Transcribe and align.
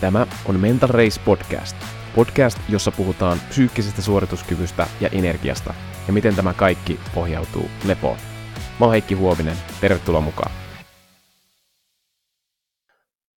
Tämä 0.00 0.26
on 0.44 0.60
Mental 0.60 0.88
Race 0.88 1.20
Podcast. 1.24 1.76
Podcast, 2.14 2.58
jossa 2.68 2.92
puhutaan 2.92 3.38
psyykkisestä 3.48 4.02
suorituskyvystä 4.02 4.86
ja 5.00 5.08
energiasta 5.08 5.74
ja 6.06 6.12
miten 6.12 6.36
tämä 6.36 6.54
kaikki 6.54 7.00
pohjautuu 7.14 7.70
lepoon. 7.84 8.18
Mä 8.80 8.86
oon 8.86 8.90
Heikki 8.90 9.14
Huovinen, 9.14 9.56
tervetuloa 9.80 10.20
mukaan. 10.20 10.52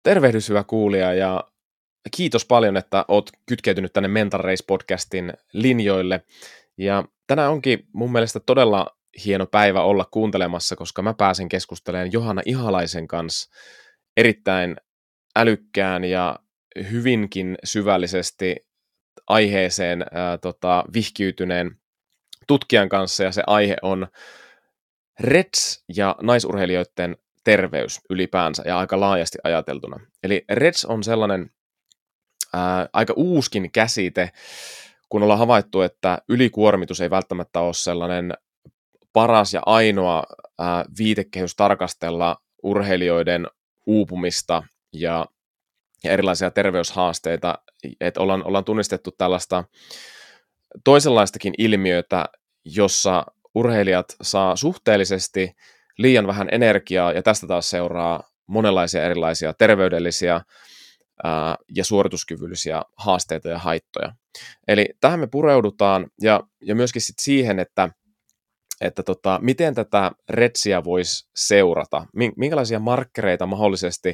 Tervehdys 0.04 0.50
hyvä 0.50 0.64
kuulija 0.64 1.14
ja 1.14 1.44
kiitos 2.16 2.46
paljon, 2.46 2.78
että 2.78 3.06
oot 3.08 3.30
kytkeytynyt 3.46 3.94
tänne 3.94 4.08
Mental 4.08 4.42
Race 4.42 4.64
Podcastin 4.68 5.34
linjoille. 5.54 6.22
Ja 6.78 7.04
tänään 7.28 7.52
onkin 7.52 7.88
mun 7.94 8.12
mielestä 8.12 8.40
todella 8.40 8.98
hieno 9.26 9.46
päivä 9.46 9.82
olla 9.82 10.06
kuuntelemassa, 10.12 10.76
koska 10.76 11.02
mä 11.02 11.14
pääsen 11.14 11.50
keskustelemaan 11.50 12.12
Johanna 12.12 12.42
Ihalaisen 12.46 13.08
kanssa 13.08 13.50
erittäin 14.18 14.76
älykkään 15.36 16.04
ja 16.04 16.40
hyvinkin 16.92 17.58
syvällisesti 17.64 18.56
aiheeseen 19.28 20.06
ää, 20.12 20.38
tota, 20.38 20.84
vihkiytyneen 20.94 21.72
tutkijan 22.48 22.90
kanssa, 22.90 23.24
ja 23.24 23.32
se 23.32 23.44
aihe 23.48 23.76
on 23.82 24.08
REDS 25.20 25.84
ja 25.96 26.16
naisurheilijoiden 26.22 27.18
terveys 27.44 28.02
ylipäänsä 28.10 28.64
ja 28.66 28.80
aika 28.80 29.00
laajasti 29.00 29.38
ajateltuna. 29.44 30.00
Eli 30.24 30.46
REDS 30.50 30.86
on 30.86 31.04
sellainen 31.04 31.50
ää, 32.54 32.90
aika 32.94 33.14
uuskin 33.18 33.72
käsite, 33.72 34.32
kun 35.10 35.24
ollaan 35.24 35.40
havaittu, 35.40 35.82
että 35.82 36.18
ylikuormitus 36.30 37.02
ei 37.02 37.10
välttämättä 37.10 37.60
ole 37.60 37.74
sellainen 37.74 38.34
paras 39.14 39.54
ja 39.54 39.62
ainoa 39.66 40.24
ää, 40.60 40.86
viitekehys 40.98 41.56
tarkastella 41.56 42.38
urheilijoiden 42.64 43.48
uupumista 43.86 44.64
ja, 44.94 45.26
ja 46.04 46.12
erilaisia 46.12 46.52
terveyshaasteita, 46.52 47.60
että 48.00 48.22
ollaan, 48.22 48.44
ollaan 48.48 48.66
tunnistettu 48.66 49.12
tällaista 49.18 49.64
toisenlaistakin 50.84 51.54
ilmiötä, 51.58 52.26
jossa 52.66 53.26
urheilijat 53.56 54.06
saa 54.22 54.56
suhteellisesti 54.56 55.52
liian 55.98 56.28
vähän 56.28 56.48
energiaa 56.52 57.12
ja 57.12 57.24
tästä 57.24 57.48
taas 57.48 57.70
seuraa 57.70 58.24
monenlaisia 58.48 59.04
erilaisia 59.04 59.54
terveydellisiä 59.54 60.42
ää, 61.24 61.56
ja 61.76 61.86
suorituskyvyllisiä 61.86 62.82
haasteita 62.98 63.50
ja 63.50 63.60
haittoja. 63.60 64.14
Eli 64.68 64.90
tähän 65.00 65.20
me 65.20 65.28
pureudutaan 65.28 66.08
ja, 66.22 66.44
ja 66.62 66.76
myöskin 66.76 67.02
sit 67.02 67.20
siihen, 67.20 67.60
että 67.60 67.90
että 68.82 69.04
tota, 69.04 69.40
miten 69.42 69.76
tätä 69.76 70.12
retsiä 70.30 70.84
voisi 70.84 71.30
seurata, 71.36 72.06
minkälaisia 72.38 72.80
markkereita 72.80 73.46
mahdollisesti 73.46 74.14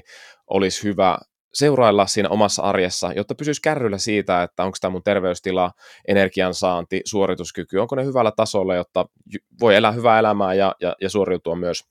olisi 0.49 0.83
hyvä 0.83 1.17
seurailla 1.53 2.07
siinä 2.07 2.29
omassa 2.29 2.61
arjessa, 2.61 3.13
jotta 3.13 3.35
pysyisi 3.35 3.61
kärryllä 3.61 3.97
siitä, 3.97 4.43
että 4.43 4.63
onko 4.63 4.77
tämä 4.81 4.91
mun 4.91 5.03
terveystila, 5.03 5.71
energiansaanti, 6.07 7.01
suorituskyky, 7.05 7.77
onko 7.77 7.95
ne 7.95 8.05
hyvällä 8.05 8.31
tasolla, 8.31 8.75
jotta 8.75 9.05
voi 9.59 9.75
elää 9.75 9.91
hyvää 9.91 10.19
elämää 10.19 10.53
ja, 10.53 10.75
ja, 10.81 10.95
ja 11.01 11.09
suoriutua 11.09 11.55
myös 11.55 11.83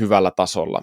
hyvällä 0.00 0.30
tasolla. 0.30 0.82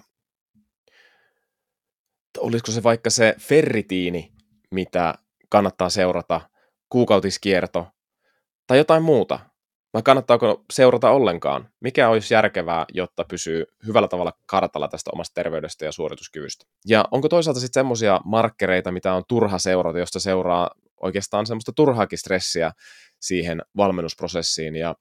Olisiko 2.38 2.72
se 2.72 2.82
vaikka 2.82 3.10
se 3.10 3.34
ferritiini, 3.38 4.32
mitä 4.70 5.14
kannattaa 5.48 5.88
seurata, 5.88 6.40
kuukautiskierto 6.88 7.86
tai 8.66 8.78
jotain 8.78 9.02
muuta, 9.02 9.40
vai 9.94 10.02
kannattaako 10.02 10.64
seurata 10.72 11.10
ollenkaan? 11.10 11.68
Mikä 11.80 12.08
olisi 12.08 12.34
järkevää, 12.34 12.84
jotta 12.92 13.24
pysyy 13.24 13.64
hyvällä 13.86 14.08
tavalla 14.08 14.32
kartalla 14.46 14.88
tästä 14.88 15.10
omasta 15.14 15.34
terveydestä 15.34 15.84
ja 15.84 15.92
suorituskyvystä? 15.92 16.66
Ja 16.86 17.04
onko 17.10 17.28
toisaalta 17.28 17.60
sitten 17.60 17.80
semmoisia 17.80 18.20
markkereita, 18.24 18.92
mitä 18.92 19.14
on 19.14 19.22
turha 19.28 19.58
seurata, 19.58 19.98
josta 19.98 20.20
seuraa 20.20 20.70
oikeastaan 21.00 21.46
semmoista 21.46 21.72
turhaakin 21.72 22.18
stressiä 22.18 22.72
siihen 23.20 23.62
valmennusprosessiin? 23.76 24.76
Ja 24.76 24.94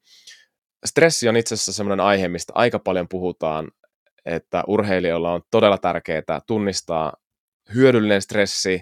stressi 0.85 1.29
on 1.29 1.37
itse 1.37 1.55
asiassa 1.55 1.73
semmoinen 1.73 2.05
aihe, 2.05 2.27
mistä 2.27 2.53
aika 2.55 2.79
paljon 2.79 3.07
puhutaan, 3.07 3.71
että 4.25 4.63
urheilijoilla 4.67 5.33
on 5.33 5.41
todella 5.51 5.77
tärkeää 5.77 6.41
tunnistaa 6.47 7.13
hyödyllinen 7.73 8.21
stressi 8.21 8.81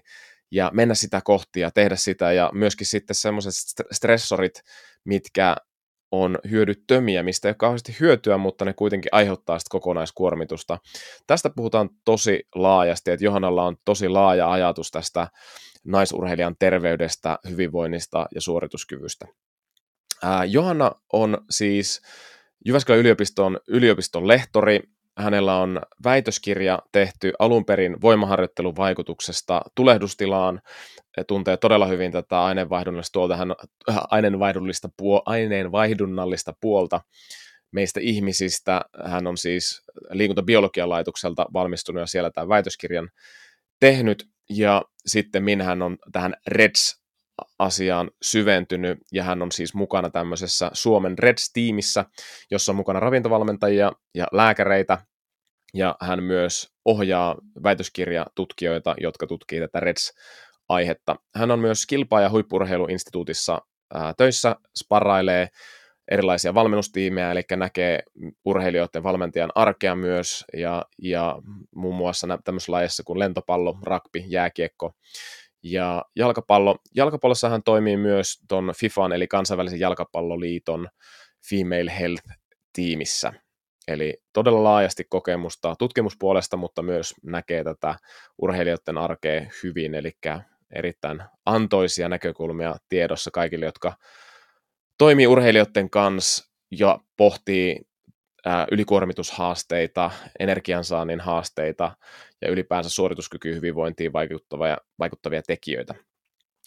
ja 0.52 0.72
mennä 0.74 0.96
sitä 0.96 1.22
kohti 1.24 1.60
ja 1.60 1.72
tehdä 1.72 1.96
sitä 1.96 2.32
ja 2.32 2.50
myöskin 2.54 2.88
sitten 2.88 3.16
semmoiset 3.16 3.54
stressorit, 3.92 4.62
mitkä 5.06 5.56
on 6.12 6.38
hyödyttömiä, 6.50 7.24
mistä 7.24 7.48
ei 7.48 7.50
ole 7.50 7.56
kauheasti 7.56 7.96
hyötyä, 8.00 8.38
mutta 8.38 8.66
ne 8.66 8.74
kuitenkin 8.74 9.10
aiheuttaa 9.12 9.60
sitä 9.60 9.70
kokonaiskuormitusta. 9.70 10.80
Tästä 11.28 11.50
puhutaan 11.56 11.90
tosi 12.06 12.44
laajasti, 12.56 13.12
että 13.12 13.26
Johannalla 13.26 13.64
on 13.64 13.78
tosi 13.86 14.10
laaja 14.10 14.52
ajatus 14.52 14.92
tästä 14.92 15.28
naisurheilijan 15.84 16.56
terveydestä, 16.60 17.40
hyvinvoinnista 17.50 18.26
ja 18.36 18.42
suorituskyvystä. 18.42 19.28
Ää, 20.24 20.46
Johanna 20.46 20.92
on 21.14 21.38
siis 21.50 22.02
Jyväskylän 22.66 23.00
yliopiston 23.00 23.60
yliopiston 23.68 24.28
lehtori, 24.28 24.80
hänellä 25.18 25.58
on 25.58 25.82
väitöskirja 26.04 26.80
tehty 26.92 27.32
alun 27.40 27.66
perin 27.66 28.02
voimaharjoittelun 28.02 28.76
vaikutuksesta 28.76 29.62
tulehdustilaan. 29.76 30.62
Tuntee 31.28 31.58
todella 31.58 31.86
hyvin 31.86 32.12
tätä 32.12 32.44
aineenvaihdunnallista, 32.44 33.14
tuolta, 33.14 33.38
hän, 33.38 33.52
äh, 33.90 33.98
puol, 34.98 35.22
aineenvaihdunnallista 35.26 36.54
puolta 36.62 37.02
meistä 37.72 38.00
ihmisistä. 38.04 38.82
Hän 39.06 39.28
on 39.28 39.38
siis 39.38 39.82
liikuntabiologian 40.10 40.90
laitokselta 40.90 41.46
valmistunut 41.54 42.00
ja 42.00 42.08
siellä 42.08 42.32
tämän 42.32 42.50
väitöskirjan 42.50 43.10
tehnyt. 43.80 44.28
Ja 44.50 44.82
sitten 45.06 45.44
minä 45.44 45.64
hän 45.64 45.82
on 45.82 45.98
tähän 46.12 46.34
REDS 46.48 47.01
asiaan 47.60 48.12
syventynyt 48.22 49.00
ja 49.12 49.24
hän 49.24 49.42
on 49.42 49.52
siis 49.52 49.74
mukana 49.74 50.10
tämmöisessä 50.10 50.70
Suomen 50.74 51.20
Reds-tiimissä, 51.20 52.06
jossa 52.52 52.72
on 52.72 52.76
mukana 52.76 53.00
ravintovalmentajia 53.00 53.92
ja 54.16 54.28
lääkäreitä 54.32 54.98
ja 55.74 55.96
hän 56.02 56.24
myös 56.24 56.72
ohjaa 56.86 57.36
väitöskirjatutkijoita, 57.64 58.96
jotka 58.98 59.28
tutkii 59.28 59.60
tätä 59.60 59.80
Reds-aihetta. 59.80 61.16
Hän 61.36 61.52
on 61.52 61.60
myös 61.60 61.86
kilpa- 61.86 62.22
ja 62.22 62.30
huippurheiluinstituutissa 62.30 63.62
töissä, 64.18 64.56
sparrailee 64.84 65.48
erilaisia 66.12 66.54
valmennustiimejä, 66.54 67.32
eli 67.32 67.42
näkee 67.56 68.04
urheilijoiden 68.46 69.04
valmentajan 69.04 69.52
arkea 69.56 69.96
myös, 69.96 70.46
ja, 70.54 70.86
ja 70.98 71.36
muun 71.76 71.96
muassa 71.96 72.28
tämmöisessä 72.44 72.72
lajissa 72.72 73.04
kuin 73.04 73.20
lentopallo, 73.20 73.78
rugby, 73.84 74.20
jääkiekko, 74.20 74.92
ja 75.64 76.06
jalkapallo, 76.16 76.78
jalkapallossa 76.96 77.50
hän 77.50 77.64
toimii 77.64 77.98
myös 77.98 78.40
tuon 78.48 78.74
FIFAn 78.78 79.12
eli 79.12 79.28
kansainvälisen 79.28 79.80
jalkapalloliiton 79.80 80.88
Female 81.50 81.92
Health-tiimissä. 82.00 83.34
Eli 83.88 84.22
todella 84.34 84.64
laajasti 84.64 85.04
kokemusta 85.10 85.76
tutkimuspuolesta, 85.76 86.58
mutta 86.58 86.82
myös 86.82 87.14
näkee 87.24 87.64
tätä 87.64 87.96
urheilijoiden 88.38 88.98
arkea 88.98 89.46
hyvin, 89.64 89.96
eli 89.96 90.12
erittäin 90.76 91.24
antoisia 91.46 92.10
näkökulmia 92.10 92.76
tiedossa 92.90 93.32
kaikille, 93.32 93.66
jotka 93.66 93.94
toimii 94.98 95.28
urheilijoiden 95.28 95.90
kanssa 95.90 96.52
ja 96.72 97.00
pohtii 97.18 97.91
ylikuormitushaasteita, 98.72 100.12
energiansaannin 100.40 101.20
haasteita 101.20 101.96
ja 102.42 102.50
ylipäänsä 102.50 102.90
suorituskykyyn 102.90 103.56
hyvinvointiin 103.56 104.14
vaikuttavia, 104.14 104.78
vaikuttavia 105.00 105.42
tekijöitä. 105.42 105.96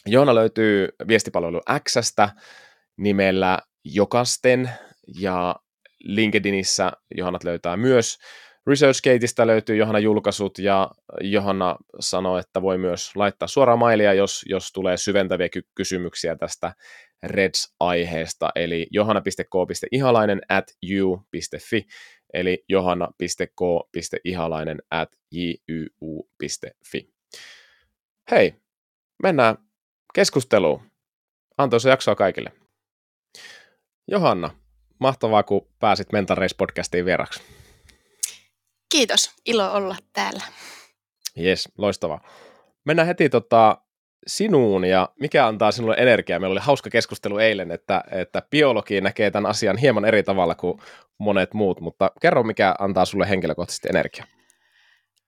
Joona 0.06 0.34
löytyy 0.34 0.88
viestipalvelu 1.08 1.60
Xstä 1.88 2.28
nimellä 2.96 3.58
Jokasten 3.84 4.70
ja 5.18 5.56
LinkedInissä 6.04 6.92
Johannat 7.16 7.44
löytää 7.44 7.76
myös. 7.76 8.18
ResearchGateista 8.66 9.46
löytyy 9.46 9.76
Johanna 9.76 9.98
julkaisut 9.98 10.58
ja 10.58 10.90
Johanna 11.20 11.76
sanoi, 12.00 12.40
että 12.40 12.62
voi 12.62 12.78
myös 12.78 13.16
laittaa 13.16 13.48
suoraan 13.48 13.78
mailia, 13.78 14.14
jos, 14.14 14.44
jos 14.48 14.72
tulee 14.72 14.96
syventäviä 14.96 15.48
ky- 15.48 15.68
kysymyksiä 15.74 16.36
tästä 16.36 16.72
Reds-aiheesta, 17.26 18.50
eli 18.54 18.86
johanna.k.ihalainen 18.90 20.40
at 20.48 20.64
you.fi, 20.90 21.86
eli 22.34 22.64
johanna.k.ihalainen 22.68 24.78
at 24.90 25.08
juu.fi. 25.30 27.14
Hei, 28.30 28.54
mennään 29.22 29.56
keskusteluun. 30.14 30.90
Antoisa 31.58 31.88
jaksoa 31.88 32.14
kaikille. 32.14 32.52
Johanna, 34.08 34.50
mahtavaa, 35.00 35.42
kun 35.42 35.68
pääsit 35.78 36.12
Mental 36.12 36.36
Race 36.36 36.54
podcastiin 36.58 37.04
vieraksi. 37.04 37.42
Kiitos, 38.92 39.30
ilo 39.46 39.72
olla 39.72 39.96
täällä. 40.12 40.42
Jes, 41.36 41.68
loistavaa. 41.78 42.20
Mennään 42.84 43.06
heti 43.06 43.28
tota, 43.28 43.82
sinuun 44.26 44.84
ja 44.84 45.08
mikä 45.20 45.46
antaa 45.46 45.72
sinulle 45.72 45.96
energiaa? 45.98 46.38
Meillä 46.38 46.52
oli 46.52 46.60
hauska 46.60 46.90
keskustelu 46.90 47.38
eilen, 47.38 47.70
että, 47.70 48.04
että 48.10 48.42
biologi 48.50 49.00
näkee 49.00 49.30
tämän 49.30 49.50
asian 49.50 49.76
hieman 49.76 50.04
eri 50.04 50.22
tavalla 50.22 50.54
kuin 50.54 50.78
monet 51.18 51.54
muut, 51.54 51.80
mutta 51.80 52.10
kerro 52.20 52.42
mikä 52.42 52.74
antaa 52.78 53.04
sulle 53.04 53.28
henkilökohtaisesti 53.28 53.88
energiaa. 53.88 54.26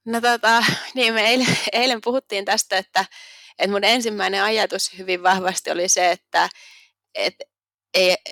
No 0.05 0.21
tota, 0.21 0.63
niin 0.93 1.13
me 1.13 1.29
eilen, 1.29 1.57
eilen 1.73 1.99
puhuttiin 2.03 2.45
tästä, 2.45 2.77
että, 2.77 3.05
että 3.59 3.71
mun 3.71 3.83
ensimmäinen 3.83 4.43
ajatus 4.43 4.97
hyvin 4.97 5.23
vahvasti 5.23 5.71
oli 5.71 5.89
se, 5.89 6.11
että, 6.11 6.49
että, 7.15 7.45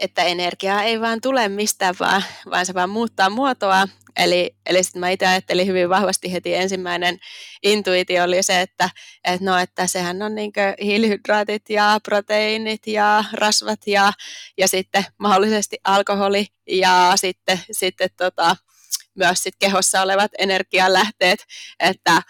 että 0.01 0.23
energiaa 0.23 0.83
ei 0.83 1.01
vaan 1.01 1.21
tule 1.21 1.49
mistään, 1.49 1.95
vaan, 1.99 2.23
vaan 2.49 2.65
se 2.65 2.73
vaan 2.73 2.89
muuttaa 2.89 3.29
muotoa. 3.29 3.87
Eli, 4.17 4.55
eli 4.65 4.83
sitten 4.83 4.99
mä 4.99 5.09
itse 5.09 5.27
ajattelin 5.27 5.67
hyvin 5.67 5.89
vahvasti 5.89 6.33
heti 6.33 6.55
ensimmäinen 6.55 7.17
intuitio 7.63 8.23
oli 8.23 8.43
se, 8.43 8.61
että, 8.61 8.89
että, 9.23 9.45
no, 9.45 9.57
että 9.57 9.87
sehän 9.87 10.21
on 10.21 10.35
niin 10.35 10.51
hiilihydraatit 10.81 11.69
ja 11.69 11.99
proteiinit 12.03 12.87
ja 12.87 13.23
rasvat 13.33 13.79
ja, 13.87 14.13
ja 14.57 14.67
sitten 14.67 15.05
mahdollisesti 15.19 15.77
alkoholi 15.83 16.47
ja 16.69 17.11
sitten, 17.15 17.59
sitten 17.71 18.09
tota, 18.17 18.55
myös 19.15 19.43
sit 19.43 19.55
kehossa 19.59 20.01
olevat 20.01 20.31
energialähteet, 20.37 21.45
että 21.79 22.21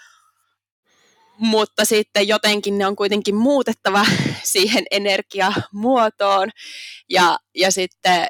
mutta 1.37 1.85
sitten 1.85 2.27
jotenkin 2.27 2.77
ne 2.77 2.87
on 2.87 2.95
kuitenkin 2.95 3.35
muutettava 3.35 4.05
siihen 4.53 4.83
energiamuotoon 4.91 6.49
ja, 7.09 7.37
ja 7.55 7.71
sitten 7.71 8.27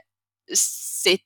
sit, 0.54 1.22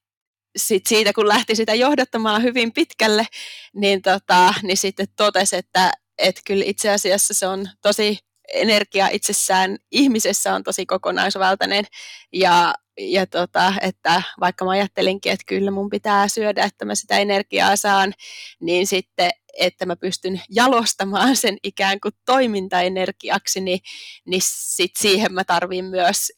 sit 0.58 0.88
siitä 0.88 1.14
kun 1.14 1.28
lähti 1.28 1.56
sitä 1.56 1.74
johdattamaan 1.74 2.44
hyvin 2.44 2.74
pitkälle, 2.74 3.28
niin, 3.76 4.02
tota, 4.02 4.54
niin 4.64 4.78
sitten 4.78 5.08
totesi, 5.18 5.56
että 5.56 5.92
et 6.18 6.42
kyllä 6.46 6.64
itse 6.68 6.90
asiassa 6.90 7.34
se 7.34 7.48
on 7.48 7.70
tosi 7.82 8.20
energia 8.54 9.08
itsessään 9.12 9.78
ihmisessä 9.92 10.56
on 10.56 10.64
tosi 10.64 10.86
kokonaisvaltainen. 10.86 11.86
Ja, 12.34 12.74
ja 13.00 13.28
tota, 13.28 13.74
että 13.82 14.22
vaikka 14.40 14.66
mä 14.66 14.72
ajattelinkin, 14.72 15.32
että 15.32 15.46
kyllä 15.48 15.72
mun 15.72 15.90
pitää 15.90 16.28
syödä, 16.28 16.64
että 16.64 16.86
mä 16.86 16.96
sitä 16.96 17.18
energiaa 17.18 17.76
saan, 17.76 18.14
niin 18.62 18.88
sitten, 18.88 19.32
että 19.60 19.86
mä 19.86 19.96
pystyn 19.96 20.42
jalostamaan 20.50 21.36
sen 21.36 21.58
ikään 21.64 22.00
kuin 22.00 22.14
toimintaenergiaksi, 22.26 23.62
niin, 23.62 23.80
niin 24.26 24.42
sit 24.46 24.92
siihen 25.00 25.34
mä 25.34 25.44
tarvin 25.44 25.86
myös, 25.86 26.32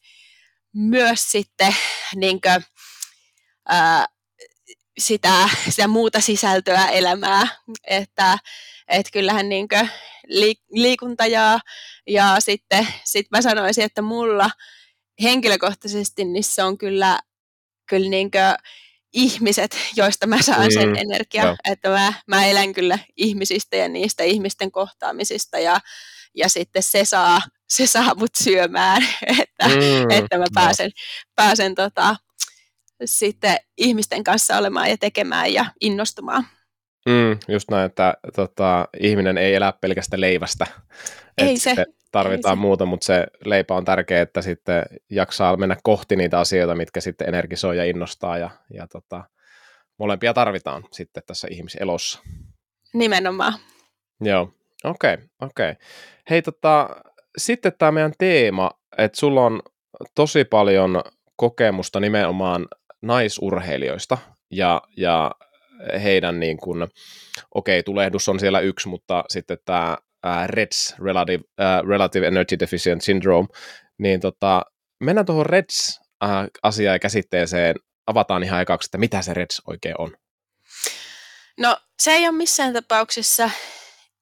myös 0.74 1.30
sitten 1.30 1.74
niin 2.16 2.40
kuin, 2.40 2.64
ää, 3.68 4.06
sitä, 4.98 5.48
sitä 5.70 5.88
muuta 5.88 6.20
sisältöä 6.20 6.86
elämää, 6.86 7.46
että 7.86 8.38
et 8.88 9.06
kyllähän 9.12 9.48
niin 9.48 9.68
liikunta 10.70 11.26
ja, 11.26 11.58
ja 12.06 12.36
sitten 12.38 12.88
sit 13.04 13.26
mä 13.30 13.42
sanoisin, 13.42 13.84
että 13.84 14.02
mulla 14.02 14.50
henkilökohtaisesti 15.22 16.24
niin 16.24 16.44
se 16.44 16.62
on 16.62 16.78
kyllä, 16.78 17.18
kyllä 17.88 18.08
niin 18.08 18.30
ihmiset, 19.12 19.76
joista 19.96 20.26
mä 20.26 20.42
saan 20.42 20.72
sen 20.72 20.88
mm, 20.88 20.94
energiaa, 20.94 21.46
no. 21.46 21.56
että 21.64 21.88
mä, 21.88 22.12
mä 22.26 22.46
elän 22.46 22.72
kyllä 22.72 22.98
ihmisistä 23.16 23.76
ja 23.76 23.88
niistä 23.88 24.22
ihmisten 24.22 24.72
kohtaamisista 24.72 25.58
ja, 25.58 25.80
ja 26.34 26.48
sitten 26.48 26.82
se 26.82 27.04
saa, 27.04 27.40
se 27.68 27.86
saa 27.86 28.14
mut 28.14 28.30
syömään, 28.42 29.02
että, 29.40 29.68
mm, 29.68 30.10
että 30.10 30.38
mä 30.38 30.46
pääsen, 30.54 30.86
no. 30.86 31.32
pääsen 31.34 31.74
tota, 31.74 32.16
sitten 33.04 33.56
ihmisten 33.78 34.24
kanssa 34.24 34.58
olemaan 34.58 34.90
ja 34.90 34.96
tekemään 34.98 35.52
ja 35.52 35.64
innostumaan. 35.80 36.46
Mm, 37.08 37.38
just 37.48 37.70
näin, 37.70 37.86
että 37.86 38.14
tota, 38.36 38.88
ihminen 39.00 39.38
ei 39.38 39.54
elä 39.54 39.72
pelkästä 39.80 40.20
leivästä. 40.20 40.66
Ei 41.38 41.58
se. 41.58 41.74
Tarvitaan 42.12 42.58
ei 42.58 42.60
muuta, 42.60 42.86
mutta 42.86 43.04
se 43.04 43.26
leipä 43.44 43.74
on 43.74 43.84
tärkeä, 43.84 44.22
että 44.22 44.42
sitten 44.42 44.82
jaksaa 45.10 45.56
mennä 45.56 45.76
kohti 45.82 46.16
niitä 46.16 46.38
asioita, 46.38 46.74
mitkä 46.74 47.00
sitten 47.00 47.28
energisoi 47.28 47.76
ja 47.76 47.84
innostaa. 47.84 48.38
Ja, 48.38 48.50
ja 48.74 48.86
tota, 48.86 49.24
molempia 49.98 50.34
tarvitaan 50.34 50.84
sitten 50.90 51.22
tässä 51.26 51.48
ihmiselossa. 51.50 52.18
Nimenomaan. 52.94 53.54
Joo, 54.20 54.54
okei, 54.84 55.14
okay, 55.14 55.26
okei. 55.40 55.70
Okay. 55.70 55.86
Hei, 56.30 56.42
tota, 56.42 56.88
sitten 57.38 57.72
tämä 57.78 57.92
meidän 57.92 58.12
teema, 58.18 58.70
että 58.98 59.20
sulla 59.20 59.46
on 59.46 59.62
tosi 60.14 60.44
paljon 60.44 61.02
kokemusta 61.36 62.00
nimenomaan 62.00 62.66
naisurheilijoista 63.02 64.18
ja, 64.50 64.82
ja 64.96 65.30
heidän 66.02 66.40
niin 66.40 66.56
kuin, 66.56 66.82
okei, 67.54 67.78
okay, 67.78 67.82
tulehdus 67.82 68.28
on 68.28 68.40
siellä 68.40 68.60
yksi, 68.60 68.88
mutta 68.88 69.24
sitten 69.28 69.58
tämä 69.64 69.96
REDS, 70.46 70.94
Relative, 71.04 71.44
uh, 71.44 71.88
Relative 71.88 72.26
Energy 72.26 72.58
Deficient 72.58 73.02
Syndrome, 73.02 73.48
niin 73.98 74.20
tota, 74.20 74.62
mennään 75.00 75.26
tuohon 75.26 75.46
REDS-asiaan 75.46 76.94
ja 76.94 76.98
käsitteeseen, 76.98 77.76
avataan 78.06 78.42
ihan 78.42 78.62
ekaksi, 78.62 78.86
että 78.86 78.98
mitä 78.98 79.22
se 79.22 79.34
REDS 79.34 79.62
oikein 79.66 79.94
on. 79.98 80.16
No 81.60 81.76
se 82.02 82.12
ei 82.12 82.28
ole 82.28 82.36
missään 82.36 82.72
tapauksessa 82.72 83.50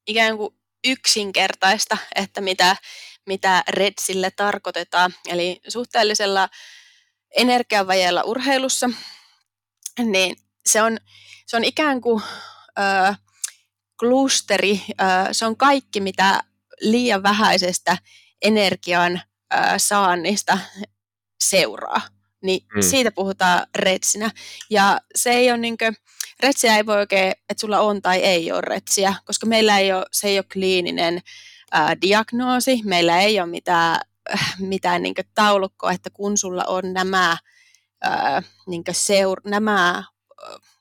ikään 0.07 0.37
kuin 0.37 0.55
yksinkertaista, 0.87 1.97
että 2.15 2.41
mitä, 2.41 2.75
mitä 3.27 3.63
REDSille 3.69 4.31
tarkoitetaan. 4.35 5.13
Eli 5.29 5.59
suhteellisella 5.67 6.49
energiavajeella 7.37 8.23
urheilussa, 8.23 8.89
niin 9.99 10.35
se 10.65 10.81
on, 10.81 10.97
se 11.45 11.57
on 11.57 11.63
ikään 11.63 12.01
kuin 12.01 12.23
ö, 12.79 13.15
klusteri, 13.99 14.81
ö, 14.89 15.03
se 15.31 15.45
on 15.45 15.57
kaikki, 15.57 15.99
mitä 15.99 16.43
liian 16.81 17.23
vähäisestä 17.23 17.97
energian 18.41 19.21
ö, 19.53 19.57
saannista 19.77 20.57
seuraa. 21.43 22.01
Niin 22.43 22.67
mm. 22.75 22.81
siitä 22.81 23.11
puhutaan 23.11 23.67
retsinä. 23.75 24.31
Ja 24.69 24.99
se 25.15 25.31
ei 25.31 25.51
ole 25.51 25.57
niin 25.57 25.77
kuin, 25.77 25.95
retsiä 26.39 26.77
ei 26.77 26.85
voi 26.85 26.97
oikein, 26.97 27.31
että 27.31 27.61
sulla 27.61 27.79
on 27.79 28.01
tai 28.01 28.19
ei 28.19 28.51
ole 28.51 28.61
retsiä, 28.61 29.13
koska 29.25 29.45
meillä 29.45 29.79
ei 29.79 29.93
ole, 29.93 30.05
se 30.11 30.27
ei 30.27 30.37
ole 30.37 30.45
kliininen 30.53 31.21
ää, 31.71 32.01
diagnoosi, 32.01 32.81
meillä 32.83 33.21
ei 33.21 33.39
ole 33.39 33.49
mitään, 33.49 34.01
mitään 34.59 35.03
niin 35.03 35.15
taulukkoa, 35.35 35.91
että 35.91 36.09
kun 36.09 36.37
sulla 36.37 36.63
on 36.63 36.93
nämä, 36.93 37.37
ää, 38.01 38.43
niin 38.67 38.83
seur, 38.91 39.41
nämä 39.45 40.03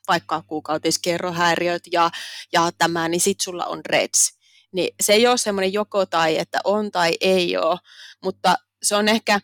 vaikka 0.08 0.42
kuukautiskerrohäiriöt 0.42 1.82
ja, 1.92 2.10
ja 2.52 2.70
tämä, 2.78 3.08
niin 3.08 3.20
sit 3.20 3.40
sulla 3.40 3.66
on 3.66 3.80
REDS. 3.86 4.38
Niin 4.72 4.94
se 5.00 5.12
ei 5.12 5.26
ole 5.26 5.38
semmoinen 5.38 5.72
joko 5.72 6.06
tai, 6.06 6.38
että 6.38 6.58
on 6.64 6.90
tai 6.90 7.12
ei 7.20 7.56
ole, 7.56 7.78
mutta 8.22 8.54
se 8.82 8.96
on 8.96 9.08
ehkä, 9.08 9.40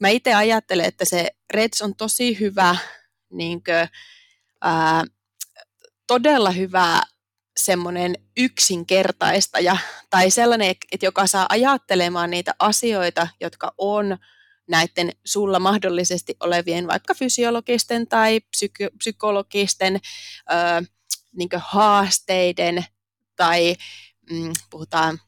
mä 0.00 0.08
itse 0.08 0.34
ajattelen, 0.34 0.86
että 0.86 1.04
se 1.04 1.30
REDS 1.50 1.82
on 1.82 1.96
tosi 1.96 2.40
hyvä, 2.40 2.76
niin 3.30 3.64
kuin, 3.64 3.88
ää, 4.60 5.04
todella 6.06 6.50
hyvä 6.50 7.02
semmoinen 7.56 8.14
yksinkertaistaja 8.36 9.76
tai 10.10 10.30
sellainen, 10.30 10.74
että 10.92 11.06
joka 11.06 11.26
saa 11.26 11.46
ajattelemaan 11.48 12.30
niitä 12.30 12.54
asioita, 12.58 13.28
jotka 13.40 13.74
on 13.78 14.18
näiden 14.68 15.12
sulla 15.24 15.58
mahdollisesti 15.58 16.36
olevien 16.40 16.86
vaikka 16.86 17.14
fysiologisten 17.14 18.08
tai 18.08 18.40
psyky- 18.40 18.96
psykologisten 18.98 20.00
ö, 20.50 20.86
niin 21.36 21.48
haasteiden 21.56 22.84
tai 23.36 23.76
mm, 24.30 24.52
puhutaan 24.70 25.18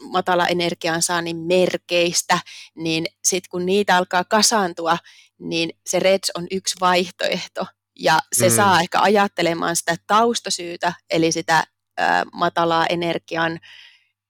matala 0.00 0.46
energiansaannin 0.46 1.36
merkeistä, 1.36 2.38
niin 2.74 3.06
sitten 3.24 3.50
kun 3.50 3.66
niitä 3.66 3.96
alkaa 3.96 4.24
kasaantua, 4.24 4.98
niin 5.38 5.70
se 5.86 5.98
REDS 5.98 6.30
on 6.34 6.46
yksi 6.50 6.76
vaihtoehto. 6.80 7.66
Ja 7.98 8.18
se 8.32 8.48
mm. 8.48 8.54
saa 8.54 8.80
ehkä 8.80 9.00
ajattelemaan 9.00 9.76
sitä 9.76 9.96
taustasyytä, 10.06 10.92
eli 11.10 11.32
sitä 11.32 11.64
ö, 12.00 12.02
matalaa 12.32 12.86
energian 12.86 13.60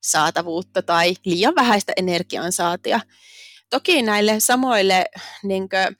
saatavuutta 0.03 0.83
tai 0.83 1.15
liian 1.25 1.55
vähäistä 1.55 1.93
energiansaatia. 1.97 3.01
Toki 3.71 4.03
näille 4.03 4.41
samoille, 4.41 5.05
niin 5.43 5.69
kuin, 5.69 5.97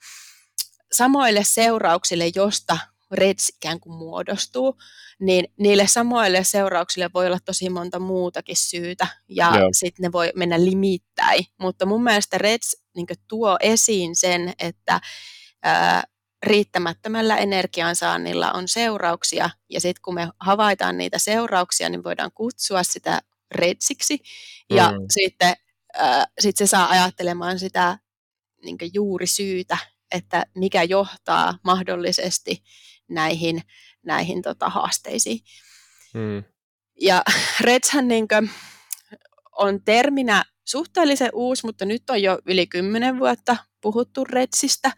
samoille 0.91 1.43
seurauksille, 1.43 2.31
josta 2.35 2.77
REDS 3.11 3.49
ikään 3.55 3.79
kuin 3.79 3.95
muodostuu, 3.95 4.77
niin 5.19 5.53
niille 5.59 5.87
samoille 5.87 6.43
seurauksille 6.43 7.09
voi 7.13 7.27
olla 7.27 7.39
tosi 7.45 7.69
monta 7.69 7.99
muutakin 7.99 8.57
syytä, 8.57 9.07
ja 9.29 9.51
sitten 9.71 10.03
ne 10.03 10.11
voi 10.11 10.31
mennä 10.35 10.65
limittäin. 10.65 11.45
Mutta 11.59 11.85
mun 11.85 12.03
mielestä 12.03 12.37
REDS 12.37 12.77
niin 12.95 13.07
tuo 13.27 13.57
esiin 13.59 14.15
sen, 14.15 14.53
että 14.59 15.01
ää, 15.63 16.03
riittämättömällä 16.45 17.37
energiansaannilla 17.37 18.51
on 18.51 18.67
seurauksia, 18.67 19.49
ja 19.69 19.81
sitten 19.81 20.01
kun 20.01 20.13
me 20.13 20.27
havaitaan 20.39 20.97
niitä 20.97 21.19
seurauksia, 21.19 21.89
niin 21.89 22.03
voidaan 22.03 22.31
kutsua 22.35 22.83
sitä 22.83 23.21
REDSiksi, 23.51 24.19
ja 24.69 24.91
mm. 24.91 25.05
sitten 25.09 25.55
sitten 26.39 26.67
se 26.67 26.69
saa 26.69 26.89
ajattelemaan 26.89 27.59
sitä 27.59 27.97
niin 28.63 28.77
juuri 28.93 29.27
syytä, 29.27 29.77
että 30.11 30.45
mikä 30.55 30.83
johtaa 30.83 31.57
mahdollisesti 31.63 32.63
näihin, 33.07 33.61
näihin 34.03 34.41
tota, 34.41 34.69
haasteisiin. 34.69 35.39
Mm. 36.13 36.43
Ja 37.01 37.23
Redshän 37.61 38.07
niin 38.07 38.27
on 39.51 39.83
terminä 39.83 40.45
suhteellisen 40.65 41.29
uusi, 41.33 41.65
mutta 41.65 41.85
nyt 41.85 42.09
on 42.09 42.21
jo 42.21 42.39
yli 42.45 42.67
kymmenen 42.67 43.19
vuotta 43.19 43.57
puhuttu 43.81 44.23
Redsistä. 44.23 44.91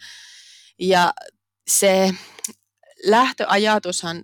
Ja 0.80 1.14
se 1.68 2.12
lähtöajatushan 3.06 4.24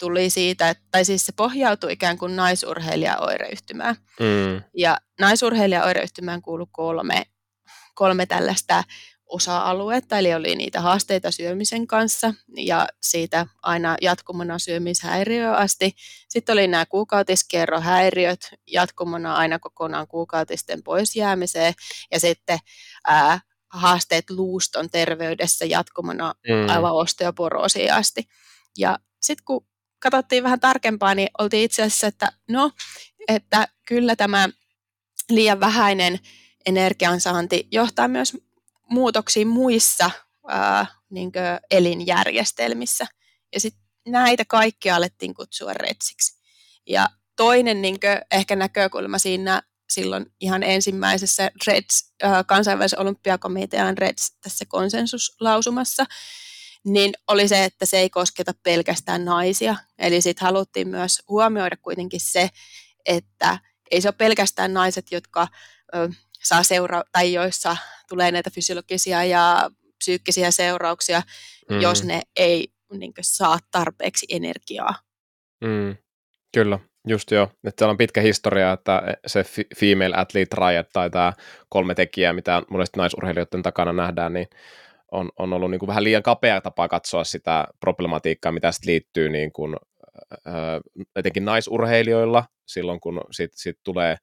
tuli 0.00 0.30
siitä, 0.30 0.74
tai 0.90 1.04
siis 1.04 1.26
se 1.26 1.32
pohjautui 1.32 1.92
ikään 1.92 2.18
kuin 2.18 2.36
naisurheilijaoireyhtymään. 2.36 3.96
Mm. 4.20 4.62
Ja 4.76 4.98
naisurheilijaoireyhtymään 5.20 6.42
kuului 6.42 6.66
kolme, 6.72 7.26
kolme 7.94 8.26
tällaista 8.26 8.84
osa-aluetta, 9.26 10.18
eli 10.18 10.34
oli 10.34 10.56
niitä 10.56 10.80
haasteita 10.80 11.30
syömisen 11.30 11.86
kanssa 11.86 12.34
ja 12.56 12.88
siitä 13.02 13.46
aina 13.62 13.96
jatkumona 14.00 14.58
syömishäiriöön 14.58 15.54
asti. 15.54 15.92
Sitten 16.28 16.52
oli 16.52 16.66
nämä 16.66 16.86
kuukautiskierrohäiriöt 16.86 18.50
jatkumona 18.66 19.34
aina 19.34 19.58
kokonaan 19.58 20.08
kuukautisten 20.08 20.82
pois 20.82 21.16
jäämiseen 21.16 21.74
ja 22.12 22.20
sitten 22.20 22.58
ää, 23.06 23.40
haasteet 23.70 24.30
luuston 24.30 24.90
terveydessä 24.90 25.64
jatkumona 25.64 26.34
mm. 26.48 26.68
aivan 26.68 26.92
osteoporoosiin 26.92 27.92
asti. 27.92 28.28
Ja 28.78 28.98
sitten 29.22 29.44
kun 29.44 29.66
katsottiin 29.98 30.44
vähän 30.44 30.60
tarkempaa, 30.60 31.14
niin 31.14 31.28
oltiin 31.38 31.64
itse 31.64 31.82
asiassa, 31.82 32.06
että 32.06 32.32
no, 32.48 32.70
että 33.28 33.68
kyllä 33.86 34.16
tämä 34.16 34.48
liian 35.28 35.60
vähäinen 35.60 36.18
energiansaanti 36.66 37.68
johtaa 37.70 38.08
myös 38.08 38.36
muutoksiin 38.90 39.48
muissa 39.48 40.10
ää, 40.48 40.86
niin 41.10 41.32
elinjärjestelmissä. 41.70 43.06
Ja 43.54 43.60
sitten 43.60 43.82
näitä 44.08 44.44
kaikkia 44.44 44.96
alettiin 44.96 45.34
kutsua 45.34 45.74
retsiksi. 45.74 46.40
Ja 46.86 47.08
toinen 47.36 47.82
niin 47.82 47.98
ehkä 48.30 48.56
näkökulma 48.56 49.18
siinä 49.18 49.62
silloin 49.90 50.26
ihan 50.40 50.62
ensimmäisessä 50.62 51.50
REDS, 51.66 52.12
äh, 52.24 52.46
kansainvälisen 52.46 52.98
olympiakomitean 52.98 53.98
REDS 53.98 54.36
tässä 54.40 54.64
konsensuslausumassa, 54.68 56.04
niin 56.84 57.12
oli 57.28 57.48
se, 57.48 57.64
että 57.64 57.86
se 57.86 57.98
ei 57.98 58.10
kosketa 58.10 58.52
pelkästään 58.62 59.24
naisia. 59.24 59.76
Eli 59.98 60.20
sitten 60.20 60.46
haluttiin 60.46 60.88
myös 60.88 61.22
huomioida 61.28 61.76
kuitenkin 61.76 62.20
se, 62.20 62.48
että 63.06 63.58
ei 63.90 64.00
se 64.00 64.08
ole 64.08 64.14
pelkästään 64.18 64.74
naiset, 64.74 65.12
jotka 65.12 65.48
ö, 65.94 66.08
saa 66.44 66.62
seura- 66.62 67.04
tai 67.12 67.32
joissa 67.32 67.76
tulee 68.08 68.32
näitä 68.32 68.50
fysiologisia 68.50 69.24
ja 69.24 69.70
psyykkisiä 69.98 70.50
seurauksia, 70.50 71.22
mm. 71.70 71.80
jos 71.80 72.04
ne 72.04 72.22
ei 72.36 72.72
niin 72.92 73.14
kuin, 73.14 73.24
saa 73.24 73.58
tarpeeksi 73.70 74.26
energiaa. 74.28 74.94
Mm. 75.60 75.96
Kyllä, 76.54 76.78
just 77.08 77.30
joo. 77.30 77.44
Että 77.44 77.80
siellä 77.80 77.90
on 77.90 77.96
pitkä 77.96 78.20
historia, 78.20 78.72
että 78.72 79.02
se 79.26 79.44
female 79.80 80.16
athlete 80.16 80.56
riot 80.56 80.86
tai 80.92 81.10
tämä 81.10 81.32
kolme 81.68 81.94
tekijää, 81.94 82.32
mitä 82.32 82.62
monesti 82.70 82.98
naisurheilijoiden 82.98 83.62
takana 83.62 83.92
nähdään, 83.92 84.32
niin 84.32 84.46
on, 85.12 85.30
on 85.38 85.52
ollut 85.52 85.70
niin 85.70 85.78
kuin 85.78 85.88
vähän 85.88 86.04
liian 86.04 86.22
kapea 86.22 86.60
tapa 86.60 86.88
katsoa 86.88 87.24
sitä 87.24 87.66
problematiikkaa, 87.80 88.52
mitä 88.52 88.72
sitten 88.72 88.92
liittyy 88.92 89.28
niin 89.28 89.52
kuin, 89.52 89.76
etenkin 91.16 91.44
naisurheilijoilla 91.44 92.44
silloin, 92.66 93.00
kun 93.00 93.20
sit, 93.30 93.50
sit 93.54 93.76
tulee 93.84 94.16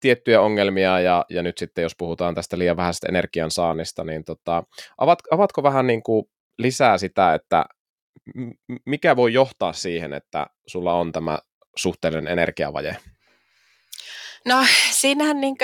tiettyjä 0.00 0.40
ongelmia, 0.40 1.00
ja, 1.00 1.24
ja 1.30 1.42
nyt 1.42 1.58
sitten 1.58 1.82
jos 1.82 1.96
puhutaan 1.98 2.34
tästä 2.34 2.58
liian 2.58 2.76
vähäisestä 2.76 3.08
energiansaannista, 3.08 4.04
niin 4.04 4.24
tota, 4.24 4.62
avat, 4.98 5.18
avatko 5.30 5.62
vähän 5.62 5.86
niin 5.86 6.02
kuin 6.02 6.24
lisää 6.58 6.98
sitä, 6.98 7.34
että 7.34 7.64
mikä 8.86 9.16
voi 9.16 9.32
johtaa 9.32 9.72
siihen, 9.72 10.12
että 10.12 10.46
sulla 10.66 10.94
on 10.94 11.12
tämä 11.12 11.38
suhteellinen 11.76 12.32
energiavaje? 12.32 12.96
No 14.44 14.66
siinähän 14.90 15.40
niin 15.40 15.56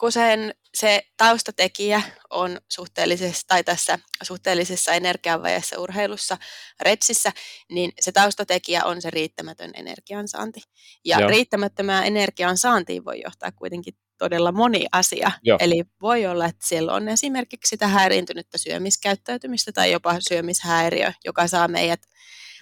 kun 0.00 0.12
sen, 0.12 0.54
se 0.74 1.02
taustatekijä 1.16 2.02
on 2.30 2.60
suhteellisessa, 2.68 3.46
tai 3.46 3.64
tässä 3.64 3.98
suhteellisessa 4.22 4.92
energianvajeessa 4.92 5.80
urheilussa, 5.80 6.38
retsissä, 6.80 7.32
niin 7.70 7.92
se 8.00 8.12
taustatekijä 8.12 8.84
on 8.84 9.02
se 9.02 9.10
riittämätön 9.10 9.70
energiansaanti. 9.74 10.60
Ja 11.04 11.20
Joo. 11.20 11.28
riittämättömään 11.28 12.04
energiansaantiin 12.04 13.04
voi 13.04 13.20
johtaa 13.24 13.52
kuitenkin 13.52 13.94
todella 14.18 14.52
moni 14.52 14.86
asia. 14.92 15.30
Joo. 15.42 15.58
Eli 15.60 15.84
voi 16.02 16.26
olla, 16.26 16.46
että 16.46 16.66
siellä 16.66 16.92
on 16.92 17.08
esimerkiksi 17.08 17.68
sitä 17.68 17.88
häiriintynyttä 17.88 18.58
syömiskäyttäytymistä 18.58 19.72
tai 19.72 19.92
jopa 19.92 20.16
syömishäiriö, 20.28 21.12
joka 21.24 21.48
saa 21.48 21.68
meidät 21.68 22.00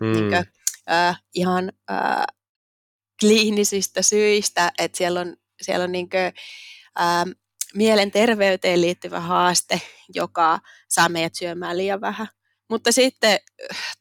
hmm. 0.01 0.13
niin 0.13 0.29
kuin, 0.29 0.45
äh, 0.91 1.21
ihan 1.35 1.73
äh, 1.91 2.25
kliinisistä 3.21 4.03
syistä, 4.03 4.73
että 4.79 4.99
siellä 4.99 5.21
on, 5.21 5.37
siellä 5.63 5.85
on 5.85 5.93
niin 5.93 6.11
kuin, 6.11 6.33
ähm, 7.01 7.31
mielenterveyteen 7.75 8.81
liittyvä 8.81 9.21
haaste, 9.21 9.81
joka 10.15 10.59
saa 10.89 11.09
meidät 11.09 11.35
syömään 11.35 11.79
liian 11.79 12.01
vähän. 12.01 12.29
Mutta 12.71 12.93
sitten 12.93 13.39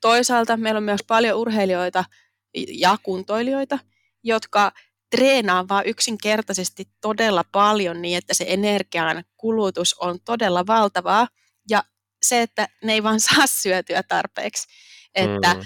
toisaalta 0.02 0.58
meillä 0.58 0.78
on 0.78 0.84
myös 0.84 1.02
paljon 1.08 1.40
urheilijoita 1.40 2.06
ja 2.68 2.98
kuntoilijoita, 3.04 3.80
jotka 4.24 4.72
treenaa 5.12 5.68
vaan 5.68 5.86
yksinkertaisesti 5.86 6.86
todella 7.02 7.44
paljon 7.52 8.02
niin, 8.02 8.18
että 8.18 8.34
se 8.34 8.46
energian 8.48 9.24
kulutus 9.38 9.94
on 9.94 10.20
todella 10.26 10.68
valtavaa 10.68 11.28
ja 11.70 11.84
se, 12.22 12.42
että 12.42 12.68
ne 12.84 12.94
ei 12.94 13.04
vaan 13.04 13.20
saa 13.20 13.48
syötyä 13.48 14.04
tarpeeksi. 14.04 14.68
Että, 15.16 15.54
mm. 15.54 15.62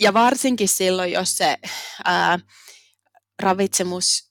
Ja 0.00 0.14
varsinkin 0.14 0.68
silloin, 0.68 1.12
jos 1.12 1.36
se 1.36 1.56
ää, 2.04 2.38
ravitsemus 3.42 4.30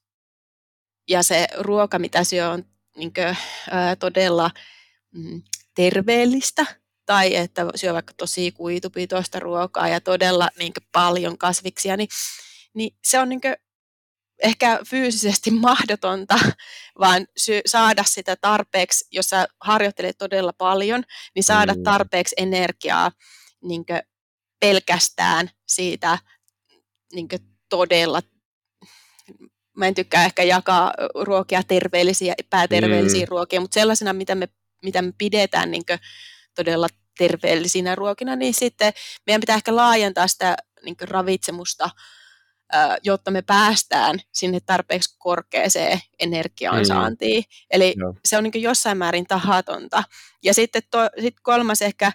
ja 1.10 1.24
se 1.24 1.48
ruoka, 1.58 2.00
mitä 2.00 2.24
syö, 2.24 2.50
on 2.50 2.65
niin 2.98 3.13
kuin, 3.13 3.38
ää, 3.72 3.96
todella 3.96 4.51
mm, 5.12 5.41
terveellistä, 5.75 6.65
tai 7.06 7.36
että 7.36 7.65
syö 7.75 7.94
vaikka 7.94 8.13
tosi 8.17 8.51
kuitupitoista 8.51 9.39
ruokaa 9.39 9.88
ja 9.88 10.01
todella 10.01 10.50
niin 10.60 10.74
kuin, 10.74 10.88
paljon 10.91 11.38
kasviksia, 11.38 11.98
niin, 11.98 12.10
niin 12.74 12.96
se 13.03 13.20
on 13.20 13.29
niin 13.29 13.41
kuin, 13.41 13.56
ehkä 14.44 14.79
fyysisesti 14.88 15.51
mahdotonta, 15.67 16.39
vaan 17.00 17.27
sy- 17.38 17.62
saada 17.65 18.03
sitä 18.03 18.36
tarpeeksi, 18.41 19.06
jos 19.12 19.29
sä 19.29 19.48
harjoittelet 19.62 20.17
todella 20.17 20.53
paljon, 20.58 21.03
niin 21.36 21.44
saada 21.44 21.74
mm. 21.74 21.84
tarpeeksi 21.84 22.36
energiaa 22.38 23.12
niin 23.63 23.86
pelkästään 24.60 25.50
siitä 25.68 26.20
niin 27.14 27.28
todella 27.70 28.22
mä 29.78 29.88
en 29.88 29.96
tykkää 29.96 30.26
ehkä 30.26 30.44
jakaa 30.44 30.94
ruokia 31.16 31.64
terveellisiä, 31.64 32.34
pääterveellisiä 32.50 33.26
mm. 33.26 33.30
ruokia, 33.30 33.62
mutta 33.62 33.74
sellaisena, 33.74 34.14
mitä 34.14 34.36
me, 34.36 34.50
mitä 34.84 35.02
me 35.02 35.14
pidetään 35.18 35.72
niin 35.72 35.84
todella 36.56 36.88
terveellisinä 37.18 37.96
ruokina, 37.96 38.36
niin 38.36 38.54
sitten 38.54 38.94
meidän 39.28 39.42
pitää 39.42 39.56
ehkä 39.56 39.76
laajentaa 39.76 40.28
sitä 40.28 40.58
niin 40.86 40.96
ravitsemusta, 41.02 41.90
jotta 43.04 43.32
me 43.32 43.42
päästään 43.42 44.20
sinne 44.32 44.60
tarpeeksi 44.60 45.16
korkeaseen 45.18 46.00
energiaansaantiin. 46.20 47.42
Mm. 47.44 47.66
Eli 47.72 47.94
Joo. 47.98 48.14
se 48.26 48.38
on 48.38 48.44
niin 48.44 48.62
jossain 48.62 48.98
määrin 48.98 49.28
tahatonta. 49.28 50.04
Ja 50.44 50.54
sitten 50.54 50.82
to, 50.92 51.00
sit 51.22 51.36
kolmas 51.42 51.82
ehkä 51.82 52.12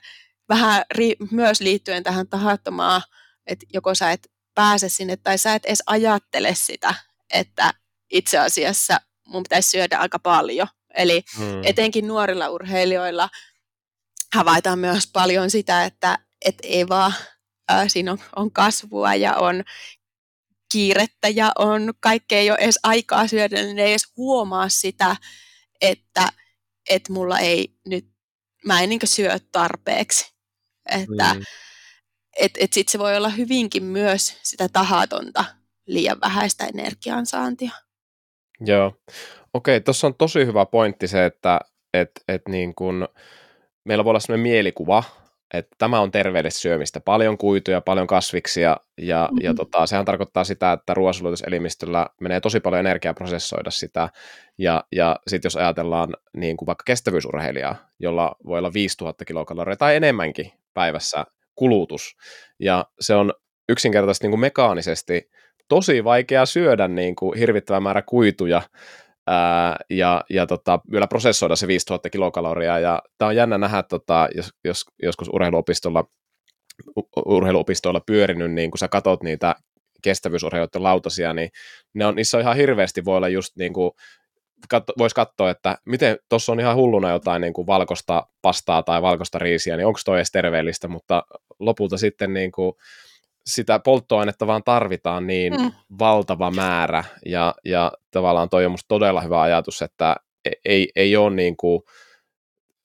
vähän 0.48 0.84
ri, 0.90 1.16
myös 1.30 1.60
liittyen 1.60 2.02
tähän 2.02 2.28
tahattomaan, 2.28 3.02
että 3.46 3.66
joko 3.72 3.94
sä 3.94 4.12
et 4.12 4.30
pääse 4.54 4.88
sinne 4.88 5.16
tai 5.16 5.38
sä 5.38 5.54
et 5.54 5.64
edes 5.64 5.82
ajattele 5.86 6.54
sitä, 6.54 6.94
että 7.32 7.74
itse 8.10 8.38
asiassa 8.38 9.00
mun 9.26 9.42
pitäisi 9.42 9.70
syödä 9.70 9.98
aika 9.98 10.18
paljon. 10.18 10.68
Eli 10.94 11.22
hmm. 11.36 11.64
etenkin 11.64 12.08
nuorilla 12.08 12.48
urheilijoilla 12.48 13.28
havaitaan 14.34 14.78
myös 14.78 15.06
paljon 15.12 15.50
sitä, 15.50 15.84
että 15.84 16.18
et 16.44 16.58
ei 16.62 16.88
vaan, 16.88 17.14
äh, 17.72 17.84
siinä 17.88 18.12
on, 18.12 18.18
on 18.36 18.52
kasvua 18.52 19.14
ja 19.14 19.36
on 19.36 19.64
kiirettä 20.72 21.28
ja 21.28 21.52
on 21.58 21.92
kaikkea 22.00 22.38
ei 22.38 22.50
ole 22.50 22.58
edes 22.58 22.78
aikaa 22.82 23.28
syödä, 23.28 23.62
niin 23.62 23.78
ei 23.78 23.90
edes 23.90 24.12
huomaa 24.16 24.68
sitä, 24.68 25.16
että, 25.80 26.28
että 26.90 27.12
mulla 27.12 27.38
ei 27.38 27.74
nyt, 27.86 28.06
mä 28.64 28.80
en 28.80 28.88
niin 28.88 29.00
syö 29.04 29.38
tarpeeksi. 29.52 30.31
Että 30.86 31.34
mm. 31.34 31.42
et, 32.36 32.52
et 32.60 32.72
sit 32.72 32.88
se 32.88 32.98
voi 32.98 33.16
olla 33.16 33.28
hyvinkin 33.28 33.84
myös 33.84 34.38
sitä 34.42 34.68
tahatonta 34.68 35.44
liian 35.86 36.20
vähäistä 36.20 36.66
energiansaantia. 36.66 37.70
Joo. 38.60 38.96
Okei, 39.54 39.80
tuossa 39.80 40.06
on 40.06 40.14
tosi 40.14 40.46
hyvä 40.46 40.66
pointti 40.66 41.08
se, 41.08 41.26
että 41.26 41.60
et, 41.94 42.10
et 42.28 42.42
niin 42.48 42.74
kun, 42.74 43.08
meillä 43.84 44.04
voi 44.04 44.10
olla 44.10 44.20
sellainen 44.20 44.42
mielikuva, 44.42 45.04
että 45.52 45.76
tämä 45.78 46.00
on 46.00 46.10
terveellistä 46.10 46.60
syömistä, 46.60 47.00
paljon 47.00 47.38
kuituja, 47.38 47.80
paljon 47.80 48.06
kasviksia, 48.06 48.76
ja, 48.98 49.28
mm-hmm. 49.30 49.44
ja 49.46 49.54
tota, 49.54 49.86
sehän 49.86 50.04
tarkoittaa 50.04 50.44
sitä, 50.44 50.72
että 50.72 50.94
ruoansulutuselimistöllä 50.94 52.06
menee 52.20 52.40
tosi 52.40 52.60
paljon 52.60 52.80
energiaa 52.80 53.14
prosessoida 53.14 53.70
sitä, 53.70 54.08
ja, 54.58 54.84
ja 54.92 55.16
sitten 55.26 55.46
jos 55.46 55.56
ajatellaan 55.56 56.16
niin 56.36 56.56
kuin 56.56 56.66
vaikka 56.66 56.82
kestävyysurheilijaa, 56.84 57.76
jolla 57.98 58.36
voi 58.46 58.58
olla 58.58 58.72
5000 58.72 59.24
kilokaloria 59.24 59.76
tai 59.76 59.96
enemmänkin 59.96 60.52
päivässä 60.74 61.24
kulutus, 61.54 62.16
ja 62.58 62.86
se 63.00 63.14
on 63.14 63.32
yksinkertaisesti 63.68 64.24
niin 64.26 64.32
kuin 64.32 64.40
mekaanisesti 64.40 65.30
tosi 65.68 66.04
vaikea 66.04 66.46
syödä 66.46 66.88
niin 66.88 67.16
kuin 67.16 67.38
hirvittävä 67.38 67.80
määrä 67.80 68.02
kuituja 68.02 68.62
ää, 69.26 69.76
ja, 69.90 70.24
ja 70.30 70.46
tota, 70.46 70.80
vielä 70.92 71.06
prosessoida 71.06 71.56
se 71.56 71.66
5000 71.66 72.10
kilokaloria. 72.10 72.78
Ja 72.78 73.02
tämä 73.18 73.28
on 73.28 73.36
jännä 73.36 73.58
nähdä, 73.58 73.82
tota, 73.82 74.28
jos, 74.34 74.50
jos 74.64 74.84
joskus 75.02 75.28
urheiluopistolla 75.32 76.04
urheiluopistoilla 77.26 78.00
pyörinyt, 78.06 78.52
niin 78.52 78.70
kun 78.70 78.78
sä 78.78 78.88
katot 78.88 79.22
niitä 79.22 79.54
kestävyysurheilijoiden 80.02 80.82
lautasia, 80.82 81.34
niin 81.34 81.50
ne 81.94 82.06
on, 82.06 82.14
niissä 82.14 82.36
on 82.36 82.40
ihan 82.40 82.56
hirveästi 82.56 83.04
voi 83.04 83.16
olla 83.16 83.28
just 83.28 83.56
niin 83.56 83.72
kuin, 83.72 83.90
katso, 84.68 84.92
voisi 84.98 85.14
katsoa, 85.14 85.50
että 85.50 85.78
miten 85.86 86.18
tuossa 86.28 86.52
on 86.52 86.60
ihan 86.60 86.76
hulluna 86.76 87.10
jotain 87.10 87.40
niin 87.40 87.52
kuin 87.52 87.66
valkoista 87.66 88.26
pastaa 88.42 88.82
tai 88.82 89.02
valkoista 89.02 89.38
riisiä, 89.38 89.76
niin 89.76 89.86
onko 89.86 90.00
toi 90.04 90.18
edes 90.18 90.30
terveellistä, 90.30 90.88
mutta 90.88 91.22
lopulta 91.58 91.96
sitten 91.98 92.34
niin 92.34 92.52
kuin, 92.52 92.72
sitä 93.46 93.78
polttoainetta 93.78 94.46
vaan 94.46 94.62
tarvitaan 94.64 95.26
niin 95.26 95.52
mm. 95.52 95.72
valtava 95.98 96.50
määrä, 96.50 97.04
ja, 97.26 97.54
ja 97.64 97.92
tavallaan 98.10 98.48
toi 98.48 98.64
on 98.64 98.70
musta 98.70 98.88
todella 98.88 99.20
hyvä 99.20 99.40
ajatus, 99.40 99.82
että 99.82 100.16
e, 100.44 100.50
ei, 100.64 100.88
ei 100.96 101.16
ole 101.16 101.34
niin 101.36 101.56
kuin, 101.56 101.82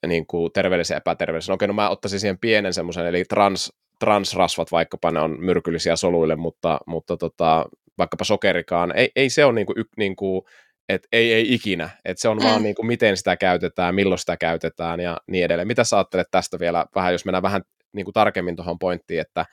niin 0.08 0.28
kuin 0.28 0.52
terveellisen 0.54 0.96
ja 0.96 0.98
epäterveellisen. 0.98 1.54
Okei, 1.54 1.68
no 1.68 1.74
mä 1.74 1.90
ottaisin 1.90 2.20
siihen 2.20 2.40
pienen 2.40 2.74
semmoisen, 2.74 3.08
eli 3.08 3.24
trans, 3.26 3.74
transrasvat, 4.00 4.72
vaikkapa 4.72 5.12
ne 5.12 5.20
on 5.20 5.36
myrkyllisiä 5.40 5.96
soluille, 5.96 6.36
mutta, 6.36 6.80
mutta 6.86 7.18
tota, 7.18 7.66
vaikkapa 7.98 8.24
sokerikaan, 8.24 8.96
ei, 8.96 9.12
ei 9.16 9.30
se 9.30 9.46
ole 9.46 9.54
niin 9.54 9.68
kuin, 9.68 9.86
niin 9.98 10.16
kuin 10.16 10.42
että 10.90 11.08
ei, 11.12 11.34
ei 11.34 11.54
ikinä, 11.54 11.90
että 12.06 12.22
se 12.22 12.30
on 12.30 12.38
mm. 12.38 12.44
vaan 12.44 12.64
niin 12.64 12.76
kuin, 12.76 12.86
miten 12.86 13.18
sitä 13.18 13.38
käytetään, 13.38 13.96
milloin 13.96 14.20
sitä 14.20 14.38
käytetään 14.38 15.00
ja 15.00 15.18
niin 15.28 15.46
edelleen. 15.46 15.68
Mitä 15.68 15.84
sä 15.84 15.98
ajattelet 15.98 16.28
tästä 16.32 16.60
vielä 16.60 16.86
vähän, 16.96 17.12
jos 17.12 17.26
mennään 17.26 17.44
vähän 17.44 17.62
niin 17.94 18.06
kuin 18.06 18.14
tarkemmin 18.14 18.56
tuohon 18.56 18.80
pointtiin, 18.80 19.22
että 19.22 19.46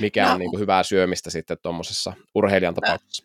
mikä 0.00 0.24
no. 0.24 0.32
on 0.32 0.38
niin 0.38 0.50
kuin 0.50 0.60
hyvää 0.60 0.82
syömistä 0.82 1.30
sitten 1.30 1.56
tuommoisessa 1.62 2.12
urheilijan 2.34 2.74
tapauksessa? 2.74 3.24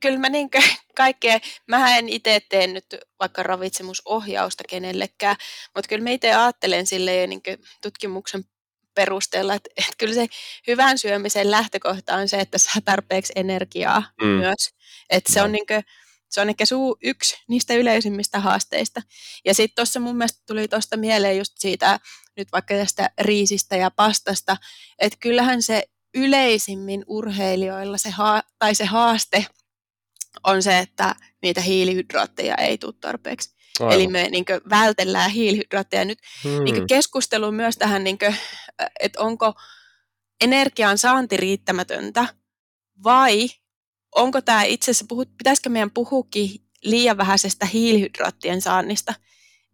Kyllä 0.00 0.18
mä 0.18 0.28
niin 0.28 0.50
kaikkea, 0.96 1.38
mä 1.66 1.98
en 1.98 2.08
itse 2.08 2.40
tee 2.48 2.66
nyt 2.66 2.96
vaikka 3.20 3.42
ravitsemusohjausta 3.42 4.64
kenellekään, 4.68 5.36
mutta 5.74 5.88
kyllä 5.88 6.04
mä 6.04 6.10
itse 6.10 6.34
ajattelen 6.34 6.86
sille 6.86 7.26
niin 7.26 7.42
tutkimuksen 7.82 8.44
perusteella, 8.94 9.54
että, 9.54 9.70
että 9.76 9.92
kyllä 9.98 10.14
se 10.14 10.26
hyvän 10.66 10.98
syömisen 10.98 11.50
lähtökohta 11.50 12.14
on 12.14 12.28
se, 12.28 12.40
että 12.40 12.58
saa 12.58 12.82
tarpeeksi 12.84 13.32
energiaa 13.36 14.02
mm. 14.22 14.26
myös. 14.26 14.70
Että 15.10 15.32
se 15.32 15.42
on 15.42 15.52
niin 15.52 15.66
kuin, 15.66 15.82
se 16.30 16.40
on 16.40 16.48
ehkä 16.48 16.64
suu 16.64 16.96
yksi 17.02 17.36
niistä 17.48 17.74
yleisimmistä 17.74 18.40
haasteista. 18.40 19.02
Ja 19.44 19.54
sitten 19.54 19.74
tuossa 19.76 20.00
mun 20.00 20.16
mielestä 20.16 20.42
tuli 20.46 20.68
tuosta 20.68 20.96
mieleen 20.96 21.38
just 21.38 21.52
siitä, 21.58 22.00
nyt 22.36 22.52
vaikka 22.52 22.74
tästä 22.74 23.10
riisistä 23.20 23.76
ja 23.76 23.90
pastasta, 23.90 24.56
että 24.98 25.18
kyllähän 25.20 25.62
se 25.62 25.82
yleisimmin 26.14 27.04
urheilijoilla 27.06 27.98
se, 27.98 28.10
haa, 28.10 28.42
tai 28.58 28.74
se 28.74 28.84
haaste 28.84 29.46
on 30.44 30.62
se, 30.62 30.78
että 30.78 31.14
niitä 31.42 31.60
hiilihydraatteja 31.60 32.54
ei 32.54 32.78
tule 32.78 32.94
tarpeeksi. 33.00 33.54
Aivan. 33.80 33.94
Eli 33.94 34.08
me 34.08 34.28
niin 34.30 34.44
kuin, 34.44 34.60
vältellään 34.70 35.30
hiilihydraatteja. 35.30 36.04
Nyt 36.04 36.18
hmm. 36.44 36.64
niin 36.64 36.86
keskustelu 36.86 37.52
myös 37.52 37.76
tähän, 37.76 38.04
niin 38.04 38.18
kuin, 38.18 38.36
että 39.00 39.20
onko 39.20 39.54
energian 40.40 40.98
saanti 40.98 41.36
riittämätöntä 41.36 42.26
vai 43.04 43.48
onko 44.14 44.40
tämä 44.40 44.62
itse 44.62 44.90
asiassa, 44.90 45.04
puhut, 45.08 45.28
pitäisikö 45.38 45.68
meidän 45.68 45.90
puhukin 45.90 46.50
liian 46.82 47.16
vähäisestä 47.16 47.66
hiilihydraattien 47.66 48.60
saannista, 48.60 49.14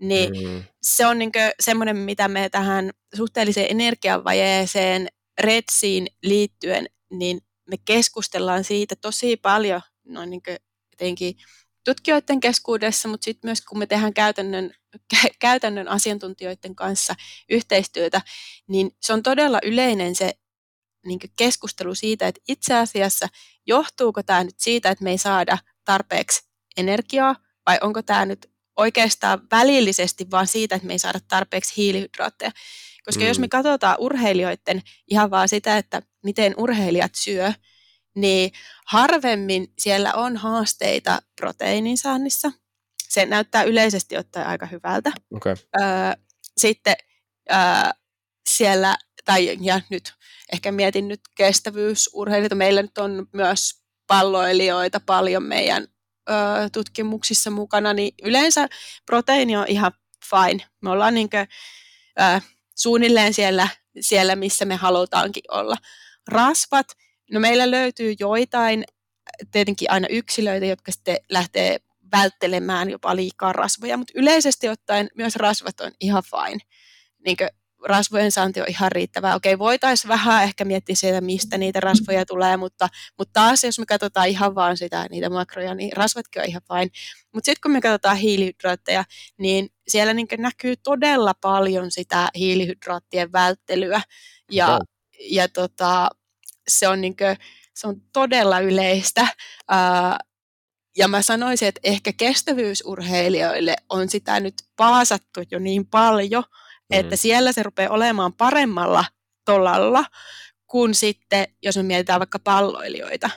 niin 0.01 0.49
mm. 0.49 0.65
se 0.83 1.07
on 1.07 1.19
niin 1.19 1.33
semmoinen, 1.61 1.97
mitä 1.97 2.29
me 2.29 2.49
tähän 2.49 2.91
suhteelliseen 3.17 3.71
energiavajeeseen 3.71 5.09
retsiin 5.41 6.07
liittyen, 6.23 6.87
niin 7.11 7.41
me 7.71 7.77
keskustellaan 7.85 8.65
siitä 8.65 8.97
tosi 8.97 9.37
paljon 9.37 9.81
noin 10.05 10.31
niin 10.31 10.43
jotenkin 10.93 11.37
tutkijoiden 11.85 12.41
keskuudessa, 12.41 13.09
mutta 13.09 13.25
sitten 13.25 13.49
myös 13.49 13.61
kun 13.61 13.79
me 13.79 13.87
tehdään 13.87 14.15
käytännön, 14.15 14.71
kä- 15.15 15.35
käytännön 15.39 15.89
asiantuntijoiden 15.89 16.75
kanssa 16.75 17.15
yhteistyötä, 17.51 18.23
niin 18.69 18.91
se 19.01 19.13
on 19.13 19.23
todella 19.23 19.59
yleinen 19.63 20.15
se 20.15 20.35
niin 21.07 21.19
keskustelu 21.37 21.95
siitä, 21.95 22.29
että 22.29 22.41
itse 22.49 22.75
asiassa 22.75 23.29
johtuuko 23.67 24.23
tämä 24.23 24.45
nyt 24.45 24.59
siitä, 24.59 24.91
että 24.91 25.05
me 25.05 25.11
ei 25.11 25.19
saada 25.19 25.59
tarpeeksi 25.85 26.43
energiaa, 26.77 27.37
vai 27.67 27.79
onko 27.81 28.03
tämä 28.03 28.27
nyt 28.27 28.51
oikeastaan 28.79 29.41
välillisesti 29.51 30.31
vaan 30.31 30.47
siitä, 30.47 30.75
että 30.75 30.87
me 30.87 30.93
ei 30.93 30.99
saada 30.99 31.19
tarpeeksi 31.29 31.77
hiilihydraatteja. 31.77 32.51
Koska 33.05 33.21
mm. 33.21 33.29
jos 33.29 33.39
me 33.39 33.49
katsotaan 33.49 33.97
urheilijoiden 33.99 34.83
ihan 35.11 35.31
vaan 35.31 35.49
sitä, 35.49 35.77
että 35.77 36.03
miten 36.25 36.55
urheilijat 36.57 37.15
syö, 37.15 37.53
niin 38.15 38.53
harvemmin 38.87 39.73
siellä 39.79 40.15
on 40.15 40.37
haasteita 40.37 41.23
proteiinin 41.41 41.99
saannissa. 41.99 42.53
Se 43.09 43.27
näyttää 43.27 43.63
yleisesti 43.63 44.17
ottaen 44.17 44.47
aika 44.47 44.67
hyvältä. 44.67 45.13
Okay. 45.35 45.57
Öö, 45.81 45.87
sitten 46.57 46.97
öö, 47.51 47.59
siellä, 48.49 48.97
tai 49.25 49.59
ja 49.61 49.81
nyt 49.91 50.13
ehkä 50.53 50.73
mietin 50.73 51.09
nyt 51.09 51.21
kestävyysurheilijoita. 51.35 52.55
Meillä 52.55 52.83
nyt 52.83 52.99
on 52.99 53.27
myös 53.33 53.83
palloilijoita 54.07 55.01
paljon 55.01 55.43
meidän 55.43 55.87
tutkimuksissa 56.73 57.51
mukana, 57.51 57.93
niin 57.93 58.15
yleensä 58.23 58.69
proteiini 59.07 59.57
on 59.57 59.65
ihan 59.69 59.93
fine. 60.31 60.65
Me 60.81 60.91
ollaan 60.91 61.15
niin 61.15 61.31
kuin, 61.31 61.49
ö, 62.21 62.41
suunnilleen 62.77 63.35
siellä, 63.35 63.69
siellä, 64.01 64.37
missä 64.37 64.65
me 64.65 64.77
halutaankin 64.77 65.43
olla. 65.49 65.77
Rasvat, 66.29 66.87
no 67.31 67.41
meillä 67.41 67.71
löytyy 67.71 68.15
joitain, 68.21 68.85
tietenkin 69.53 69.91
aina 69.91 70.07
yksilöitä, 70.11 70.67
jotka 70.67 70.93
sitten 70.93 71.17
lähtee 71.31 71.79
välttelemään 72.13 72.91
jopa 72.91 73.17
liikaa 73.17 73.53
rasvoja, 73.53 73.97
mutta 73.97 74.13
yleisesti 74.17 74.69
ottaen 74.69 75.09
myös 75.15 75.37
rasvat 75.37 75.81
on 75.81 75.93
ihan 76.01 76.23
fine. 76.23 76.59
Niin 77.25 77.37
rasvojen 77.85 78.33
saanti 78.33 78.61
on 78.61 78.67
ihan 78.69 78.93
riittävää. 78.93 79.35
Okei, 79.35 79.59
voitaisiin 79.59 80.09
vähän 80.09 80.45
ehkä 80.45 80.65
miettiä 80.65 80.97
siitä, 80.97 81.21
mistä 81.21 81.59
niitä 81.59 81.81
rasvoja 81.81 82.27
tulee, 82.27 82.57
mutta, 82.57 82.89
mutta 83.19 83.33
taas 83.33 83.65
jos 83.65 83.79
me 83.79 83.87
katsotaan 83.87 84.29
ihan 84.29 84.55
vaan 84.55 84.77
sitä, 84.77 85.07
niitä 85.11 85.31
makroja, 85.31 85.75
niin 85.75 85.93
rasvatkin 85.93 86.43
on 86.43 86.49
ihan 86.49 86.63
fine. 86.69 86.91
Mutta 87.35 87.47
sitten 87.47 87.61
kun 87.63 87.73
me 87.73 87.81
katsotaan 87.81 88.17
hiilihydraatteja, 88.17 89.05
niin 89.39 89.69
siellä 89.89 90.15
niin 90.15 90.29
näkyy 90.39 90.77
todella 90.77 91.35
paljon 91.41 91.91
sitä 91.91 92.29
hiilihydraattien 92.35 93.33
välttelyä. 93.33 94.01
Ja, 94.51 94.75
oh. 94.75 94.81
ja 95.31 95.49
tota, 95.49 96.09
se, 96.69 96.89
on 96.89 97.01
niin 97.01 97.17
kuin, 97.17 97.37
se 97.75 97.87
on 97.87 98.01
todella 98.13 98.61
yleistä. 98.61 99.23
Uh, 99.23 100.29
ja 100.97 101.09
mä 101.09 101.23
sanoisin, 101.23 101.69
että 101.69 101.81
ehkä 101.85 102.13
kestävyysurheilijoille 102.13 103.77
on 103.89 104.09
sitä 104.09 104.41
nyt 104.41 104.55
paasattu 104.77 105.41
jo 105.51 105.59
niin 105.59 105.87
paljon, 105.87 106.45
mm. 106.91 107.01
että 107.01 107.17
siellä 107.17 107.53
se 107.53 107.63
rupeaa 107.63 107.93
olemaan 107.93 108.33
paremmalla 108.33 109.05
tolalla 109.45 110.05
kuin 110.67 110.95
sitten, 110.95 111.47
jos 111.63 111.77
me 111.77 111.83
mietitään 111.83 112.21
vaikka 112.21 112.39
palloilijoita. 112.39 113.31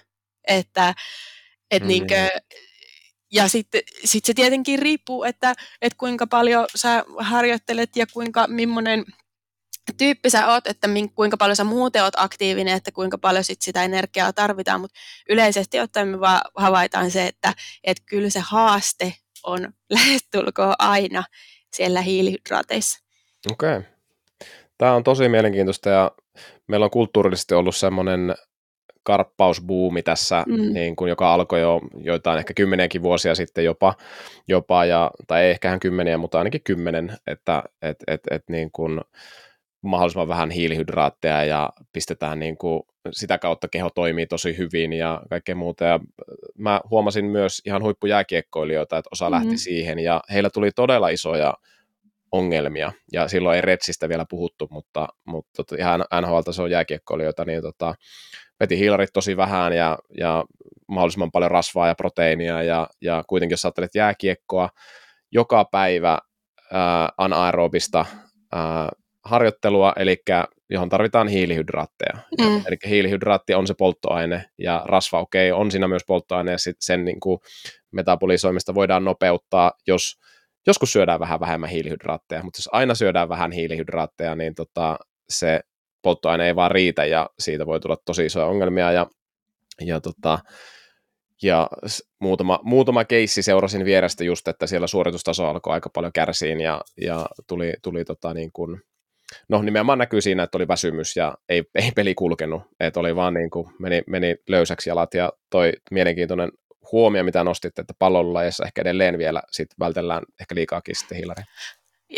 Että, 0.47 0.93
et 1.71 1.83
mm. 1.83 1.87
niinkö, 1.87 2.29
ja 3.31 3.47
sitten 3.47 3.81
sit 4.05 4.25
se 4.25 4.33
tietenkin 4.33 4.79
riippuu, 4.79 5.23
että, 5.23 5.53
että 5.81 5.97
kuinka 5.97 6.27
paljon 6.27 6.65
sä 6.75 7.05
harjoittelet 7.17 7.95
ja 7.95 8.07
kuinka, 8.07 8.47
millainen 8.47 9.05
tyyppi 9.97 10.29
sä 10.29 10.47
oot, 10.47 10.67
että 10.67 10.87
kuinka 11.15 11.37
paljon 11.37 11.55
sä 11.55 11.63
muuten 11.63 12.03
oot 12.03 12.13
aktiivinen, 12.17 12.75
että 12.75 12.91
kuinka 12.91 13.17
paljon 13.17 13.43
sit 13.43 13.61
sitä 13.61 13.83
energiaa 13.83 14.33
tarvitaan, 14.33 14.81
mutta 14.81 14.99
yleisesti 15.29 15.79
ottaen 15.79 16.07
me 16.07 16.19
vaan 16.19 16.41
havaitaan 16.55 17.11
se, 17.11 17.27
että, 17.27 17.53
että 17.83 18.03
kyllä 18.05 18.29
se 18.29 18.39
haaste 18.39 19.13
on 19.43 19.73
lähestulkoon 19.89 20.75
aina 20.79 21.23
siellä 21.73 22.01
hiilihydraateissa. 22.01 22.99
Okei. 23.51 23.77
Okay. 23.77 23.84
Tämä 24.77 24.93
on 24.93 25.04
tosi 25.04 25.30
mielenkiintoista 25.30 25.89
ja 25.89 26.12
meillä 26.67 26.84
on 26.84 26.91
kulttuurillisesti 26.91 27.54
ollut 27.54 27.75
semmoinen 27.75 28.36
karppausbuumi 29.04 30.04
tässä, 30.04 30.43
mm. 30.47 30.73
niin 30.73 30.95
kuin, 30.95 31.10
joka 31.10 31.34
alkoi 31.34 31.62
jo 31.62 31.82
joitain 32.04 32.39
ehkä 32.39 32.54
kymmeniäkin 32.54 33.04
vuosia 33.04 33.36
sitten 33.36 33.65
jopa, 33.65 33.95
jopa 34.47 34.86
ja, 34.86 35.12
tai 35.27 35.43
ei 35.43 35.51
ehkä 35.51 35.80
kymmeniä, 35.80 36.17
mutta 36.17 36.38
ainakin 36.38 36.62
kymmenen, 36.63 37.17
että 37.27 37.63
et, 37.82 37.97
et, 38.08 38.21
et, 38.32 38.43
niin 38.49 38.71
kuin, 38.71 39.01
mahdollisimman 39.82 40.27
vähän 40.27 40.51
hiilihydraatteja 40.51 41.43
ja 41.43 41.69
pistetään 41.93 42.39
niin 42.39 42.58
kuin, 42.58 42.84
sitä 43.12 43.38
kautta 43.38 43.67
keho 43.67 43.89
toimii 43.89 44.27
tosi 44.27 44.58
hyvin 44.58 44.93
ja 44.93 45.21
kaikkea 45.30 45.56
muuta. 45.56 45.86
Ja 45.86 45.99
mä 46.58 46.82
huomasin 46.89 47.25
myös 47.25 47.62
ihan 47.65 47.84
huippujääkiekkoilijoita, 47.84 48.97
että 48.97 49.10
osa 49.12 49.30
mm-hmm. 49.30 49.45
lähti 49.45 49.58
siihen 49.58 49.99
ja 49.99 50.21
heillä 50.34 50.49
tuli 50.49 50.71
todella 50.71 51.10
isoja 51.10 51.54
ongelmia, 52.31 52.91
ja 53.11 53.27
silloin 53.27 53.55
ei 53.55 53.61
Retsistä 53.61 54.09
vielä 54.09 54.25
puhuttu, 54.29 54.67
mutta, 54.71 55.07
mutta 55.25 55.51
tota, 55.57 55.75
ihan 55.79 56.05
NHL-tason 56.21 56.71
jääkiekkoilijoita, 56.71 57.45
niin 57.45 57.61
tota, 57.61 57.95
veti 58.59 58.77
hiilarit 58.77 59.09
tosi 59.13 59.37
vähän 59.37 59.73
ja, 59.73 59.97
ja 60.17 60.43
mahdollisimman 60.87 61.31
paljon 61.31 61.51
rasvaa 61.51 61.87
ja 61.87 61.95
proteiinia, 61.95 62.63
ja, 62.63 62.87
ja 63.01 63.23
kuitenkin 63.27 63.53
jos 63.53 63.65
ajattelet 63.65 63.95
jääkiekkoa, 63.95 64.69
joka 65.31 65.65
päivä 65.65 66.17
ää, 66.71 67.09
anaerobista 67.17 68.05
ää, 68.51 68.89
harjoittelua, 69.25 69.93
eli 69.95 70.17
johon 70.69 70.89
tarvitaan 70.89 71.27
hiilihydraatteja. 71.27 72.17
Mm. 72.41 72.63
Eli 72.67 72.77
hiilihydraatti 72.85 73.53
on 73.53 73.67
se 73.67 73.73
polttoaine, 73.77 74.45
ja 74.57 74.81
rasva, 74.85 75.19
okei, 75.19 75.51
okay, 75.51 75.61
on 75.61 75.71
siinä 75.71 75.87
myös 75.87 76.03
polttoaine, 76.07 76.51
ja 76.51 76.57
sit 76.57 76.77
sen 76.79 77.05
niin 77.05 77.19
kuin, 77.19 77.39
metabolisoimista 77.91 78.75
voidaan 78.75 79.05
nopeuttaa, 79.05 79.71
jos 79.87 80.19
joskus 80.67 80.93
syödään 80.93 81.19
vähän 81.19 81.39
vähemmän 81.39 81.69
hiilihydraatteja, 81.69 82.43
mutta 82.43 82.58
jos 82.58 82.69
aina 82.71 82.95
syödään 82.95 83.30
vähän 83.30 83.52
hiilihydraatteja, 83.52 84.36
niin 84.36 84.56
tota, 84.56 84.97
se 85.30 85.60
polttoaine 86.02 86.47
ei 86.47 86.56
vaan 86.56 86.71
riitä 86.71 87.06
ja 87.06 87.30
siitä 87.39 87.65
voi 87.65 87.80
tulla 87.80 87.97
tosi 88.06 88.26
isoja 88.26 88.45
ongelmia. 88.45 88.91
Ja, 88.91 89.08
ja, 89.82 90.02
tota, 90.02 90.39
ja 91.43 91.69
muutama, 92.19 92.60
muutama 92.63 93.06
keissi 93.06 93.43
seurasin 93.43 93.86
vierestä 93.86 94.24
just, 94.24 94.47
että 94.47 94.67
siellä 94.67 94.88
suoritustaso 94.88 95.47
alkoi 95.47 95.74
aika 95.74 95.89
paljon 95.93 96.13
kärsiin 96.13 96.62
ja, 96.62 96.82
ja 97.02 97.26
tuli, 97.47 97.74
tuli 97.84 98.06
tota 98.06 98.34
niin 98.34 98.50
kuin, 98.54 98.82
no 99.50 99.62
nimenomaan 99.62 99.97
näkyy 99.97 100.21
siinä, 100.21 100.43
että 100.43 100.58
oli 100.58 100.67
väsymys 100.67 101.15
ja 101.15 101.36
ei, 101.50 101.63
ei 101.76 101.91
peli 101.95 102.15
kulkenut, 102.15 102.63
että 102.80 103.00
oli 103.00 103.15
vaan 103.15 103.34
niin 103.34 103.50
kuin, 103.50 103.67
meni, 103.80 104.02
meni 104.08 104.36
löysäksi 104.50 104.89
jalat 104.89 105.13
ja 105.13 105.32
toi 105.50 105.74
mielenkiintoinen 105.91 106.52
huomio, 106.91 107.23
mitä 107.23 107.43
nostit, 107.43 107.79
että 107.79 107.93
pallonlajeissa 107.99 108.65
ehkä 108.65 108.81
edelleen 108.81 109.17
vielä 109.17 109.41
sit 109.51 109.69
vältellään 109.79 110.23
ehkä 110.39 110.55
liikaakin 110.55 110.95
sitten 110.95 111.17
hiilari. 111.17 111.43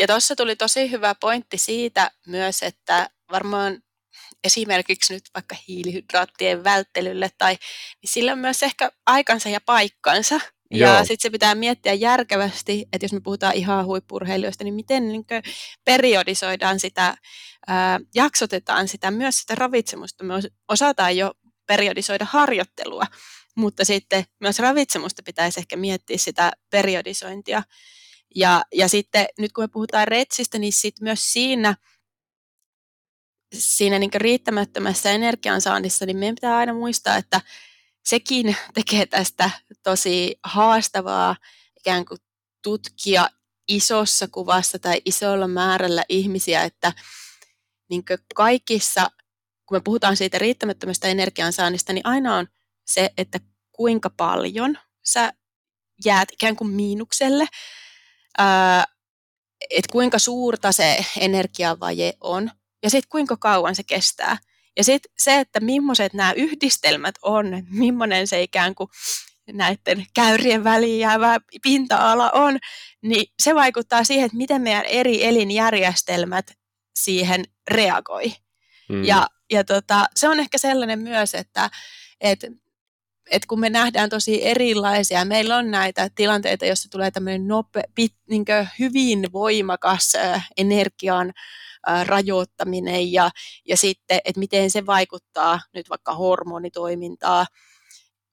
Ja 0.00 0.06
tuossa 0.06 0.36
tuli 0.36 0.56
tosi 0.56 0.90
hyvä 0.90 1.14
pointti 1.14 1.58
siitä 1.58 2.10
myös, 2.26 2.62
että 2.62 3.10
varmaan 3.30 3.78
esimerkiksi 4.44 5.14
nyt 5.14 5.24
vaikka 5.34 5.56
hiilihydraattien 5.68 6.64
välttelylle, 6.64 7.30
tai, 7.38 7.52
niin 8.02 8.10
sillä 8.12 8.32
on 8.32 8.38
myös 8.38 8.62
ehkä 8.62 8.90
aikansa 9.06 9.48
ja 9.48 9.60
paikkansa. 9.66 10.40
Ja 10.70 10.98
sitten 10.98 11.18
se 11.20 11.30
pitää 11.30 11.54
miettiä 11.54 11.92
järkevästi, 11.92 12.86
että 12.92 13.04
jos 13.04 13.12
me 13.12 13.20
puhutaan 13.20 13.54
ihan 13.54 13.84
huippurheilijoista, 13.84 14.64
niin 14.64 14.74
miten 14.74 15.08
niin 15.08 15.24
periodisoidaan 15.84 16.80
sitä, 16.80 17.16
ää, 17.66 18.00
jaksotetaan 18.14 18.88
sitä 18.88 19.10
myös 19.10 19.38
sitä 19.38 19.54
ravitsemusta. 19.54 20.24
Me 20.24 20.34
osataan 20.68 21.16
jo 21.16 21.32
periodisoida 21.66 22.26
harjoittelua, 22.28 23.04
mutta 23.54 23.84
sitten 23.84 24.24
myös 24.40 24.58
ravitsemusta 24.58 25.22
pitäisi 25.22 25.60
ehkä 25.60 25.76
miettiä 25.76 26.18
sitä 26.18 26.52
periodisointia. 26.70 27.62
Ja, 28.34 28.62
ja 28.74 28.88
sitten 28.88 29.26
nyt 29.38 29.52
kun 29.52 29.64
me 29.64 29.68
puhutaan 29.68 30.08
retsistä, 30.08 30.58
niin 30.58 30.72
sitten 30.72 31.04
myös 31.04 31.32
siinä, 31.32 31.76
siinä 33.54 33.98
niin 33.98 34.10
riittämättömässä 34.14 35.10
energiansaannissa, 35.10 36.06
niin 36.06 36.16
meidän 36.16 36.34
pitää 36.34 36.56
aina 36.56 36.74
muistaa, 36.74 37.16
että 37.16 37.40
sekin 38.04 38.56
tekee 38.74 39.06
tästä 39.06 39.50
tosi 39.82 40.38
haastavaa 40.44 41.36
ikään 41.76 42.04
kuin 42.04 42.18
tutkia 42.62 43.28
isossa 43.68 44.28
kuvassa 44.28 44.78
tai 44.78 45.02
isolla 45.04 45.48
määrällä 45.48 46.04
ihmisiä, 46.08 46.62
että 46.62 46.92
niin 47.90 48.04
kaikissa, 48.34 49.10
kun 49.66 49.76
me 49.76 49.80
puhutaan 49.80 50.16
siitä 50.16 50.38
riittämättömästä 50.38 51.08
energiansaannista, 51.08 51.92
niin 51.92 52.06
aina 52.06 52.36
on 52.36 52.46
se, 52.84 53.10
että 53.18 53.40
kuinka 53.72 54.10
paljon 54.10 54.78
sä 55.04 55.32
jäät 56.04 56.28
ikään 56.32 56.56
kuin 56.56 56.70
miinukselle, 56.70 57.46
että 59.70 59.92
kuinka 59.92 60.18
suurta 60.18 60.72
se 60.72 61.04
energiavaje 61.20 62.12
on 62.20 62.50
ja 62.82 62.90
sitten 62.90 63.08
kuinka 63.08 63.36
kauan 63.36 63.74
se 63.74 63.82
kestää. 63.82 64.38
Ja 64.76 64.84
sitten 64.84 65.12
se, 65.18 65.40
että 65.40 65.60
millaiset 65.60 66.14
nämä 66.14 66.32
yhdistelmät 66.32 67.14
on, 67.22 67.46
millainen 67.70 68.26
se 68.26 68.42
ikään 68.42 68.74
kuin 68.74 68.88
näiden 69.52 70.06
käyrien 70.14 70.64
väliin 70.64 71.00
jäävä 71.00 71.38
pinta-ala 71.62 72.30
on, 72.30 72.58
niin 73.02 73.26
se 73.42 73.54
vaikuttaa 73.54 74.04
siihen, 74.04 74.26
että 74.26 74.36
miten 74.36 74.62
meidän 74.62 74.84
eri 74.84 75.24
elinjärjestelmät 75.24 76.50
siihen 76.94 77.44
reagoi. 77.70 78.34
Mm. 78.88 79.04
Ja, 79.04 79.26
ja 79.50 79.64
tota, 79.64 80.06
se 80.16 80.28
on 80.28 80.40
ehkä 80.40 80.58
sellainen 80.58 80.98
myös, 80.98 81.34
että, 81.34 81.70
että 82.20 82.46
et 83.30 83.46
kun 83.46 83.60
me 83.60 83.70
nähdään 83.70 84.10
tosi 84.10 84.46
erilaisia, 84.46 85.24
meillä 85.24 85.56
on 85.56 85.70
näitä 85.70 86.10
tilanteita, 86.14 86.66
joissa 86.66 86.90
tulee 86.90 87.10
tämmöinen 87.10 87.48
nope, 87.48 87.82
pit, 87.94 88.14
niin 88.30 88.44
hyvin 88.78 89.32
voimakas 89.32 90.14
äh, 90.14 90.48
energian 90.56 91.32
äh, 91.88 92.06
rajoittaminen 92.06 93.12
ja, 93.12 93.30
ja 93.68 93.76
sitten, 93.76 94.20
että 94.24 94.38
miten 94.38 94.70
se 94.70 94.86
vaikuttaa 94.86 95.60
nyt 95.74 95.90
vaikka 95.90 96.14
hormonitoimintaa 96.14 97.46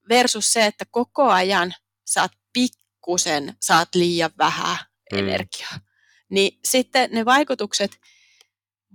versus 0.10 0.54
se, 0.54 0.65
että 0.65 0.86
koko 0.91 1.30
ajan 1.30 1.73
saat 2.06 2.32
pikkusen, 2.54 3.56
saat 3.62 3.95
liian 3.95 4.32
vähän 4.38 4.77
mm. 5.12 5.19
energiaa. 5.19 5.80
Niin 6.30 6.60
sitten 6.65 7.10
ne 7.12 7.25
vaikutukset 7.25 7.91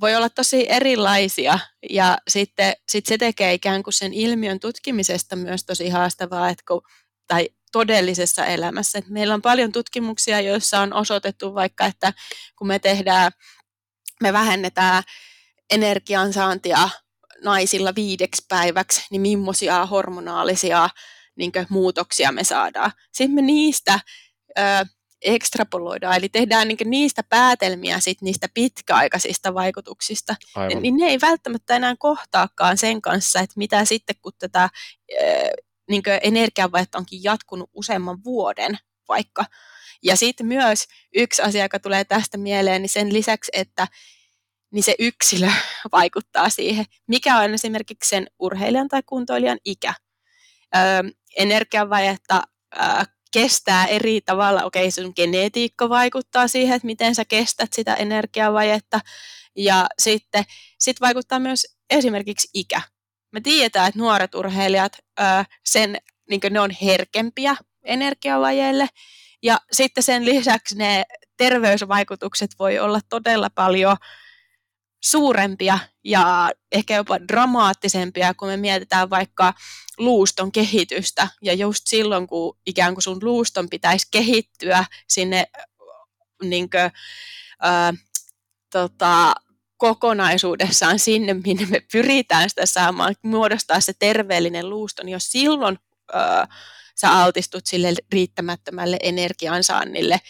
voi 0.01 0.15
olla 0.15 0.31
tosi 0.31 0.67
erilaisia 0.69 1.59
ja 1.91 2.19
sitten 2.29 2.73
sit 2.89 3.07
se 3.07 3.19
tekee 3.19 3.55
ikään 3.55 3.83
kuin 3.83 3.95
sen 3.95 4.13
ilmiön 4.13 4.61
tutkimisesta 4.61 5.37
myös 5.37 5.65
tosi 5.65 5.89
haastavaa, 5.89 6.49
että 6.49 6.65
kun, 6.69 6.83
tai 7.27 7.49
todellisessa 7.73 8.47
elämässä. 8.47 8.99
että 8.99 9.13
meillä 9.13 9.35
on 9.35 9.43
paljon 9.43 9.73
tutkimuksia, 9.73 10.41
joissa 10.41 10.81
on 10.81 10.93
osoitettu 10.93 11.55
vaikka, 11.55 11.87
että 11.87 12.13
kun 12.59 12.67
me 12.67 12.79
tehdään, 12.79 13.33
me 14.23 14.33
vähennetään 14.33 15.03
energiansaantia 15.71 16.89
naisilla 17.45 17.95
viideksi 17.95 18.45
päiväksi, 18.49 19.07
niin 19.11 19.23
millaisia 19.23 19.87
hormonaalisia 19.87 20.91
niin 21.37 21.53
muutoksia 21.69 22.33
me 22.33 22.45
saadaan. 22.45 22.93
Sitten 23.13 23.35
me 23.35 23.43
niistä 23.43 24.01
ö, 24.59 24.63
ekstrapoloidaan, 25.27 26.17
eli 26.17 26.29
tehdään 26.29 26.69
niin 26.69 26.79
niistä 26.85 27.23
päätelmiä 27.29 28.01
sit 28.01 28.23
niistä 28.23 28.49
pitkäaikaisista 28.55 29.55
vaikutuksista, 29.55 30.37
Aivan. 30.55 30.83
niin 30.83 30.97
ne 30.97 31.07
ei 31.07 31.19
välttämättä 31.21 31.77
enää 31.77 31.95
kohtaakaan 31.99 32.79
sen 32.79 33.03
kanssa, 33.03 33.41
että 33.41 33.55
mitä 33.57 33.85
sitten 33.85 34.17
kun 34.23 34.33
tätä 34.39 34.71
niin 35.91 36.03
energiavajetta 36.23 36.99
onkin 36.99 37.25
jatkunut 37.25 37.71
useamman 37.75 38.25
vuoden 38.25 38.79
vaikka. 39.09 39.45
Ja 40.03 40.17
sitten 40.17 40.47
myös 40.47 40.85
yksi 41.15 41.43
asia, 41.43 41.63
joka 41.63 41.79
tulee 41.79 42.05
tästä 42.05 42.39
mieleen, 42.39 42.83
niin 42.83 42.91
sen 42.91 43.13
lisäksi, 43.13 43.53
että 43.55 43.89
niin 44.71 44.83
se 44.83 44.95
yksilö 44.99 45.49
vaikuttaa 45.93 46.49
siihen, 46.49 46.85
mikä 47.07 47.37
on 47.37 47.55
esimerkiksi 47.55 48.09
sen 48.09 48.27
urheilijan 48.39 48.89
tai 48.89 49.03
kuntoilijan 49.07 49.59
ikä. 49.65 49.95
Öö, 50.77 51.11
energiavajetta 51.37 52.43
öö, 52.77 53.05
kestää 53.33 53.87
eri 53.87 54.21
tavalla. 54.21 54.65
Okei, 54.65 54.91
sun 54.91 55.13
genetiikka 55.17 55.89
vaikuttaa 55.89 56.49
siihen, 56.49 56.77
että 56.77 56.87
miten 56.87 57.15
sä 57.15 57.25
kestät 57.25 57.73
sitä 57.73 57.95
energiavajetta. 57.95 59.01
Ja 59.57 59.87
sitten 59.99 60.45
sit 60.79 61.01
vaikuttaa 61.01 61.39
myös 61.39 61.67
esimerkiksi 61.91 62.49
ikä. 62.55 62.83
Me 63.33 63.41
tiedetään, 63.41 63.89
että 63.89 64.01
nuoret 64.01 64.35
urheilijat, 64.35 64.99
sen, 65.65 65.97
niin 66.31 66.41
ne 66.51 66.61
on 66.61 66.71
herkempiä 66.83 67.57
energiavajeille. 67.85 68.89
Ja 69.43 69.61
sitten 69.73 70.03
sen 70.03 70.25
lisäksi 70.25 70.79
ne 70.79 71.05
terveysvaikutukset 71.37 72.51
voi 72.59 72.79
olla 72.79 73.01
todella 73.09 73.51
paljon 73.55 73.97
suurempia 75.05 75.79
ja 76.05 76.51
ehkä 76.73 76.97
jopa 76.97 77.21
dramaattisempia, 77.21 78.35
kun 78.35 78.49
me 78.49 78.57
mietitään 78.57 79.11
vaikka 79.11 79.55
luuston 79.99 80.53
kehitystä. 80.53 81.29
Ja 81.43 81.55
just 81.55 81.87
silloin, 81.87 82.27
kun 82.27 82.59
ikään 82.67 82.95
kuin 82.95 83.03
sun 83.03 83.19
luuston 83.23 83.69
pitäisi 83.71 84.09
kehittyä 84.11 84.85
sinne 85.09 85.47
niin 86.43 86.71
kuin, 86.71 86.91
ää, 87.61 87.93
tota, 88.73 89.35
kokonaisuudessaan 89.77 90.99
sinne, 90.99 91.35
minne 91.35 91.67
me 91.67 91.81
pyritään 91.93 92.51
sitä 92.51 92.67
saamaan, 92.67 93.15
muodostaa 93.23 93.81
se 93.81 93.93
terveellinen 93.99 94.71
luusto, 94.71 95.03
niin 95.03 95.13
jos 95.13 95.31
silloin 95.33 95.79
ää, 96.13 96.49
sä 97.01 97.13
altistut 97.13 97.67
sille 97.67 97.95
riittämättömälle 98.13 98.97
energiansaannille, 99.03 100.21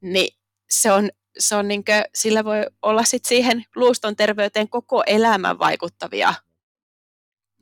niin 0.00 0.36
se 0.70 0.92
on 0.92 1.10
se 1.38 1.56
on 1.56 1.68
niin 1.68 1.84
kuin, 1.84 2.04
sillä 2.14 2.44
voi 2.44 2.66
olla 2.82 3.04
sit 3.04 3.24
siihen 3.24 3.64
luuston 3.76 4.16
terveyteen 4.16 4.68
koko 4.68 5.02
elämän 5.06 5.58
vaikuttavia 5.58 6.34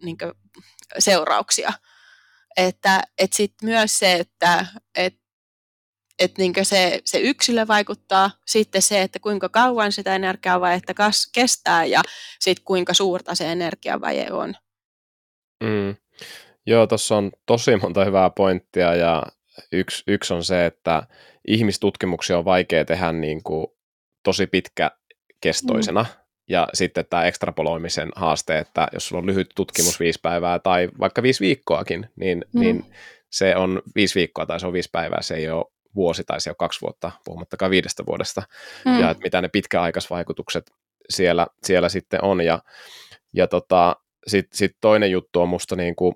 niin 0.03 0.19
kuin, 0.19 0.33
seurauksia. 0.99 1.73
Että 2.57 3.03
et 3.19 3.33
sit 3.33 3.55
myös 3.63 3.99
se, 3.99 4.13
että 4.13 4.67
et, 4.97 5.15
et 6.19 6.39
niin 6.39 6.53
se, 6.63 7.01
se 7.05 7.19
yksilö 7.19 7.67
vaikuttaa, 7.67 8.31
sitten 8.47 8.83
se, 8.83 9.03
että 9.03 9.19
kuinka 9.19 9.49
kauan 9.49 9.93
sitä 9.93 10.15
energiavajetta 10.15 10.95
kas, 10.95 11.31
kestää 11.35 11.85
ja 11.85 12.03
sitten 12.41 12.65
kuinka 12.65 12.95
suurta 12.95 13.35
se 13.35 13.53
energiavaje 13.53 14.33
on. 14.33 14.55
Mm. 15.65 15.97
Joo, 16.67 16.87
tuossa 16.87 17.17
on 17.17 17.33
tosi 17.47 17.77
monta 17.77 18.05
hyvää 18.05 18.31
pointtia 18.31 18.95
ja 18.95 19.23
yksi, 19.73 20.05
yksi 20.07 20.35
on 20.35 20.45
se, 20.45 20.67
että 20.67 21.03
ihmistutkimuksia 21.49 22.39
on 22.39 22.45
vaikea 22.45 22.85
tehdä 22.85 23.13
niin 23.13 23.43
kuin 23.43 23.67
tosi 24.23 24.47
pitkäkestoisena. 24.47 26.03
Mm. 26.03 26.09
Ja 26.49 26.69
sitten 26.75 27.07
tämä 27.11 27.25
ekstrapoloimisen 27.25 28.09
haaste, 28.17 28.59
että 28.59 28.89
jos 28.93 29.09
sulla 29.09 29.21
on 29.21 29.27
lyhyt 29.27 29.49
tutkimus 29.57 30.01
viisi 30.01 30.19
päivää 30.23 30.59
tai 30.59 30.89
vaikka 31.01 31.23
viisi 31.23 31.41
viikkoakin, 31.41 32.11
niin, 32.17 32.45
mm. 32.53 32.61
niin 32.61 32.85
se 33.31 33.57
on 33.57 33.83
viisi 33.95 34.15
viikkoa 34.15 34.47
tai 34.47 34.61
se 34.61 34.67
on 34.67 34.73
viisi 34.73 34.89
päivää, 34.93 35.23
se 35.23 35.35
ei 35.35 35.51
ole 35.51 35.65
vuosi 35.95 36.25
tai 36.25 36.41
se 36.41 36.51
on 36.51 36.57
kaksi 36.59 36.81
vuotta, 36.81 37.13
puhumattakaan 37.25 37.71
viidestä 37.71 38.07
vuodesta, 38.07 38.43
mm. 38.85 39.01
ja 39.01 39.11
että 39.11 39.23
mitä 39.23 39.41
ne 39.41 39.49
pitkäaikaisvaikutukset 39.49 40.71
siellä, 41.11 41.47
siellä 41.63 41.89
sitten 41.89 42.25
on. 42.25 42.41
Ja, 42.41 42.63
ja 43.33 43.47
tota, 43.47 43.97
sitten 44.27 44.59
sit 44.59 44.77
toinen 44.81 45.11
juttu 45.11 45.41
on 45.41 45.49
musta 45.49 45.77
niin 45.77 45.97
kuin, 45.97 46.15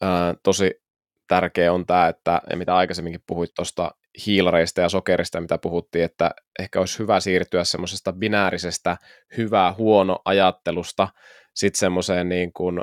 ää, 0.00 0.34
tosi 0.42 0.80
tärkeä 1.28 1.72
on 1.72 1.86
tämä, 1.86 2.08
että 2.08 2.42
ja 2.50 2.56
mitä 2.56 2.76
aikaisemminkin 2.76 3.22
puhuit 3.26 3.50
tuosta 3.56 3.90
hiilareista 4.26 4.80
ja 4.80 4.88
sokerista, 4.88 5.40
mitä 5.40 5.58
puhuttiin, 5.58 6.04
että 6.04 6.30
ehkä 6.58 6.80
olisi 6.80 6.98
hyvä 6.98 7.20
siirtyä 7.20 7.64
semmoisesta 7.64 8.12
binäärisestä 8.12 8.96
hyvä-huono 9.36 10.18
ajattelusta 10.24 11.08
sitten 11.54 11.78
semmoiseen 11.78 12.28
niin 12.28 12.52
kuin, 12.52 12.80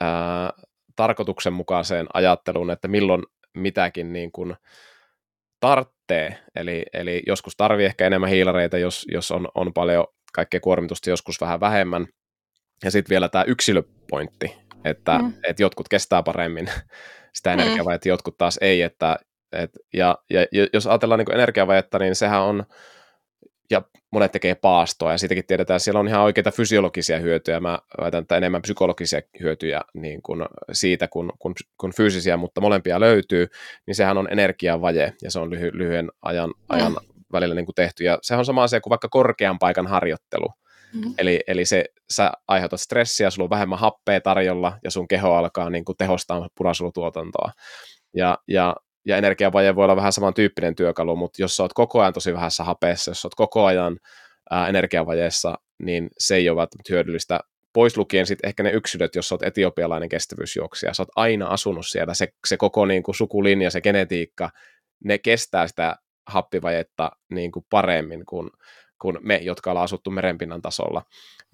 ää, 0.00 0.52
tarkoituksenmukaiseen 0.96 2.06
ajatteluun, 2.14 2.70
että 2.70 2.88
milloin 2.88 3.22
mitäkin 3.54 4.12
niin 4.12 4.32
kuin 4.32 4.56
tarttee. 5.60 6.38
Eli, 6.56 6.84
eli 6.92 7.22
joskus 7.26 7.56
tarvii 7.56 7.86
ehkä 7.86 8.06
enemmän 8.06 8.30
hiilareita, 8.30 8.78
jos, 8.78 9.06
jos 9.12 9.30
on, 9.30 9.48
on 9.54 9.72
paljon 9.72 10.06
kaikkea 10.32 10.60
kuormitusta, 10.60 11.10
joskus 11.10 11.40
vähän 11.40 11.60
vähemmän. 11.60 12.06
Ja 12.84 12.90
sitten 12.90 13.10
vielä 13.10 13.28
tämä 13.28 13.44
yksilöpointti, 13.44 14.56
että 14.84 15.18
mm. 15.18 15.32
et 15.44 15.60
jotkut 15.60 15.88
kestää 15.88 16.22
paremmin 16.22 16.68
sitä 17.36 17.50
mm. 17.50 17.60
energiavajetta, 17.60 18.08
mm. 18.08 18.10
jotkut 18.10 18.38
taas 18.38 18.58
ei. 18.60 18.82
Että, 18.82 19.16
et, 19.52 19.70
ja, 19.92 20.18
ja 20.30 20.46
jos 20.72 20.86
ajatellaan 20.86 21.18
niin 21.18 21.34
energiavajetta, 21.34 21.98
niin 21.98 22.14
sehän 22.14 22.42
on, 22.42 22.64
ja 23.70 23.82
monet 24.12 24.32
tekee 24.32 24.54
paastoa, 24.54 25.12
ja 25.12 25.18
siitäkin 25.18 25.46
tiedetään, 25.46 25.76
että 25.76 25.84
siellä 25.84 26.00
on 26.00 26.08
ihan 26.08 26.22
oikeita 26.22 26.50
fysiologisia 26.50 27.18
hyötyjä, 27.18 27.60
mä 27.60 27.78
väitän, 28.00 28.22
että 28.22 28.36
enemmän 28.36 28.62
psykologisia 28.62 29.20
hyötyjä 29.40 29.82
niin 29.94 30.22
kuin 30.22 30.44
siitä 30.72 31.08
kuin, 31.08 31.32
kuin, 31.38 31.54
kuin 31.80 31.92
fyysisiä, 31.96 32.36
mutta 32.36 32.60
molempia 32.60 33.00
löytyy, 33.00 33.46
niin 33.86 33.94
sehän 33.94 34.18
on 34.18 34.28
energiavaje, 34.30 35.12
ja 35.22 35.30
se 35.30 35.38
on 35.38 35.50
lyhy, 35.50 35.70
lyhyen 35.74 36.10
ajan, 36.22 36.54
ajan 36.68 36.92
mm. 36.92 37.22
välillä 37.32 37.54
niin 37.54 37.66
kuin 37.66 37.74
tehty, 37.74 38.04
ja 38.04 38.18
sehän 38.22 38.38
on 38.38 38.44
sama 38.44 38.62
asia 38.62 38.80
kuin 38.80 38.90
vaikka 38.90 39.08
korkean 39.08 39.58
paikan 39.58 39.86
harjoittelu, 39.86 40.48
Mm-hmm. 40.92 41.14
Eli, 41.18 41.40
eli 41.46 41.64
se, 41.64 41.84
sä 42.10 42.32
aiheutat 42.48 42.80
stressiä, 42.80 43.30
sulla 43.30 43.46
on 43.46 43.50
vähemmän 43.50 43.78
happea 43.78 44.20
tarjolla 44.20 44.78
ja 44.84 44.90
sun 44.90 45.08
keho 45.08 45.34
alkaa 45.34 45.70
niin 45.70 45.84
kuin 45.84 45.96
tehostaa 45.96 46.48
punasolutuotantoa. 46.58 47.50
Ja, 48.14 48.38
ja, 48.48 48.76
ja 49.06 49.16
energiavaje 49.16 49.74
voi 49.74 49.84
olla 49.84 49.96
vähän 49.96 50.12
samantyyppinen 50.12 50.74
työkalu, 50.74 51.16
mutta 51.16 51.42
jos 51.42 51.56
sä 51.56 51.62
oot 51.62 51.72
koko 51.72 52.00
ajan 52.00 52.12
tosi 52.12 52.34
vähässä 52.34 52.64
hapeessa, 52.64 53.10
jos 53.10 53.22
sä 53.22 53.26
oot 53.26 53.34
koko 53.34 53.64
ajan 53.64 53.98
ää, 54.50 54.68
energiavajeessa, 54.68 55.54
niin 55.82 56.08
se 56.18 56.36
ei 56.36 56.48
ole 56.48 56.56
välttämättä 56.56 56.92
hyödyllistä. 56.92 57.40
Pois 57.72 57.96
lukien 57.96 58.26
sitten 58.26 58.48
ehkä 58.48 58.62
ne 58.62 58.70
yksilöt, 58.70 59.14
jos 59.14 59.32
olet 59.32 59.42
etiopialainen 59.42 60.08
kestävyysjuoksija, 60.08 60.94
sä 60.94 61.02
oot 61.02 61.08
aina 61.16 61.46
asunut 61.46 61.86
siellä, 61.86 62.14
se, 62.14 62.28
se 62.46 62.56
koko 62.56 62.86
niin 62.86 63.02
kuin 63.02 63.14
sukulinja, 63.14 63.70
se 63.70 63.80
genetiikka, 63.80 64.50
ne 65.04 65.18
kestää 65.18 65.66
sitä 65.66 65.96
happivajetta 66.26 67.10
niin 67.30 67.52
kuin 67.52 67.66
paremmin 67.70 68.26
kuin 68.26 68.50
kuin 69.00 69.18
me, 69.20 69.36
jotka 69.36 69.70
ollaan 69.70 69.84
asuttu 69.84 70.10
merenpinnan 70.10 70.62
tasolla. 70.62 71.02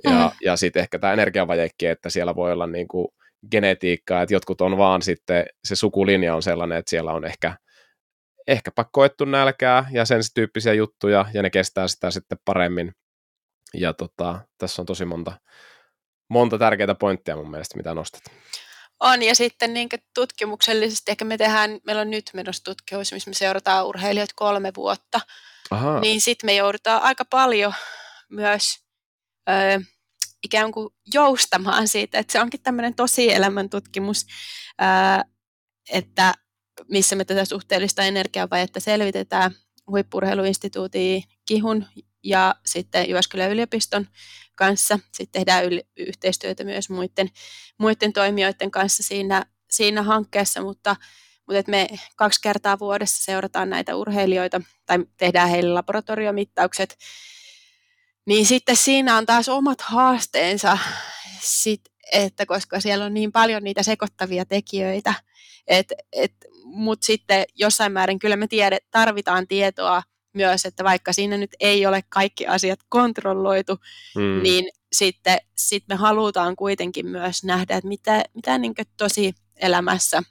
Ja, 0.04 0.10
mm. 0.10 0.30
ja 0.44 0.56
sitten 0.56 0.80
ehkä 0.80 0.98
tämä 0.98 1.12
energiavajekin, 1.12 1.90
että 1.90 2.10
siellä 2.10 2.34
voi 2.34 2.52
olla 2.52 2.66
niin 2.66 2.88
kuin 2.88 3.08
genetiikkaa, 3.50 4.22
että 4.22 4.34
jotkut 4.34 4.60
on 4.60 4.78
vaan 4.78 5.02
sitten, 5.02 5.46
se 5.64 5.76
sukulinja 5.76 6.34
on 6.34 6.42
sellainen, 6.42 6.78
että 6.78 6.90
siellä 6.90 7.12
on 7.12 7.24
ehkä, 7.24 7.56
ehkäpä 8.46 8.84
koettu 8.92 9.24
nälkää 9.24 9.88
ja 9.92 10.04
sen 10.04 10.20
tyyppisiä 10.34 10.74
juttuja, 10.74 11.26
ja 11.34 11.42
ne 11.42 11.50
kestää 11.50 11.88
sitä 11.88 12.10
sitten 12.10 12.38
paremmin. 12.44 12.92
Ja 13.74 13.92
tota, 13.92 14.40
tässä 14.58 14.82
on 14.82 14.86
tosi 14.86 15.04
monta, 15.04 15.32
monta 16.30 16.58
tärkeää 16.58 16.94
pointtia 16.94 17.36
mun 17.36 17.50
mielestä, 17.50 17.76
mitä 17.76 17.94
nostat. 17.94 18.22
On, 19.00 19.22
ja 19.22 19.34
sitten 19.34 19.74
niin 19.74 19.88
tutkimuksellisesti, 20.14 21.10
ehkä 21.10 21.24
me 21.24 21.36
tehdään, 21.36 21.80
meillä 21.86 22.02
on 22.02 22.10
nyt 22.10 22.30
menossa 22.34 22.64
tutkimus, 22.64 23.12
missä 23.12 23.30
me 23.30 23.34
seurataan 23.34 23.86
urheilijoita 23.86 24.32
kolme 24.36 24.72
vuotta, 24.76 25.20
Aha. 25.72 26.00
niin 26.00 26.20
sitten 26.20 26.48
me 26.48 26.54
joudutaan 26.54 27.02
aika 27.02 27.24
paljon 27.24 27.74
myös 28.30 28.78
ö, 29.50 29.80
ikään 30.44 30.72
kuin 30.72 30.94
joustamaan 31.14 31.88
siitä, 31.88 32.18
että 32.18 32.32
se 32.32 32.40
onkin 32.40 32.62
tämmöinen 32.62 32.94
tosielämän 32.94 33.70
tutkimus, 33.70 34.26
ö, 34.82 35.24
että 35.92 36.34
missä 36.88 37.16
me 37.16 37.24
tätä 37.24 37.44
suhteellista 37.44 38.02
energiavajetta 38.02 38.80
selvitetään 38.80 39.50
huippurheiluinstituutin 39.90 41.22
Kihun 41.46 41.86
ja 42.24 42.54
sitten 42.66 43.08
Jyväskylän 43.08 43.50
yliopiston 43.50 44.06
kanssa. 44.56 44.98
Sitten 45.12 45.32
tehdään 45.32 45.64
yl- 45.64 45.86
yhteistyötä 45.96 46.64
myös 46.64 46.90
muiden, 46.90 47.28
muiden 47.78 48.12
toimijoiden 48.12 48.70
kanssa 48.70 49.02
siinä, 49.02 49.46
siinä 49.70 50.02
hankkeessa, 50.02 50.62
mutta 50.62 50.96
mutta 51.52 51.58
että 51.58 51.70
me 51.70 51.98
kaksi 52.16 52.40
kertaa 52.42 52.78
vuodessa 52.78 53.24
seurataan 53.24 53.70
näitä 53.70 53.96
urheilijoita 53.96 54.60
tai 54.86 54.98
tehdään 55.16 55.48
heille 55.48 55.70
laboratoriomittaukset, 55.70 56.98
niin 58.26 58.46
sitten 58.46 58.76
siinä 58.76 59.16
on 59.16 59.26
taas 59.26 59.48
omat 59.48 59.80
haasteensa, 59.80 60.78
sit, 61.40 61.80
että 62.12 62.46
koska 62.46 62.80
siellä 62.80 63.04
on 63.04 63.14
niin 63.14 63.32
paljon 63.32 63.64
niitä 63.64 63.82
sekoittavia 63.82 64.44
tekijöitä, 64.44 65.14
et, 65.66 65.92
et, 66.12 66.32
mutta 66.64 67.06
sitten 67.06 67.44
jossain 67.54 67.92
määrin 67.92 68.18
kyllä 68.18 68.36
me 68.36 68.46
tiede, 68.46 68.78
tarvitaan 68.90 69.48
tietoa 69.48 70.02
myös, 70.32 70.64
että 70.64 70.84
vaikka 70.84 71.12
siinä 71.12 71.36
nyt 71.36 71.50
ei 71.60 71.86
ole 71.86 72.02
kaikki 72.08 72.46
asiat 72.46 72.80
kontrolloitu, 72.88 73.78
mm. 74.16 74.42
niin 74.42 74.68
sitten 74.92 75.38
sit 75.56 75.84
me 75.88 75.94
halutaan 75.94 76.56
kuitenkin 76.56 77.06
myös 77.06 77.44
nähdä, 77.44 77.76
että 77.76 77.88
mitä, 77.88 78.22
mitä 78.34 78.58
niin 78.58 78.74
tosi 78.96 79.34
elämässä 79.56 80.22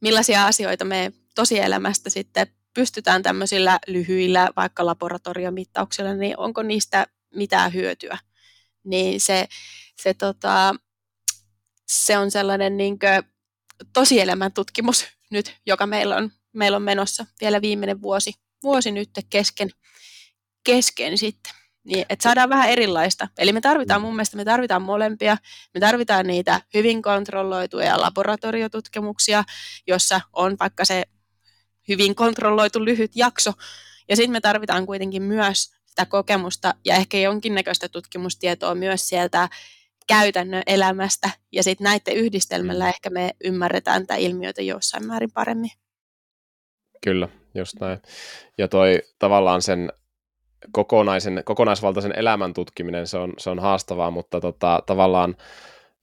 millaisia 0.00 0.46
asioita 0.46 0.84
me 0.84 1.12
tosielämästä 1.34 2.10
sitten 2.10 2.46
pystytään 2.74 3.22
tämmöisillä 3.22 3.78
lyhyillä 3.86 4.48
vaikka 4.56 4.86
laboratoriomittauksilla, 4.86 6.14
niin 6.14 6.38
onko 6.38 6.62
niistä 6.62 7.06
mitään 7.34 7.74
hyötyä. 7.74 8.18
Niin 8.84 9.20
se, 9.20 9.48
se, 10.02 10.14
tota, 10.14 10.74
se 11.88 12.18
on 12.18 12.30
sellainen 12.30 12.76
niin 12.76 12.98
tosielämän 13.92 14.52
tutkimus 14.52 15.06
nyt, 15.30 15.56
joka 15.66 15.86
meillä 15.86 16.16
on, 16.16 16.32
meillä 16.52 16.76
on 16.76 16.82
menossa 16.82 17.26
vielä 17.40 17.60
viimeinen 17.60 18.02
vuosi, 18.02 18.32
vuosi 18.62 18.92
nyt 18.92 19.10
kesken, 19.30 19.70
kesken 20.64 21.18
sitten. 21.18 21.52
Niin, 21.86 22.06
että 22.08 22.22
saadaan 22.22 22.48
vähän 22.48 22.70
erilaista. 22.70 23.28
Eli 23.38 23.52
me 23.52 23.60
tarvitaan 23.60 24.00
mun 24.00 24.14
mielestä, 24.14 24.36
me 24.36 24.44
tarvitaan 24.44 24.82
molempia. 24.82 25.36
Me 25.74 25.80
tarvitaan 25.80 26.26
niitä 26.26 26.60
hyvin 26.74 27.02
kontrolloituja 27.02 28.00
laboratoriotutkimuksia, 28.00 29.44
jossa 29.86 30.20
on 30.32 30.56
vaikka 30.60 30.84
se 30.84 31.04
hyvin 31.88 32.14
kontrolloitu 32.14 32.84
lyhyt 32.84 33.10
jakso. 33.14 33.52
Ja 34.08 34.16
sitten 34.16 34.32
me 34.32 34.40
tarvitaan 34.40 34.86
kuitenkin 34.86 35.22
myös 35.22 35.76
sitä 35.86 36.06
kokemusta 36.06 36.74
ja 36.84 36.94
ehkä 36.94 37.18
jonkinnäköistä 37.18 37.88
tutkimustietoa 37.88 38.74
myös 38.74 39.08
sieltä 39.08 39.48
käytännön 40.06 40.62
elämästä. 40.66 41.30
Ja 41.52 41.62
sitten 41.62 41.84
näiden 41.84 42.16
yhdistelmällä 42.16 42.84
mm. 42.84 42.88
ehkä 42.88 43.10
me 43.10 43.30
ymmärretään 43.44 44.02
tätä 44.02 44.16
ilmiötä 44.16 44.62
jossain 44.62 45.06
määrin 45.06 45.32
paremmin. 45.32 45.70
Kyllä, 47.04 47.28
just 47.54 47.80
näin. 47.80 47.98
Ja 48.58 48.68
toi 48.68 49.02
tavallaan 49.18 49.62
sen 49.62 49.92
kokonaisen, 50.72 51.42
kokonaisvaltaisen 51.44 52.12
elämän 52.16 52.54
tutkiminen, 52.54 53.06
se 53.06 53.18
on, 53.18 53.32
se 53.38 53.50
on 53.50 53.58
haastavaa, 53.58 54.10
mutta 54.10 54.40
tota, 54.40 54.82
tavallaan, 54.86 55.36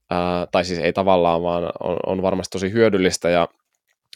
ää, 0.09 0.47
tai 0.51 0.65
siis 0.65 0.79
ei 0.79 0.93
tavallaan, 0.93 1.43
vaan 1.43 1.63
on, 1.63 1.97
on 2.05 2.21
varmasti 2.21 2.51
tosi 2.51 2.71
hyödyllistä, 2.71 3.29
ja 3.29 3.47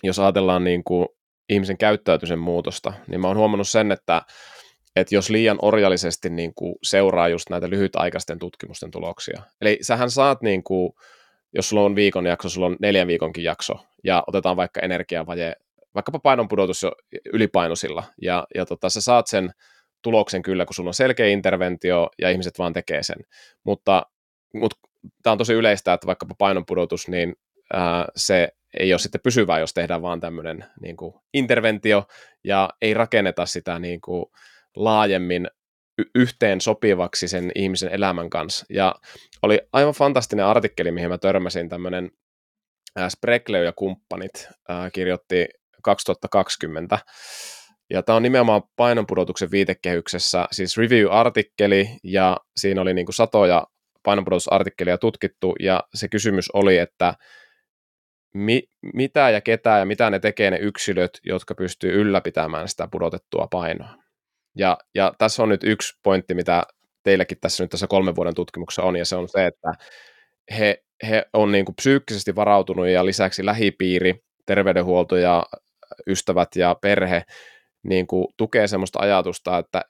jos 0.04 0.20
ajatellaan 0.20 0.64
niin 0.64 0.84
kuin 0.84 1.08
ihmisen 1.50 1.78
käyttäytymisen 1.78 2.40
muutosta, 2.40 2.94
niin 3.08 3.22
mä 3.22 3.28
oon 3.28 3.38
huomannut 3.38 3.68
sen, 3.68 3.92
että, 3.92 4.22
että 4.96 5.16
jos 5.16 5.30
liian 5.30 5.58
orjallisesti 5.62 6.30
niin 6.30 6.54
kuin 6.56 6.76
seuraa 6.84 7.30
just 7.30 7.50
näitä 7.50 7.70
lyhytaikaisten 7.70 8.40
tutkimusten 8.40 8.92
tuloksia, 8.92 9.42
eli 9.62 9.78
sähän 9.82 10.12
saat 10.12 10.42
niin 10.42 10.64
kuin, 10.64 10.94
jos 11.54 11.70
sulla 11.70 11.84
on 11.84 11.96
viikon 11.96 12.26
jakso, 12.26 12.50
sulla 12.50 12.68
on 12.68 12.78
neljän 12.82 13.08
viikonkin 13.08 13.44
jakso, 13.44 13.74
ja 14.04 14.24
otetaan 14.28 14.58
vaikka 14.58 14.80
energiavaje, 14.80 15.54
vaikkapa 15.96 16.20
painonpudotus 16.20 16.84
jo 16.84 16.92
ylipainoisilla, 17.34 18.04
ja, 18.22 18.48
ja 18.56 18.66
tota, 18.66 18.90
sä 18.90 19.02
saat 19.02 19.28
sen 19.28 19.52
tuloksen 20.08 20.42
kyllä, 20.42 20.66
kun 20.66 20.74
sulla 20.74 20.90
on 20.90 20.94
selkeä 20.94 21.28
interventio 21.28 22.10
ja 22.22 22.30
ihmiset 22.30 22.60
vaan 22.60 22.74
tekee 22.74 23.04
sen. 23.04 23.18
Mutta, 23.64 24.06
mutta 24.54 24.78
tämä 25.24 25.32
on 25.32 25.38
tosi 25.38 25.54
yleistä, 25.54 25.94
että 25.94 26.08
vaikkapa 26.08 26.36
painonpudotus, 26.38 27.08
niin 27.08 27.36
ää, 27.74 28.06
se 28.16 28.50
ei 28.80 28.94
ole 28.94 29.00
sitten 29.00 29.22
pysyvää, 29.24 29.60
jos 29.60 29.74
tehdään 29.74 30.02
vaan 30.02 30.20
tämmöinen 30.20 30.66
niin 30.82 30.98
kuin 30.98 31.14
interventio 31.34 32.04
ja 32.44 32.70
ei 32.82 32.94
rakenneta 32.94 33.46
sitä 33.46 33.80
niin 33.80 34.02
kuin 34.02 34.26
laajemmin 34.76 35.48
y- 35.98 36.10
yhteen 36.16 36.62
sopivaksi 36.62 37.28
sen 37.28 37.52
ihmisen 37.56 37.94
elämän 37.94 38.30
kanssa. 38.30 38.66
Ja 38.70 38.96
oli 39.42 39.60
aivan 39.74 39.94
fantastinen 39.94 40.46
artikkeli, 40.46 40.92
mihin 40.92 41.10
mä 41.10 41.18
törmäsin, 41.18 41.70
tämmöinen 41.70 42.12
Sprekleu 43.10 43.64
ja 43.64 43.74
kumppanit 43.74 44.48
ää, 44.70 44.90
kirjoitti 44.90 45.48
2020 45.84 47.00
ja 47.90 48.04
tämä 48.04 48.16
on 48.16 48.24
nimenomaan 48.24 48.64
painonpudotuksen 48.76 49.52
viitekehyksessä, 49.52 50.48
siis 50.52 50.78
review-artikkeli, 50.78 51.90
ja 52.04 52.38
siinä 52.58 52.82
oli 52.82 52.94
niin 52.94 53.06
kuin 53.06 53.16
satoja 53.16 53.68
painonpudotusartikkeleja 54.04 54.98
tutkittu, 54.98 55.56
ja 55.60 55.84
se 55.94 56.08
kysymys 56.08 56.50
oli, 56.54 56.78
että 56.78 57.14
mi, 58.34 58.64
mitä 58.94 59.30
ja 59.30 59.42
ketä 59.42 59.78
ja 59.78 59.86
mitä 59.86 60.10
ne 60.10 60.20
tekee 60.20 60.52
ne 60.52 60.58
yksilöt, 60.58 61.20
jotka 61.24 61.56
pystyy 61.56 62.02
ylläpitämään 62.02 62.68
sitä 62.68 62.88
pudotettua 62.92 63.48
painoa. 63.52 63.96
Ja, 64.58 64.78
ja 64.96 65.14
tässä 65.18 65.44
on 65.44 65.50
nyt 65.50 65.64
yksi 65.64 66.00
pointti, 66.04 66.34
mitä 66.34 66.64
teilläkin 67.04 67.38
tässä 67.42 67.64
nyt 67.64 67.72
tässä 67.72 67.88
kolmen 67.88 68.16
vuoden 68.16 68.36
tutkimuksessa 68.36 68.84
on, 68.84 68.96
ja 68.96 69.06
se 69.06 69.16
on 69.16 69.30
se, 69.30 69.46
että 69.46 69.72
he, 70.58 70.84
he 71.10 71.26
on 71.34 71.52
niin 71.52 71.66
kuin 71.66 71.76
psyykkisesti 71.76 72.36
varautunut 72.36 72.88
ja 72.88 73.06
lisäksi 73.06 73.46
lähipiiri, 73.46 74.16
terveydenhuolto 74.46 75.18
ja 75.18 75.46
ystävät 76.08 76.50
ja 76.56 76.76
perhe 76.82 77.24
niin 77.84 78.08
kuin 78.08 78.28
tukee 78.38 78.68
semmoista 78.68 79.00
ajatusta, 79.00 79.58
että 79.58 79.82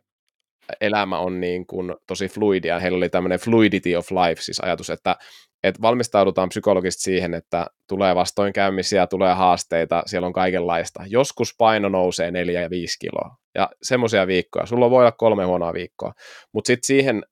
elämä 0.81 1.19
on 1.19 1.41
niin 1.41 1.67
kuin 1.67 1.95
tosi 2.07 2.27
fluidia. 2.27 2.79
Heillä 2.79 2.97
oli 2.97 3.09
tämmöinen 3.09 3.39
fluidity 3.39 3.95
of 3.95 4.11
life, 4.11 4.41
siis 4.41 4.59
ajatus, 4.59 4.89
että, 4.89 5.15
että 5.63 5.81
valmistaudutaan 5.81 6.49
psykologisesti 6.49 7.03
siihen, 7.03 7.33
että 7.33 7.67
tulee 7.89 8.15
vastoinkäymisiä, 8.15 9.07
tulee 9.07 9.33
haasteita, 9.33 10.03
siellä 10.05 10.25
on 10.25 10.33
kaikenlaista. 10.33 11.03
Joskus 11.07 11.53
paino 11.57 11.89
nousee 11.89 12.31
4 12.31 12.61
ja 12.61 12.69
5 12.69 12.99
kiloa, 12.99 13.35
ja 13.55 13.69
semmoisia 13.81 14.27
viikkoja. 14.27 14.65
Sulla 14.65 14.89
voi 14.89 14.99
olla 14.99 15.11
kolme 15.11 15.45
huonoa 15.45 15.73
viikkoa, 15.73 16.13
mutta 16.53 16.67
sitten 16.67 16.87
siihen 16.87 17.23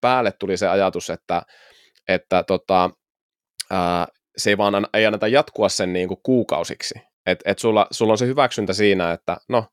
päälle 0.00 0.32
tuli 0.38 0.56
se 0.56 0.68
ajatus, 0.68 1.10
että, 1.10 1.42
että 2.08 2.42
tota, 2.42 2.90
ää, 3.70 4.06
se 4.36 4.50
ei 4.50 4.58
vaan 4.58 4.86
ei 4.94 5.06
anneta 5.06 5.28
jatkua 5.28 5.68
sen 5.68 5.92
niin 5.92 6.08
kuin 6.08 6.20
kuukausiksi. 6.22 6.94
Että 7.26 7.50
et 7.50 7.58
sulla, 7.58 7.86
sulla 7.90 8.12
on 8.12 8.18
se 8.18 8.26
hyväksyntä 8.26 8.72
siinä, 8.72 9.12
että 9.12 9.36
no, 9.48 9.64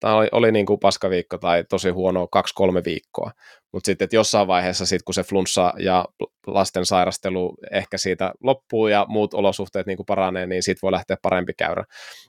tämä 0.00 0.14
oli, 0.16 0.28
oli 0.32 0.52
niin 0.52 0.66
kuin 0.66 0.80
paskaviikko 0.80 1.38
tai 1.38 1.64
tosi 1.64 1.90
huono 1.90 2.28
kaksi-kolme 2.28 2.82
viikkoa. 2.84 3.30
Mutta 3.72 3.86
sitten, 3.86 4.08
jossain 4.12 4.46
vaiheessa, 4.46 4.86
sit, 4.86 5.02
kun 5.02 5.14
se 5.14 5.22
flunssa 5.22 5.72
ja 5.78 6.04
lasten 6.46 6.86
sairastelu 6.86 7.54
ehkä 7.72 7.98
siitä 7.98 8.32
loppuu 8.42 8.88
ja 8.88 9.06
muut 9.08 9.34
olosuhteet 9.34 9.86
niin 9.86 9.96
kuin 9.96 10.06
paranee, 10.06 10.46
niin 10.46 10.62
siitä 10.62 10.78
voi 10.82 10.92
lähteä 10.92 11.16
parempi 11.22 11.52
käyrä. 11.58 11.84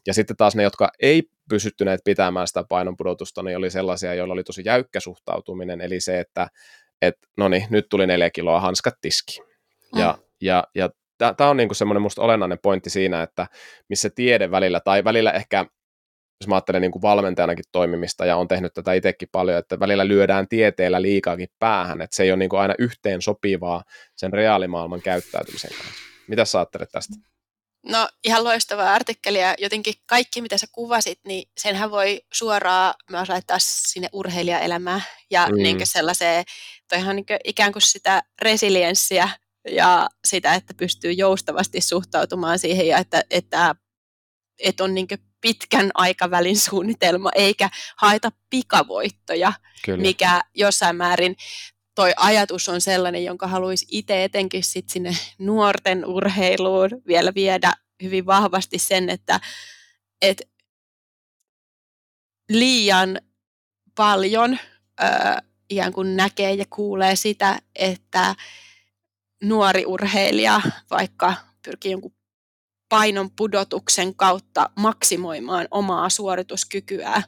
Ja 0.07 0.13
sitten 0.13 0.37
taas 0.37 0.55
ne, 0.55 0.63
jotka 0.63 0.89
ei 1.01 1.23
pysyttyneet 1.49 2.01
pitämään 2.05 2.47
sitä 2.47 2.63
painonpudotusta, 2.69 3.43
niin 3.43 3.57
oli 3.57 3.69
sellaisia, 3.69 4.13
joilla 4.13 4.33
oli 4.33 4.43
tosi 4.43 4.61
jäykkä 4.65 4.99
suhtautuminen, 4.99 5.81
eli 5.81 5.99
se, 5.99 6.19
että 6.19 6.47
et, 7.01 7.15
no 7.37 7.49
niin, 7.49 7.65
nyt 7.69 7.85
tuli 7.89 8.07
neljä 8.07 8.29
kiloa, 8.29 8.59
hanskat 8.59 8.93
tiski. 9.01 9.39
Mm. 9.41 9.99
Ja, 9.99 10.17
ja, 10.41 10.63
ja 10.75 10.89
tämä 11.17 11.49
on 11.49 11.57
niinku 11.57 11.73
semmoinen 11.73 12.01
musta 12.01 12.21
olennainen 12.21 12.59
pointti 12.61 12.89
siinä, 12.89 13.23
että 13.23 13.47
missä 13.89 14.09
tiede 14.09 14.51
välillä, 14.51 14.79
tai 14.79 15.03
välillä 15.03 15.31
ehkä 15.31 15.65
jos 16.41 16.47
mä 16.47 16.55
ajattelen 16.55 16.81
niin 16.81 16.91
kuin 16.91 17.01
valmentajanakin 17.01 17.65
toimimista 17.71 18.25
ja 18.25 18.37
on 18.37 18.47
tehnyt 18.47 18.73
tätä 18.73 18.93
itsekin 18.93 19.29
paljon, 19.31 19.59
että 19.59 19.79
välillä 19.79 20.07
lyödään 20.07 20.47
tieteellä 20.47 21.01
liikaakin 21.01 21.47
päähän, 21.59 22.01
että 22.01 22.15
se 22.15 22.23
ei 22.23 22.31
ole 22.31 22.37
niin 22.37 22.49
kuin 22.49 22.59
aina 22.59 22.73
yhteen 22.79 23.21
sopivaa 23.21 23.83
sen 24.15 24.33
reaalimaailman 24.33 25.01
käyttäytymisen 25.01 25.71
kanssa. 25.77 26.01
Mitä 26.27 26.45
sä 26.45 26.57
ajattelet 26.57 26.89
tästä? 26.91 27.15
No 27.85 28.07
ihan 28.23 28.43
loistava 28.43 28.93
artikkeli 28.93 29.39
ja 29.39 29.55
jotenkin 29.57 29.93
kaikki 30.05 30.41
mitä 30.41 30.57
sä 30.57 30.67
kuvasit, 30.71 31.19
niin 31.27 31.49
senhän 31.57 31.91
voi 31.91 32.21
suoraan 32.33 32.93
myös 33.11 33.29
laittaa 33.29 33.57
sinne 33.59 34.09
urheilijaelämään 34.13 35.03
ja 35.31 35.47
mm. 35.47 35.55
niin 35.55 35.77
sellaiseen, 35.83 36.45
toihan 36.89 37.15
niin 37.15 37.25
ikään 37.43 37.71
kuin 37.71 37.81
sitä 37.81 38.23
resilienssiä 38.41 39.29
ja 39.71 40.09
sitä, 40.25 40.53
että 40.53 40.73
pystyy 40.73 41.11
joustavasti 41.11 41.81
suhtautumaan 41.81 42.59
siihen 42.59 42.87
ja 42.87 42.97
että, 42.97 43.23
että, 43.29 43.75
että 44.59 44.83
on 44.83 44.93
niin 44.93 45.07
pitkän 45.41 45.91
aikavälin 45.93 46.59
suunnitelma, 46.59 47.29
eikä 47.35 47.69
haeta 47.97 48.31
pikavoittoja, 48.49 49.53
Kyllä. 49.85 50.01
mikä 50.01 50.41
jossain 50.53 50.95
määrin 50.95 51.35
toi 51.95 52.13
ajatus 52.17 52.69
on 52.69 52.81
sellainen, 52.81 53.23
jonka 53.23 53.47
haluaisi 53.47 53.85
itse 53.91 54.23
etenkin 54.23 54.63
sit 54.63 54.89
sinne 54.89 55.17
nuorten 55.37 56.05
urheiluun 56.05 56.89
vielä 57.07 57.33
viedä 57.35 57.73
hyvin 58.03 58.25
vahvasti 58.25 58.79
sen, 58.79 59.09
että 59.09 59.39
et 60.21 60.49
liian 62.49 63.21
paljon 63.95 64.59
ö, 65.03 65.05
ikään 65.69 65.93
kuin 65.93 66.15
näkee 66.15 66.53
ja 66.53 66.65
kuulee 66.69 67.15
sitä, 67.15 67.59
että 67.75 68.35
nuori 69.43 69.85
urheilija 69.85 70.61
vaikka 70.89 71.33
pyrkii 71.65 71.91
jonkun 71.91 72.15
painon 72.89 73.31
pudotuksen 73.31 74.15
kautta 74.15 74.69
maksimoimaan 74.75 75.67
omaa 75.71 76.09
suorituskykyä. 76.09 77.23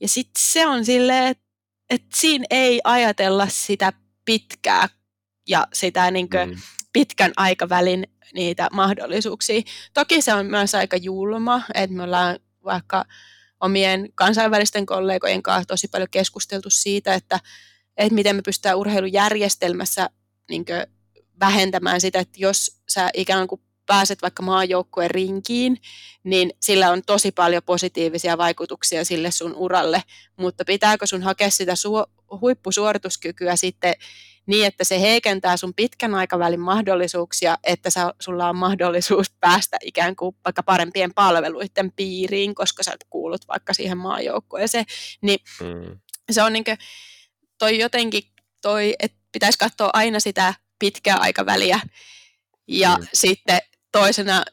Ja 0.00 0.08
sitten 0.08 0.42
se 0.42 0.66
on 0.66 0.84
silleen, 0.84 1.26
että 1.26 1.44
et 1.90 2.02
siinä 2.14 2.44
ei 2.50 2.80
ajatella 2.84 3.46
sitä 3.48 3.92
pitkää 4.24 4.88
ja 5.48 5.66
sitä 5.72 6.10
niin 6.10 6.28
mm. 6.46 6.56
pitkän 6.92 7.32
aikavälin 7.36 8.06
niitä 8.34 8.68
mahdollisuuksia. 8.72 9.62
Toki 9.94 10.22
se 10.22 10.34
on 10.34 10.46
myös 10.46 10.74
aika 10.74 10.96
julma, 10.96 11.62
että 11.74 11.96
me 11.96 12.02
ollaan 12.02 12.38
vaikka 12.64 13.04
omien 13.60 14.08
kansainvälisten 14.14 14.86
kollegojen 14.86 15.42
kanssa 15.42 15.68
tosi 15.68 15.88
paljon 15.88 16.10
keskusteltu 16.10 16.70
siitä, 16.70 17.14
että, 17.14 17.40
että 17.96 18.14
miten 18.14 18.36
me 18.36 18.42
pystytään 18.42 18.78
urheilujärjestelmässä 18.78 20.10
niin 20.50 20.64
vähentämään 21.40 22.00
sitä, 22.00 22.18
että 22.18 22.38
jos 22.38 22.80
sä 22.88 23.10
ikään 23.14 23.48
kuin 23.48 23.60
pääset 23.86 24.22
vaikka 24.22 24.42
maajoukkueen 24.42 25.10
rinkiin, 25.10 25.76
niin 26.24 26.52
sillä 26.60 26.90
on 26.90 27.02
tosi 27.06 27.32
paljon 27.32 27.62
positiivisia 27.62 28.38
vaikutuksia 28.38 29.04
sille 29.04 29.30
sun 29.30 29.54
uralle, 29.54 30.02
mutta 30.36 30.64
pitääkö 30.64 31.06
sun 31.06 31.22
hakea 31.22 31.50
sitä 31.50 31.72
su- 31.72 32.38
huippusuorituskykyä 32.40 33.56
sitten 33.56 33.94
niin, 34.46 34.66
että 34.66 34.84
se 34.84 35.00
heikentää 35.00 35.56
sun 35.56 35.74
pitkän 35.74 36.14
aikavälin 36.14 36.60
mahdollisuuksia, 36.60 37.58
että 37.64 37.90
sä, 37.90 38.14
sulla 38.20 38.48
on 38.48 38.56
mahdollisuus 38.56 39.30
päästä 39.40 39.76
ikään 39.82 40.16
kuin 40.16 40.36
vaikka 40.44 40.62
parempien 40.62 41.14
palveluiden 41.14 41.92
piiriin, 41.96 42.54
koska 42.54 42.82
sä 42.82 42.96
kuulut 43.10 43.48
vaikka 43.48 43.74
siihen 43.74 43.98
maajoukkueeseen, 43.98 44.84
niin 45.20 45.38
mm. 45.60 45.98
se 46.30 46.42
on 46.42 46.52
niin 46.52 46.64
kuin, 46.64 46.78
toi 47.58 47.78
jotenkin 47.78 48.22
toi, 48.62 48.94
että 48.98 49.18
pitäisi 49.32 49.58
katsoa 49.58 49.90
aina 49.92 50.20
sitä 50.20 50.54
pitkää 50.78 51.16
aikaväliä 51.16 51.80
ja 52.68 52.96
mm. 52.96 53.06
sitten 53.14 53.58
toisena 53.92 54.44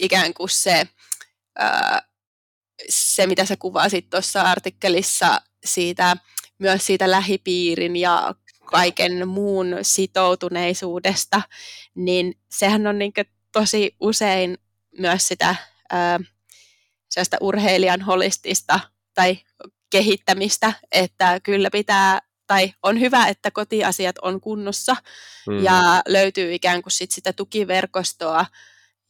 ikään 0.00 0.34
kuin 0.34 0.48
se, 0.48 0.88
ää, 1.58 2.02
se 2.88 3.26
mitä 3.26 3.44
sä 3.44 3.56
kuvasit 3.56 4.10
tuossa 4.10 4.42
artikkelissa 4.42 5.40
siitä, 5.64 6.16
myös 6.58 6.86
siitä 6.86 7.10
lähipiirin 7.10 7.96
ja 7.96 8.34
kaiken 8.64 9.28
muun 9.28 9.76
sitoutuneisuudesta, 9.82 11.42
niin 11.94 12.38
sehän 12.50 12.86
on 12.86 12.98
niin 12.98 13.12
tosi 13.52 13.96
usein 14.00 14.58
myös 14.98 15.28
sitä 15.28 15.54
ää, 15.90 16.20
urheilijan 17.40 18.00
holistista 18.00 18.80
tai 19.14 19.38
kehittämistä, 19.90 20.72
että 20.92 21.40
kyllä 21.42 21.70
pitää 21.70 22.20
tai 22.50 22.72
on 22.82 23.00
hyvä, 23.00 23.26
että 23.26 23.50
kotiasiat 23.50 24.16
on 24.22 24.40
kunnossa 24.40 24.96
mm. 25.48 25.64
ja 25.64 26.02
löytyy 26.08 26.54
ikään 26.54 26.82
kuin 26.82 26.92
sit 26.92 27.10
sitä 27.10 27.32
tukiverkostoa 27.32 28.46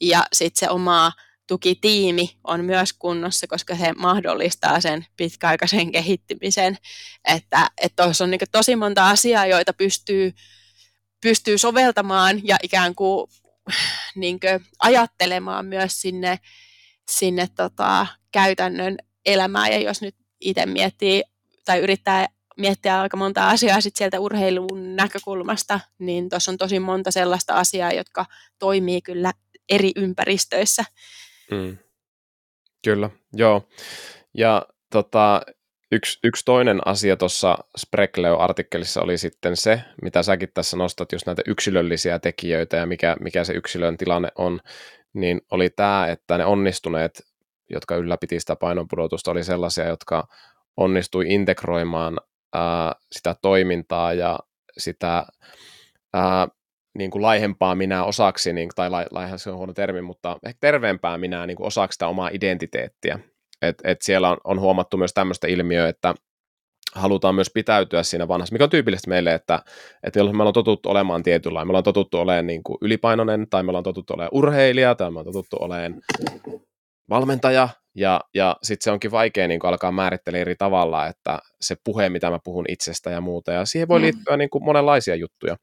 ja 0.01 0.25
sitten 0.33 0.61
se 0.61 0.71
oma 0.71 1.13
tukitiimi 1.47 2.37
on 2.45 2.65
myös 2.65 2.93
kunnossa, 2.93 3.47
koska 3.47 3.77
se 3.77 3.93
mahdollistaa 3.93 4.81
sen 4.81 5.07
pitkäaikaisen 5.17 5.93
kehittymisen. 5.97 6.79
Että 7.25 7.71
tuossa 7.97 8.25
on 8.25 8.31
niin 8.31 8.41
tosi 8.53 8.77
monta 8.77 9.09
asiaa, 9.09 9.47
joita 9.47 9.73
pystyy, 9.73 10.33
pystyy 11.21 11.59
soveltamaan 11.59 12.41
ja 12.45 12.57
ikään 12.63 12.95
kuin, 12.95 13.31
niin 14.15 14.41
kuin 14.41 14.67
ajattelemaan 14.79 15.67
myös 15.67 16.01
sinne, 16.01 16.39
sinne 17.11 17.49
tota, 17.57 18.07
käytännön 18.33 18.99
elämään. 19.27 19.73
Ja 19.73 19.79
jos 19.79 20.03
nyt 20.03 20.17
itse 20.41 20.67
miettii 20.67 21.23
tai 21.65 21.79
yrittää 21.79 22.29
miettiä 22.61 23.01
aika 23.01 23.17
monta 23.17 23.49
asiaa 23.49 23.81
sit 23.81 23.97
sieltä 23.97 24.21
urheilun 24.21 24.97
näkökulmasta, 24.97 25.81
niin 25.99 26.29
tuossa 26.29 26.51
on 26.51 26.59
tosi 26.59 26.81
monta 26.81 27.11
sellaista 27.11 27.55
asiaa, 27.55 27.93
jotka 27.93 28.25
toimii 28.59 29.03
kyllä 29.03 29.33
eri 29.69 29.93
ympäristöissä. 29.97 30.85
Mm. 31.51 31.77
Kyllä, 32.85 33.11
joo. 33.33 33.69
Ja 34.35 34.67
tota, 34.93 35.43
yksi, 35.93 36.19
yksi 36.25 36.45
toinen 36.45 36.81
asia 36.85 37.17
tuossa 37.17 37.59
Sprekleo-artikkelissa 37.77 39.03
oli 39.03 39.19
sitten 39.19 39.57
se, 39.57 39.81
mitä 40.03 40.23
säkin 40.23 40.49
tässä 40.55 40.77
nostat, 40.77 41.13
just 41.13 41.27
näitä 41.27 41.43
yksilöllisiä 41.47 42.19
tekijöitä 42.19 42.77
ja 42.77 42.87
mikä, 42.87 43.17
mikä 43.21 43.45
se 43.45 43.53
yksilön 43.53 43.97
tilanne 43.97 44.29
on, 44.39 44.61
niin 45.13 45.41
oli 45.51 45.71
tämä, 45.71 46.09
että 46.09 46.39
ne 46.39 46.45
onnistuneet, 46.45 47.23
jotka 47.71 47.97
ylläpiti 47.97 48.41
sitä 48.41 48.57
painonpudotusta, 48.57 49.31
oli 49.31 49.45
sellaisia, 49.45 49.89
jotka 49.89 50.29
onnistui 50.77 51.25
integroimaan 51.29 52.21
ää, 52.55 52.95
sitä 53.13 53.37
toimintaa 53.43 54.13
ja 54.13 54.39
sitä 54.79 55.27
ää, 56.15 56.49
niin 56.99 57.11
kuin 57.11 57.23
laihempaa 57.23 57.75
minä 57.75 58.05
osaksi, 58.05 58.53
niin, 58.53 58.71
tai 58.75 58.91
laihan 59.11 59.39
se 59.39 59.51
on 59.51 59.57
huono 59.57 59.73
termi, 59.73 60.01
mutta 60.01 60.39
ehkä 60.47 60.59
terveempää 60.61 61.19
minä 61.19 61.47
niin 61.47 61.57
kuin 61.57 61.67
osaksi 61.67 61.95
sitä 61.95 62.09
omaa 62.09 62.31
identiteettiä. 62.33 63.19
Et, 63.63 63.77
et 63.85 64.03
siellä 64.03 64.31
on, 64.31 64.37
on 64.45 64.61
huomattu 64.61 64.97
myös 64.97 65.15
tämmöistä 65.15 65.47
ilmiöä, 65.47 65.89
että 65.89 66.15
halutaan 66.95 67.35
myös 67.35 67.51
pitäytyä 67.55 68.03
siinä 68.03 68.29
vanhassa, 68.29 68.53
mikä 68.53 68.65
on 68.65 68.71
tyypillistä 68.71 69.09
meille, 69.09 69.35
että, 69.35 69.63
että 70.03 70.25
me 70.25 70.29
ollaan 70.29 70.53
totuttu 70.53 70.91
olemaan 70.91 71.23
tietynlainen, 71.23 71.67
me 71.67 71.71
ollaan 71.71 71.85
totuttu 71.85 72.19
olemaan 72.19 72.47
niin 72.47 72.63
kuin 72.63 72.79
ylipainoinen, 72.81 73.47
tai 73.51 73.63
me 73.63 73.71
ollaan 73.71 73.85
totuttu 73.85 74.15
olemaan 74.15 74.31
urheilija, 74.33 74.95
tai 74.95 75.11
me 75.11 75.11
ollaan 75.11 75.33
totuttu 75.33 75.57
olemaan 75.61 76.01
valmentaja, 77.11 77.69
ja, 77.95 78.21
ja 78.35 78.57
sitten 78.63 78.85
se 78.85 78.91
onkin 78.91 79.11
vaikea 79.11 79.49
niin 79.49 79.61
alkaa 79.63 79.93
määrittelemään 79.93 80.41
eri 80.41 80.57
tavalla, 80.57 81.07
että 81.07 81.39
se 81.61 81.77
puhe, 81.85 82.09
mitä 82.09 82.31
mä 82.31 82.39
puhun 82.45 82.65
itsestä 82.69 83.11
ja 83.11 83.21
muuta, 83.21 83.53
ja 83.53 83.65
siihen 83.65 83.89
voi 83.89 83.99
mm. 83.99 84.03
liittyä 84.03 84.37
niin 84.37 84.51
kuin 84.51 84.65
monenlaisia 84.65 85.15
juttuja. 85.15 85.57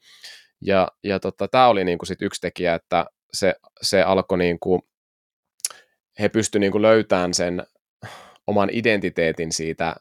Ja, 0.62 0.88
ja 1.04 1.20
tota, 1.20 1.48
tämä 1.48 1.68
oli 1.68 1.84
niin 1.84 1.98
kuin 1.98 2.08
sit 2.08 2.22
yksi 2.22 2.42
tekijä, 2.42 2.76
että 2.76 3.06
se, 3.34 3.56
se 3.82 4.02
alkoi 4.02 4.38
niin 4.38 4.60
kuin, 4.60 4.82
he 6.20 6.30
pystyivät 6.30 6.74
niin 6.74 6.82
löytämään 6.82 7.34
sen 7.34 7.64
oman 8.48 8.70
identiteetin 8.72 9.52
siitä 9.52 9.96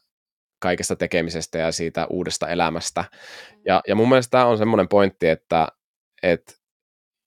kaikesta 0.59 0.97
tekemisestä 0.97 1.59
ja 1.59 1.73
siitä 1.73 2.07
uudesta 2.11 2.49
elämästä. 2.49 3.05
Ja, 3.65 3.83
ja 3.89 3.95
mun 3.95 4.09
mielestä 4.09 4.31
tämä 4.31 4.47
on 4.47 4.59
semmoinen 4.59 4.89
pointti, 4.89 5.29
että, 5.29 5.69
että 6.23 6.53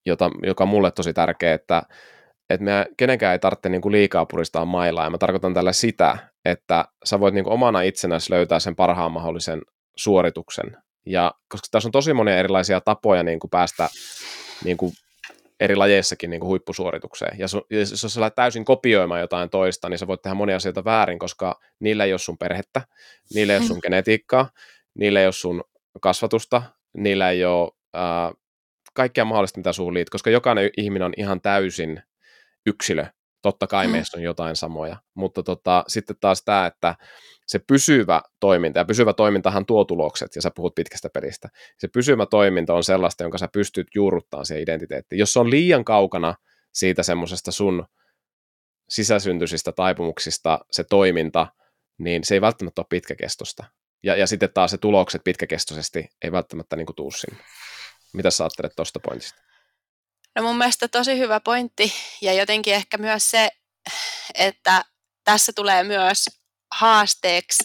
jota, 0.06 0.30
joka 0.42 0.64
on 0.64 0.68
mulle 0.68 0.90
tosi 0.90 1.12
tärkeä, 1.12 1.54
että, 1.54 1.82
että 2.50 2.64
me 2.64 2.86
kenenkään 2.96 3.32
ei 3.32 3.38
tarvitse 3.38 3.68
niin 3.68 3.80
kuin 3.80 3.92
liikaa 3.92 4.26
puristaa 4.26 4.64
mailaa, 4.64 5.04
ja 5.04 5.10
mä 5.10 5.18
tarkoitan 5.18 5.54
tällä 5.54 5.72
sitä, 5.72 6.18
että 6.44 6.84
sä 7.04 7.20
voit 7.20 7.34
niin 7.34 7.44
kuin 7.44 7.54
omana 7.54 7.82
itsenäsi 7.82 8.32
löytää 8.32 8.60
sen 8.60 8.76
parhaan 8.76 9.12
mahdollisen 9.12 9.62
suorituksen, 9.96 10.76
ja 11.06 11.34
koska 11.48 11.68
tässä 11.70 11.88
on 11.88 11.92
tosi 11.92 12.12
monia 12.12 12.38
erilaisia 12.38 12.80
tapoja 12.80 13.22
niin 13.22 13.40
kuin 13.40 13.50
päästä 13.50 13.88
niin 14.64 14.76
kuin 14.76 14.92
eri 15.60 15.76
lajeissakin 15.76 16.30
niin 16.30 16.40
kuin 16.40 16.48
huippusuoritukseen. 16.48 17.38
Ja 17.38 17.46
jos 17.70 17.90
sä 17.90 18.20
lähdet 18.20 18.34
täysin 18.34 18.64
kopioimaan 18.64 19.20
jotain 19.20 19.50
toista, 19.50 19.88
niin 19.88 19.98
sä 19.98 20.06
voit 20.06 20.22
tehdä 20.22 20.34
monia 20.34 20.56
asioita 20.56 20.84
väärin, 20.84 21.18
koska 21.18 21.60
niillä 21.80 22.04
ei 22.04 22.12
ole 22.12 22.18
sun 22.18 22.38
perhettä, 22.38 22.82
niillä 23.34 23.52
ei 23.52 23.58
ole 23.58 23.66
sun 23.66 23.78
genetiikkaa, 23.86 24.50
niillä 24.94 25.20
ei 25.20 25.26
ole 25.26 25.32
sun 25.32 25.64
kasvatusta, 26.00 26.62
niillä 26.96 27.30
ei 27.30 27.44
ole 27.44 27.70
äh, 27.96 28.32
kaikkea 28.94 29.24
mahdollista, 29.24 29.58
mitä 29.58 29.72
suun 29.72 29.94
liittyy, 29.94 30.10
koska 30.10 30.30
jokainen 30.30 30.70
ihminen 30.76 31.06
on 31.06 31.12
ihan 31.16 31.40
täysin 31.40 32.02
yksilö. 32.66 33.06
Totta 33.42 33.66
kai 33.66 33.86
mm. 33.86 33.92
meissä 33.92 34.18
on 34.18 34.22
jotain 34.22 34.56
samoja, 34.56 34.96
mutta 35.14 35.42
tota, 35.42 35.84
sitten 35.88 36.16
taas 36.20 36.42
tämä, 36.44 36.66
että 36.66 36.94
se 37.46 37.58
pysyvä 37.58 38.22
toiminta, 38.40 38.78
ja 38.78 38.84
pysyvä 38.84 39.12
toimintahan 39.12 39.66
tuo 39.66 39.84
tulokset, 39.84 40.36
ja 40.36 40.42
sä 40.42 40.50
puhut 40.54 40.74
pitkästä 40.74 41.08
pelistä, 41.14 41.48
se 41.78 41.88
pysyvä 41.88 42.26
toiminta 42.26 42.74
on 42.74 42.84
sellaista, 42.84 43.24
jonka 43.24 43.38
sä 43.38 43.48
pystyt 43.52 43.86
juurruttamaan 43.94 44.46
siihen 44.46 44.62
identiteettiin. 44.62 45.18
Jos 45.18 45.32
se 45.32 45.40
on 45.40 45.50
liian 45.50 45.84
kaukana 45.84 46.34
siitä 46.72 47.02
semmoisesta 47.02 47.52
sun 47.52 47.86
sisäsyntyisistä 48.88 49.72
taipumuksista 49.72 50.58
se 50.70 50.84
toiminta, 50.84 51.46
niin 51.98 52.24
se 52.24 52.34
ei 52.34 52.40
välttämättä 52.40 52.80
ole 52.80 52.86
pitkäkestosta. 52.90 53.64
Ja, 54.02 54.16
ja 54.16 54.26
sitten 54.26 54.52
taas 54.54 54.70
se 54.70 54.78
tulokset 54.78 55.24
pitkäkestoisesti 55.24 56.08
ei 56.22 56.32
välttämättä 56.32 56.76
niin 56.76 56.86
tuu 56.96 57.10
sinne. 57.10 57.44
Mitä 58.14 58.30
sä 58.30 58.44
ajattelet 58.44 58.72
tuosta 58.76 59.00
pointista? 59.00 59.49
No 60.36 60.42
mun 60.42 60.58
mielestä 60.58 60.88
tosi 60.88 61.18
hyvä 61.18 61.40
pointti 61.40 61.92
ja 62.20 62.32
jotenkin 62.32 62.74
ehkä 62.74 62.98
myös 62.98 63.30
se, 63.30 63.48
että 64.34 64.84
tässä 65.24 65.52
tulee 65.52 65.84
myös 65.84 66.24
haasteeksi 66.74 67.64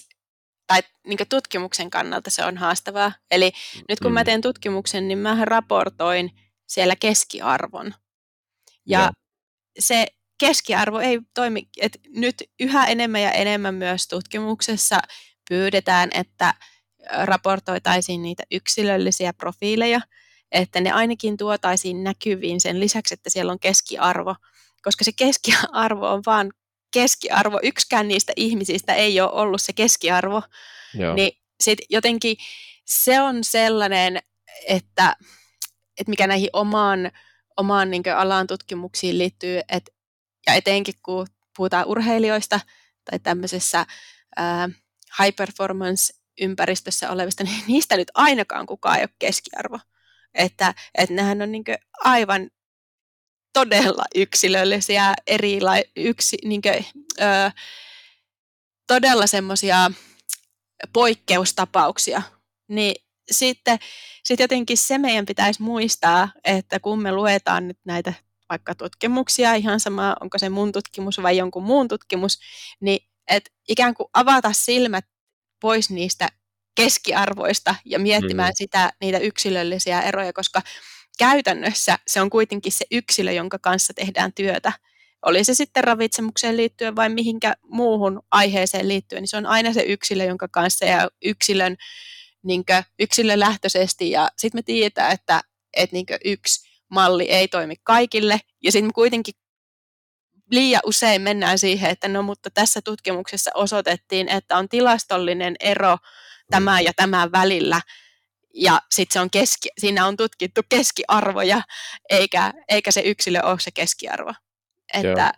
tai 0.67 0.83
niin 1.07 1.19
tutkimuksen 1.29 1.89
kannalta 1.89 2.29
se 2.29 2.45
on 2.45 2.57
haastavaa. 2.57 3.11
Eli 3.31 3.51
nyt 3.89 3.99
kun 3.99 4.11
mm. 4.11 4.13
mä 4.13 4.23
teen 4.23 4.41
tutkimuksen, 4.41 5.07
niin 5.07 5.17
mä 5.17 5.45
raportoin 5.45 6.31
siellä 6.67 6.95
keskiarvon. 6.95 7.93
Ja 8.85 8.99
ja 8.99 9.11
se 9.79 10.05
keskiarvo 10.37 10.99
ei 10.99 11.19
toimi, 11.33 11.67
että 11.81 11.99
nyt 12.09 12.35
yhä 12.59 12.85
enemmän 12.85 13.21
ja 13.21 13.31
enemmän 13.31 13.75
myös 13.75 14.07
tutkimuksessa 14.07 14.99
pyydetään, 15.49 16.09
että 16.13 16.53
raportoitaisiin 17.23 18.21
niitä 18.21 18.43
yksilöllisiä 18.51 19.33
profiileja, 19.33 20.01
että 20.55 20.81
ne 20.81 20.91
ainakin 20.91 21.37
tuotaisiin 21.37 22.03
näkyviin 22.03 22.61
sen 22.61 22.79
lisäksi, 22.79 23.13
että 23.13 23.29
siellä 23.29 23.51
on 23.51 23.59
keskiarvo, 23.59 24.35
koska 24.81 25.03
se 25.03 25.11
keskiarvo 25.11 26.09
on 26.09 26.23
vaan 26.25 26.51
keskiarvo, 26.93 27.59
yksikään 27.63 28.07
niistä 28.07 28.33
ihmisistä 28.35 28.93
ei 28.93 29.21
ole 29.21 29.31
ollut 29.31 29.61
se 29.61 29.73
keskiarvo, 29.73 30.41
Joo. 30.93 31.15
niin 31.15 31.31
sit 31.63 31.79
jotenkin 31.89 32.37
se 32.85 33.21
on 33.21 33.43
sellainen, 33.43 34.19
että, 34.67 35.15
että 35.99 36.09
mikä 36.09 36.27
näihin 36.27 36.49
omaan, 36.53 37.11
omaan 37.57 37.91
niin 37.91 38.03
alan 38.15 38.47
tutkimuksiin 38.47 39.17
liittyy, 39.17 39.59
että, 39.69 39.91
ja 40.47 40.53
etenkin 40.53 40.95
kun 41.03 41.27
puhutaan 41.57 41.85
urheilijoista 41.87 42.59
tai 43.09 43.19
tämmöisessä 43.19 43.85
ää, 44.35 44.69
high 45.19 45.35
performance 45.35 46.13
ympäristössä 46.41 47.11
olevista, 47.11 47.43
niin 47.43 47.63
niistä 47.67 47.97
nyt 47.97 48.11
ainakaan 48.13 48.65
kukaan 48.65 48.97
ei 48.97 49.03
ole 49.03 49.09
keskiarvo. 49.19 49.79
Että, 50.35 50.73
että 50.97 51.15
nehän 51.15 51.41
on 51.41 51.51
niin 51.51 51.63
aivan 52.03 52.49
todella 53.53 54.03
yksilöllisiä, 54.15 55.13
erila- 55.27 55.91
yksi, 55.95 56.37
niin 56.43 56.61
kuin, 56.61 56.85
ö, 57.21 57.51
todella 58.87 59.27
semmoisia 59.27 59.91
poikkeustapauksia. 60.93 62.21
Niin 62.67 62.95
sitten 63.31 63.79
sit 64.23 64.39
jotenkin 64.39 64.77
se 64.77 64.97
meidän 64.97 65.25
pitäisi 65.25 65.61
muistaa, 65.61 66.29
että 66.43 66.79
kun 66.79 67.01
me 67.01 67.11
luetaan 67.11 67.67
nyt 67.67 67.79
näitä 67.85 68.13
vaikka 68.49 68.75
tutkimuksia, 68.75 69.53
ihan 69.53 69.79
sama 69.79 70.15
onko 70.21 70.37
se 70.37 70.49
mun 70.49 70.71
tutkimus 70.71 71.21
vai 71.23 71.37
jonkun 71.37 71.63
muun 71.63 71.87
tutkimus, 71.87 72.39
niin 72.79 73.09
että 73.27 73.51
ikään 73.69 73.93
kuin 73.93 74.07
avata 74.13 74.53
silmät 74.53 75.05
pois 75.61 75.89
niistä 75.89 76.29
keskiarvoista 76.75 77.75
ja 77.85 77.99
miettimään 77.99 78.49
mm. 78.49 78.55
sitä, 78.55 78.93
niitä 79.01 79.17
yksilöllisiä 79.17 80.01
eroja, 80.01 80.33
koska 80.33 80.61
käytännössä 81.17 81.99
se 82.07 82.21
on 82.21 82.29
kuitenkin 82.29 82.71
se 82.71 82.85
yksilö, 82.91 83.31
jonka 83.31 83.59
kanssa 83.59 83.93
tehdään 83.93 84.33
työtä. 84.33 84.73
Oli 85.25 85.43
se 85.43 85.53
sitten 85.53 85.83
ravitsemukseen 85.83 86.57
liittyen 86.57 86.95
vai 86.95 87.09
mihinkä 87.09 87.55
muuhun 87.63 88.21
aiheeseen 88.31 88.87
liittyen, 88.87 89.21
niin 89.21 89.27
se 89.27 89.37
on 89.37 89.45
aina 89.45 89.73
se 89.73 89.81
yksilö, 89.81 90.23
jonka 90.23 90.47
kanssa 90.47 90.85
ja 90.85 91.09
yksilön 91.25 91.75
niin 92.43 92.63
yksilölähtöisesti. 92.99 94.11
Ja 94.11 94.29
sitten 94.37 94.57
me 94.57 94.63
tiedetään, 94.63 95.11
että, 95.11 95.41
että 95.73 95.93
niin 95.93 96.05
yksi 96.25 96.69
malli 96.89 97.29
ei 97.29 97.47
toimi 97.47 97.75
kaikille. 97.83 98.39
Ja 98.63 98.71
sitten 98.71 98.87
me 98.87 98.93
kuitenkin 98.93 99.33
liian 100.51 100.81
usein 100.85 101.21
mennään 101.21 101.59
siihen, 101.59 101.91
että 101.91 102.07
no 102.07 102.21
mutta 102.21 102.49
tässä 102.49 102.81
tutkimuksessa 102.81 103.51
osoitettiin, 103.53 104.29
että 104.29 104.57
on 104.57 104.69
tilastollinen 104.69 105.55
ero 105.59 105.97
tämä 106.51 106.81
ja 106.81 106.91
tämän 106.95 107.31
välillä, 107.31 107.81
ja 108.55 108.81
sitten 108.91 109.13
se 109.13 109.19
on 109.19 109.29
keski, 109.29 109.69
siinä 109.77 110.05
on 110.05 110.17
tutkittu 110.17 110.61
keskiarvoja, 110.69 111.61
eikä, 112.09 112.53
eikä 112.69 112.91
se 112.91 113.01
yksilö 113.01 113.41
ole 113.43 113.59
se 113.59 113.71
keskiarvo. 113.71 114.33
Että 114.93 115.33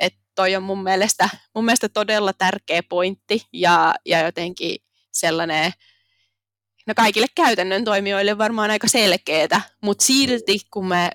et 0.00 0.14
toi 0.34 0.56
on 0.56 0.62
mun 0.62 0.82
mielestä, 0.82 1.28
mun 1.54 1.64
mielestä 1.64 1.88
todella 1.88 2.32
tärkeä 2.32 2.82
pointti 2.82 3.46
ja, 3.52 3.94
ja 4.06 4.24
jotenkin 4.24 4.76
sellainen, 5.12 5.72
no 6.86 6.94
kaikille 6.96 7.26
käytännön 7.34 7.84
toimijoille 7.84 8.38
varmaan 8.38 8.70
aika 8.70 8.88
selkeää, 8.88 9.60
mutta 9.82 10.04
silti 10.04 10.60
kun 10.70 10.88
me, 10.88 11.10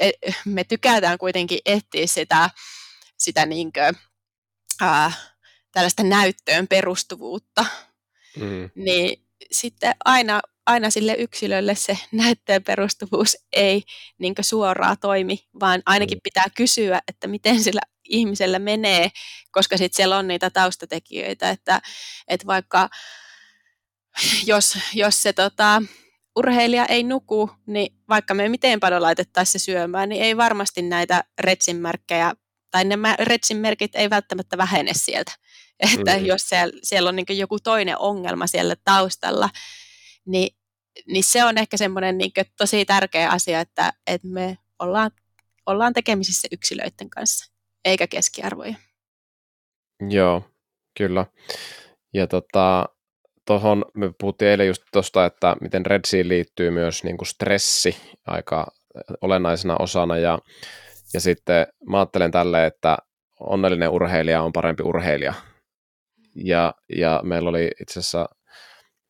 e, 0.00 0.10
me 0.44 0.64
tykätään 0.64 1.18
kuitenkin 1.18 1.58
etsiä 1.66 2.06
sitä, 2.06 2.50
sitä 3.18 3.46
niinkö, 3.46 3.92
ää, 4.80 5.12
tällaista 5.72 6.02
näyttöön 6.02 6.68
perustuvuutta, 6.68 7.64
mm. 8.36 8.70
niin 8.74 9.24
sitten 9.50 9.94
aina, 10.04 10.40
aina 10.66 10.90
sille 10.90 11.14
yksilölle 11.18 11.74
se 11.74 11.98
näyttöön 12.12 12.64
perustuvuus 12.64 13.36
ei 13.52 13.82
niin 14.18 14.34
suoraan 14.40 14.96
toimi, 15.00 15.38
vaan 15.60 15.82
ainakin 15.86 16.18
mm. 16.18 16.22
pitää 16.24 16.46
kysyä, 16.56 17.00
että 17.08 17.26
miten 17.26 17.62
sillä 17.62 17.80
ihmisellä 18.04 18.58
menee, 18.58 19.10
koska 19.50 19.76
sitten 19.76 19.96
siellä 19.96 20.16
on 20.16 20.28
niitä 20.28 20.50
taustatekijöitä, 20.50 21.50
että, 21.50 21.80
että 22.28 22.46
vaikka 22.46 22.88
jos, 24.46 24.78
jos 24.94 25.22
se 25.22 25.32
tota, 25.32 25.82
urheilija 26.36 26.86
ei 26.86 27.02
nuku, 27.02 27.50
niin 27.66 27.94
vaikka 28.08 28.34
me 28.34 28.48
miten 28.48 28.80
paljon 28.80 29.02
laitettaisiin 29.02 29.60
se 29.60 29.64
syömään, 29.64 30.08
niin 30.08 30.22
ei 30.22 30.36
varmasti 30.36 30.82
näitä 30.82 31.24
retsinmerkkejä, 31.38 32.34
tai 32.70 32.84
ne 32.84 32.96
retsinmerkit 33.18 33.94
ei 33.94 34.10
välttämättä 34.10 34.58
vähene 34.58 34.90
sieltä. 34.94 35.32
Että 35.80 36.18
mm. 36.18 36.26
jos 36.26 36.48
siellä, 36.48 36.80
siellä 36.82 37.08
on 37.08 37.16
niin 37.16 37.38
joku 37.38 37.58
toinen 37.58 37.98
ongelma 37.98 38.46
siellä 38.46 38.76
taustalla, 38.84 39.50
niin, 40.26 40.56
niin 41.06 41.24
se 41.24 41.44
on 41.44 41.58
ehkä 41.58 41.76
semmoinen 41.76 42.18
niin 42.18 42.32
tosi 42.58 42.84
tärkeä 42.84 43.30
asia, 43.30 43.60
että, 43.60 43.92
että 44.06 44.28
me 44.28 44.58
ollaan, 44.78 45.10
ollaan 45.66 45.92
tekemisissä 45.92 46.48
yksilöiden 46.52 47.10
kanssa, 47.10 47.52
eikä 47.84 48.06
keskiarvoja. 48.06 48.74
Joo, 50.08 50.42
kyllä. 50.98 51.26
Ja 52.14 52.26
tota, 52.26 52.88
tuohon 53.46 53.84
me 53.94 54.12
puhuttiin 54.20 54.50
eilen 54.50 54.66
just 54.66 54.82
tuosta, 54.92 55.26
että 55.26 55.56
miten 55.60 55.86
Redsiin 55.86 56.28
liittyy 56.28 56.70
myös 56.70 57.04
niin 57.04 57.16
kuin 57.16 57.28
stressi 57.28 57.96
aika 58.26 58.66
olennaisena 59.20 59.76
osana 59.78 60.18
ja, 60.18 60.38
ja 61.14 61.20
sitten 61.20 61.66
mä 61.88 61.98
ajattelen 61.98 62.30
tälle, 62.30 62.66
että 62.66 62.98
onnellinen 63.40 63.90
urheilija 63.90 64.42
on 64.42 64.52
parempi 64.52 64.82
urheilija 64.82 65.34
ja, 66.34 66.74
ja 66.96 67.20
meillä 67.24 67.50
oli 67.50 67.70
itse 67.80 68.00
asiassa 68.00 68.28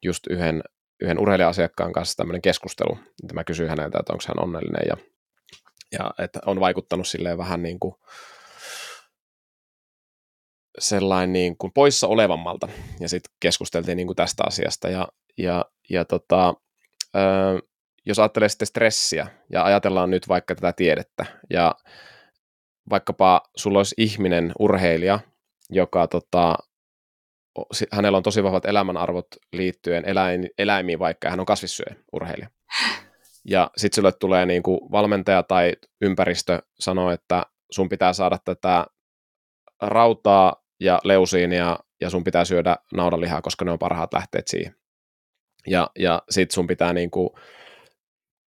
just 0.03 0.27
yhden, 0.31 0.63
yhden 1.03 1.19
urheilija-asiakkaan 1.19 1.93
kanssa 1.93 2.17
tämmöinen 2.17 2.43
keskustelu, 2.43 2.99
että 3.23 3.35
mä 3.35 3.45
kysyin 3.45 3.69
häneltä, 3.69 3.99
että 4.01 4.13
onko 4.13 4.25
hän 4.29 4.45
onnellinen 4.45 4.83
ja, 4.89 4.97
ja 5.99 6.11
että 6.25 6.41
on 6.47 6.61
vaikuttanut 6.61 7.07
silleen 7.07 7.39
vähän 7.39 7.63
niin 7.63 7.81
kuin 7.81 7.95
sellainen 10.79 11.33
niin 11.33 11.57
kuin 11.57 11.73
poissa 11.73 12.07
olevammalta. 12.07 12.69
Ja 13.01 13.09
sitten 13.09 13.35
keskusteltiin 13.41 13.97
niin 13.97 14.07
kuin 14.07 14.17
tästä 14.17 14.43
asiasta 14.47 14.89
ja, 14.89 15.09
ja, 15.39 15.65
ja 15.91 16.05
tota, 16.05 16.55
ö, 17.17 17.21
jos 18.07 18.19
ajattelee 18.19 18.49
sitten 18.49 18.67
stressiä 18.67 19.27
ja 19.53 19.65
ajatellaan 19.65 20.11
nyt 20.11 20.29
vaikka 20.29 20.55
tätä 20.55 20.73
tiedettä 20.73 21.27
ja 21.51 21.75
vaikkapa 22.91 23.41
sulla 23.57 23.79
olisi 23.79 23.95
ihminen, 23.99 24.53
urheilija, 24.59 25.21
joka 25.71 26.07
tota, 26.07 26.55
hänellä 27.93 28.17
on 28.17 28.23
tosi 28.23 28.43
vahvat 28.43 28.65
elämänarvot 28.65 29.27
liittyen 29.53 30.05
eläin, 30.05 30.51
eläimiin, 30.59 30.99
vaikka 30.99 31.31
hän 31.31 31.41
on 31.41 31.47
kasvissyöjä, 31.47 31.97
urheilija. 32.13 32.51
Ja 33.45 33.71
sitten 33.77 33.97
sulle 33.97 34.13
tulee 34.13 34.47
niin 34.47 34.63
kuin 34.63 34.81
valmentaja 34.93 35.43
tai 35.43 35.73
ympäristö 36.01 36.63
sanoo, 36.81 37.11
että 37.11 37.43
sun 37.71 37.89
pitää 37.89 38.13
saada 38.13 38.39
tätä 38.45 38.87
rautaa 39.83 40.65
ja 40.81 41.01
leusiinia 41.05 41.79
ja 42.01 42.11
sun 42.11 42.25
pitää 42.25 42.45
syödä 42.45 42.77
naudanlihaa, 42.95 43.43
koska 43.43 43.65
ne 43.65 43.71
on 43.71 43.79
parhaat 43.79 44.15
lähteet 44.15 44.49
siihen. 44.49 44.75
Ja, 45.67 45.91
ja 45.99 46.23
sit 46.31 46.51
sun 46.51 46.67
pitää 46.67 46.93
niin 46.93 47.11
kuin, 47.11 47.31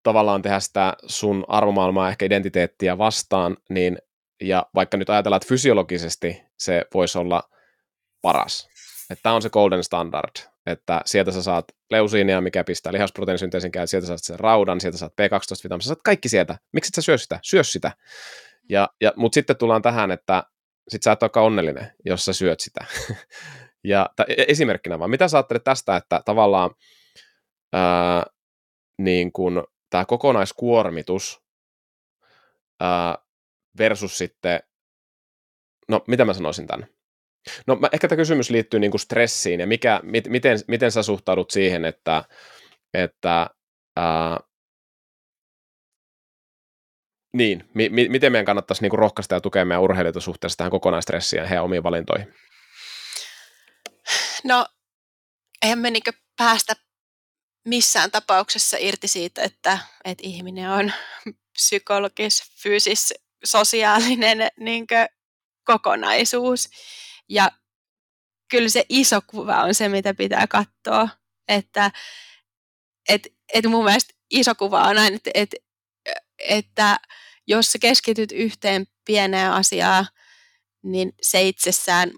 tavallaan 0.04 0.42
tehdä 0.42 0.60
sitä 0.60 0.94
sun 1.06 1.46
arvomaailmaa, 1.48 2.10
ehkä 2.10 2.26
identiteettiä 2.26 2.98
vastaan, 2.98 3.58
niin, 3.70 3.98
ja 4.42 4.66
vaikka 4.76 4.98
nyt 4.98 5.10
ajatellaan, 5.10 5.38
että 5.38 5.50
fysiologisesti 5.50 6.44
se 6.60 6.86
voisi 6.94 7.18
olla 7.18 7.44
paras, 8.22 8.70
että 9.10 9.24
tämä 9.24 9.36
on 9.36 9.42
se 9.42 9.50
golden 9.50 9.84
standard, 9.84 10.32
että 10.66 11.02
sieltä 11.06 11.32
sä 11.32 11.44
saat 11.44 11.66
leusiinia, 11.92 12.42
mikä 12.42 12.64
pistää 12.64 12.94
lihasproteiinisynteesin 12.94 13.72
käy, 13.72 13.88
sieltä 13.88 14.08
saat 14.08 14.24
sen 14.24 14.40
raudan, 14.40 14.82
sieltä 14.82 14.98
saat 14.98 15.14
B12-vitamiinia, 15.22 15.82
sä 15.82 15.88
saat 15.88 16.02
kaikki 16.04 16.30
sieltä. 16.30 16.58
Miksi 16.74 16.90
et 16.90 16.96
sä 16.96 17.02
syö 17.02 17.18
sitä? 17.18 17.40
Syö 17.44 17.64
sitä. 17.64 17.92
Ja, 18.70 18.90
ja, 19.02 19.14
Mutta 19.16 19.34
sitten 19.34 19.58
tullaan 19.58 19.82
tähän, 19.82 20.12
että 20.12 20.44
sit 20.88 21.04
sä 21.04 21.12
et 21.12 21.24
olekaan 21.24 21.46
onnellinen, 21.46 21.92
jos 22.06 22.26
sä 22.26 22.34
syöt 22.34 22.60
sitä. 22.60 22.86
ja 23.84 24.10
t- 24.16 24.30
e-, 24.30 24.46
esimerkkinä 24.48 25.00
vaan, 25.00 25.10
mitä 25.10 25.28
sä 25.28 25.38
ajattelet 25.38 25.64
tästä, 25.64 25.96
että 25.96 26.22
tavallaan 26.26 26.72
ää, 27.74 28.26
niin 28.98 29.32
kun, 29.32 29.64
tämä 29.90 30.06
kokonaiskuormitus 30.06 31.42
ää, 32.80 33.18
versus 33.78 34.18
sitten, 34.18 34.60
no 35.90 36.04
mitä 36.08 36.26
mä 36.26 36.34
sanoisin 36.34 36.68
tänne? 36.68 36.88
No 37.68 37.76
mä, 37.76 37.90
ehkä 37.94 38.08
tämä 38.08 38.18
kysymys 38.18 38.50
liittyy 38.50 38.80
niin 38.80 38.92
kuin 38.92 39.02
stressiin 39.02 39.60
ja 39.60 39.68
mikä, 39.68 40.00
mit, 40.04 40.28
miten, 40.28 40.60
miten 40.68 40.92
sä 40.92 41.04
suhtaudut 41.04 41.52
siihen, 41.52 41.86
että, 41.86 42.24
että 42.94 43.50
ää, 43.98 44.40
niin, 47.34 47.70
mi, 47.74 47.90
mi, 47.90 48.10
miten 48.10 48.32
meidän 48.32 48.46
kannattaisi 48.46 48.82
niin 48.82 48.90
kuin 48.90 49.00
rohkaista 49.00 49.36
ja 49.36 49.42
tukea 49.42 49.66
meidän 49.66 49.82
urheilijoita 49.82 50.20
suhteessa 50.20 50.58
tähän 50.58 50.72
kokonaistressiin 50.72 51.40
ja 51.40 51.48
heidän 51.48 51.64
omiin 51.64 51.84
valintoihin? 51.84 52.34
No, 54.44 54.66
eihän 55.62 55.80
me 55.80 55.92
niin 55.92 56.04
päästä 56.38 56.74
missään 57.66 58.12
tapauksessa 58.12 58.78
irti 58.80 59.08
siitä, 59.08 59.42
että, 59.42 59.80
että 60.06 60.24
ihminen 60.26 60.70
on 60.70 60.92
psykologis, 61.54 62.44
fyysis, 62.64 63.14
sosiaalinen 63.44 64.48
niin 64.60 64.88
kokonaisuus. 65.64 66.70
Ja 67.34 67.52
kyllä 68.52 68.70
se 68.70 68.86
iso 68.90 69.20
kuva 69.28 69.64
on 69.64 69.76
se, 69.76 69.90
mitä 69.90 70.14
pitää 70.14 70.48
katsoa. 70.48 71.10
Että 71.48 71.92
et, 73.10 73.28
et 73.54 73.66
mun 73.66 73.86
mielestä 73.86 74.14
iso 74.32 74.56
kuva 74.56 74.82
on 74.82 74.98
aina, 74.98 75.16
että, 75.16 75.32
että, 75.34 75.58
että 76.40 77.00
jos 77.48 77.72
sä 77.72 77.80
keskityt 77.80 78.32
yhteen 78.32 78.88
pieneen 79.06 79.52
asiaan, 79.52 80.08
niin 80.84 81.14
se 81.22 81.42
itsessään 81.42 82.12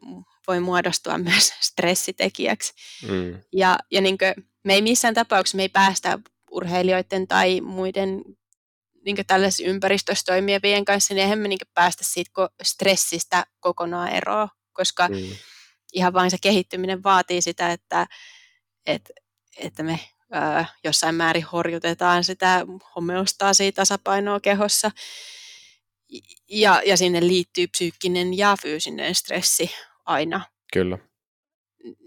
voi 0.48 0.60
muodostua 0.60 1.18
myös 1.18 1.54
stressitekijäksi. 1.62 2.74
Mm. 3.08 3.42
Ja, 3.54 3.78
ja 3.92 4.02
niin 4.02 4.18
me 4.64 4.74
ei 4.74 4.82
missään 4.82 5.14
tapauksessa 5.14 5.58
me 5.58 5.64
ei 5.64 5.70
päästä 5.70 6.20
urheilijoiden 6.52 7.28
tai 7.28 7.62
muiden 7.62 8.22
niin 9.06 9.18
tällaisessa 9.28 9.64
ympäristössä 9.64 10.26
toimivien 10.26 10.86
kanssa, 10.86 11.14
niin 11.14 11.24
eihän 11.24 11.40
me 11.40 11.48
niin 11.48 11.60
päästä 11.74 12.04
siitä 12.04 12.32
stressistä 12.64 13.46
kokonaan 13.60 14.10
eroon, 14.10 14.50
koska 14.76 15.08
mm. 15.08 15.36
ihan 15.94 16.14
vain 16.14 16.32
se 16.32 16.38
kehittyminen 16.42 17.04
vaatii 17.04 17.42
sitä, 17.42 17.72
että, 17.72 18.08
että, 18.86 19.14
että 19.58 19.84
me 19.84 20.00
ää, 20.32 20.66
jossain 20.84 21.16
määrin 21.16 21.44
horjutetaan 21.44 22.24
sitä 22.24 22.66
homeostaasia 22.96 23.72
tasapainoa 23.72 24.40
kehossa. 24.40 24.92
Ja, 26.50 26.82
ja 26.86 26.98
sinne 26.98 27.28
liittyy 27.28 27.68
psyykkinen 27.68 28.38
ja 28.38 28.58
fyysinen 28.62 29.16
stressi 29.16 29.72
aina. 30.06 30.42
Kyllä. 30.74 30.98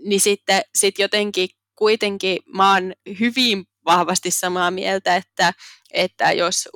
Niin 0.05 0.21
sitten 0.21 0.63
sit 0.75 0.99
jotenkin 0.99 1.49
kuitenkin 1.77 2.39
mä 2.47 2.75
oon 2.75 2.93
hyvin 3.21 3.65
vahvasti 3.85 4.31
samaa 4.31 4.71
mieltä, 4.71 5.17
että, 5.17 5.53
että 5.93 6.33
jos 6.33 6.69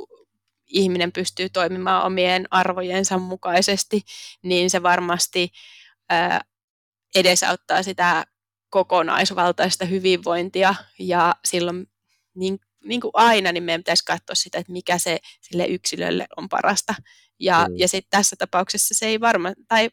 ihminen 0.67 1.13
pystyy 1.13 1.49
toimimaan 1.49 2.07
omien 2.07 2.47
arvojensa 2.51 3.19
mukaisesti, 3.19 4.03
niin 4.43 4.71
se 4.71 4.83
varmasti 4.83 5.53
edesauttaa 7.15 7.83
sitä 7.83 8.25
kokonaisvaltaista 8.71 9.85
hyvinvointia 9.85 10.75
ja 10.99 11.35
silloin 11.45 11.87
niin, 12.35 12.59
niin 12.85 13.01
kuin 13.01 13.11
aina, 13.15 13.53
niin 13.53 13.63
meidän 13.63 13.81
pitäisi 13.81 14.05
katsoa 14.05 14.35
sitä, 14.35 14.59
että 14.59 14.73
mikä 14.73 14.99
se 14.99 15.19
sille 15.41 15.67
yksilölle 15.67 16.27
on 16.37 16.49
parasta. 16.49 16.95
Ja, 17.41 17.67
mm. 17.69 17.75
ja 17.79 17.89
sitten 17.89 18.11
tässä 18.11 18.37
tapauksessa 18.37 18.95
se 18.95 19.07
ei 19.07 19.21
varmaan, 19.21 19.55
tai 19.69 19.91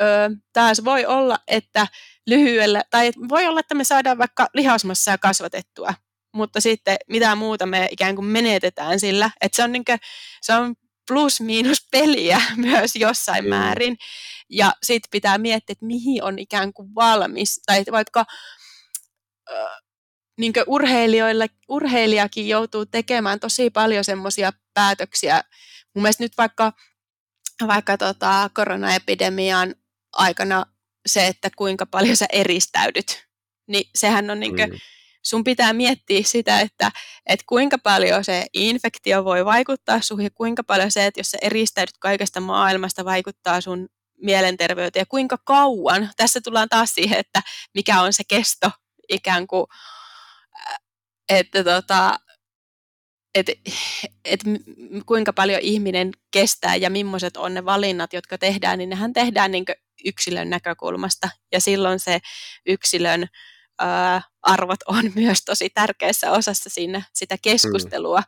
ö, 0.00 0.30
taas 0.52 0.84
voi 0.84 1.06
olla, 1.06 1.38
että 1.48 1.86
lyhyellä, 2.26 2.82
tai 2.90 3.12
voi 3.28 3.46
olla, 3.46 3.60
että 3.60 3.74
me 3.74 3.84
saadaan 3.84 4.18
vaikka 4.18 4.48
lihasmassaa 4.54 5.18
kasvatettua, 5.18 5.94
mutta 6.32 6.60
sitten 6.60 6.96
mitä 7.08 7.34
muuta 7.34 7.66
me 7.66 7.88
ikään 7.90 8.14
kuin 8.14 8.24
menetetään 8.24 9.00
sillä, 9.00 9.30
että 9.40 9.56
se 9.56 9.62
on, 9.62 9.72
niin 9.72 9.84
kuin, 9.84 9.98
se 10.40 10.54
on 10.54 10.74
plus-miinus 11.10 11.86
peliä 11.90 12.42
myös 12.56 12.96
jossain 12.96 13.44
mm. 13.44 13.48
määrin. 13.48 13.96
Ja 14.48 14.72
sitten 14.82 15.10
pitää 15.10 15.38
miettiä, 15.38 15.72
että 15.72 15.86
mihin 15.86 16.22
on 16.24 16.38
ikään 16.38 16.72
kuin 16.72 16.94
valmis, 16.94 17.60
tai 17.66 17.84
vaikka 17.90 18.24
äh, 19.50 19.80
niin 20.38 20.52
urheilijoilla, 20.66 21.46
urheilijakin 21.68 22.48
joutuu 22.48 22.86
tekemään 22.86 23.40
tosi 23.40 23.70
paljon 23.70 24.04
semmoisia 24.04 24.52
päätöksiä. 24.74 25.42
Mun 25.94 26.02
mielestä 26.02 26.24
nyt 26.24 26.32
vaikka, 26.38 26.72
vaikka 27.66 27.98
tota 27.98 28.50
koronaepidemian 28.54 29.74
aikana 30.12 30.66
se, 31.06 31.26
että 31.26 31.50
kuinka 31.56 31.86
paljon 31.86 32.16
sä 32.16 32.26
eristäydyt, 32.32 33.26
niin 33.66 33.90
sehän 33.94 34.30
on 34.30 34.40
niin 34.40 34.56
kuin, 34.56 34.70
mm. 34.70 34.78
Sun 35.22 35.44
pitää 35.44 35.72
miettiä 35.72 36.20
sitä, 36.24 36.60
että, 36.60 36.90
että 37.26 37.44
kuinka 37.48 37.78
paljon 37.78 38.24
se 38.24 38.46
infektio 38.52 39.24
voi 39.24 39.44
vaikuttaa 39.44 40.00
suhun 40.00 40.24
ja 40.24 40.30
kuinka 40.30 40.64
paljon 40.64 40.90
se, 40.90 41.06
että 41.06 41.20
jos 41.20 41.30
sä 41.30 41.38
eristäydyt 41.42 41.98
kaikesta 41.98 42.40
maailmasta, 42.40 43.04
vaikuttaa 43.04 43.60
sun 43.60 43.88
mielenterveyteen 44.22 45.00
ja 45.00 45.06
kuinka 45.06 45.38
kauan. 45.44 46.10
Tässä 46.16 46.40
tullaan 46.40 46.68
taas 46.68 46.94
siihen, 46.94 47.18
että 47.18 47.42
mikä 47.74 48.02
on 48.02 48.12
se 48.12 48.22
kesto 48.28 48.70
ikään 49.08 49.46
kuin, 49.46 49.66
että 51.28 51.64
tota, 51.64 52.18
et, 53.34 53.46
et 54.24 54.40
kuinka 55.06 55.32
paljon 55.32 55.60
ihminen 55.62 56.12
kestää 56.30 56.76
ja 56.76 56.90
millaiset 56.90 57.36
on 57.36 57.54
ne 57.54 57.64
valinnat, 57.64 58.12
jotka 58.12 58.38
tehdään, 58.38 58.78
niin 58.78 58.90
nehän 58.90 59.12
tehdään 59.12 59.50
niin 59.50 59.64
yksilön 60.04 60.50
näkökulmasta. 60.50 61.30
Ja 61.52 61.60
silloin 61.60 62.00
se 62.00 62.20
yksilön 62.66 63.26
ää, 63.80 64.22
arvot 64.42 64.80
on 64.86 65.12
myös 65.14 65.44
tosi 65.44 65.70
tärkeässä 65.70 66.30
osassa 66.30 66.70
siinä 66.70 67.02
sitä 67.12 67.36
keskustelua. 67.42 68.20
Mm. 68.20 68.24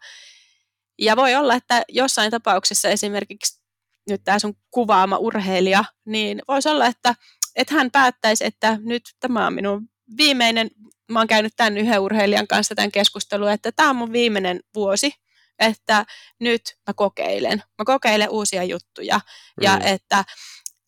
Ja 0.99 1.17
voi 1.17 1.35
olla, 1.35 1.55
että 1.55 1.83
jossain 1.89 2.31
tapauksessa 2.31 2.89
esimerkiksi 2.89 3.63
nyt 4.11 4.25
tämä 4.25 4.39
sun 4.39 4.57
kuvaama 4.71 5.17
urheilija, 5.17 5.85
niin 6.05 6.43
voisi 6.49 6.69
olla, 6.69 6.87
että, 6.87 7.15
että 7.57 7.75
hän 7.75 7.91
päättäisi, 7.91 8.45
että 8.45 8.79
nyt 8.83 9.03
tämä 9.21 9.47
on 9.47 9.55
minun 9.55 9.89
viimeinen, 10.17 10.71
mä 11.11 11.21
oon 11.21 11.27
käynyt 11.27 11.53
tämän 11.57 11.79
yhden 11.79 12.01
urheilijan 12.01 12.49
kanssa 12.49 12.75
tämän 12.75 12.93
keskustelun, 12.93 13.51
että 13.51 13.73
tämä 13.73 13.91
on 13.91 13.97
mun 13.97 14.13
viimeinen 14.13 14.61
vuosi, 14.75 15.15
että 15.59 16.07
nyt 16.41 16.63
mä 16.87 16.95
kokeilen. 16.95 17.63
Mä 17.79 17.85
kokeilen 17.85 18.31
uusia 18.31 18.65
juttuja 18.65 19.17
mm. 19.17 19.65
ja 19.65 19.81
että 19.85 20.25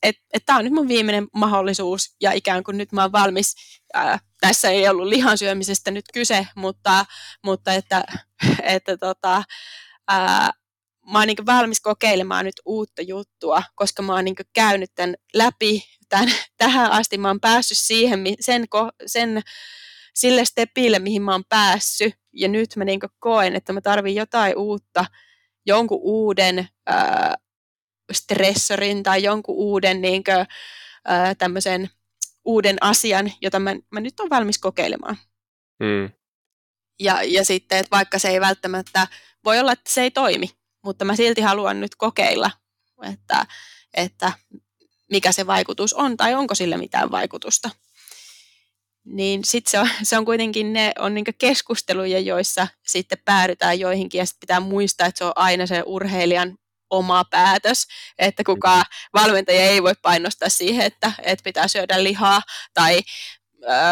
että 0.04 0.22
et 0.32 0.42
tämä 0.46 0.58
on 0.58 0.64
nyt 0.64 0.74
mun 0.74 0.88
viimeinen 0.88 1.26
mahdollisuus 1.34 2.16
ja 2.20 2.32
ikään 2.32 2.64
kuin 2.64 2.78
nyt 2.78 2.92
mä 2.92 3.02
oon 3.02 3.12
valmis, 3.12 3.54
ää, 3.94 4.18
tässä 4.40 4.70
ei 4.70 4.88
ollut 4.88 5.06
lihan 5.06 5.38
syömisestä 5.38 5.90
nyt 5.90 6.04
kyse, 6.12 6.46
mutta, 6.56 7.06
mutta 7.44 7.72
että, 7.72 8.04
että 8.62 8.96
tota, 8.96 9.42
ää, 10.08 10.50
mä 11.12 11.18
oon 11.18 11.26
niin 11.26 11.46
valmis 11.46 11.80
kokeilemaan 11.80 12.44
nyt 12.44 12.60
uutta 12.64 13.02
juttua, 13.02 13.62
koska 13.74 14.02
mä 14.02 14.12
oon 14.12 14.24
niin 14.24 14.34
käynyt 14.54 14.90
tämän 14.94 15.14
läpi 15.34 15.84
tämän, 16.08 16.28
tähän 16.56 16.90
asti, 16.90 17.18
mä 17.18 17.28
oon 17.28 17.40
päässyt 17.40 17.78
siihen, 17.78 18.24
sen, 18.40 18.66
sen 19.06 19.42
sille 20.14 20.44
stepille, 20.44 20.98
mihin 20.98 21.22
mä 21.22 21.32
oon 21.32 21.44
päässyt, 21.48 22.14
ja 22.32 22.48
nyt 22.48 22.76
mä 22.76 22.84
niin 22.84 23.00
koen, 23.18 23.56
että 23.56 23.72
mä 23.72 23.80
tarvin 23.80 24.14
jotain 24.14 24.56
uutta, 24.56 25.04
jonkun 25.66 26.00
uuden 26.02 26.68
ää, 26.86 27.34
stressorin 28.12 29.02
tai 29.02 29.22
jonkun 29.22 29.54
uuden 29.54 30.00
niin 30.00 30.24
kuin, 30.24 30.46
ää, 31.04 31.34
tämmöisen 31.34 31.90
uuden 32.44 32.76
asian, 32.80 33.32
jota 33.40 33.58
mä, 33.58 33.74
mä 33.90 34.00
nyt 34.00 34.20
on 34.20 34.30
valmis 34.30 34.58
kokeilemaan. 34.58 35.16
Mm. 35.80 36.10
Ja, 37.00 37.22
ja 37.22 37.44
sitten, 37.44 37.78
että 37.78 37.96
vaikka 37.96 38.18
se 38.18 38.28
ei 38.28 38.40
välttämättä, 38.40 39.06
voi 39.44 39.58
olla, 39.58 39.72
että 39.72 39.90
se 39.92 40.02
ei 40.02 40.10
toimi, 40.10 40.50
mutta 40.84 41.04
mä 41.04 41.16
silti 41.16 41.40
haluan 41.40 41.80
nyt 41.80 41.94
kokeilla 41.94 42.50
että, 43.02 43.46
että 43.94 44.32
mikä 45.10 45.32
se 45.32 45.46
vaikutus 45.46 45.92
on 45.92 46.16
tai 46.16 46.34
onko 46.34 46.54
sille 46.54 46.76
mitään 46.76 47.10
vaikutusta. 47.10 47.70
Niin 49.04 49.44
sitten 49.44 49.70
se 49.70 49.78
on, 49.78 49.88
se 50.02 50.18
on 50.18 50.24
kuitenkin 50.24 50.72
ne 50.72 50.92
on 50.98 51.14
niin 51.14 51.24
keskusteluja, 51.38 52.20
joissa 52.20 52.68
sitten 52.86 53.18
päädytään 53.24 53.80
joihinkin 53.80 54.18
ja 54.18 54.26
sitten 54.26 54.40
pitää 54.40 54.60
muistaa, 54.60 55.06
että 55.06 55.18
se 55.18 55.24
on 55.24 55.32
aina 55.36 55.66
se 55.66 55.82
urheilijan 55.86 56.58
oma 56.98 57.24
päätös, 57.30 57.86
että 58.18 58.44
kukaan 58.44 58.78
mm-hmm. 58.80 59.20
valmentaja 59.22 59.60
ei 59.60 59.82
voi 59.82 59.94
painostaa 60.02 60.48
siihen, 60.48 60.86
että, 60.86 61.12
että 61.22 61.42
pitää 61.42 61.68
syödä 61.68 62.04
lihaa 62.04 62.40
tai 62.74 63.00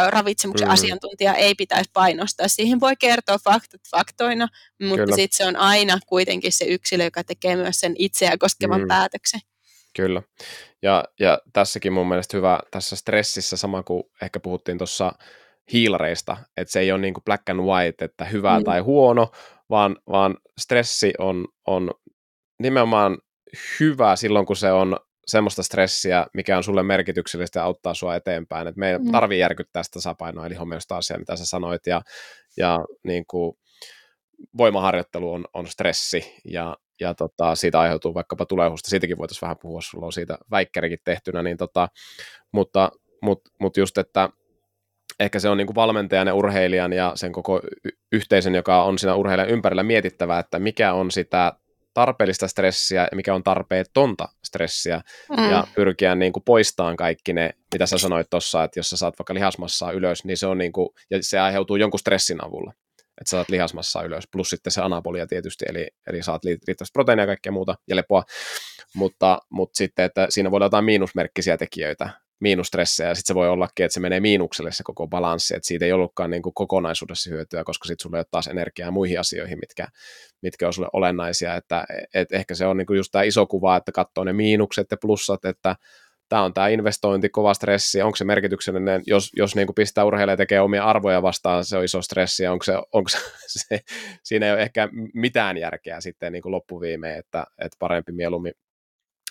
ravitsemuksen 0.08 0.68
mm. 0.68 0.72
asiantuntija 0.72 1.34
ei 1.34 1.54
pitäisi 1.54 1.90
painostaa. 1.92 2.48
Siihen 2.48 2.80
voi 2.80 2.96
kertoa 2.96 3.38
faktat 3.38 3.80
faktoina, 3.90 4.48
mutta 4.82 5.16
sitten 5.16 5.36
se 5.36 5.46
on 5.46 5.56
aina 5.56 5.98
kuitenkin 6.06 6.52
se 6.52 6.64
yksilö, 6.64 7.04
joka 7.04 7.24
tekee 7.24 7.56
myös 7.56 7.80
sen 7.80 7.94
itseä 7.98 8.38
koskevan 8.38 8.80
mm. 8.80 8.88
päätöksen. 8.88 9.40
Kyllä. 9.96 10.22
Ja, 10.82 11.04
ja 11.20 11.38
tässäkin 11.52 11.92
mun 11.92 12.08
mielestä 12.08 12.36
hyvä 12.36 12.60
tässä 12.70 12.96
stressissä, 12.96 13.56
sama 13.56 13.82
kuin 13.82 14.02
ehkä 14.22 14.40
puhuttiin 14.40 14.78
tuossa 14.78 15.12
hiilareista, 15.72 16.36
että 16.56 16.72
se 16.72 16.80
ei 16.80 16.92
ole 16.92 17.00
niin 17.00 17.14
kuin 17.14 17.24
black 17.24 17.48
and 17.48 17.60
white, 17.60 18.04
että 18.04 18.24
hyvä 18.24 18.58
mm. 18.58 18.64
tai 18.64 18.80
huono, 18.80 19.30
vaan, 19.70 19.96
vaan 20.10 20.36
stressi 20.60 21.12
on, 21.18 21.48
on 21.66 21.90
nimenomaan 22.62 23.18
hyvä 23.80 24.16
silloin, 24.16 24.46
kun 24.46 24.56
se 24.56 24.72
on 24.72 24.96
semmoista 25.26 25.62
stressiä, 25.62 26.26
mikä 26.34 26.56
on 26.56 26.64
sulle 26.64 26.82
merkityksellistä 26.82 27.60
ja 27.60 27.64
auttaa 27.64 27.94
sua 27.94 28.16
eteenpäin. 28.16 28.66
Et 28.66 28.76
me 28.76 28.90
ei 28.90 28.98
mm. 28.98 29.12
tarvitse 29.12 29.38
järkyttää 29.38 29.82
sitä 29.82 29.94
tasapainoa, 29.94 30.46
eli 30.46 30.54
homeostaasia, 30.54 31.18
mitä 31.18 31.36
sä 31.36 31.46
sanoit, 31.46 31.86
ja, 31.86 32.02
ja 32.56 32.84
niin 33.04 33.24
kuin, 33.26 33.56
voimaharjoittelu 34.56 35.32
on, 35.32 35.44
on 35.54 35.66
stressi, 35.66 36.34
ja, 36.44 36.76
ja 37.00 37.14
tota, 37.14 37.54
siitä 37.54 37.80
aiheutuu 37.80 38.14
vaikkapa 38.14 38.46
tulehusta, 38.46 38.90
siitäkin 38.90 39.18
voitaisiin 39.18 39.42
vähän 39.42 39.56
puhua, 39.62 39.80
sulla 39.82 40.06
on 40.06 40.12
siitä 40.12 40.38
väikkärikin 40.50 40.98
tehtynä, 41.04 41.42
niin 41.42 41.56
tota, 41.56 41.88
mutta, 42.52 42.90
mutta, 43.22 43.50
mutta 43.60 43.80
just, 43.80 43.98
että 43.98 44.28
ehkä 45.20 45.38
se 45.38 45.48
on 45.48 45.56
niin 45.56 45.66
kuin 45.66 45.74
valmentajan 45.74 46.26
ja 46.26 46.34
urheilijan 46.34 46.92
ja 46.92 47.12
sen 47.14 47.32
koko 47.32 47.60
yhteisön, 48.12 48.54
joka 48.54 48.84
on 48.84 48.98
siinä 48.98 49.14
urheilijan 49.14 49.50
ympärillä 49.50 49.82
mietittävä, 49.82 50.38
että 50.38 50.58
mikä 50.58 50.92
on 50.92 51.10
sitä 51.10 51.52
tarpeellista 51.94 52.48
stressiä 52.48 53.02
ja 53.02 53.16
mikä 53.16 53.34
on 53.34 53.42
tarpeetonta 53.42 54.28
stressiä 54.44 55.00
mm. 55.36 55.50
ja 55.50 55.66
pyrkiä 55.74 56.14
niin 56.14 56.32
kuin 56.32 56.42
poistamaan 56.44 56.96
kaikki 56.96 57.32
ne, 57.32 57.50
mitä 57.72 57.86
sä 57.86 57.98
sanoit 57.98 58.30
tuossa, 58.30 58.64
että 58.64 58.78
jos 58.78 58.90
sä 58.90 58.96
saat 58.96 59.14
vaikka 59.18 59.34
lihasmassaa 59.34 59.92
ylös, 59.92 60.24
niin 60.24 60.36
se 60.36 60.46
on 60.46 60.58
niin 60.58 60.72
kuin, 60.72 60.88
ja 61.10 61.18
se 61.20 61.38
aiheutuu 61.38 61.76
jonkun 61.76 62.00
stressin 62.00 62.44
avulla, 62.44 62.72
että 62.98 63.30
sä 63.30 63.36
saat 63.36 63.48
lihasmassaa 63.48 64.02
ylös, 64.02 64.24
plus 64.32 64.50
sitten 64.50 64.72
se 64.72 64.80
anabolia 64.80 65.26
tietysti, 65.26 65.64
eli, 65.68 65.88
eli 66.06 66.22
saat 66.22 66.44
riittävästi 66.44 66.92
proteiinia 66.92 67.22
ja 67.22 67.26
kaikkea 67.26 67.52
muuta 67.52 67.74
ja 67.88 67.96
lepoa, 67.96 68.22
mutta, 68.94 69.38
mutta 69.50 69.76
sitten, 69.76 70.04
että 70.04 70.26
siinä 70.30 70.50
voi 70.50 70.56
olla 70.56 70.66
jotain 70.66 70.84
miinusmerkkisiä 70.84 71.56
tekijöitä, 71.56 72.10
miinustressejä, 72.42 73.08
ja 73.08 73.14
sitten 73.14 73.26
se 73.26 73.34
voi 73.34 73.48
ollakin, 73.48 73.86
että 73.86 73.94
se 73.94 74.00
menee 74.00 74.20
miinukselle 74.20 74.72
se 74.72 74.82
koko 74.82 75.08
balanssi, 75.08 75.56
että 75.56 75.66
siitä 75.66 75.84
ei 75.84 75.92
ollutkaan 75.92 76.30
niin 76.30 76.42
kuin 76.42 76.54
kokonaisuudessa 76.54 77.30
hyötyä, 77.30 77.64
koska 77.64 77.88
sitten 77.88 78.02
sulle 78.02 78.16
ei 78.16 78.20
ole 78.20 78.26
taas 78.30 78.46
energiaa 78.46 78.90
muihin 78.90 79.20
asioihin, 79.20 79.58
mitkä, 79.58 79.86
mitkä 80.42 80.66
on 80.66 80.72
sulle 80.72 80.88
olennaisia, 80.92 81.54
että 81.54 81.84
et 82.14 82.32
ehkä 82.32 82.54
se 82.54 82.66
on 82.66 82.76
niin 82.76 82.86
kuin 82.86 82.96
just 82.96 83.12
tämä 83.12 83.22
iso 83.22 83.46
kuva, 83.46 83.76
että 83.76 83.92
katsoo 83.92 84.24
ne 84.24 84.32
miinukset 84.32 84.86
ja 84.90 84.96
plussat, 84.96 85.44
että 85.44 85.76
tämä 86.28 86.42
on 86.42 86.54
tämä 86.54 86.68
investointi, 86.68 87.28
kova 87.28 87.54
stressi, 87.54 88.02
onko 88.02 88.16
se 88.16 88.24
merkityksellinen, 88.24 89.02
jos, 89.06 89.30
jos 89.36 89.56
niin 89.56 89.66
kuin 89.66 89.74
pistää 89.74 90.04
urheilija 90.04 90.36
tekee 90.36 90.60
omia 90.60 90.84
arvoja 90.84 91.22
vastaan, 91.22 91.64
se 91.64 91.76
on 91.76 91.84
iso 91.84 92.02
stressi, 92.02 92.46
onko 92.46 92.64
se, 92.64 92.72
onko 92.92 93.08
se, 93.08 93.18
se 93.68 93.80
siinä 94.22 94.46
ei 94.46 94.52
ole 94.52 94.62
ehkä 94.62 94.88
mitään 95.14 95.56
järkeä 95.56 96.00
sitten 96.00 96.32
niin 96.32 96.42
kuin 96.42 96.52
loppuviimeen, 96.52 97.18
että, 97.18 97.46
että 97.58 97.76
parempi 97.78 98.12
mieluummin 98.12 98.52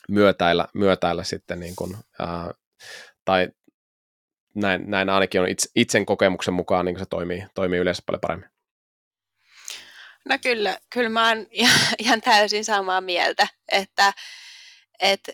myötäillä, 0.10 0.68
myötäillä 0.74 1.24
sitten 1.24 1.60
niin 1.60 1.76
kuin, 1.76 1.98
ää, 2.20 2.52
tai 3.26 3.48
näin, 4.56 4.82
näin 4.88 5.10
ainakin 5.10 5.42
on 5.42 5.50
itse, 5.50 5.70
itsen 5.76 6.06
kokemuksen 6.06 6.54
mukaan 6.54 6.86
niin 6.86 7.00
se 7.00 7.06
toimii, 7.06 7.44
toimii 7.56 7.80
yleensä 7.80 8.04
paljon 8.06 8.22
paremmin. 8.22 8.50
No 10.30 10.38
kyllä, 10.44 10.80
kyllä 10.94 11.10
mä 11.10 11.28
oon 11.28 11.48
ihan, 12.00 12.22
täysin 12.22 12.66
samaa 12.66 13.02
mieltä, 13.02 13.48
että 13.72 14.14
et, 15.00 15.30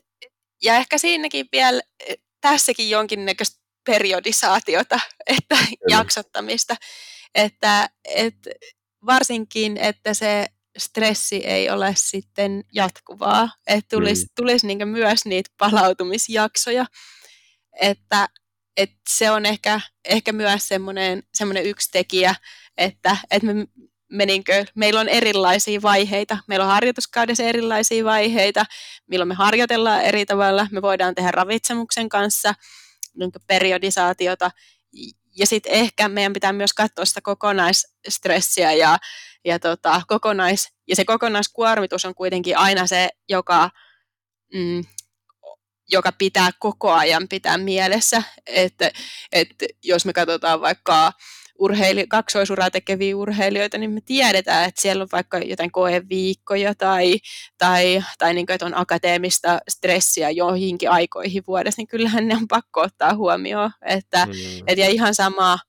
ja 0.64 0.76
ehkä 0.76 0.98
siinäkin 0.98 1.45
vielä 1.52 1.82
tässäkin 2.41 2.89
jonkinnäköistä 2.89 3.60
periodisaatiota, 3.86 5.00
että 5.38 5.56
kyllä. 5.56 5.98
jaksottamista, 5.98 6.76
että, 7.36 7.89
että 8.06 8.50
varsinkin, 9.06 9.78
että 9.78 10.14
se 10.14 10.48
stressi 10.78 11.36
ei 11.36 11.70
ole 11.70 11.93
sitten 11.95 12.64
jatkuvaa, 12.74 13.50
että 13.68 13.95
tulisi, 13.95 14.24
mm. 14.24 14.30
tulisi 14.36 14.68
niin 14.68 14.88
myös 14.88 15.26
niitä 15.26 15.50
palautumisjaksoja, 15.58 16.86
että, 17.82 18.30
että 18.78 18.99
se 19.09 19.32
on 19.32 19.45
ehkä, 19.45 19.82
ehkä 20.05 20.32
myös 20.32 20.67
semmoinen, 20.67 21.23
semmoinen 21.34 21.65
yksi 21.65 21.91
tekijä, 21.91 22.36
että, 22.78 23.17
että 23.32 23.53
me, 23.53 23.67
me 24.11 24.25
niinkö, 24.25 24.65
meillä 24.75 24.99
on 24.99 25.09
erilaisia 25.09 25.82
vaiheita, 25.82 26.38
meillä 26.47 26.65
on 26.65 26.71
harjoituskaudessa 26.71 27.43
erilaisia 27.43 28.03
vaiheita, 28.03 28.65
milloin 29.07 29.28
me 29.28 29.34
harjoitellaan 29.34 30.01
eri 30.01 30.25
tavalla, 30.25 30.67
me 30.71 30.82
voidaan 30.82 31.15
tehdä 31.15 31.32
ravitsemuksen 31.32 32.09
kanssa 32.09 32.53
periodisaatiota, 33.47 34.51
ja 35.38 35.45
sitten 35.47 35.71
ehkä 35.71 36.09
meidän 36.09 36.34
pitää 36.34 36.53
myös 36.53 36.73
katsoa 36.73 37.05
sitä 37.05 37.21
kokonaisstressiä 37.21 38.73
ja, 38.73 38.97
ja, 39.45 39.59
tota, 39.59 40.01
kokonais, 40.07 40.69
ja 40.88 40.95
se 40.95 41.05
kokonaiskuormitus 41.05 42.05
on 42.05 42.15
kuitenkin 42.15 42.57
aina 42.57 42.88
se, 42.88 43.09
joka 43.30 43.69
mm, 44.53 44.84
joka 45.89 46.11
pitää 46.11 46.49
koko 46.59 46.91
ajan 46.91 47.27
pitää 47.27 47.57
mielessä, 47.57 48.23
että, 48.45 48.91
että 49.31 49.65
jos 49.83 50.05
me 50.05 50.13
katsotaan 50.13 50.61
vaikka 50.61 51.13
urheili, 51.59 52.07
kaksoisuraa 52.07 52.71
tekeviä 52.71 53.17
urheilijoita, 53.17 53.77
niin 53.77 53.91
me 53.91 54.01
tiedetään, 54.05 54.67
että 54.67 54.81
siellä 54.81 55.01
on 55.01 55.09
vaikka 55.11 55.38
jotain 55.38 55.71
koeviikkoja 55.71 56.75
tai, 56.75 57.19
tai, 57.57 58.03
tai 58.17 58.33
niin 58.33 58.45
kuin, 58.45 58.53
että 58.53 58.65
on 58.65 58.77
akateemista 58.77 59.59
stressiä 59.69 60.29
joihinkin 60.29 60.91
aikoihin 60.91 61.43
vuodessa, 61.47 61.79
niin 61.79 61.88
kyllähän 61.88 62.27
ne 62.27 62.35
on 62.35 62.47
pakko 62.47 62.81
ottaa 62.81 63.15
huomioon. 63.15 63.71
Että, 63.85 64.25
mm. 64.25 64.33
et, 64.67 64.77
ja 64.77 64.89
ihan 64.89 65.15
sama, 65.15 65.59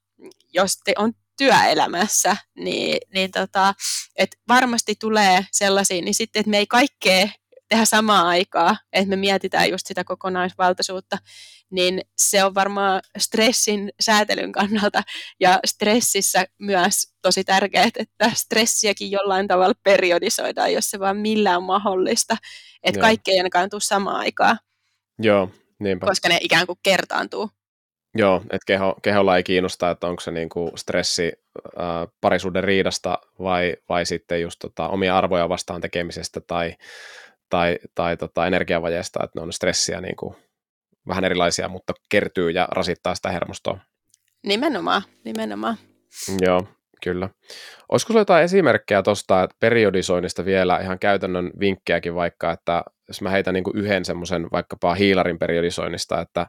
jos 0.54 0.78
te 0.84 0.92
on 0.96 1.12
työelämässä, 1.38 2.36
niin, 2.56 2.98
niin 3.14 3.30
tota, 3.30 3.74
et 4.16 4.36
varmasti 4.48 4.94
tulee 5.00 5.46
sellaisia, 5.52 6.02
niin 6.02 6.14
sitten, 6.14 6.40
että 6.40 6.50
me 6.50 6.58
ei 6.58 6.66
kaikkea 6.66 7.28
tehdä 7.68 7.84
samaa 7.84 8.28
aikaa, 8.28 8.76
että 8.92 9.08
me 9.08 9.16
mietitään 9.16 9.70
just 9.70 9.86
sitä 9.86 10.04
kokonaisvaltaisuutta, 10.04 11.18
niin 11.70 12.00
se 12.18 12.44
on 12.44 12.54
varmaan 12.54 13.00
stressin 13.18 13.92
säätelyn 14.00 14.52
kannalta 14.52 15.02
ja 15.40 15.60
stressissä 15.66 16.44
myös 16.58 17.14
tosi 17.22 17.44
tärkeää, 17.44 17.88
että 17.96 18.30
stressiäkin 18.34 19.10
jollain 19.10 19.48
tavalla 19.48 19.74
periodisoidaan, 19.82 20.72
jos 20.72 20.90
se 20.90 20.98
vaan 20.98 21.16
millään 21.16 21.62
mahdollista, 21.62 22.36
että 22.82 22.98
Joo. 22.98 23.02
kaikki 23.02 23.30
ei 23.30 23.38
ainakaan 23.38 23.70
tule 23.70 23.80
samaan 23.80 24.16
aikaan. 24.16 24.58
Joo, 25.18 25.50
niinpä. 25.78 26.06
Koska 26.06 26.28
ne 26.28 26.38
ikään 26.40 26.66
kuin 26.66 26.78
kertaantuu. 26.82 27.50
Joo, 28.14 28.42
että 28.50 28.66
keho, 28.66 28.96
keholla 29.02 29.36
ei 29.36 29.42
kiinnosta, 29.42 29.90
että 29.90 30.06
onko 30.06 30.20
se 30.20 30.30
niinku 30.30 30.72
stressi 30.76 31.32
äh, 31.78 31.84
parisuuden 32.20 32.64
riidasta 32.64 33.18
vai, 33.38 33.76
vai 33.88 34.06
sitten 34.06 34.42
just 34.42 34.58
tota, 34.58 34.88
omia 34.88 35.18
arvoja 35.18 35.48
vastaan 35.48 35.80
tekemisestä 35.80 36.40
tai 36.40 36.74
tai, 37.50 37.78
tai 37.94 38.16
tota 38.16 38.46
energiavajeesta, 38.46 39.20
että 39.24 39.38
ne 39.38 39.42
on 39.42 39.52
stressiä 39.52 40.00
niin 40.00 40.16
kuin 40.16 40.36
vähän 41.08 41.24
erilaisia, 41.24 41.68
mutta 41.68 41.92
kertyy 42.08 42.50
ja 42.50 42.68
rasittaa 42.70 43.14
sitä 43.14 43.30
hermostoa. 43.30 43.78
Nimenomaan, 44.46 45.02
nimenomaan. 45.24 45.76
Joo, 46.40 46.68
kyllä. 47.04 47.28
Olisiko 47.88 48.08
sinulla 48.08 48.20
jotain 48.20 48.44
esimerkkejä 48.44 49.02
tuosta 49.02 49.48
periodisoinnista 49.60 50.44
vielä, 50.44 50.78
ihan 50.78 50.98
käytännön 50.98 51.50
vinkkejäkin 51.60 52.14
vaikka, 52.14 52.52
että 52.52 52.82
jos 53.08 53.22
mä 53.22 53.30
heitän 53.30 53.54
niin 53.54 53.64
kuin 53.64 53.76
yhden 53.76 54.04
semmoisen 54.04 54.46
vaikkapa 54.52 54.94
hiilarin 54.94 55.38
periodisoinnista, 55.38 56.20
että 56.20 56.46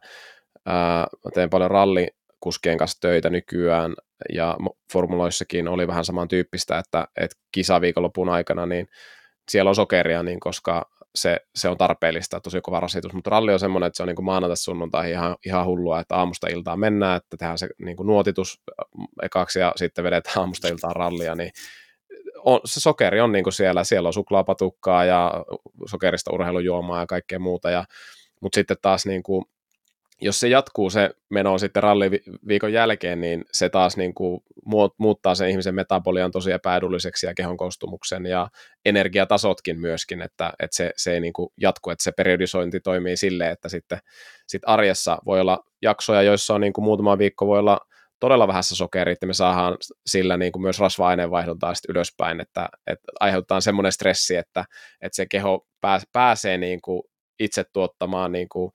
ää, 0.65 1.07
mä 1.25 1.31
teen 1.33 1.49
paljon 1.49 1.71
rallikuskien 1.71 2.77
kanssa 2.77 2.99
töitä 3.01 3.29
nykyään, 3.29 3.93
ja 4.33 4.57
formuloissakin 4.93 5.67
oli 5.67 5.87
vähän 5.87 6.05
samantyyppistä, 6.05 6.77
että, 6.77 7.07
että 7.17 7.35
kisaviikonlopun 7.51 8.29
aikana 8.29 8.65
niin 8.65 8.87
siellä 9.49 9.69
on 9.69 9.75
sokeria, 9.75 10.23
niin 10.23 10.39
koska 10.39 10.89
se, 11.15 11.39
se 11.55 11.69
on 11.69 11.77
tarpeellista, 11.77 12.39
tosi 12.39 12.61
kova 12.61 12.79
rasitus, 12.79 13.13
mutta 13.13 13.29
ralli 13.29 13.53
on 13.53 13.59
semmoinen, 13.59 13.87
että 13.87 13.97
se 13.97 14.03
on 14.03 14.07
niin 14.07 14.23
maanantai 14.23 14.57
sunnuntai 14.57 15.11
ihan, 15.11 15.35
ihan 15.45 15.65
hullua, 15.65 15.99
että 15.99 16.15
aamusta 16.15 16.47
iltaan 16.47 16.79
mennään, 16.79 17.17
että 17.17 17.37
tehdään 17.37 17.57
se 17.57 17.69
niin 17.77 17.97
kuin 17.97 18.07
nuotitus 18.07 18.61
ekaksi 19.23 19.59
ja 19.59 19.73
sitten 19.75 20.03
vedetään 20.03 20.39
aamusta 20.39 20.67
iltaan 20.67 20.95
rallia, 20.95 21.35
niin 21.35 21.51
on, 22.45 22.59
se 22.65 22.79
sokeri 22.79 23.21
on 23.21 23.31
niin 23.31 23.43
kuin 23.43 23.53
siellä, 23.53 23.83
siellä 23.83 24.07
on 24.07 24.13
suklaapatukkaa 24.13 25.05
ja 25.05 25.31
sokerista 25.89 26.33
urheilujuomaa 26.33 26.99
ja 26.99 27.05
kaikkea 27.05 27.39
muuta, 27.39 27.69
ja, 27.69 27.85
mutta 28.41 28.55
sitten 28.55 28.77
taas 28.81 29.05
niin 29.05 29.23
kuin 29.23 29.45
jos 30.21 30.39
se 30.39 30.47
jatkuu 30.47 30.89
se 30.89 31.09
meno 31.29 31.57
sitten 31.57 31.83
ralliviikon 31.83 32.73
jälkeen, 32.73 33.21
niin 33.21 33.45
se 33.51 33.69
taas 33.69 33.97
niin 33.97 34.13
kuin 34.13 34.43
muuttaa 34.97 35.35
sen 35.35 35.49
ihmisen 35.49 35.75
metabolian 35.75 36.31
tosi 36.31 36.51
epäedulliseksi 36.51 37.25
ja 37.25 37.33
kehon 37.33 37.57
koostumuksen 37.57 38.25
ja 38.25 38.49
energiatasotkin 38.85 39.79
myöskin, 39.79 40.21
että, 40.21 40.53
että 40.59 40.75
se, 40.75 40.91
se 40.97 41.13
ei 41.13 41.19
niin 41.19 41.33
kuin 41.33 41.49
jatku, 41.57 41.89
että 41.89 42.03
se 42.03 42.11
periodisointi 42.11 42.79
toimii 42.79 43.17
silleen, 43.17 43.51
että 43.51 43.69
sitten 43.69 43.99
sit 44.47 44.61
arjessa 44.65 45.17
voi 45.25 45.41
olla 45.41 45.63
jaksoja, 45.81 46.21
joissa 46.21 46.53
on 46.53 46.61
niin 46.61 46.73
kuin 46.73 46.85
muutama 46.85 47.17
viikko 47.17 47.47
voi 47.47 47.59
olla 47.59 47.79
todella 48.19 48.47
vähässä 48.47 48.75
sokeria, 48.75 49.11
että 49.11 49.25
me 49.25 49.33
saadaan 49.33 49.77
sillä 50.05 50.37
niin 50.37 50.51
kuin 50.51 50.61
myös 50.61 50.79
rasva-aineenvaihduntaa 50.79 51.75
sitten 51.75 51.91
ylöspäin, 51.91 52.41
että, 52.41 52.69
että 52.87 53.11
aiheutetaan 53.19 53.61
semmoinen 53.61 53.91
stressi, 53.91 54.35
että, 54.35 54.65
että 55.01 55.15
se 55.15 55.25
keho 55.25 55.67
pääsee 56.13 56.57
niin 56.57 56.81
kuin 56.81 57.03
itse 57.39 57.63
tuottamaan 57.73 58.31
niin 58.31 58.49
kuin 58.49 58.71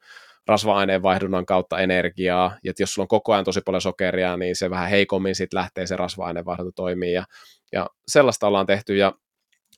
rasva-aineenvaihdunnan 0.46 1.46
kautta 1.46 1.78
energiaa, 1.78 2.56
ja 2.64 2.72
jos 2.78 2.94
sulla 2.94 3.04
on 3.04 3.08
koko 3.08 3.32
ajan 3.32 3.44
tosi 3.44 3.60
paljon 3.60 3.80
sokeria, 3.80 4.36
niin 4.36 4.56
se 4.56 4.70
vähän 4.70 4.90
heikommin 4.90 5.34
sitten 5.34 5.58
lähtee 5.58 5.86
se 5.86 5.96
rasva-aineenvaihdunta 5.96 6.72
toimii, 6.76 7.12
ja, 7.12 7.24
ja 7.72 7.86
sellaista 8.08 8.46
ollaan 8.46 8.66
tehty, 8.66 8.96
ja 8.96 9.12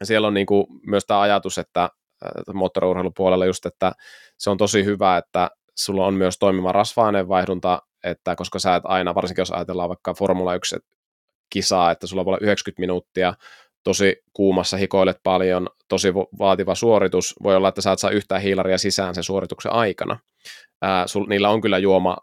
siellä 0.02 0.28
on 0.28 0.34
niin 0.34 0.46
kuin 0.46 0.66
myös 0.86 1.04
tämä 1.06 1.20
ajatus, 1.20 1.58
että 1.58 1.90
moottoriurheilupuolella 2.54 3.46
just, 3.46 3.66
että 3.66 3.92
se 4.38 4.50
on 4.50 4.56
tosi 4.56 4.84
hyvä, 4.84 5.16
että 5.16 5.50
sulla 5.76 6.06
on 6.06 6.14
myös 6.14 6.38
toimiva 6.38 6.72
rasva-aineenvaihdunta, 6.72 7.82
että 8.04 8.36
koska 8.36 8.58
sä 8.58 8.74
et 8.76 8.82
aina, 8.86 9.14
varsinkin 9.14 9.42
jos 9.42 9.50
ajatellaan 9.50 9.88
vaikka 9.88 10.14
Formula 10.14 10.54
1 10.54 10.76
kisaa, 11.50 11.90
että 11.90 12.06
sulla 12.06 12.24
voi 12.24 12.30
olla 12.30 12.38
90 12.42 12.80
minuuttia 12.80 13.34
tosi 13.87 14.22
kuumassa, 14.32 14.76
hikoilet 14.76 15.20
paljon, 15.22 15.68
tosi 15.89 16.14
vaativa 16.14 16.74
suoritus, 16.74 17.34
voi 17.43 17.57
olla, 17.57 17.68
että 17.68 17.80
sä 17.80 17.93
et 17.93 17.99
saa 17.99 18.11
yhtään 18.11 18.43
hiilaria 18.43 18.78
sisään 18.78 19.14
sen 19.14 19.24
suorituksen 19.24 19.72
aikana. 19.72 20.18
Ää, 20.82 21.07
sul, 21.07 21.26
niillä 21.28 21.51
on 21.51 21.61
kyllä 21.61 21.78
juoma, 21.78 22.16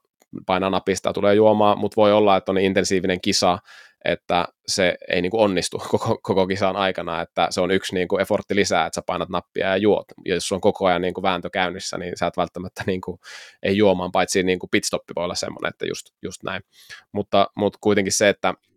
painaa 0.45 0.69
napista 0.69 1.13
tulee 1.13 1.35
juomaa, 1.35 1.75
mutta 1.75 1.95
voi 1.95 2.13
olla, 2.13 2.37
että 2.37 2.51
on 2.51 2.55
niin 2.55 2.65
intensiivinen 2.65 3.21
kisa, 3.21 3.57
että 4.05 4.47
se 4.67 4.95
ei 5.09 5.21
niin 5.21 5.31
kuin 5.31 5.41
onnistu 5.41 5.77
koko, 5.91 6.19
koko 6.23 6.47
kisan 6.47 6.75
aikana, 6.75 7.21
että 7.21 7.47
se 7.49 7.61
on 7.61 7.71
yksi 7.71 7.95
niin 7.95 8.07
kuin 8.07 8.21
effortti 8.21 8.55
lisää, 8.55 8.85
että 8.85 8.95
sä 8.95 9.01
painat 9.05 9.29
nappia 9.29 9.67
ja 9.67 9.77
juot. 9.77 10.05
Ja 10.25 10.33
jos 10.33 10.47
sulla 10.47 10.57
on 10.57 10.61
koko 10.61 10.85
ajan 10.85 11.01
niin 11.01 11.13
kuin 11.13 11.23
vääntö 11.23 11.49
käynnissä, 11.49 11.97
niin 11.97 12.17
sä 12.17 12.27
et 12.27 12.37
välttämättä 12.37 12.83
niin 12.87 13.01
kuin, 13.01 13.19
ei 13.63 13.77
juomaan, 13.77 14.11
paitsi 14.11 14.43
niin 14.43 14.59
kuin 14.59 14.69
pitstoppi 14.69 15.13
voi 15.15 15.23
olla 15.23 15.35
semmoinen, 15.35 15.69
että 15.69 15.85
just, 15.85 16.05
just 16.23 16.43
näin. 16.43 16.63
Mutta, 17.11 17.47
mutta 17.55 17.79
kuitenkin 17.81 18.13
se, 18.13 18.29
että 18.29 18.49
et 18.49 18.72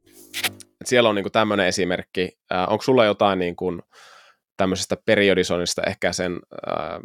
siellä 0.87 1.09
on 1.09 1.14
niin 1.14 1.32
tämmöinen 1.32 1.66
esimerkki. 1.66 2.39
Äh, 2.53 2.72
onko 2.72 2.82
sulla 2.82 3.05
jotain 3.05 3.39
niin 3.39 3.57
kuin, 3.57 3.82
tämmöisestä 4.57 4.97
periodisoinnista, 5.05 5.82
ehkä 5.87 6.12
sen 6.12 6.32
äh, 6.32 7.01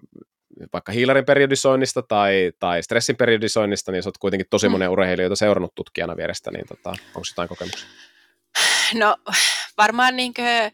vaikka 0.74 0.92
hiilarin 0.92 1.26
periodisoinnista 1.26 2.02
tai, 2.02 2.52
tai 2.60 2.84
stressin 2.84 3.16
periodisoinnista, 3.16 3.92
niin 3.92 4.04
sä 4.04 4.10
oot 4.10 4.18
kuitenkin 4.18 4.48
tosi 4.50 4.68
mm. 4.68 4.72
monen 4.72 4.90
mm. 4.90 4.94
urheilijoita 4.94 5.36
seurannut 5.36 5.76
tutkijana 5.76 6.18
vierestä, 6.18 6.52
niin 6.52 6.68
tota, 6.68 6.90
onko 6.90 7.22
jotain 7.32 7.50
kokemuksia? 7.50 7.90
No 8.94 9.18
varmaan 9.78 10.16
niin 10.16 10.34
kuin, 10.34 10.72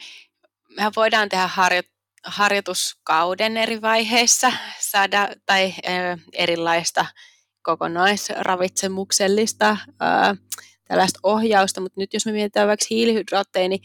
mehän 0.76 0.92
voidaan 0.96 1.30
tehdä 1.30 1.48
harjo- 1.48 1.92
harjoituskauden 2.26 3.58
eri 3.58 3.82
vaiheissa 3.82 4.52
saada 4.80 5.30
tai 5.46 5.66
äh, 5.66 5.74
erilaista 6.34 7.06
kokonaisravitsemuksellista 7.62 9.70
äh, 9.70 9.78
tällaista 10.88 11.20
ohjausta, 11.24 11.82
mutta 11.82 12.02
nyt 12.02 12.14
jos 12.14 12.26
me 12.26 12.32
mietitään 12.32 12.68
vaikka 12.68 12.86
hiilihydraatteja, 12.90 13.70
niin, 13.70 13.82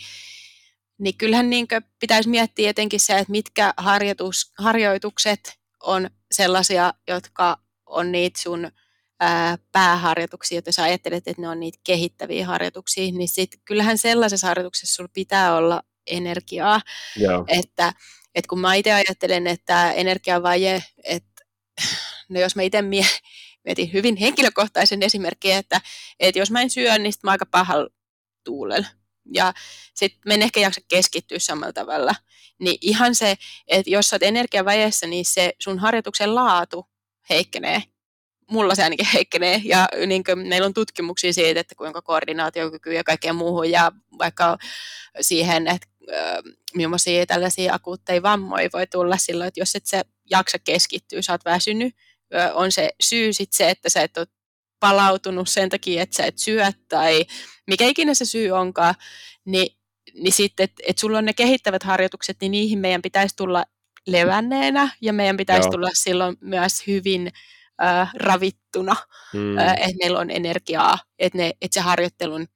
niin 0.98 1.16
kyllähän 1.18 1.50
niin 1.50 1.66
pitäisi 2.00 2.28
miettiä 2.28 2.70
etenkin 2.70 3.00
se, 3.00 3.18
että 3.18 3.30
mitkä 3.30 3.74
harjoitus, 3.76 4.52
harjoitukset 4.58 5.58
on 5.82 6.10
sellaisia, 6.32 6.94
jotka 7.08 7.58
on 7.86 8.12
niitä 8.12 8.40
sun 8.40 8.70
ää, 9.20 9.58
pääharjoituksia, 9.72 10.56
joita 10.56 10.72
sä 10.72 10.82
ajattelet, 10.82 11.28
että 11.28 11.42
ne 11.42 11.48
on 11.48 11.60
niitä 11.60 11.78
kehittäviä 11.84 12.46
harjoituksia, 12.46 13.12
niin 13.12 13.28
sit 13.28 13.60
kyllähän 13.64 13.98
sellaisessa 13.98 14.46
harjoituksessa 14.46 14.94
sulla 14.94 15.10
pitää 15.12 15.56
olla 15.56 15.82
energiaa, 16.06 16.80
Joo. 17.16 17.44
että 17.48 17.92
että 18.34 18.48
kun 18.48 18.60
mä 18.60 18.74
itse 18.74 18.92
ajattelen, 18.92 19.46
että 19.46 19.92
energiavaje, 19.92 20.82
että 21.04 21.44
no 22.28 22.40
jos 22.40 22.56
mä 22.56 22.62
itse 22.62 22.82
mie- 22.82 23.18
mietin 23.64 23.92
hyvin 23.92 24.16
henkilökohtaisen 24.16 25.02
esimerkin, 25.02 25.54
että, 25.54 25.80
että 26.20 26.38
jos 26.38 26.50
mä 26.50 26.62
en 26.62 26.70
syö, 26.70 26.98
niin 26.98 27.12
mä 27.22 27.30
aika 27.30 27.46
pahalla 27.46 27.88
tuulella. 28.44 28.86
Ja 29.34 29.52
sitten 29.94 30.20
mä 30.26 30.34
en 30.34 30.42
ehkä 30.42 30.60
jaksa 30.60 30.80
keskittyä 30.88 31.38
samalla 31.38 31.72
tavalla. 31.72 32.14
Niin 32.58 32.78
ihan 32.80 33.14
se, 33.14 33.36
että 33.68 33.90
jos 33.90 34.08
sä 34.08 34.16
oot 34.16 34.22
energiaväjessä, 34.22 35.06
niin 35.06 35.24
se 35.24 35.52
sun 35.58 35.78
harjoituksen 35.78 36.34
laatu 36.34 36.86
heikkenee. 37.30 37.82
Mulla 38.50 38.74
se 38.74 38.82
ainakin 38.82 39.06
heikkenee. 39.14 39.60
Ja 39.64 39.88
niin 40.06 40.22
meillä 40.34 40.66
on 40.66 40.74
tutkimuksia 40.74 41.32
siitä, 41.32 41.60
että 41.60 41.74
kuinka 41.74 42.02
koordinaatiokyky 42.02 42.92
ja 42.92 43.04
kaikkea 43.04 43.32
muuhun 43.32 43.70
ja 43.70 43.92
vaikka 44.18 44.58
siihen, 45.20 45.68
että 45.68 45.86
millaisia 46.74 47.26
tällaisia 47.26 47.74
akuutteja 47.74 48.22
vammoja 48.22 48.68
voi 48.72 48.86
tulla 48.86 49.16
silloin, 49.16 49.48
että 49.48 49.60
jos 49.60 49.74
et 49.74 49.86
sä 49.86 50.04
jaksa 50.30 50.58
keskittyä, 50.58 51.22
sä 51.22 51.32
oot 51.32 51.44
väsynyt, 51.44 51.94
on 52.54 52.72
se 52.72 52.90
syy 53.02 53.32
sit 53.32 53.52
se, 53.52 53.70
että 53.70 53.88
sä 53.88 54.02
et 54.02 54.16
ole 54.16 54.26
palautunut 54.80 55.48
sen 55.48 55.68
takia, 55.68 56.02
että 56.02 56.16
sä 56.16 56.26
et 56.26 56.38
syö 56.38 56.72
tai 56.88 57.26
mikä 57.66 57.86
ikinä 57.86 58.14
se 58.14 58.24
syy 58.24 58.50
onkaan, 58.50 58.94
niin, 59.44 59.76
niin 60.14 60.32
sitten, 60.32 60.64
että 60.64 60.82
et 60.86 60.98
sulla 60.98 61.18
on 61.18 61.24
ne 61.24 61.32
kehittävät 61.32 61.82
harjoitukset, 61.82 62.36
niin 62.40 62.52
niihin 62.52 62.78
meidän 62.78 63.02
pitäisi 63.02 63.36
tulla 63.36 63.64
levänneenä 64.06 64.88
ja 65.00 65.12
meidän 65.12 65.36
pitäisi 65.36 65.66
Joo. 65.66 65.72
tulla 65.72 65.88
silloin 65.92 66.36
myös 66.40 66.86
hyvin 66.86 67.32
äh, 67.82 68.10
ravittuna, 68.14 68.96
hmm. 69.32 69.58
äh, 69.58 69.72
että 69.72 69.96
meillä 70.00 70.18
on 70.18 70.30
energiaa, 70.30 70.98
että, 71.18 71.38
ne, 71.38 71.52
että 71.60 71.74
se 71.74 71.80
harjoittelun 71.80 72.46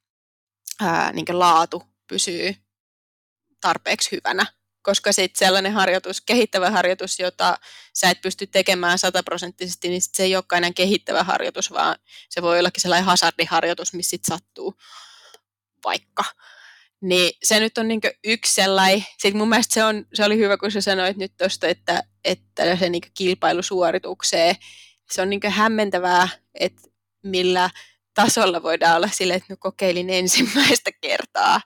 äh, 0.83 1.13
niin 1.13 1.39
laatu 1.39 1.83
pysyy 2.07 2.55
tarpeeksi 3.61 4.13
hyvänä 4.13 4.47
koska 4.87 5.13
sitten 5.13 5.39
sellainen 5.39 5.73
harjoitus, 5.73 6.21
kehittävä 6.21 6.71
harjoitus, 6.71 7.19
jota 7.19 7.59
sä 7.95 8.11
et 8.11 8.21
pysty 8.21 8.47
tekemään 8.47 8.99
sataprosenttisesti, 8.99 9.89
niin 9.89 10.03
sit 10.03 10.15
se 10.15 10.23
ei 10.23 10.37
olekaan 10.37 10.59
enää 10.59 10.73
kehittävä 10.73 11.25
harjoitus, 11.25 11.71
vaan 11.71 11.97
se 12.29 12.43
voi 12.43 12.59
ollakin 12.59 12.81
sellainen 12.81 13.07
hazardiharjoitus, 13.07 13.93
missä 13.93 14.11
sit 14.11 14.25
sattuu 14.25 14.75
vaikka. 15.85 16.25
Niin 17.01 17.33
se 17.43 17.61
nyt 17.61 17.79
on 17.79 17.89
niinku 17.89 18.09
yksi 18.25 18.55
sellainen, 18.55 19.07
sitten 19.19 19.37
mun 19.37 19.49
mielestä 19.49 19.75
se, 19.75 19.85
on, 19.85 20.07
se 20.15 20.25
oli 20.25 20.39
hyvä, 20.39 20.57
kun 20.57 20.71
sä 20.71 20.81
sanoit 20.81 21.17
nyt 21.17 21.33
tuosta, 21.37 21.69
että, 21.69 22.03
että 22.25 22.77
se 22.77 22.89
niinku 22.89 23.09
kilpailusuoritukseen, 23.15 24.57
se 25.11 25.23
on 25.23 25.31
niinku 25.31 25.49
hämmentävää, 25.51 26.29
että 26.61 26.83
millä 27.23 27.71
tasolla 28.15 28.63
voidaan 28.63 28.97
olla 28.97 29.09
sille, 29.13 29.35
että 29.35 29.53
no 29.53 29.57
kokeilin 29.61 30.11
ensimmäistä 30.11 30.91
kertaa 31.01 31.61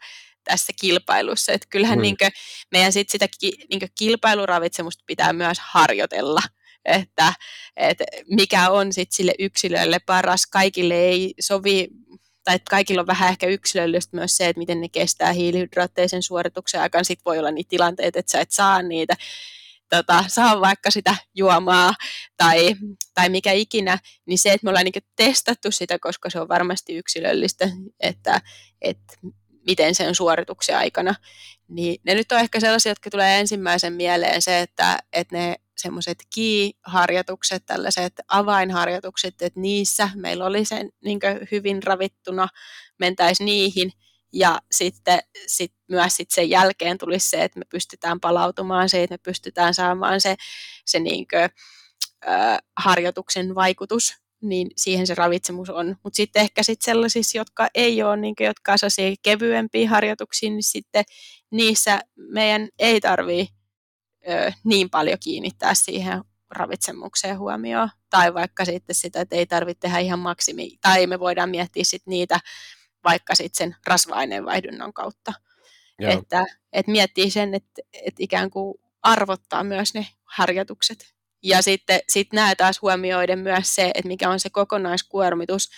tässä 0.50 0.72
kilpailussa. 0.80 1.52
Että 1.52 1.66
kyllähän 1.70 1.98
mm. 1.98 2.02
niin 2.02 2.16
kuin, 2.16 2.30
meidän 2.72 2.92
sit 2.92 3.10
sitä 3.10 3.28
ki, 3.40 3.52
niin 3.70 3.80
kilpailuravitsemusta 3.98 5.04
pitää 5.06 5.32
myös 5.32 5.58
harjoitella, 5.60 6.40
että, 6.84 7.32
että 7.76 8.04
mikä 8.30 8.70
on 8.70 8.92
sit 8.92 9.12
sille 9.12 9.32
yksilölle 9.38 9.98
paras. 10.06 10.46
Kaikille 10.46 10.94
ei 10.94 11.34
sovi 11.40 11.88
tai 12.44 12.54
että 12.54 12.70
kaikilla 12.70 13.00
on 13.00 13.06
vähän 13.06 13.30
ehkä 13.30 13.46
yksilöllistä 13.46 14.16
myös 14.16 14.36
se, 14.36 14.48
että 14.48 14.58
miten 14.58 14.80
ne 14.80 14.88
kestää 14.88 15.32
hiilihydraatteisen 15.32 16.22
suorituksen 16.22 16.80
aikaan. 16.80 17.04
Sitten 17.04 17.24
voi 17.24 17.38
olla 17.38 17.50
niitä 17.50 17.68
tilanteita, 17.68 18.18
että 18.18 18.32
sä 18.32 18.40
et 18.40 18.50
saa 18.50 18.82
niitä, 18.82 19.16
tota, 19.90 20.24
saa 20.28 20.60
vaikka 20.60 20.90
sitä 20.90 21.16
juomaa 21.34 21.94
tai, 22.36 22.76
tai 23.14 23.28
mikä 23.28 23.52
ikinä, 23.52 23.98
niin 24.26 24.38
se, 24.38 24.52
että 24.52 24.64
me 24.64 24.70
ollaan 24.70 24.84
niin 24.84 25.04
testattu 25.16 25.70
sitä, 25.70 25.98
koska 25.98 26.30
se 26.30 26.40
on 26.40 26.48
varmasti 26.48 26.96
yksilöllistä, 26.96 27.68
että, 28.00 28.40
että 28.80 29.14
miten 29.66 29.94
sen 29.94 30.14
suorituksen 30.14 30.76
aikana. 30.76 31.14
Niin 31.68 32.00
ne 32.04 32.14
nyt 32.14 32.32
on 32.32 32.38
ehkä 32.38 32.60
sellaisia, 32.60 32.90
jotka 32.90 33.10
tulee 33.10 33.40
ensimmäisen 33.40 33.92
mieleen 33.92 34.42
se, 34.42 34.60
että, 34.60 34.98
että 35.12 35.36
ne 35.36 35.56
semmoiset 35.76 36.18
key-harjoitukset, 36.34 37.66
tällaiset 37.66 38.12
avainharjoitukset, 38.28 39.42
että 39.42 39.60
niissä 39.60 40.10
meillä 40.14 40.46
oli 40.46 40.64
sen 40.64 40.90
niin 41.04 41.20
hyvin 41.50 41.82
ravittuna, 41.82 42.48
mentäisiin 42.98 43.44
niihin, 43.44 43.92
ja 44.32 44.58
sitten 44.72 45.20
sit 45.46 45.72
myös 45.88 46.16
sit 46.16 46.30
sen 46.30 46.50
jälkeen 46.50 46.98
tulisi 46.98 47.28
se, 47.28 47.44
että 47.44 47.58
me 47.58 47.64
pystytään 47.68 48.20
palautumaan 48.20 48.88
se, 48.88 49.02
että 49.02 49.14
me 49.14 49.18
pystytään 49.18 49.74
saamaan 49.74 50.20
se, 50.20 50.36
se 50.84 50.98
niin 50.98 51.26
kuin, 51.28 51.50
äh, 52.28 52.58
harjoituksen 52.76 53.54
vaikutus 53.54 54.19
niin 54.42 54.70
siihen 54.76 55.06
se 55.06 55.14
ravitsemus 55.14 55.70
on. 55.70 55.96
Mutta 56.04 56.16
sitten 56.16 56.42
ehkä 56.42 56.62
sit 56.62 56.82
sellaisissa, 56.82 57.38
jotka 57.38 57.68
ei 57.74 58.02
ole, 58.02 58.16
niin 58.16 58.34
jotka 58.40 58.72
on 58.72 59.16
kevyempiä 59.22 59.90
harjoituksia, 59.90 60.50
niin 60.50 60.62
sitten 60.62 61.04
niissä 61.50 62.00
meidän 62.16 62.68
ei 62.78 63.00
tarvitse 63.00 63.54
niin 64.64 64.90
paljon 64.90 65.18
kiinnittää 65.22 65.74
siihen 65.74 66.22
ravitsemukseen 66.50 67.38
huomioon. 67.38 67.90
Tai 68.10 68.34
vaikka 68.34 68.64
sitten 68.64 68.94
sitä, 68.94 69.20
että 69.20 69.36
ei 69.36 69.46
tarvitse 69.46 69.80
tehdä 69.80 69.98
ihan 69.98 70.18
maksimi, 70.18 70.70
tai 70.80 71.06
me 71.06 71.20
voidaan 71.20 71.50
miettiä 71.50 71.84
sitten 71.84 72.10
niitä 72.10 72.40
vaikka 73.04 73.34
sitten 73.34 73.58
sen 73.58 73.76
rasva-aineenvaihdunnan 73.86 74.92
kautta. 74.92 75.32
Joo. 75.98 76.12
Että, 76.12 76.46
että 76.72 76.92
miettii 76.92 77.30
sen, 77.30 77.54
että, 77.54 77.82
että 77.92 78.22
ikään 78.22 78.50
kuin 78.50 78.74
arvottaa 79.02 79.64
myös 79.64 79.94
ne 79.94 80.06
harjoitukset 80.24 81.14
Ja 81.42 81.62
sitten 81.62 82.00
sit 82.08 82.32
nämä 82.32 82.54
taas 82.56 82.82
huomioiden 82.82 83.38
myös 83.38 83.74
se, 83.74 83.90
että 83.94 84.08
mikä 84.08 84.30
on 84.30 84.40
se 84.40 84.50
kokonaiskuormitus, 84.50 85.70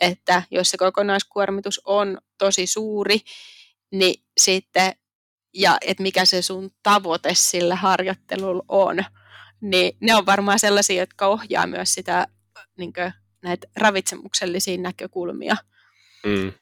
että 0.00 0.42
jos 0.50 0.70
se 0.70 0.76
kokonaiskuormitus 0.76 1.80
on 1.84 2.18
tosi 2.38 2.66
suuri, 2.66 3.18
niin 3.92 4.24
sitten, 4.40 4.92
ja 5.54 5.78
että 5.80 6.02
mikä 6.02 6.24
se 6.24 6.42
sun 6.42 6.70
tavoite 6.82 7.34
sillä 7.34 7.76
harjoittelulla 7.76 8.64
on, 8.68 9.04
niin 9.60 9.96
ne 10.00 10.14
on 10.14 10.26
varmaan 10.26 10.58
sellaisia, 10.58 11.02
jotka 11.02 11.26
ohjaa 11.26 11.66
myös 11.66 11.94
sitä 11.94 12.26
niin 12.78 12.92
kuin, 12.92 13.12
näitä 13.42 13.66
ravitsemuksellisia 13.76 14.78
näkökulmia. 14.78 15.56
Mm. 16.26 16.52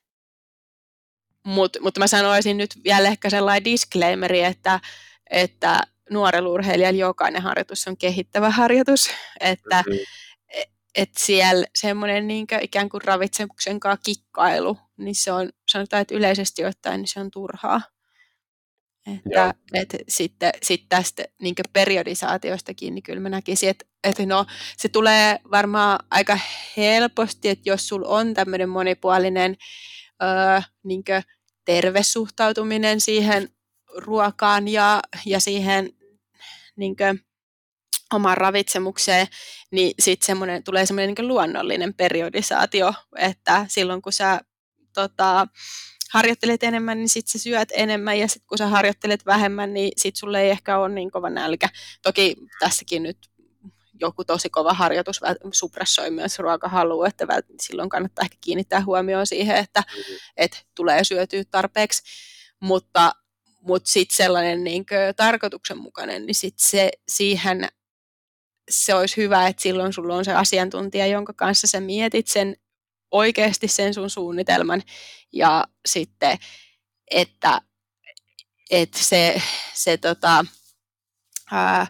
Mut, 1.44 1.76
mutta 1.80 2.00
mä 2.00 2.06
sanoisin 2.06 2.56
nyt 2.56 2.70
vielä 2.84 3.08
ehkä 3.08 3.30
sellainen 3.30 3.64
disclaimeri, 3.64 4.42
että, 4.42 4.80
että 5.30 5.82
nuorella 6.10 6.48
urheilijalla 6.48 7.00
jokainen 7.00 7.42
harjoitus 7.42 7.88
on 7.88 7.96
kehittävä 7.96 8.50
harjoitus, 8.50 9.10
että 9.40 9.84
mm-hmm. 9.86 10.00
et 10.94 11.10
siellä 11.18 11.66
semmoinen 11.74 12.28
niin 12.28 12.46
ikään 12.60 12.88
kuin 12.88 13.02
ravitsemuksen 13.04 13.80
kanssa 13.80 14.02
kikkailu, 14.04 14.78
niin 14.96 15.14
se 15.14 15.32
on, 15.32 15.50
sanotaan, 15.68 16.02
että 16.02 16.14
yleisesti 16.14 16.64
ottaen 16.64 17.00
niin 17.00 17.08
se 17.08 17.20
on 17.20 17.30
turhaa. 17.30 17.80
Että, 19.06 19.54
et 19.74 19.96
sitten 20.08 20.52
sit 20.62 20.86
tästä 20.88 21.24
niin 21.40 21.54
periodisaatiostakin, 21.72 22.94
niin 22.94 23.02
kyllä 23.02 23.20
mä 23.20 23.28
näkisin, 23.28 23.68
että, 23.68 23.84
että 24.04 24.26
no, 24.26 24.46
se 24.76 24.88
tulee 24.88 25.38
varmaan 25.50 25.98
aika 26.10 26.38
helposti, 26.76 27.48
että 27.48 27.70
jos 27.70 27.88
sulla 27.88 28.08
on 28.08 28.34
tämmöinen 28.34 28.68
monipuolinen 28.68 29.56
öö, 30.22 30.60
niin 30.84 31.02
terve 31.64 32.02
suhtautuminen 32.02 33.00
siihen 33.00 33.48
ruokaan 33.96 34.68
ja, 34.68 35.00
ja 35.26 35.40
siihen 35.40 35.92
niin 36.76 36.96
omaan 38.12 38.36
ravitsemukseen, 38.36 39.26
niin 39.70 39.94
sitten 39.98 40.26
semmoinen, 40.26 40.64
tulee 40.64 40.86
semmoinen 40.86 41.14
niin 41.18 41.28
luonnollinen 41.28 41.94
periodisaatio, 41.94 42.94
että 43.18 43.66
silloin 43.68 44.02
kun 44.02 44.12
sä 44.12 44.40
tota, 44.94 45.46
harjoittelet 46.12 46.62
enemmän, 46.62 46.98
niin 46.98 47.08
sitten 47.08 47.32
sä 47.32 47.38
syöt 47.38 47.68
enemmän, 47.72 48.18
ja 48.18 48.28
sitten 48.28 48.46
kun 48.46 48.58
sä 48.58 48.66
harjoittelet 48.66 49.26
vähemmän, 49.26 49.74
niin 49.74 49.92
sitten 49.96 50.20
sulle 50.20 50.40
ei 50.40 50.50
ehkä 50.50 50.78
ole 50.78 50.88
niin 50.88 51.10
kova 51.10 51.30
nälkä. 51.30 51.68
Toki 52.02 52.36
tässäkin 52.60 53.02
nyt 53.02 53.18
joku 54.00 54.24
tosi 54.24 54.50
kova 54.50 54.74
harjoitus 54.74 55.20
supressoi 55.52 56.10
myös 56.10 56.38
ruokahalua, 56.38 57.06
että 57.06 57.26
silloin 57.60 57.88
kannattaa 57.88 58.22
ehkä 58.22 58.36
kiinnittää 58.40 58.84
huomioon 58.84 59.26
siihen, 59.26 59.56
että, 59.56 59.80
mm-hmm. 59.80 60.16
että 60.36 60.58
tulee 60.74 61.04
syötyä 61.04 61.42
tarpeeksi, 61.50 62.02
mutta, 62.60 63.12
mutta 63.62 63.90
sitten 63.90 64.16
sellainen 64.16 64.64
niin 64.64 64.86
kuin, 64.86 64.98
tarkoituksenmukainen, 65.16 66.26
niin 66.26 66.34
sitten 66.34 66.68
se 66.68 66.90
siihen 67.08 67.68
se 68.70 68.94
olisi 68.94 69.16
hyvä, 69.16 69.46
että 69.46 69.62
silloin 69.62 69.92
sulla 69.92 70.16
on 70.16 70.24
se 70.24 70.32
asiantuntija, 70.32 71.06
jonka 71.06 71.32
kanssa 71.32 71.66
sä 71.66 71.80
mietit 71.80 72.26
sen 72.26 72.56
oikeasti 73.10 73.68
sen 73.68 73.94
sun 73.94 74.10
suunnitelman 74.10 74.82
ja 75.32 75.64
sitten, 75.86 76.38
että, 77.10 77.60
että 78.70 78.98
se, 78.98 79.42
se 79.74 79.96
tota, 79.96 80.44
ää, 81.52 81.86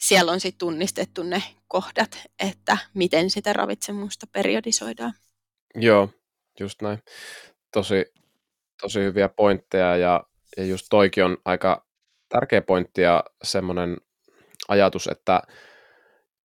siellä 0.00 0.32
on 0.32 0.40
sitten 0.40 0.58
tunnistettu 0.58 1.22
ne 1.22 1.42
kohdat, 1.68 2.18
että 2.38 2.78
miten 2.94 3.30
sitä 3.30 3.52
ravitsemusta 3.52 4.26
periodisoidaan. 4.26 5.14
Joo, 5.74 6.08
just 6.60 6.82
näin. 6.82 7.02
Tosi, 7.72 8.04
tosi 8.80 9.00
hyviä 9.00 9.28
pointteja 9.28 9.96
ja, 9.96 10.24
ja 10.56 10.64
just 10.64 10.86
toikin 10.90 11.24
on 11.24 11.36
aika 11.44 11.86
tärkeä 12.28 12.62
pointti 12.62 13.02
ja 13.02 13.24
semmoinen 13.42 13.96
ajatus, 14.68 15.06
että 15.06 15.42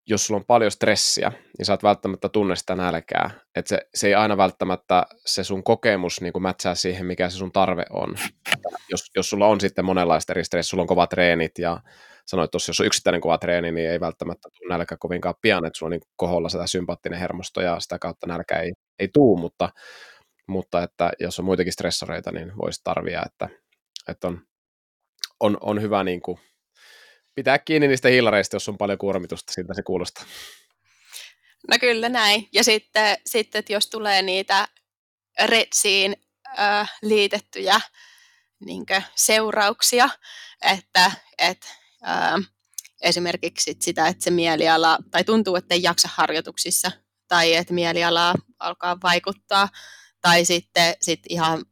jos 0.07 0.27
sulla 0.27 0.39
on 0.39 0.45
paljon 0.45 0.71
stressiä, 0.71 1.31
niin 1.57 1.65
sä 1.65 1.73
et 1.73 1.83
välttämättä 1.83 2.29
tunne 2.29 2.55
sitä 2.55 2.75
nälkää. 2.75 3.29
Että 3.55 3.69
se, 3.69 3.87
se 3.95 4.07
ei 4.07 4.15
aina 4.15 4.37
välttämättä 4.37 5.05
se 5.25 5.43
sun 5.43 5.63
kokemus 5.63 6.21
niin 6.21 6.33
mätsää 6.39 6.75
siihen, 6.75 7.05
mikä 7.05 7.29
se 7.29 7.37
sun 7.37 7.51
tarve 7.51 7.85
on. 7.89 8.15
Jos, 8.89 9.11
jos 9.15 9.29
sulla 9.29 9.47
on 9.47 9.61
sitten 9.61 9.85
monenlaista 9.85 10.33
eri 10.33 10.43
stressiä, 10.43 10.69
sulla 10.69 10.81
on 10.81 10.87
kovat 10.87 11.09
treenit 11.09 11.59
ja 11.59 11.79
sanoit 12.25 12.51
tuossa, 12.51 12.69
jos 12.69 12.79
on 12.79 12.85
yksittäinen 12.85 13.21
kova 13.21 13.37
treeni, 13.37 13.71
niin 13.71 13.89
ei 13.89 13.99
välttämättä 13.99 14.49
tule 14.57 14.77
nälkä 14.77 14.97
kovinkaan 14.99 15.35
pian, 15.41 15.65
että 15.65 15.77
sulla 15.77 15.87
on 15.87 15.91
niin 15.91 16.11
koholla 16.15 16.49
sitä 16.49 16.67
sympaattinen 16.67 17.19
hermosto 17.19 17.61
ja 17.61 17.79
sitä 17.79 17.99
kautta 17.99 18.27
nälkä 18.27 18.59
ei, 18.59 18.73
ei 18.99 19.07
tuu, 19.13 19.37
mutta, 19.37 19.69
mutta 20.47 20.83
että 20.83 21.11
jos 21.19 21.39
on 21.39 21.45
muitakin 21.45 21.73
stressoreita, 21.73 22.31
niin 22.31 22.51
voisi 22.57 22.81
tarvia, 22.83 23.23
että, 23.25 23.62
että 24.07 24.27
on, 24.27 24.41
on, 25.39 25.57
on 25.61 25.81
hyvä 25.81 26.03
niin 26.03 26.21
kuin 26.21 26.39
pitää 27.35 27.59
kiinni 27.59 27.87
niistä 27.87 28.09
hiilareista, 28.09 28.55
jos 28.55 28.69
on 28.69 28.77
paljon 28.77 28.97
kuormitusta, 28.97 29.53
siltä 29.53 29.73
se 29.73 29.83
kuulostaa. 29.83 30.25
No 31.71 31.77
kyllä 31.79 32.09
näin. 32.09 32.49
Ja 32.53 32.63
sitten, 32.63 33.17
sitten 33.25 33.59
että 33.59 33.73
jos 33.73 33.87
tulee 33.87 34.21
niitä 34.21 34.67
retsiin 35.45 36.15
äh, 36.59 36.93
liitettyjä 37.01 37.81
niin 38.65 38.85
seurauksia, 39.15 40.09
että 40.61 41.11
et, 41.37 41.65
äh, 42.07 42.49
esimerkiksi 43.01 43.77
sitä, 43.79 44.07
että 44.07 44.23
se 44.23 44.31
mieliala, 44.31 44.97
tai 45.11 45.23
tuntuu, 45.23 45.55
että 45.55 45.73
ei 45.73 45.83
jaksa 45.83 46.09
harjoituksissa, 46.11 46.91
tai 47.27 47.55
että 47.55 47.73
mieliala 47.73 48.35
alkaa 48.59 48.97
vaikuttaa, 49.03 49.69
tai 50.21 50.45
sitten 50.45 50.95
sit 51.01 51.19
ihan 51.29 51.65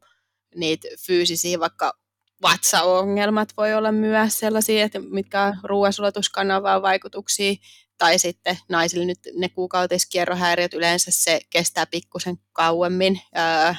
niitä 0.54 0.88
fyysisiä 1.06 1.60
vaikka 1.60 2.01
vatsaongelmat 2.42 3.48
voi 3.56 3.74
olla 3.74 3.92
myös 3.92 4.38
sellaisia, 4.38 4.84
että 4.84 4.98
mitkä 4.98 5.54
ruoansulatuskanavaa 5.62 6.82
vaikutuksia, 6.82 7.54
tai 7.98 8.18
sitten 8.18 8.58
naisille 8.68 9.04
nyt 9.04 9.18
ne 9.36 9.48
kuukautiskierrohäiriöt 9.48 10.74
yleensä 10.74 11.10
se 11.10 11.40
kestää 11.50 11.86
pikkusen 11.86 12.38
kauemmin. 12.52 13.20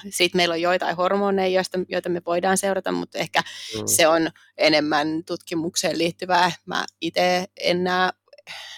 Sitten 0.10 0.40
meillä 0.40 0.54
on 0.54 0.62
joitain 0.62 0.96
hormoneja, 0.96 1.48
joista, 1.48 1.80
joita 1.88 2.10
me 2.10 2.22
voidaan 2.26 2.58
seurata, 2.58 2.92
mutta 2.92 3.18
ehkä 3.18 3.42
mm. 3.42 3.84
se 3.86 4.08
on 4.08 4.30
enemmän 4.58 5.24
tutkimukseen 5.26 5.98
liittyvää. 5.98 6.52
Mä 6.66 6.86
itse 7.02 7.46
en 7.60 7.84
näe 7.84 8.10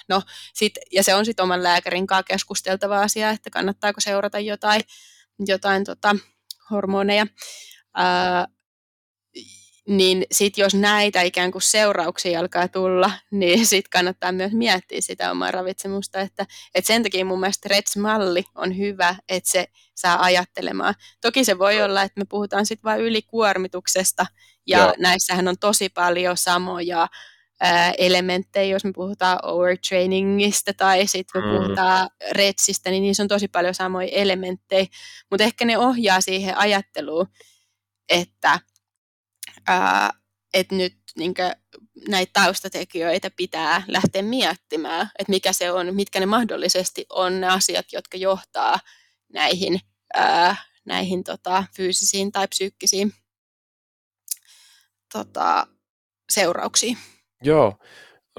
No, 0.10 0.22
sit, 0.54 0.74
ja 0.92 1.04
se 1.04 1.16
on 1.16 1.26
sitten 1.26 1.44
oman 1.44 1.64
lääkärin 1.64 2.08
kanssa 2.08 2.24
keskusteltava 2.24 3.02
asia, 3.02 3.30
että 3.30 3.50
kannattaako 3.50 4.02
seurata 4.02 4.40
jotain, 4.40 4.82
jotain 5.48 5.84
tota, 5.84 6.16
hormoneja. 6.72 7.28
Ää, 7.94 8.48
niin 9.88 10.26
sitten 10.32 10.64
jos 10.64 10.76
näitä 10.76 11.22
ikään 11.22 11.52
kuin 11.52 11.62
seurauksia 11.62 12.40
alkaa 12.40 12.68
tulla, 12.68 13.12
niin 13.32 13.66
sitten 13.66 13.90
kannattaa 13.90 14.32
myös 14.32 14.52
miettiä 14.52 15.02
sitä 15.02 15.32
omaa 15.32 15.52
ravitsemusta, 15.52 16.20
että, 16.20 16.46
että 16.76 16.88
sen 16.88 17.04
takia 17.04 17.26
mun 17.26 17.40
mielestä 17.40 17.70
RETS-malli 17.70 18.44
on 18.56 18.78
hyvä, 18.78 19.16
että 19.30 19.52
se 19.52 19.68
saa 19.96 20.24
ajattelemaan. 20.24 20.94
Toki 21.22 21.44
se 21.44 21.60
voi 21.60 21.82
olla, 21.82 22.02
että 22.02 22.20
me 22.22 22.26
puhutaan 22.30 22.66
sitten 22.66 22.84
vain 22.84 23.02
ylikuormituksesta, 23.02 24.26
ja 24.68 24.80
Joo. 24.80 24.94
näissähän 24.98 25.48
on 25.48 25.58
tosi 25.60 25.90
paljon 25.90 26.38
samoja 26.38 27.08
ää, 27.62 27.92
elementtejä, 27.98 28.74
jos 28.74 28.84
me 28.84 28.92
puhutaan 28.96 29.40
overtrainingista 29.44 30.74
tai 30.74 31.08
sitten 31.08 31.42
me 31.42 31.48
mm. 31.48 31.58
puhutaan 31.58 32.10
RETSistä, 32.32 32.90
niin 32.90 33.04
niissä 33.04 33.24
on 33.24 33.30
tosi 33.30 33.48
paljon 33.48 33.74
samoja 33.74 34.08
elementtejä, 34.12 34.86
mutta 35.32 35.44
ehkä 35.44 35.66
ne 35.66 35.78
ohjaa 35.78 36.22
siihen 36.22 36.58
ajatteluun, 36.58 37.28
että 38.10 38.60
että 40.54 40.76
nyt 40.76 40.98
niin 41.18 41.34
kuin, 41.34 41.52
näitä 42.10 42.42
taustatekijöitä 42.42 43.32
pitää 43.36 43.84
lähteä 43.88 44.22
miettimään, 44.22 45.10
että 45.20 45.30
mikä 45.30 45.54
se 45.54 45.72
on, 45.72 45.96
mitkä 45.96 46.20
ne 46.20 46.26
mahdollisesti 46.26 47.06
on 47.10 47.42
ne 47.42 47.48
asiat, 47.48 47.86
jotka 47.94 48.18
johtaa 48.18 48.80
näihin, 49.34 49.80
ää, 50.14 50.56
näihin 50.86 51.24
tota, 51.24 51.64
fyysisiin 51.76 52.32
tai 52.32 52.48
psyykkisiin 52.48 53.14
tota, 55.14 55.68
seurauksiin. 56.30 56.98
Joo. 57.44 57.78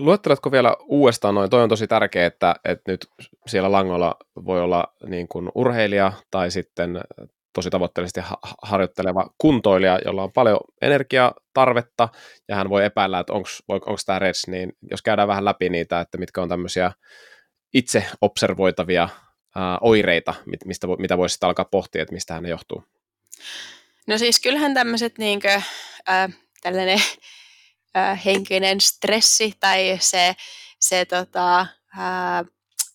Luetteletko 0.01 0.53
vielä 0.53 0.77
uudestaan 0.81 1.35
noin? 1.35 1.51
Toi 1.51 1.63
on 1.63 1.69
tosi 1.69 1.87
tärkeää, 1.87 2.27
että, 2.27 2.57
että 2.65 2.93
nyt 2.93 3.09
siellä 3.47 3.73
langolla 3.73 4.17
voi 4.45 4.61
olla 4.61 4.95
niin 5.07 5.29
kuin 5.29 5.51
urheilija 5.55 6.13
tai 6.31 6.51
sitten 6.51 7.01
tosi 7.57 7.71
tavoitteellisesti 7.71 8.21
harjoitteleva 8.63 9.31
kuntoilija, 9.39 9.99
jolla 10.05 10.23
on 10.23 10.33
paljon 10.33 10.59
energiatarvetta, 10.83 12.09
ja 12.49 12.57
hän 12.57 12.71
voi 12.71 12.85
epäillä, 12.85 13.21
että 13.21 13.33
onko 13.33 13.97
tämä 14.07 14.19
REDS, 14.19 14.47
niin 14.47 14.73
jos 14.91 15.03
käydään 15.03 15.29
vähän 15.29 15.45
läpi 15.45 15.69
niitä, 15.69 16.01
että 16.01 16.19
mitkä 16.19 16.43
on 16.43 16.49
tämmöisiä 16.49 16.93
itse 17.75 18.07
observoitavia 18.21 19.09
ää, 19.55 19.79
oireita, 19.81 20.35
mistä, 20.65 20.87
mitä 20.99 21.19
voisi 21.19 21.33
sitten 21.33 21.47
alkaa 21.47 21.65
pohtia, 21.65 22.03
että 22.03 22.15
mistä 22.15 22.41
ne 22.41 22.49
johtuu. 22.49 22.85
No 24.07 24.19
siis 24.19 24.41
kyllähän 24.41 24.75
tämmöiset 24.75 25.19
niinkö, 25.19 25.61
äh, 26.09 26.33
tällainen 26.63 27.01
äh, 27.97 28.25
henkinen 28.25 28.81
stressi 28.81 29.53
tai 29.61 29.97
se, 30.01 30.37
se 30.81 31.05
tota, 31.05 31.61
äh, 31.61 32.45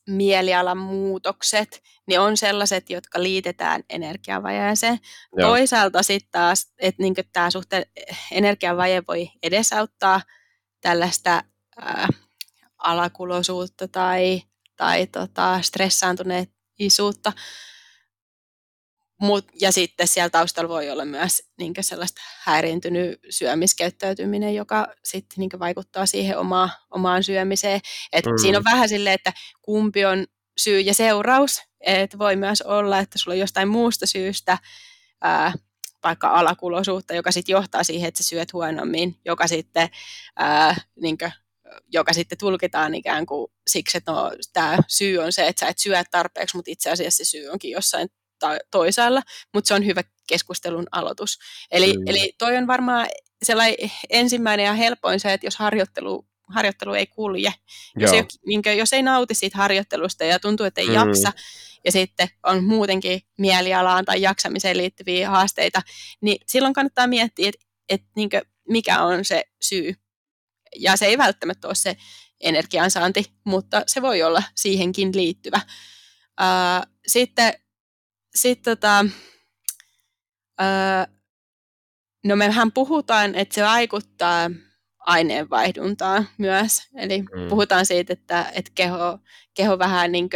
mielialan 0.09 0.77
muutokset, 0.77 1.81
niin 2.07 2.19
on 2.19 2.37
sellaiset, 2.37 2.89
jotka 2.89 3.23
liitetään 3.23 3.83
energiavajeeseen. 3.89 4.99
Joo. 5.37 5.49
Toisaalta 5.49 6.03
sitten 6.03 6.31
taas, 6.31 6.73
että 6.79 7.03
niin 7.03 7.15
tämä 7.33 7.51
suhteen 7.51 7.85
energiavaje 8.31 9.03
voi 9.07 9.29
edesauttaa 9.43 10.21
tällaista 10.81 11.43
ää, 11.77 12.07
alakuloisuutta 12.77 13.87
tai, 13.87 14.41
tai 14.75 15.07
tota, 15.07 15.61
stressaantuneisuutta. 15.61 17.33
Mut, 19.22 19.45
ja 19.61 19.72
sitten 19.72 20.07
siellä 20.07 20.30
taustalla 20.30 20.69
voi 20.69 20.89
olla 20.89 21.05
myös 21.05 21.43
niin 21.57 21.74
sellaista 21.82 22.22
häiriintynyt 22.43 23.19
syömiskäyttäytyminen, 23.30 24.55
joka 24.55 24.88
sitten 25.03 25.36
niin 25.38 25.59
vaikuttaa 25.59 26.05
siihen 26.05 26.38
oma, 26.38 26.69
omaan 26.91 27.24
syömiseen. 27.24 27.82
Et 28.13 28.26
mm. 28.26 28.32
Siinä 28.41 28.57
on 28.57 28.63
vähän 28.63 28.89
silleen, 28.89 29.13
että 29.13 29.34
kumpi 29.61 30.05
on 30.05 30.26
syy 30.57 30.80
ja 30.80 30.93
seuraus. 30.93 31.61
Et 31.80 32.19
voi 32.19 32.36
myös 32.36 32.61
olla, 32.61 32.99
että 32.99 33.17
sulla 33.17 33.36
on 33.36 33.39
jostain 33.39 33.67
muusta 33.67 34.05
syystä 34.05 34.57
ää, 35.22 35.53
vaikka 36.03 36.28
alakuloisuutta, 36.28 37.13
joka 37.13 37.32
sitten 37.32 37.53
johtaa 37.53 37.84
siihen, 37.84 38.07
että 38.07 38.24
sä 38.24 38.30
syöt 38.30 38.53
huonommin, 38.53 39.15
joka 39.26 39.47
sitten, 39.47 39.89
ää, 40.36 40.76
niin 41.01 41.17
kuin, 41.17 41.32
joka 41.88 42.13
sitten 42.13 42.38
tulkitaan 42.38 42.95
ikään 42.95 43.26
kuin 43.26 43.51
siksi, 43.67 43.97
että 43.97 44.11
no, 44.11 44.32
tämä 44.53 44.78
syy 44.88 45.17
on 45.17 45.34
se, 45.34 45.47
että 45.47 45.59
sä 45.59 45.67
et 45.67 45.78
syö 45.78 46.03
tarpeeksi, 46.11 46.55
mutta 46.55 46.72
itse 46.72 46.91
asiassa 46.91 47.24
se 47.24 47.30
syy 47.30 47.47
onkin 47.47 47.72
jossain 47.72 48.09
toisaalla, 48.71 49.21
mutta 49.53 49.67
se 49.67 49.73
on 49.73 49.85
hyvä 49.85 50.03
keskustelun 50.27 50.87
aloitus. 50.91 51.39
Eli, 51.71 51.97
mm. 51.97 52.07
eli 52.07 52.33
toi 52.37 52.57
on 52.57 52.67
varmaan 52.67 53.07
sellainen 53.43 53.91
ensimmäinen 54.09 54.65
ja 54.65 54.73
helpoin 54.73 55.19
se, 55.19 55.33
että 55.33 55.47
jos 55.47 55.55
harjoittelu, 55.55 56.27
harjoittelu 56.47 56.93
ei 56.93 57.07
kulje, 57.07 57.53
jos 57.97 58.11
ei, 58.11 58.23
niin 58.47 58.63
kuin, 58.63 58.77
jos 58.77 58.93
ei 58.93 59.03
nauti 59.03 59.33
siitä 59.33 59.57
harjoittelusta 59.57 60.23
ja 60.23 60.39
tuntuu, 60.39 60.65
että 60.65 60.81
ei 60.81 60.87
mm. 60.87 60.93
jaksa, 60.93 61.33
ja 61.85 61.91
sitten 61.91 62.29
on 62.43 62.63
muutenkin 62.63 63.21
mielialaan 63.37 64.05
tai 64.05 64.21
jaksamiseen 64.21 64.77
liittyviä 64.77 65.29
haasteita, 65.29 65.81
niin 66.21 66.37
silloin 66.47 66.73
kannattaa 66.73 67.07
miettiä, 67.07 67.49
että, 67.49 67.65
että 67.89 68.07
niin 68.15 68.29
kuin, 68.29 68.41
mikä 68.69 69.03
on 69.03 69.25
se 69.25 69.43
syy. 69.61 69.93
Ja 70.75 70.97
se 70.97 71.05
ei 71.05 71.17
välttämättä 71.17 71.67
ole 71.67 71.75
se 71.75 71.97
energiansaanti, 72.39 73.25
mutta 73.43 73.83
se 73.87 74.01
voi 74.01 74.23
olla 74.23 74.43
siihenkin 74.55 75.11
liittyvä. 75.15 75.61
Sitten 77.07 77.53
sitten 78.36 78.77
tota, 78.77 79.05
öö, 80.61 81.15
no 82.25 82.36
mehän 82.36 82.71
puhutaan, 82.71 83.36
että 83.36 83.55
se 83.55 83.63
vaikuttaa 83.63 84.49
aineenvaihduntaan 84.99 86.29
myös. 86.38 86.82
Eli 86.95 87.21
mm. 87.21 87.49
puhutaan 87.49 87.86
siitä, 87.86 88.13
että, 88.13 88.51
että 88.53 88.71
keho, 88.75 89.19
keho 89.53 89.79
vähän 89.79 90.11
niin 90.11 90.29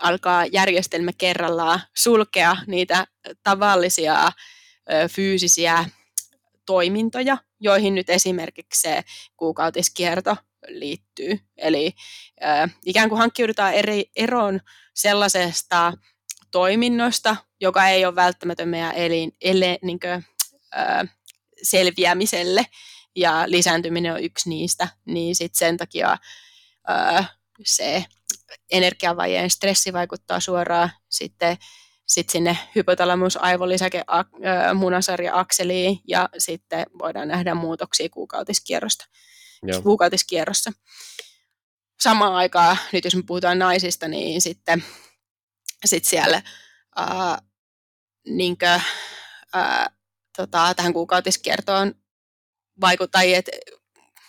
alkaa 0.00 0.46
järjestelmä 0.46 1.10
kerrallaan 1.18 1.80
sulkea 1.96 2.56
niitä 2.66 3.06
tavallisia 3.42 4.26
ö, 4.26 5.08
fyysisiä 5.08 5.84
toimintoja, 6.66 7.36
joihin 7.60 7.94
nyt 7.94 8.10
esimerkiksi 8.10 8.80
se 8.80 9.04
kuukautiskierto 9.36 10.36
liittyy. 10.68 11.38
Eli 11.56 11.92
ö, 12.42 12.68
ikään 12.86 13.08
kuin 13.08 13.18
hankkiudutaan 13.18 13.74
eri, 13.74 14.04
eroon 14.16 14.60
sellaisesta 14.94 15.92
toiminnosta, 16.52 17.36
joka 17.60 17.88
ei 17.88 18.04
ole 18.06 18.14
välttämätön 18.14 18.68
meidän 18.68 18.94
elin, 18.94 19.36
ele, 19.40 19.78
niin 19.82 20.00
kuin, 20.00 20.24
ö, 20.74 21.06
selviämiselle, 21.62 22.66
ja 23.16 23.44
lisääntyminen 23.46 24.12
on 24.12 24.24
yksi 24.24 24.48
niistä, 24.48 24.88
niin 25.04 25.36
sit 25.36 25.54
sen 25.54 25.76
takia 25.76 26.18
ö, 26.90 27.24
se 27.64 28.04
energiavajeen 28.70 29.50
stressi 29.50 29.92
vaikuttaa 29.92 30.40
suoraan 30.40 30.90
sitten 31.08 31.56
sit 32.06 32.30
sinne 32.30 32.58
hypotalamus 32.74 33.36
aivolisäke 33.36 34.04
munasarja 34.74 35.38
akseliin 35.38 36.00
ja 36.08 36.28
sitten 36.38 36.86
voidaan 36.98 37.28
nähdä 37.28 37.54
muutoksia 37.54 38.08
kuukautiskierrosta, 38.08 39.04
Joo. 39.62 39.82
kuukautiskierrossa. 39.82 40.72
Samaan 42.00 42.34
aikaan, 42.34 42.76
nyt 42.92 43.04
jos 43.04 43.14
me 43.14 43.22
puhutaan 43.26 43.58
naisista, 43.58 44.08
niin 44.08 44.40
sitten 44.40 44.84
sit 45.84 46.04
siellä 46.04 46.42
ää, 46.96 47.38
niinkö, 48.28 48.80
ää, 49.52 49.90
tota, 50.36 50.74
tähän 50.74 50.92
kuukautiskiertoon 50.92 51.94
vaikuttaa, 52.80 53.22
että 53.22 53.52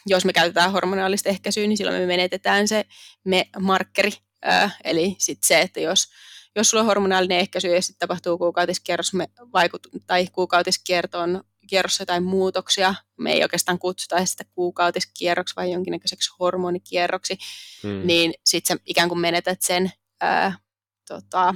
jos 0.06 0.26
me 0.26 0.34
käytetään 0.34 0.72
hormonaalista 0.72 1.30
ehkäisyä, 1.30 1.68
niin 1.68 1.78
silloin 1.78 2.02
me 2.02 2.06
menetetään 2.06 2.68
se 2.68 2.86
me 3.24 3.50
markkeri, 3.60 4.12
ää, 4.42 4.70
eli 4.84 5.16
sit 5.20 5.44
se, 5.44 5.62
että 5.62 5.80
jos, 5.80 6.10
jos 6.56 6.70
sulla 6.70 6.82
on 6.82 6.88
hormonaalinen 6.88 7.40
ehkäisy 7.40 7.68
ja 7.68 7.82
sitten 7.82 8.08
tapahtuu 8.08 8.38
kuukautiskierros 8.38 9.14
me 9.14 9.28
vaikut, 9.54 9.88
tai 10.08 10.28
kuukautiskiertoon 10.32 11.44
kierrossa 11.68 12.02
jotain 12.02 12.24
muutoksia, 12.24 12.96
me 13.18 13.32
ei 13.32 13.44
oikeastaan 13.44 13.80
kutsuta 13.80 14.26
sitä 14.26 14.44
kuukautiskierroksi 14.56 15.56
vai 15.56 15.72
jonkinnäköiseksi 15.72 16.32
hormonikierroksi, 16.40 17.38
hmm. 17.84 18.08
niin 18.08 18.34
sitten 18.46 18.78
sä 18.78 18.84
ikään 18.86 19.10
kuin 19.10 19.20
menetät 19.20 19.62
sen 19.62 19.92
ää, 20.22 20.58
tota, 21.14 21.56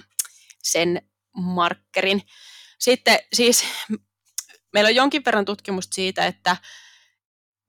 sen 0.64 1.02
markkerin. 1.36 2.22
Sitten 2.80 3.20
siis 3.34 3.64
meillä 4.74 4.88
on 4.88 4.96
jonkin 4.96 5.26
verran 5.26 5.46
tutkimusta 5.46 5.96
siitä, 5.96 6.26
että, 6.26 6.58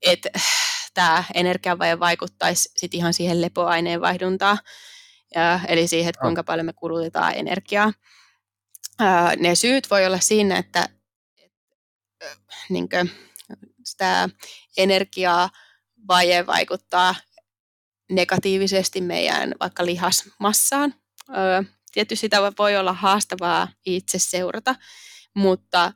että 0.03 0.31
tämä 0.95 1.25
energiavaje 1.35 2.01
vaikuttaisi 2.01 2.71
sit 2.77 2.95
ihan 2.95 3.15
siihen 3.15 3.41
lepoaineenvaihduntaan, 3.41 4.59
ja, 5.35 5.61
eli 5.69 5.89
siihen, 5.89 6.09
että 6.09 6.21
kuinka 6.21 6.45
paljon 6.45 6.67
me 6.67 6.73
kulutetaan 6.73 7.35
energiaa. 7.35 7.93
Ää, 8.99 9.37
ne 9.37 9.55
syyt 9.55 9.91
voi 9.91 10.07
olla 10.07 10.21
siinä, 10.21 10.59
että, 10.59 10.89
että 11.39 11.77
niin 12.69 12.89
tämä 13.97 14.29
energiavaje 14.77 16.47
vaikuttaa 16.47 17.15
negatiivisesti 18.11 19.01
meidän 19.01 19.55
vaikka 19.61 19.87
lihasmassaan, 19.87 20.95
tietysti 21.93 22.21
sitä 22.21 22.53
voi 22.59 22.77
olla 22.77 22.93
haastavaa 22.93 23.69
itse 23.87 24.19
seurata, 24.19 24.75
mutta 25.35 25.93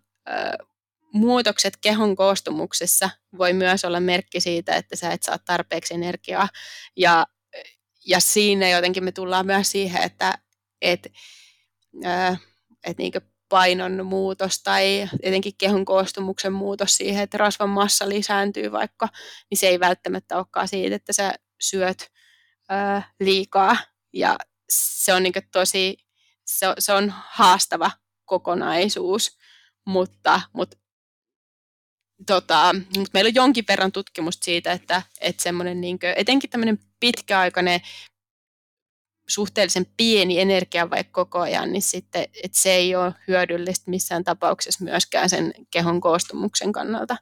muutokset 1.13 1.77
kehon 1.77 2.17
koostumuksessa 2.17 3.11
voi 3.39 3.53
myös 3.53 3.85
olla 3.85 4.01
merkki 4.01 4.41
siitä, 4.41 4.77
että 4.77 4.97
sä 4.97 5.13
et 5.13 5.23
saa 5.23 5.39
tarpeeksi 5.39 5.95
energiaa. 5.95 6.49
Ja, 6.97 7.27
ja 8.07 8.21
siinä 8.21 8.69
jotenkin 8.69 9.05
me 9.05 9.13
tullaan 9.13 9.47
myös 9.47 9.71
siihen, 9.71 10.03
että 10.03 10.39
et, 10.83 11.13
ää, 12.05 12.37
et 12.87 12.99
niin 12.99 13.13
painon 13.49 14.07
muutos 14.07 14.63
tai 14.63 15.09
etenkin 15.23 15.53
kehon 15.59 15.85
koostumuksen 15.85 16.53
muutos 16.53 16.97
siihen, 16.97 17.23
että 17.23 17.39
rasvan 17.39 17.71
massa 17.71 18.09
lisääntyy 18.09 18.73
vaikka, 18.73 19.09
niin 19.51 19.59
se 19.59 19.67
ei 19.69 19.81
välttämättä 19.81 20.37
olekaan 20.37 20.69
siitä, 20.69 20.97
että 20.97 21.13
sä 21.13 21.35
syöt 21.61 22.11
ää, 22.69 23.13
liikaa. 23.21 23.77
Ja 24.13 24.37
se 24.73 25.15
on 25.15 25.23
niin 25.23 25.33
tosi, 25.53 25.97
se, 26.45 26.67
se 26.79 26.93
on 26.93 27.13
haastava 27.31 27.91
kokonaisuus, 28.25 29.39
mutta, 29.87 30.41
mutta 30.53 30.77
tota, 32.27 32.75
mutta 32.97 33.11
meillä 33.13 33.29
on 33.29 33.35
jonkin 33.35 33.65
verran 33.69 33.93
tutkimusta 33.93 34.45
siitä, 34.45 34.73
että, 34.73 35.03
että 35.21 35.43
semmoinen 35.43 35.81
niin 35.81 35.99
kuin, 35.99 36.15
etenkin 36.17 36.51
tämmöinen 36.51 36.79
pitkäaikainen 37.01 37.81
suhteellisen 39.29 39.87
pieni 39.97 40.41
energia 40.41 40.91
vaikka 40.91 41.25
koko 41.25 41.41
ajan, 41.41 41.73
niin 41.73 41.83
sitten, 41.83 42.23
että 42.23 42.59
se 42.59 42.75
ei 42.75 42.97
ole 42.97 43.15
hyödyllistä 43.29 43.91
missään 43.91 44.25
tapauksessa 44.25 44.85
myöskään 44.85 45.31
sen 45.31 45.55
kehon 45.71 46.01
koostumuksen 46.01 46.73
kannalta. 46.73 47.17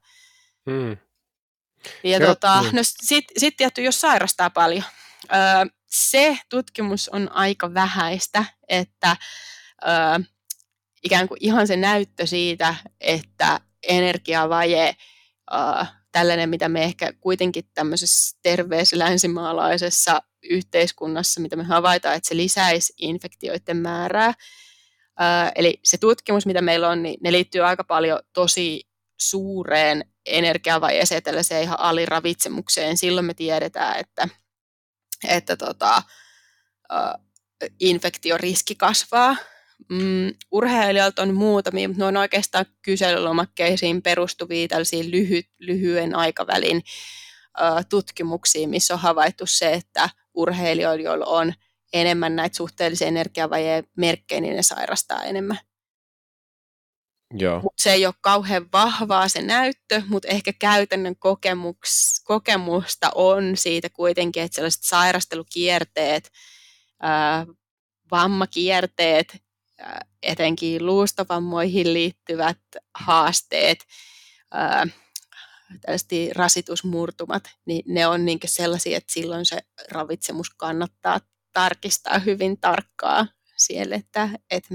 Hmm. 0.70 0.96
Ja 2.05 2.18
Joo, 2.18 2.28
tota, 2.28 2.61
hmm. 2.61 2.76
no 2.76 2.82
sitten 2.82 3.40
sit 3.40 3.57
tietty, 3.57 3.82
jos 3.82 4.01
sairastaa 4.01 4.51
paljon, 4.51 4.84
se 5.86 6.38
tutkimus 6.48 7.08
on 7.08 7.32
aika 7.32 7.74
vähäistä, 7.74 8.44
että 8.68 9.16
ikään 11.04 11.28
kuin 11.28 11.38
ihan 11.40 11.66
se 11.66 11.76
näyttö 11.76 12.26
siitä, 12.26 12.74
että 13.00 13.60
energiavaje, 13.88 14.96
tällainen, 16.12 16.50
mitä 16.50 16.68
me 16.68 16.84
ehkä 16.84 17.12
kuitenkin 17.12 17.64
tämmöisessä 17.74 18.38
terveessä 18.42 18.98
länsimaalaisessa 18.98 20.22
yhteiskunnassa, 20.42 21.40
mitä 21.40 21.56
me 21.56 21.64
havaitaan, 21.64 22.16
että 22.16 22.28
se 22.28 22.36
lisäisi 22.36 22.92
infektioiden 22.98 23.76
määrää. 23.76 24.34
Eli 25.54 25.80
se 25.84 25.98
tutkimus, 25.98 26.46
mitä 26.46 26.62
meillä 26.62 26.88
on, 26.88 27.02
niin 27.02 27.20
ne 27.22 27.32
liittyy 27.32 27.60
aika 27.60 27.84
paljon 27.84 28.20
tosi 28.32 28.88
suureen 29.20 30.04
energiavajeeseen, 30.26 31.22
tällaiseen 31.22 31.62
ihan 31.62 31.80
aliravitsemukseen. 31.80 32.96
Silloin 32.96 33.26
me 33.26 33.34
tiedetään, 33.34 33.98
että 33.98 34.28
että 35.28 35.56
tota, 35.56 36.02
infektioriski 37.80 38.74
kasvaa. 38.74 39.36
Mm, 39.88 40.34
urheilijoilta 40.50 41.22
on 41.22 41.34
muutamia, 41.34 41.88
mutta 41.88 42.02
ne 42.02 42.06
on 42.06 42.16
oikeastaan 42.16 42.66
kyselylomakkeisiin 42.82 44.02
perustuvia 44.02 44.68
tällaisia 44.68 45.04
lyhy, 45.10 45.42
lyhyen 45.58 46.14
aikavälin 46.14 46.76
uh, 46.76 47.86
tutkimuksia, 47.88 48.68
missä 48.68 48.94
on 48.94 49.00
havaittu 49.00 49.44
se, 49.46 49.72
että 49.72 50.10
urheilijoilla, 50.34 51.04
joilla 51.04 51.26
on 51.26 51.54
enemmän 51.92 52.36
näitä 52.36 52.56
suhteellisia 52.56 53.08
energiavajeen 53.08 53.84
merkkejä, 53.96 54.40
niin 54.40 54.56
ne 54.56 54.62
sairastaa 54.62 55.22
enemmän. 55.22 55.58
Joo. 57.35 57.61
Mut 57.61 57.72
se 57.76 57.93
ei 57.93 58.07
ole 58.07 58.14
kauhean 58.20 58.68
vahvaa 58.72 59.28
se 59.28 59.43
näyttö, 59.43 60.03
mutta 60.09 60.28
ehkä 60.28 60.53
käytännön 60.53 61.16
kokemus, 61.16 62.20
kokemusta 62.24 63.11
on 63.14 63.57
siitä 63.57 63.89
kuitenkin, 63.89 64.43
että 64.43 64.55
sellaiset 64.55 64.83
sairastelukierteet, 64.83 66.31
ää, 67.03 67.47
vammakierteet, 68.11 69.43
ää, 69.78 70.07
etenkin 70.22 70.87
luustovammoihin 70.87 71.93
liittyvät 71.93 72.59
haasteet, 72.95 73.78
ää, 74.53 74.87
rasitusmurtumat, 76.35 77.51
niin 77.66 77.83
ne 77.87 78.07
on 78.07 78.24
niin 78.24 78.39
sellaisia, 78.45 78.97
että 78.97 79.12
silloin 79.12 79.47
se 79.47 79.59
ravitsemus 79.91 80.51
kannattaa 80.51 81.20
tarkistaa 81.53 82.18
hyvin 82.18 82.61
tarkkaa 82.61 83.26
siellä, 83.57 83.97
että, 83.97 84.28
että 84.51 84.74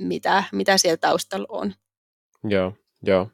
mitä, 0.00 0.44
mitä 0.52 0.78
siellä 0.78 0.96
taustalla 0.96 1.46
on. 1.48 1.74
Joo, 2.44 2.72
joo. 3.02 3.28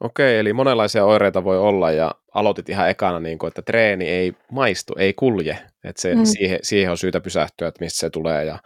Okei, 0.00 0.38
eli 0.38 0.52
monenlaisia 0.52 1.04
oireita 1.04 1.44
voi 1.44 1.58
olla 1.58 1.90
ja 1.90 2.14
aloitit 2.34 2.68
ihan 2.68 2.90
ekana, 2.90 3.20
niin 3.20 3.38
kuin, 3.38 3.48
että 3.48 3.62
treeni 3.62 4.08
ei 4.08 4.32
maistu, 4.52 4.94
ei 4.98 5.14
kulje. 5.14 5.58
Että 5.84 6.02
se, 6.02 6.14
mm. 6.14 6.24
siihen, 6.24 6.58
siihen 6.62 6.90
on 6.90 6.98
syytä 6.98 7.20
pysähtyä, 7.20 7.68
että 7.68 7.84
mistä 7.84 7.98
se 7.98 8.10
tulee. 8.10 8.44
Ja, 8.44 8.58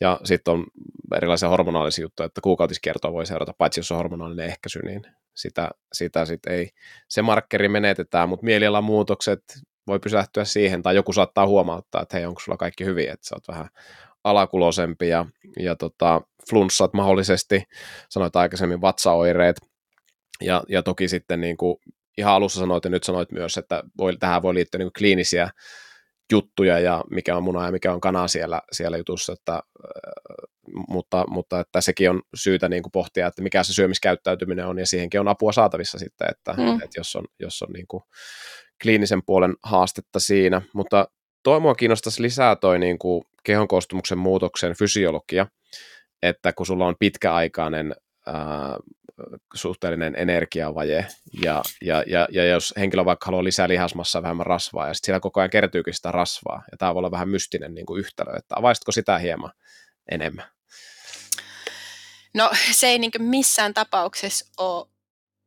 ja 0.00 0.20
sitten 0.24 0.54
on 0.54 0.66
erilaisia 1.16 1.48
hormonaalisia 1.48 2.02
juttuja, 2.02 2.26
että 2.26 2.40
kuukautiskiertoa 2.40 3.12
voi 3.12 3.26
seurata, 3.26 3.54
paitsi 3.58 3.80
jos 3.80 3.92
on 3.92 3.96
hormonaalinen 3.96 4.46
ehkäisy, 4.46 4.82
niin 4.82 5.02
sitä, 5.34 5.70
sitä 5.92 6.24
sitten 6.24 6.52
ei, 6.52 6.70
se 7.08 7.22
markkeri 7.22 7.68
menetetään, 7.68 8.28
mutta 8.28 8.44
mielialan 8.44 8.84
muutokset 8.84 9.42
voi 9.86 9.98
pysähtyä 9.98 10.44
siihen, 10.44 10.82
tai 10.82 10.96
joku 10.96 11.12
saattaa 11.12 11.46
huomauttaa, 11.46 12.02
että 12.02 12.16
hei, 12.16 12.26
onko 12.26 12.40
sulla 12.40 12.58
kaikki 12.58 12.84
hyvin, 12.84 13.10
että 13.10 13.28
sä 13.28 13.34
oot 13.34 13.48
vähän 13.48 13.68
alakuloisempi 14.24 15.08
ja, 15.08 15.26
ja 15.58 15.76
tota, 15.76 16.20
flunssat 16.50 16.92
mahdollisesti, 16.92 17.62
sanoit 18.08 18.36
aikaisemmin 18.36 18.80
vatsaoireet, 18.80 19.56
ja, 20.40 20.62
ja 20.68 20.82
toki 20.82 21.08
sitten 21.08 21.40
niin 21.40 21.56
kuin 21.56 21.76
ihan 22.18 22.34
alussa 22.34 22.60
sanoit 22.60 22.84
ja 22.84 22.90
nyt 22.90 23.04
sanoit 23.04 23.32
myös, 23.32 23.56
että 23.56 23.82
voi, 23.98 24.16
tähän 24.16 24.42
voi 24.42 24.54
liittyä 24.54 24.78
niin 24.78 24.86
kuin 24.86 24.98
kliinisiä 24.98 25.50
juttuja 26.32 26.78
ja 26.78 27.04
mikä 27.10 27.36
on 27.36 27.42
muna 27.42 27.66
ja 27.66 27.72
mikä 27.72 27.92
on 27.92 28.00
kana 28.00 28.28
siellä, 28.28 28.62
siellä 28.72 28.96
jutussa, 28.96 29.32
että, 29.32 29.60
mutta, 30.88 31.24
mutta 31.28 31.60
että 31.60 31.80
sekin 31.80 32.10
on 32.10 32.22
syytä 32.34 32.68
niin 32.68 32.82
kuin 32.82 32.92
pohtia, 32.92 33.26
että 33.26 33.42
mikä 33.42 33.62
se 33.62 33.72
syömiskäyttäytyminen 33.72 34.66
on 34.66 34.78
ja 34.78 34.86
siihenkin 34.86 35.20
on 35.20 35.28
apua 35.28 35.52
saatavissa 35.52 35.98
sitten, 35.98 36.28
että, 36.30 36.52
mm. 36.52 36.74
että 36.74 37.00
jos 37.00 37.16
on, 37.16 37.24
jos 37.40 37.62
on 37.62 37.72
niin 37.72 37.86
kuin 37.86 38.02
kliinisen 38.82 39.22
puolen 39.26 39.54
haastetta 39.62 40.20
siinä, 40.20 40.62
mutta 40.74 41.08
toi 41.42 41.60
mua 41.60 41.74
kiinnostaisi 41.74 42.22
lisää 42.22 42.56
toi 42.56 42.78
niin 42.78 42.98
kuin 42.98 43.24
kehon 43.42 43.68
koostumuksen 43.68 44.18
muutoksen 44.18 44.74
fysiologia, 44.74 45.46
että 46.22 46.52
kun 46.52 46.66
sulla 46.66 46.86
on 46.86 46.96
pitkäaikainen 46.98 47.94
ää, 48.26 48.76
suhteellinen 49.54 50.14
energiavaje, 50.16 51.06
ja, 51.42 51.62
ja, 51.80 52.04
ja, 52.06 52.28
ja 52.30 52.44
jos 52.44 52.74
henkilö 52.76 53.04
vaikka 53.04 53.26
haluaa 53.26 53.44
lisää 53.44 53.68
lihasmassaa 53.68 54.22
vähemmän 54.22 54.46
rasvaa, 54.46 54.88
ja 54.88 54.94
sitten 54.94 55.06
siellä 55.06 55.20
koko 55.20 55.40
ajan 55.40 55.50
kertyykin 55.50 55.94
sitä 55.94 56.12
rasvaa, 56.12 56.62
ja 56.70 56.76
tämä 56.76 56.94
voi 56.94 57.00
olla 57.00 57.10
vähän 57.10 57.28
mystinen 57.28 57.74
niin 57.74 57.86
kuin 57.86 58.00
yhtälö, 58.00 58.36
että 58.36 58.54
avaisitko 58.58 58.92
sitä 58.92 59.18
hieman 59.18 59.52
enemmän? 60.10 60.44
No 62.34 62.50
se 62.70 62.86
ei 62.86 62.98
niin 62.98 63.10
missään 63.18 63.74
tapauksessa 63.74 64.46
ole 64.58 64.86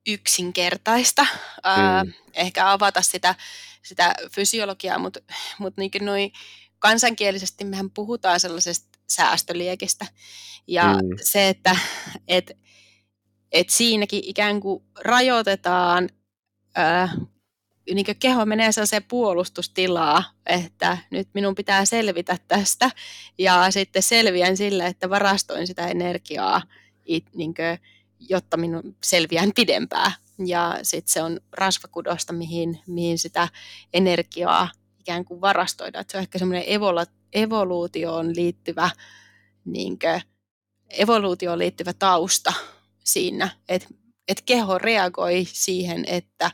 yksinkertaista 0.08 1.22
mm. 1.22 2.14
ehkä 2.34 2.72
avata 2.72 3.02
sitä, 3.02 3.36
sitä 3.84 4.14
fysiologiaa, 4.32 5.00
mutta 5.00 5.20
mut 5.60 5.78
niin 5.78 5.91
noin 6.02 6.32
kansankielisesti 6.80 7.65
mehän 7.65 7.91
puhutaan 7.91 8.39
sellaisesta 8.39 8.99
säästöliekistä. 9.07 10.05
Ja 10.67 10.93
mm. 10.93 11.17
se, 11.23 11.49
että 11.49 11.78
et, 12.28 12.51
et 13.51 13.69
siinäkin 13.69 14.21
ikään 14.23 14.59
kuin 14.59 14.84
rajoitetaan, 14.99 16.09
ää, 16.76 17.09
niin 17.93 18.05
kuin 18.05 18.19
keho 18.19 18.45
menee 18.45 18.71
sellaiseen 18.71 19.03
puolustustilaa, 19.03 20.23
että 20.45 20.97
nyt 21.11 21.30
minun 21.34 21.55
pitää 21.55 21.86
selvitä 21.86 22.38
tästä. 22.47 22.91
Ja 23.38 23.71
sitten 23.71 24.03
selviän 24.03 24.57
sillä, 24.57 24.88
että 24.88 25.09
varastoin 25.09 25.67
sitä 25.67 25.88
energiaa, 25.88 26.61
it, 27.05 27.26
niin 27.36 27.53
kuin, 27.53 27.80
jotta 28.19 28.57
minun 28.57 28.95
selviän 29.03 29.51
pidempään. 29.55 30.11
Ja 30.45 30.80
sitten 30.84 31.13
se 31.13 31.21
on 31.21 31.39
rasvakudosta, 31.51 32.34
mihin, 32.34 32.80
mihin 32.88 33.19
sitä 33.19 33.47
energiaa 33.93 34.69
ikään 35.06 35.26
kuin 35.26 35.41
varastoida. 35.41 35.99
Että 35.99 36.12
se 36.12 36.18
on 36.18 36.22
ehkä 36.22 36.39
semmoinen 36.39 36.66
evoluutioon 37.34 38.36
liittyvä, 38.36 38.89
niin 39.66 39.99
kuin, 39.99 40.22
evoluutioon 40.89 41.60
liittyvä 41.60 41.93
tausta 41.93 42.53
siinä, 43.03 43.49
että, 43.70 43.88
että 44.28 44.43
keho 44.45 44.78
reagoi 44.78 45.47
siihen, 45.51 46.03
että 46.08 46.51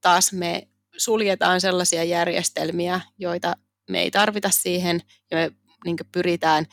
taas 0.00 0.32
me 0.32 0.68
suljetaan 0.96 1.60
sellaisia 1.60 2.04
järjestelmiä, 2.04 3.00
joita 3.18 3.56
me 3.90 4.00
ei 4.00 4.10
tarvita 4.10 4.50
siihen, 4.50 5.02
ja 5.30 5.36
me 5.36 5.52
niin 5.84 5.96
pyritään, 6.12 6.66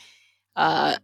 ää, 0.56 1.00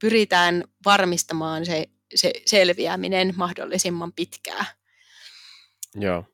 pyritään 0.00 0.64
varmistamaan 0.84 1.66
se, 1.66 1.86
se 2.14 2.32
selviäminen 2.46 3.34
mahdollisimman 3.36 4.12
pitkään. 4.12 4.66
Joo 5.94 6.24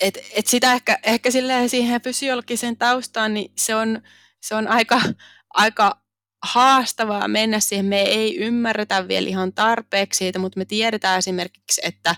et, 0.00 0.18
et 0.32 0.46
sitä 0.46 0.72
ehkä, 0.72 0.98
ehkä 1.02 1.30
siihen 1.66 2.00
fysiologiseen 2.02 2.76
taustaan, 2.76 3.34
niin 3.34 3.52
se 3.56 3.74
on, 3.74 4.02
se 4.40 4.54
on 4.54 4.68
aika, 4.68 5.00
aika 5.54 6.00
haastavaa 6.42 7.28
mennä 7.28 7.60
siihen. 7.60 7.86
Me 7.86 8.00
ei 8.00 8.36
ymmärretä 8.36 9.08
vielä 9.08 9.28
ihan 9.28 9.52
tarpeeksi 9.52 10.18
siitä, 10.18 10.38
mutta 10.38 10.58
me 10.58 10.64
tiedetään 10.64 11.18
esimerkiksi, 11.18 11.80
että, 11.84 12.16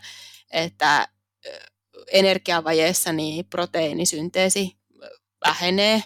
että 0.51 1.09
energiavajeessa 2.12 3.12
niin 3.12 3.45
proteiinisynteesi 3.45 4.76
vähenee, 5.47 6.03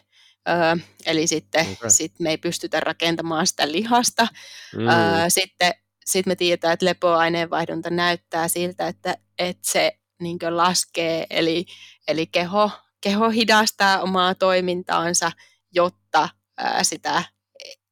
Öö, 0.49 0.77
eli 1.07 1.27
sitten 1.27 1.67
okay. 1.73 1.91
sit 1.91 2.13
me 2.21 2.31
ei 2.31 2.39
pystytä 2.39 2.81
rakentamaan 2.81 3.47
sitä 3.47 3.73
lihasta. 3.73 4.29
Mm. 4.77 4.89
Öö, 4.89 5.25
sitten 5.29 5.75
sit 6.05 6.27
me 6.27 6.37
tiedetään, 6.37 6.73
että 6.73 6.87
lepoaineenvaihdunta 6.87 7.91
näyttää 7.91 8.49
siltä, 8.49 8.89
että, 8.89 9.17
että 9.39 9.73
se 9.73 9.99
niin 10.21 10.39
laskee, 10.51 11.27
eli, 11.31 11.67
eli 12.09 12.27
keho, 12.27 12.71
keho 13.01 13.31
hidastaa 13.31 14.01
omaa 14.01 14.35
toimintaansa, 14.35 15.33
jotta 15.73 16.29
ää, 16.59 16.85
sitä 16.85 17.25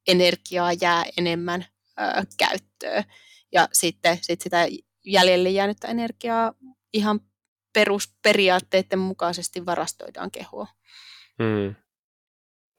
energiaa 0.07 0.73
jää 0.81 1.05
enemmän 1.17 1.65
ää, 1.97 2.23
käyttöön. 2.37 3.03
Ja 3.51 3.67
sitten 3.73 4.17
sit 4.21 4.41
sitä 4.41 4.67
jäljelle 5.05 5.49
jäänyttä 5.49 5.87
energiaa 5.87 6.53
ihan 6.93 7.19
perusperiaatteiden 7.73 8.99
mukaisesti 8.99 9.65
varastoidaan 9.65 10.31
kehoa. 10.31 10.67
Hmm. 11.43 11.75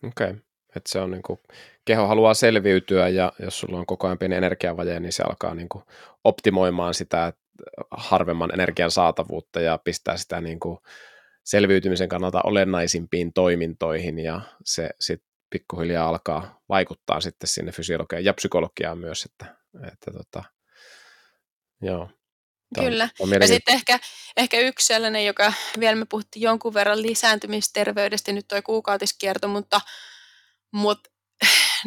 Okei. 0.09 0.31
Okay. 0.31 0.41
Että 0.77 0.93
se 0.93 1.01
on 1.01 1.11
niin 1.11 1.23
kuin, 1.23 1.39
keho 1.85 2.07
haluaa 2.07 2.35
selviytyä 2.35 3.09
ja 3.09 3.33
jos 3.39 3.61
sulla 3.61 3.79
on 3.79 3.87
koko 3.87 4.07
ajan 4.07 4.19
pieni 4.19 4.37
energiavaje, 4.37 5.01
niin 5.01 5.13
se 5.13 5.23
alkaa 5.23 5.55
niin 5.55 5.69
kuin 5.69 5.85
optimoimaan 6.25 6.95
sitä 6.95 7.33
harvemman 7.91 8.55
energian 8.55 8.91
saatavuutta 8.91 9.61
ja 9.61 9.79
pistää 9.79 10.17
sitä 10.17 10.41
niin 10.41 10.61
kuin 10.61 10.79
selviytymisen 11.45 12.09
kannalta 12.09 12.41
olennaisimpiin 12.45 13.33
toimintoihin 13.33 14.19
ja 14.19 14.41
se 14.65 14.91
sitten 15.01 15.29
pikkuhiljaa 15.51 16.09
alkaa 16.09 16.61
vaikuttaa 16.69 17.21
sitten 17.21 17.49
sinne 17.49 17.73
fysiologiaan 17.73 18.25
ja 18.25 18.35
psykologiaan 18.35 18.99
myös, 18.99 19.25
että, 19.25 19.57
että 19.93 20.11
tota, 20.11 20.45
joo. 21.83 22.11
Tämä 22.75 22.89
Kyllä. 22.89 23.09
On, 23.19 23.31
ja 23.31 23.47
sitten 23.47 23.75
ehkä, 23.75 23.99
ehkä 24.37 24.61
yksi 24.61 24.87
sellainen, 24.87 25.27
joka 25.27 25.53
vielä 25.81 25.97
me 25.97 26.07
puhuttiin 26.09 26.43
jonkun 26.43 26.75
verran 26.75 27.03
lisääntymisterveydestä, 27.03 28.33
nyt 28.33 28.49
tuo 28.49 28.63
kuukautiskierto, 28.63 29.49
mutta, 29.49 29.81
mutta 30.73 31.11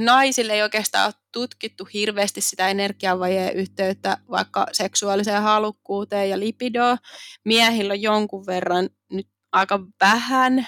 naisille 0.06 0.54
ei 0.54 0.62
oikeastaan 0.62 1.06
ole 1.06 1.14
tutkittu 1.32 1.88
hirveästi 1.94 2.42
sitä 2.42 2.70
energiavajeen 2.70 3.56
yhteyttä 3.56 4.18
vaikka 4.30 4.68
seksuaaliseen 4.72 5.42
halukkuuteen 5.42 6.30
ja 6.30 6.40
lipidoon. 6.40 6.98
Miehillä 7.46 7.92
on 7.92 8.02
jonkun 8.02 8.46
verran 8.46 8.90
nyt 9.12 9.28
aika 9.52 9.80
vähän 10.02 10.68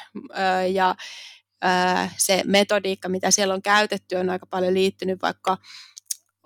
ja 0.74 0.96
se 2.18 2.42
metodiikka, 2.46 3.10
mitä 3.10 3.32
siellä 3.32 3.54
on 3.54 3.62
käytetty, 3.62 4.16
on 4.16 4.30
aika 4.30 4.46
paljon 4.46 4.74
liittynyt 4.74 5.22
vaikka, 5.22 5.58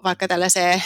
vaikka 0.03 0.28
tällaiseen 0.28 0.84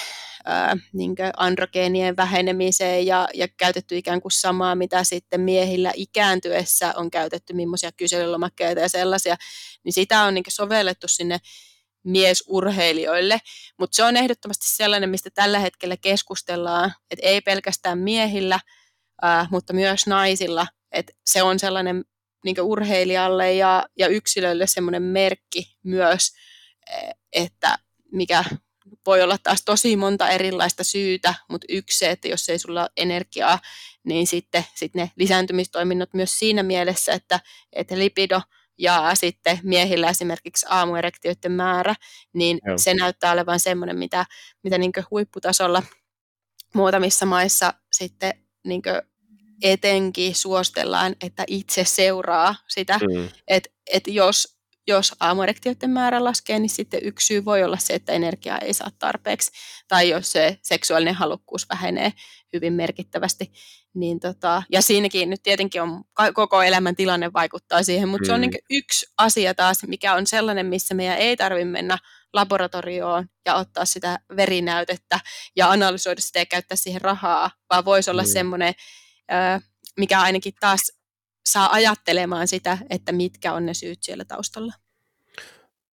niin 0.94 1.16
androgeenien 1.38 2.18
vähenemiseen 2.18 3.06
ja, 3.06 3.28
ja 3.34 3.48
käytetty 3.48 3.98
ikään 3.98 4.22
kuin 4.22 4.32
samaa, 4.32 4.76
mitä 4.76 5.04
sitten 5.04 5.42
miehillä 5.42 5.92
ikääntyessä 5.96 6.94
on 6.98 7.12
käytetty, 7.12 7.54
millaisia 7.54 7.92
kyselylomakkeita 7.92 8.82
ja 8.82 8.90
sellaisia, 8.90 9.36
niin 9.84 9.94
sitä 9.94 10.24
on 10.24 10.34
niin 10.34 10.44
sovellettu 10.50 11.08
sinne 11.08 11.38
miesurheilijoille, 12.04 13.40
mutta 13.80 13.96
se 13.96 14.04
on 14.04 14.18
ehdottomasti 14.18 14.66
sellainen, 14.68 15.10
mistä 15.10 15.30
tällä 15.34 15.60
hetkellä 15.60 15.98
keskustellaan, 15.98 16.94
että 17.12 17.28
ei 17.28 17.42
pelkästään 17.42 18.00
miehillä, 18.00 18.60
ää, 19.22 19.48
mutta 19.52 19.74
myös 19.74 20.08
naisilla, 20.08 20.68
että 20.92 21.14
se 21.26 21.44
on 21.44 21.60
sellainen 21.60 22.06
niin 22.46 22.62
urheilijalle 22.62 23.54
ja, 23.54 23.86
ja 23.98 24.08
yksilölle 24.08 24.68
semmoinen 24.68 25.04
merkki 25.04 25.78
myös, 25.84 26.32
että 27.34 27.78
mikä 28.12 28.44
voi 29.06 29.22
olla 29.22 29.38
taas 29.38 29.62
tosi 29.66 29.96
monta 29.96 30.30
erilaista 30.30 30.84
syytä, 30.84 31.34
mutta 31.50 31.66
yksi 31.70 31.98
se, 31.98 32.12
että 32.12 32.28
jos 32.28 32.50
ei 32.50 32.60
sulla 32.60 32.82
ole 32.82 32.90
energiaa, 32.98 33.60
niin 34.04 34.28
sitten, 34.28 34.66
sitten 34.76 35.00
ne 35.00 35.12
lisääntymistoiminnot 35.16 36.14
myös 36.14 36.40
siinä 36.40 36.64
mielessä, 36.64 37.14
että, 37.14 37.40
että 37.74 38.00
lipido 38.00 38.42
ja 38.80 39.11
sitten 39.14 39.60
miehillä 39.64 40.10
esimerkiksi 40.10 40.65
aamuerektioiden 40.69 41.51
määrä, 41.51 41.95
niin 42.34 42.60
Joo. 42.65 42.77
se 42.77 42.93
näyttää 42.93 43.31
olevan 43.31 43.60
semmoinen, 43.60 43.97
mitä, 43.97 44.26
mitä 44.64 44.77
niin 44.77 44.91
huipputasolla 45.11 45.84
muutamissa 46.73 47.26
maissa 47.26 47.73
sitten 47.91 48.34
niin 48.65 48.81
etenkin 49.64 50.35
suostellaan, 50.35 51.15
että 51.22 51.43
itse 51.47 51.84
seuraa 51.85 52.56
sitä, 52.68 52.99
mm. 52.99 53.30
että 53.47 53.69
et 53.93 54.03
jos 54.07 54.60
jos 54.88 55.15
aamuerektioiden 55.19 55.89
määrä 55.89 56.23
laskee, 56.23 56.60
niin 56.60 56.69
sitten 56.69 56.99
yksi 57.03 57.27
syy 57.27 57.45
voi 57.45 57.64
olla 57.64 57.77
se, 57.77 57.93
että 57.93 58.14
energiaa 58.14 58.57
ei 58.57 58.73
saa 58.73 58.91
tarpeeksi, 58.99 59.51
tai 59.88 60.10
jos 60.10 60.31
se 60.31 60.57
seksuaalinen 60.61 61.14
halukkuus 61.14 61.69
vähenee 61.69 62.14
hyvin 62.53 62.73
merkittävästi. 62.73 63.51
Niin 63.94 64.20
tota, 64.20 64.64
ja 64.72 64.82
siinäkin 64.82 65.30
nyt 65.30 65.44
tietenkin 65.44 65.82
on 65.82 66.03
koko 66.34 66.64
elämän 66.64 66.95
tilanne 66.95 67.34
vaikuttaa 67.34 67.84
siihen, 67.84 68.10
mutta 68.10 68.24
mm. 68.24 68.28
se 68.28 68.34
on 68.34 68.41
niin 68.41 68.52
yksi 68.70 69.06
asia 69.18 69.53
taas, 69.53 69.78
mikä 69.88 70.14
on 70.14 70.28
sellainen, 70.28 70.66
missä 70.66 70.94
meidän 70.94 71.18
ei 71.18 71.38
tarvitse 71.38 71.66
mennä 71.66 71.98
laboratorioon 72.34 73.28
ja 73.45 73.56
ottaa 73.56 73.86
sitä 73.86 74.20
verinäytettä 74.36 75.20
ja 75.56 75.72
analysoida 75.72 76.22
sitä 76.22 76.40
ja 76.40 76.45
käyttää 76.45 76.76
siihen 76.76 77.02
rahaa, 77.02 77.52
vaan 77.70 77.86
voisi 77.86 78.11
olla 78.11 78.24
mm. 78.24 78.28
semmoinen, 78.28 78.74
mikä 79.98 80.22
ainakin 80.22 80.53
taas 80.60 80.91
saa 81.45 81.74
ajattelemaan 81.74 82.48
sitä, 82.48 82.78
että 82.90 83.11
mitkä 83.11 83.53
on 83.53 83.66
ne 83.66 83.74
syyt 83.74 84.03
siellä 84.03 84.26
taustalla. 84.26 84.74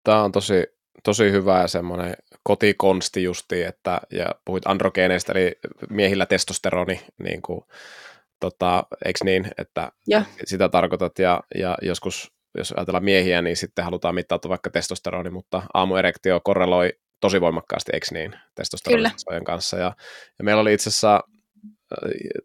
Tämä 0.04 0.24
on 0.24 0.32
tosi, 0.32 0.64
tosi 1.04 1.32
hyvä 1.32 1.62
ja 1.62 1.68
semmoinen 1.68 2.16
kotikonsti 2.48 3.24
justi, 3.24 3.64
että, 3.64 4.02
ja 4.12 4.26
puhuit 4.46 4.68
androgeeneista, 4.68 5.32
eli 5.32 5.56
miehillä 5.90 6.26
testosteroni, 6.26 7.02
niin 7.24 7.42
kuin, 7.42 7.62
tota, 8.40 8.84
eikö 9.06 9.20
niin, 9.24 9.48
että 9.58 9.92
ja. 10.08 10.26
sitä 10.46 10.70
tarkoitat, 10.70 11.20
ja, 11.20 11.42
ja 11.56 11.78
joskus, 11.82 12.32
jos 12.58 12.72
ajatellaan 12.72 13.04
miehiä, 13.04 13.42
niin 13.42 13.58
sitten 13.58 13.86
halutaan 13.86 14.16
mittautua 14.16 14.50
vaikka 14.50 14.70
testosteroni, 14.70 15.30
mutta 15.30 15.62
aamuerektio 15.74 16.42
korreloi 16.44 16.94
tosi 17.22 17.42
voimakkaasti, 17.42 17.92
eikö 17.94 18.06
niin, 18.12 18.36
testosteronin 18.56 19.12
kanssa, 19.46 19.78
ja, 19.78 19.96
ja 20.40 20.46
meillä 20.46 20.62
oli 20.62 20.74
itse 20.74 20.90
asiassa 20.90 21.24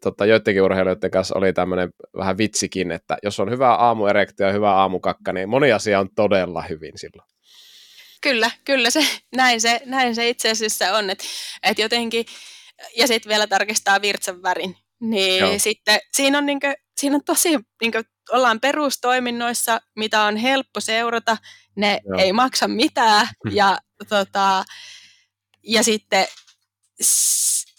tota, 0.03 0.25
joidenkin 0.25 0.63
urheilijoiden 0.63 1.11
kanssa 1.11 1.37
oli 1.37 1.53
tämmöinen 1.53 1.89
vähän 2.17 2.37
vitsikin, 2.37 2.91
että 2.91 3.17
jos 3.23 3.39
on 3.39 3.51
hyvä 3.51 3.75
aamuerektio 3.75 4.47
ja 4.47 4.53
hyvä 4.53 4.71
aamukakka, 4.71 5.33
niin 5.33 5.49
moni 5.49 5.71
asia 5.71 5.99
on 5.99 6.09
todella 6.15 6.61
hyvin 6.61 6.93
silloin. 6.95 7.30
Kyllä, 8.21 8.51
kyllä 8.65 8.89
se, 8.89 9.05
näin 9.35 9.61
se, 9.61 9.81
näin 9.85 10.15
se 10.15 10.29
itse 10.29 10.51
asiassa 10.51 10.97
on, 10.97 11.09
että 11.09 11.23
et 11.63 11.79
jotenkin, 11.79 12.25
ja 12.97 13.07
sitten 13.07 13.29
vielä 13.29 13.47
tarkistaa 13.47 14.01
virtsan 14.01 14.41
värin, 14.43 14.77
niin 14.99 15.39
Joo. 15.39 15.59
sitten 15.59 15.99
siinä 16.13 16.37
on, 16.37 16.45
niinkö, 16.45 16.73
siinä 16.97 17.15
on 17.15 17.23
tosi, 17.23 17.49
niinkö, 17.81 18.03
ollaan 18.31 18.59
perustoiminnoissa, 18.59 19.81
mitä 19.95 20.21
on 20.21 20.37
helppo 20.37 20.79
seurata, 20.79 21.37
ne 21.75 21.99
Joo. 22.05 22.19
ei 22.19 22.33
maksa 22.33 22.67
mitään, 22.67 23.27
ja, 23.51 23.77
tota, 24.09 24.65
ja 25.63 25.83
sitten 25.83 26.27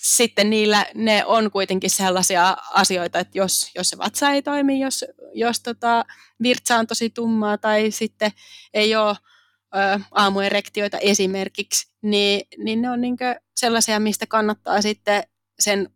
sitten 0.02 0.50
niillä 0.50 0.86
ne 0.94 1.24
on 1.24 1.50
kuitenkin 1.50 1.90
sellaisia 1.90 2.56
asioita, 2.72 3.18
että 3.18 3.38
jos, 3.38 3.70
jos 3.74 3.88
se 3.88 3.98
vatsa 3.98 4.30
ei 4.30 4.42
toimi, 4.42 4.80
jos, 4.80 5.04
jos 5.34 5.60
tota, 5.60 6.04
virtsa 6.42 6.76
on 6.76 6.86
tosi 6.86 7.10
tummaa 7.10 7.58
tai 7.58 7.90
sitten 7.90 8.30
ei 8.74 8.96
ole 8.96 9.16
aamuerektioita 10.10 10.98
esimerkiksi, 10.98 11.92
niin, 12.02 12.46
niin 12.58 12.82
ne 12.82 12.90
on 12.90 13.00
niinkö 13.00 13.40
sellaisia, 13.56 14.00
mistä 14.00 14.26
kannattaa 14.26 14.82
sitten 14.82 15.22
sen 15.60 15.88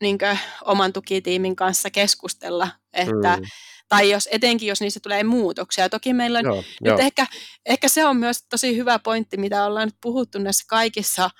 niinkö 0.00 0.36
oman 0.64 0.92
tukitiimin 0.92 1.56
kanssa 1.56 1.90
keskustella, 1.90 2.68
että 2.92 3.36
mm. 3.36 3.46
tai 3.88 4.10
jos, 4.10 4.28
etenkin 4.32 4.68
jos 4.68 4.80
niissä 4.80 5.00
tulee 5.00 5.24
muutoksia. 5.24 5.88
Toki 5.88 6.12
meillä 6.14 6.38
on, 6.38 6.44
joo, 6.44 6.56
nyt 6.56 6.66
joo. 6.80 6.98
Ehkä, 6.98 7.26
ehkä 7.66 7.88
se 7.88 8.04
on 8.04 8.16
myös 8.16 8.42
tosi 8.50 8.76
hyvä 8.76 8.98
pointti, 8.98 9.36
mitä 9.36 9.64
ollaan 9.64 9.88
nyt 9.88 9.96
puhuttu 10.00 10.38
näissä 10.38 10.64
kaikissa 10.68 11.30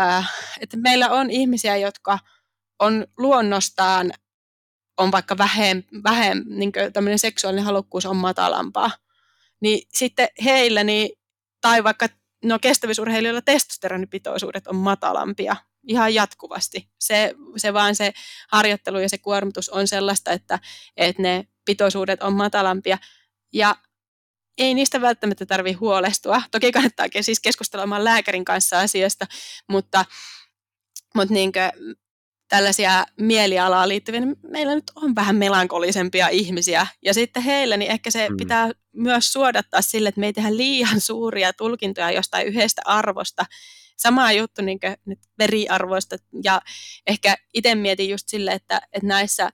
äh, 0.00 0.32
että 0.60 0.76
meillä 0.76 1.10
on 1.10 1.30
ihmisiä, 1.30 1.76
jotka 1.76 2.18
on 2.78 3.06
luonnostaan, 3.18 4.12
on 4.98 5.12
vaikka 5.12 5.38
vähem, 5.38 5.82
vähem 6.04 6.44
niin 6.46 6.72
tämmöinen 6.92 7.18
seksuaalinen 7.18 7.64
halukkuus 7.64 8.06
on 8.06 8.16
matalampaa, 8.16 8.90
niin 9.60 9.86
sitten 9.94 10.28
heillä, 10.44 10.84
niin, 10.84 11.17
tai 11.60 11.84
vaikka 11.84 12.08
no 12.44 12.58
kestävyysurheilijoilla 12.58 13.42
testosteronipitoisuudet 13.42 14.66
on 14.66 14.76
matalampia 14.76 15.56
ihan 15.88 16.14
jatkuvasti. 16.14 16.88
Se, 17.00 17.34
se 17.56 17.72
vaan 17.72 17.94
se 17.94 18.12
harjoittelu 18.48 18.98
ja 18.98 19.08
se 19.08 19.18
kuormitus 19.18 19.68
on 19.68 19.88
sellaista, 19.88 20.32
että, 20.32 20.58
että 20.96 21.22
ne 21.22 21.48
pitoisuudet 21.64 22.22
on 22.22 22.32
matalampia. 22.32 22.98
Ja 23.52 23.76
ei 24.58 24.74
niistä 24.74 25.00
välttämättä 25.00 25.46
tarvitse 25.46 25.78
huolestua. 25.78 26.42
Toki 26.50 26.72
kannattaa 26.72 27.06
siis 27.20 27.40
keskustella 27.40 27.82
oman 27.82 28.04
lääkärin 28.04 28.44
kanssa 28.44 28.80
asiasta, 28.80 29.26
mutta, 29.68 30.04
mutta 31.14 31.34
niin 31.34 31.52
kuin 31.52 31.96
tällaisia 32.48 33.06
mielialaa 33.20 33.88
liittyviä, 33.88 34.20
niin 34.20 34.36
meillä 34.50 34.74
nyt 34.74 34.90
on 34.94 35.14
vähän 35.14 35.36
melankolisempia 35.36 36.28
ihmisiä. 36.28 36.86
Ja 37.04 37.14
sitten 37.14 37.42
heillä, 37.42 37.76
niin 37.76 37.90
ehkä 37.90 38.10
se 38.10 38.28
mm. 38.28 38.36
pitää 38.36 38.70
myös 38.92 39.32
suodattaa 39.32 39.82
sille, 39.82 40.08
että 40.08 40.20
me 40.20 40.26
ei 40.26 40.32
tehdä 40.32 40.56
liian 40.56 41.00
suuria 41.00 41.52
tulkintoja 41.52 42.10
jostain 42.10 42.46
yhdestä 42.46 42.82
arvosta. 42.84 43.46
Sama 43.96 44.32
juttu 44.32 44.62
niin 44.62 44.78
nyt 45.04 45.18
veriarvoista. 45.38 46.16
Ja 46.44 46.62
ehkä 47.06 47.36
itse 47.54 47.74
mietin 47.74 48.10
just 48.10 48.28
sille, 48.28 48.52
että, 48.52 48.80
että 48.92 49.06
näissä, 49.06 49.50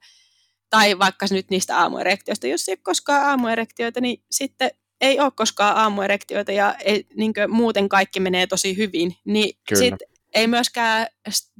tai 0.71 0.99
vaikka 0.99 1.27
nyt 1.31 1.51
niistä 1.51 1.79
aamuerektioista, 1.79 2.47
jos 2.47 2.69
ei 2.69 2.73
ole 2.73 2.79
koskaan 2.83 3.27
aamuerektioita, 3.27 4.01
niin 4.01 4.25
sitten 4.31 4.71
ei 5.01 5.21
ole 5.21 5.33
koskaan 5.37 5.77
aamuerektioita 5.77 6.53
ja 6.53 6.75
ei, 6.85 7.07
niin 7.17 7.33
muuten 7.49 7.89
kaikki 7.89 8.21
menee 8.21 8.47
tosi 8.47 8.77
hyvin, 8.77 9.17
niin 9.25 9.59
sit 9.75 9.95
ei 10.35 10.47
myöskään 10.47 11.07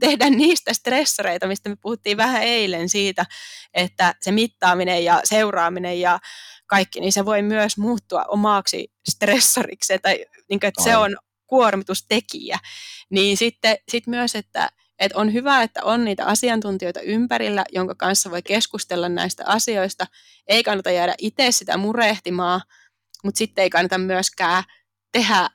tehdä 0.01 0.31
niistä 0.31 0.75
stressoreita, 0.75 1.47
mistä 1.47 1.69
me 1.69 1.77
puhuttiin 1.77 2.17
vähän 2.17 2.43
eilen 2.43 2.89
siitä, 2.89 3.27
että 3.75 4.15
se 4.21 4.33
mittaaminen 4.33 5.05
ja 5.05 5.21
seuraaminen 5.25 6.01
ja 6.01 6.19
kaikki, 6.67 7.01
niin 7.01 7.13
se 7.13 7.25
voi 7.25 7.43
myös 7.43 7.79
muuttua 7.79 8.25
omaksi 8.29 8.93
stressoriksi, 9.11 9.99
tai 9.99 10.25
niin 10.49 10.61
kuin, 10.61 10.69
että 10.69 10.83
se 10.83 10.97
on 10.97 11.17
kuormitustekijä. 11.47 12.59
Niin 13.11 13.37
sitten 13.37 13.77
sit 13.89 14.07
myös, 14.07 14.35
että, 14.35 14.69
että 14.99 15.19
on 15.19 15.33
hyvä, 15.33 15.63
että 15.63 15.85
on 15.85 16.05
niitä 16.05 16.27
asiantuntijoita 16.27 17.01
ympärillä, 17.01 17.65
jonka 17.73 17.95
kanssa 17.95 18.31
voi 18.31 18.43
keskustella 18.43 19.09
näistä 19.09 19.45
asioista. 19.47 20.07
Ei 20.47 20.63
kannata 20.63 20.91
jäädä 20.91 21.15
itse 21.19 21.53
sitä 21.53 21.77
murehtimaan, 21.77 22.61
mutta 23.25 23.39
sitten 23.39 23.63
ei 23.63 23.71
kannata 23.71 23.99
myöskään 23.99 24.65
tehdä 25.13 25.51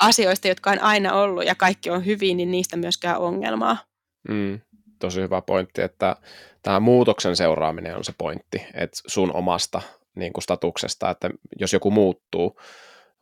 asioista, 0.00 0.48
jotka 0.48 0.70
on 0.70 0.82
aina 0.82 1.14
ollut 1.14 1.44
ja 1.44 1.54
kaikki 1.54 1.90
on 1.90 2.06
hyvin, 2.06 2.36
niin 2.36 2.50
niistä 2.50 2.76
myöskään 2.76 3.18
ongelmaa. 3.18 3.76
Mm, 4.28 4.60
tosi 4.98 5.20
hyvä 5.20 5.42
pointti, 5.42 5.82
että 5.82 6.16
tämä 6.62 6.80
muutoksen 6.80 7.36
seuraaminen 7.36 7.96
on 7.96 8.04
se 8.04 8.12
pointti, 8.18 8.66
että 8.74 8.98
sun 9.06 9.34
omasta 9.34 9.82
niin 10.16 10.32
kuin 10.32 10.42
statuksesta, 10.42 11.10
että 11.10 11.30
jos 11.60 11.72
joku 11.72 11.90
muuttuu 11.90 12.60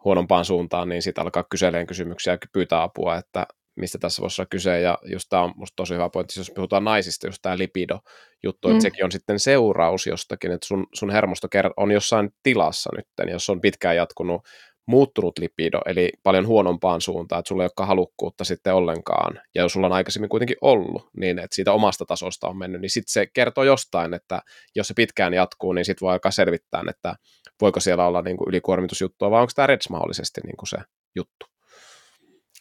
huonompaan 0.04 0.44
suuntaan, 0.44 0.88
niin 0.88 1.02
sitten 1.02 1.22
alkaa 1.22 1.44
kyseleen 1.50 1.86
kysymyksiä 1.86 2.32
ja 2.32 2.38
pyytää 2.52 2.82
apua, 2.82 3.16
että 3.16 3.46
mistä 3.76 3.98
tässä 3.98 4.22
voisi 4.22 4.42
olla 4.42 4.48
kyse, 4.50 4.80
ja 4.80 4.98
just 5.12 5.26
tämä 5.28 5.42
on 5.42 5.52
musta 5.56 5.76
tosi 5.76 5.94
hyvä 5.94 6.08
pointti, 6.08 6.40
jos 6.40 6.52
puhutaan 6.54 6.84
naisista, 6.84 7.26
just 7.26 7.38
tämä 7.42 7.58
lipido-juttu, 7.58 8.68
mm. 8.68 8.74
että 8.74 8.82
sekin 8.82 9.04
on 9.04 9.12
sitten 9.12 9.40
seuraus 9.40 10.06
jostakin, 10.06 10.52
että 10.52 10.66
sun, 10.66 10.86
sun 10.94 11.10
hermosto 11.10 11.48
on 11.76 11.90
jossain 11.90 12.30
tilassa 12.42 12.90
nyt, 12.96 13.32
jos 13.32 13.50
on 13.50 13.60
pitkään 13.60 13.96
jatkunut 13.96 14.42
muuttunut 14.86 15.38
lipido, 15.38 15.80
eli 15.86 16.12
paljon 16.22 16.46
huonompaan 16.46 17.00
suuntaan, 17.00 17.40
että 17.40 17.48
sulla 17.48 17.62
ei 17.62 17.64
olekaan 17.64 17.88
halukkuutta 17.88 18.44
sitten 18.44 18.74
ollenkaan, 18.74 19.40
ja 19.54 19.62
jos 19.62 19.72
sulla 19.72 19.86
on 19.86 19.92
aikaisemmin 19.92 20.30
kuitenkin 20.30 20.56
ollut, 20.60 21.08
niin 21.16 21.38
että 21.38 21.54
siitä 21.54 21.72
omasta 21.72 22.04
tasosta 22.04 22.48
on 22.48 22.58
mennyt, 22.58 22.80
niin 22.80 22.90
sitten 22.90 23.12
se 23.12 23.26
kertoo 23.26 23.64
jostain, 23.64 24.14
että 24.14 24.42
jos 24.74 24.88
se 24.88 24.94
pitkään 24.94 25.34
jatkuu, 25.34 25.72
niin 25.72 25.84
sitten 25.84 26.06
voi 26.06 26.12
alkaa 26.12 26.30
selvittää, 26.30 26.82
että 26.90 27.14
voiko 27.60 27.80
siellä 27.80 28.06
olla 28.06 28.22
niin 28.22 28.36
kuin 28.36 28.48
ylikuormitusjuttua, 28.48 29.30
vai 29.30 29.40
onko 29.40 29.52
tämä 29.54 29.66
REDS 29.66 29.88
mahdollisesti 29.90 30.40
niin 30.44 30.56
kuin 30.56 30.68
se 30.68 30.76
juttu. 31.16 31.46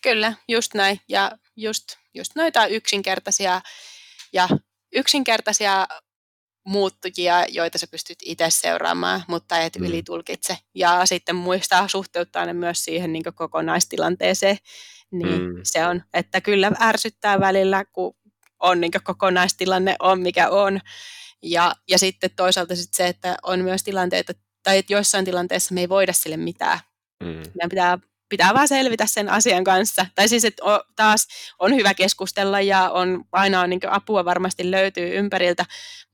Kyllä, 0.03 0.33
just 0.47 0.73
näin. 0.73 0.99
Ja 1.09 1.31
just, 1.55 1.83
just 2.13 2.31
noita 2.35 2.65
yksinkertaisia 2.65 3.61
ja 4.33 4.47
yksinkertaisia 4.93 5.87
muuttujia, 6.65 7.45
joita 7.49 7.77
sä 7.77 7.87
pystyt 7.91 8.17
itse 8.25 8.49
seuraamaan, 8.49 9.23
mutta 9.27 9.59
et 9.59 9.75
mm. 9.79 9.85
ylitulkitse. 9.85 10.57
Ja 10.75 11.05
sitten 11.05 11.35
muistaa 11.35 11.87
suhteuttaa 11.87 12.45
ne 12.45 12.53
myös 12.53 12.83
siihen 12.83 13.13
niin 13.13 13.23
kokonaistilanteeseen. 13.35 14.57
Niin 15.11 15.41
mm. 15.41 15.59
se 15.63 15.85
on, 15.85 16.03
että 16.13 16.41
kyllä 16.41 16.71
ärsyttää 16.81 17.39
välillä, 17.39 17.85
kun 17.85 18.15
on 18.59 18.81
niin 18.81 18.91
kokonaistilanne 19.03 19.95
on 19.99 20.21
mikä 20.21 20.49
on. 20.49 20.79
Ja, 21.43 21.75
ja 21.89 21.97
sitten 21.97 22.29
toisaalta 22.35 22.75
sit 22.75 22.93
se, 22.93 23.07
että 23.07 23.37
on 23.43 23.59
myös 23.59 23.83
tilanteita, 23.83 24.33
tai 24.63 24.77
että 24.77 24.93
joissain 24.93 25.25
tilanteissa 25.25 25.73
me 25.73 25.81
ei 25.81 25.89
voida 25.89 26.13
sille 26.13 26.37
mitään. 26.37 26.79
Mm. 27.23 27.27
Meidän 27.27 27.69
pitää 27.69 27.97
pitää 28.29 28.53
vaan 28.53 28.67
selvitä 28.67 29.05
sen 29.05 29.29
asian 29.29 29.63
kanssa. 29.63 30.05
Tai 30.15 30.27
siis, 30.27 30.45
että 30.45 30.63
taas 30.95 31.27
on 31.59 31.75
hyvä 31.75 31.93
keskustella 31.93 32.61
ja 32.61 32.89
on, 32.89 33.25
aina 33.31 33.61
on 33.61 33.69
niin 33.69 33.79
apua 33.89 34.25
varmasti 34.25 34.71
löytyy 34.71 35.17
ympäriltä, 35.17 35.65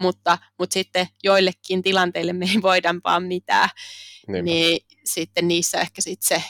mutta, 0.01 0.37
mutta 0.59 0.73
sitten 0.73 1.07
joillekin 1.23 1.81
tilanteille 1.81 2.33
me 2.33 2.45
ei 2.45 2.61
voida 2.61 2.95
vaan 3.03 3.23
mitään. 3.23 3.69
Niinpä. 4.27 4.41
Niin 4.41 4.85
sitten 5.05 5.47
niissä 5.47 5.81
ehkä 5.81 6.01
sitten 6.01 6.27
se 6.27 6.43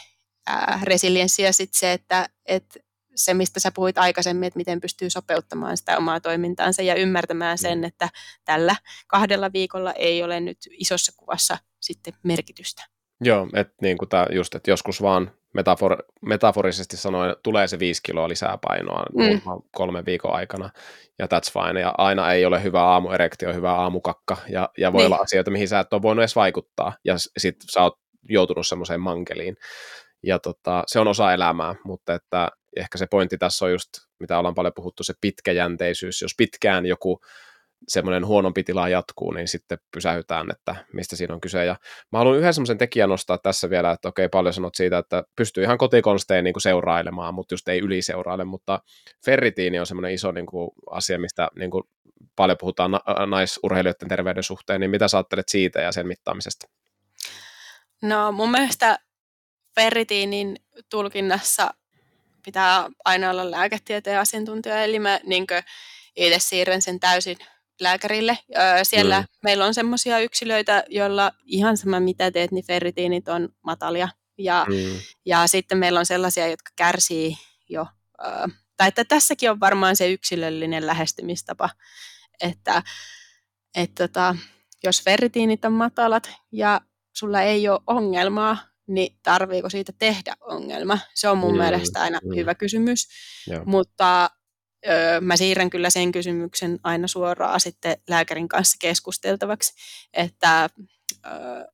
ää, 0.47 0.79
resilienssi 0.83 1.41
ja 1.41 1.53
sitten 1.53 1.79
se, 1.79 1.93
että 1.93 2.29
et 2.45 2.77
se, 3.15 3.33
mistä 3.33 3.59
sä 3.59 3.71
puhuit 3.71 3.97
aikaisemmin, 3.97 4.47
että 4.47 4.57
miten 4.57 4.81
pystyy 4.81 5.09
sopeuttamaan 5.09 5.77
sitä 5.77 5.97
omaa 5.97 6.19
toimintaansa 6.19 6.81
ja 6.81 6.95
ymmärtämään 6.95 7.55
mm. 7.55 7.61
sen, 7.61 7.83
että 7.83 8.09
tällä 8.45 8.75
kahdella 9.07 9.53
viikolla 9.53 9.93
ei 9.93 10.23
ole 10.23 10.39
nyt 10.39 10.57
isossa 10.71 11.11
kuvassa 11.17 11.57
sitten 11.79 12.13
merkitystä. 12.23 12.83
Joo, 13.21 13.47
että 13.53 13.73
niin 13.81 13.97
kuin 13.97 14.09
tämä 14.09 14.25
just, 14.31 14.55
että 14.55 14.71
joskus 14.71 15.01
vaan 15.01 15.31
metafor, 15.53 15.97
metaforisesti 16.21 16.97
sanoen 16.97 17.35
tulee 17.43 17.67
se 17.67 17.79
viisi 17.79 18.01
kiloa 18.03 18.29
lisää 18.29 18.57
painoa 18.67 19.03
mm. 19.15 19.41
kolmen 19.71 20.05
viikon 20.05 20.35
aikana, 20.35 20.69
ja 21.19 21.25
that's 21.25 21.53
fine. 21.53 21.79
Ja 21.79 21.93
aina 21.97 22.33
ei 22.33 22.45
ole 22.45 22.63
hyvä 22.63 22.83
aamuerektio, 22.83 23.53
hyvä 23.53 23.73
aamukakka, 23.73 24.37
ja, 24.49 24.69
ja 24.77 24.93
voi 24.93 25.01
niin. 25.01 25.13
olla 25.13 25.23
asioita, 25.23 25.51
mihin 25.51 25.67
sä 25.67 25.79
et 25.79 25.93
ole 25.93 26.01
voinut 26.01 26.21
edes 26.21 26.35
vaikuttaa, 26.35 26.93
ja 27.05 27.15
sit 27.37 27.55
sä 27.71 27.81
oot 27.81 27.99
joutunut 28.29 28.67
semmoiseen 28.67 29.01
mankeliin. 29.01 29.57
Ja 30.23 30.39
tota, 30.39 30.83
se 30.87 30.99
on 30.99 31.07
osa 31.07 31.33
elämää, 31.33 31.75
mutta 31.83 32.13
että 32.13 32.49
ehkä 32.77 32.97
se 32.97 33.07
pointti 33.11 33.37
tässä 33.37 33.65
on 33.65 33.71
just, 33.71 33.89
mitä 34.19 34.39
ollaan 34.39 34.55
paljon 34.55 34.73
puhuttu, 34.75 35.03
se 35.03 35.13
pitkäjänteisyys. 35.21 36.21
Jos 36.21 36.31
pitkään 36.37 36.85
joku 36.85 37.21
semmoinen 37.87 38.25
huonompi 38.25 38.63
tila 38.63 38.89
jatkuu, 38.89 39.31
niin 39.31 39.47
sitten 39.47 39.77
pysähytään, 39.93 40.51
että 40.51 40.75
mistä 40.93 41.15
siinä 41.15 41.33
on 41.33 41.41
kyse. 41.41 41.65
Ja 41.65 41.75
mä 42.11 42.17
haluan 42.17 42.37
yhden 42.37 42.53
semmoisen 42.53 42.77
tekijän 42.77 43.09
nostaa 43.09 43.37
tässä 43.37 43.69
vielä, 43.69 43.91
että 43.91 44.07
okei, 44.07 44.29
paljon 44.29 44.53
sanot 44.53 44.75
siitä, 44.75 44.97
että 44.97 45.23
pystyy 45.35 45.63
ihan 45.63 45.77
kotikonstein 45.77 46.43
niin 46.43 46.53
kuin 46.53 46.61
seurailemaan, 46.61 47.33
mutta 47.33 47.53
just 47.53 47.67
ei 47.67 47.79
yliseuraile, 47.79 48.43
mutta 48.45 48.79
ferritiini 49.25 49.79
on 49.79 49.85
semmoinen 49.85 50.13
iso 50.13 50.31
niin 50.31 50.45
kuin 50.45 50.71
asia, 50.91 51.19
mistä 51.19 51.47
niin 51.55 51.71
kuin 51.71 51.83
paljon 52.35 52.57
puhutaan 52.57 52.91
na- 52.91 53.25
naisurheilijoiden 53.25 54.09
terveyden 54.09 54.43
suhteen, 54.43 54.81
niin 54.81 54.91
mitä 54.91 55.07
sä 55.07 55.17
ajattelet 55.17 55.49
siitä 55.49 55.81
ja 55.81 55.91
sen 55.91 56.07
mittaamisesta? 56.07 56.67
No 58.01 58.31
mun 58.31 58.51
mielestä 58.51 58.97
ferritiinin 59.75 60.55
tulkinnassa 60.89 61.73
pitää 62.45 62.89
aina 63.05 63.29
olla 63.29 63.51
lääketieteen 63.51 64.19
asiantuntija, 64.19 64.83
eli 64.83 64.99
mä 64.99 65.19
niin 65.23 65.47
itse 66.15 66.39
siirrän 66.39 66.81
sen 66.81 66.99
täysin 66.99 67.37
lääkärille. 67.81 68.37
Siellä 68.83 69.21
mm. 69.21 69.27
meillä 69.43 69.65
on 69.65 69.73
semmoisia 69.73 70.19
yksilöitä, 70.19 70.83
joilla 70.87 71.31
ihan 71.45 71.77
sama 71.77 71.99
mitä 71.99 72.31
teet, 72.31 72.51
niin 72.51 72.65
ferritiinit 72.65 73.27
on 73.27 73.49
matalia. 73.63 74.09
Ja, 74.37 74.65
mm. 74.69 74.99
ja 75.25 75.47
sitten 75.47 75.77
meillä 75.77 75.99
on 75.99 76.05
sellaisia, 76.05 76.47
jotka 76.47 76.71
kärsii 76.75 77.37
jo, 77.69 77.85
tai 78.77 78.87
että 78.87 79.05
tässäkin 79.05 79.51
on 79.51 79.59
varmaan 79.59 79.95
se 79.95 80.11
yksilöllinen 80.11 80.87
lähestymistapa, 80.87 81.69
että 82.43 82.83
et 83.75 83.95
tota, 83.95 84.35
jos 84.83 85.03
ferritiinit 85.03 85.65
on 85.65 85.73
matalat 85.73 86.31
ja 86.51 86.81
sulla 87.13 87.41
ei 87.41 87.69
ole 87.69 87.79
ongelmaa, 87.87 88.57
niin 88.87 89.17
tarviiko 89.23 89.69
siitä 89.69 89.93
tehdä 89.99 90.33
ongelma? 90.41 90.99
Se 91.13 91.29
on 91.29 91.37
mun 91.37 91.53
mm, 91.53 91.57
mielestä 91.57 92.01
aina 92.01 92.19
mm. 92.23 92.35
hyvä 92.35 92.55
kysymys, 92.55 93.07
Joo. 93.47 93.63
mutta 93.65 94.29
öö, 94.87 95.21
mä 95.21 95.37
siirrän 95.37 95.69
kyllä 95.69 95.89
sen 95.89 96.11
kysymyksen 96.11 96.79
aina 96.83 97.07
suoraan 97.07 97.59
sitten 97.59 97.97
lääkärin 98.07 98.47
kanssa 98.47 98.77
keskusteltavaksi, 98.81 99.73
että 100.13 100.69
öö, 101.25 101.65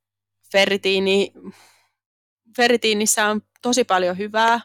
ferritiini, 0.51 1.33
ferritiinissä 2.57 3.25
on 3.27 3.41
tosi 3.61 3.83
paljon 3.83 4.17
hyvää 4.17 4.59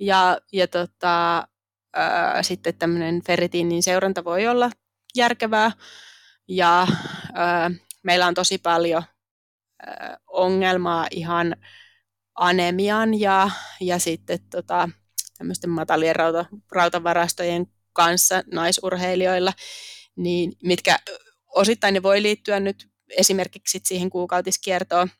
ja, 0.00 0.40
ja 0.52 0.68
tota, 0.68 1.48
öö, 1.96 2.42
sitten 2.42 2.74
tämmöinen 2.74 3.22
ferritiinin 3.26 3.82
seuranta 3.82 4.24
voi 4.24 4.46
olla 4.46 4.70
järkevää 5.16 5.72
ja 6.48 6.86
öö, 7.38 7.78
meillä 8.02 8.26
on 8.26 8.34
tosi 8.34 8.58
paljon 8.58 9.02
öö, 9.86 10.16
ongelmaa 10.26 11.06
ihan 11.10 11.56
anemian 12.34 13.20
ja, 13.20 13.50
ja 13.80 13.98
sitten 13.98 14.38
tota, 14.50 14.88
tämmöisten 15.38 15.70
matalien 15.70 16.16
rauta, 16.16 16.44
rautavarastojen 16.72 17.66
kanssa 17.92 18.42
naisurheilijoilla, 18.52 19.52
niin 20.16 20.52
mitkä 20.62 20.98
osittain 21.54 21.94
ne 21.94 22.02
voi 22.02 22.22
liittyä 22.22 22.60
nyt 22.60 22.88
esimerkiksi 23.10 23.80
siihen 23.84 24.10
kuukautiskiertoon. 24.10 25.10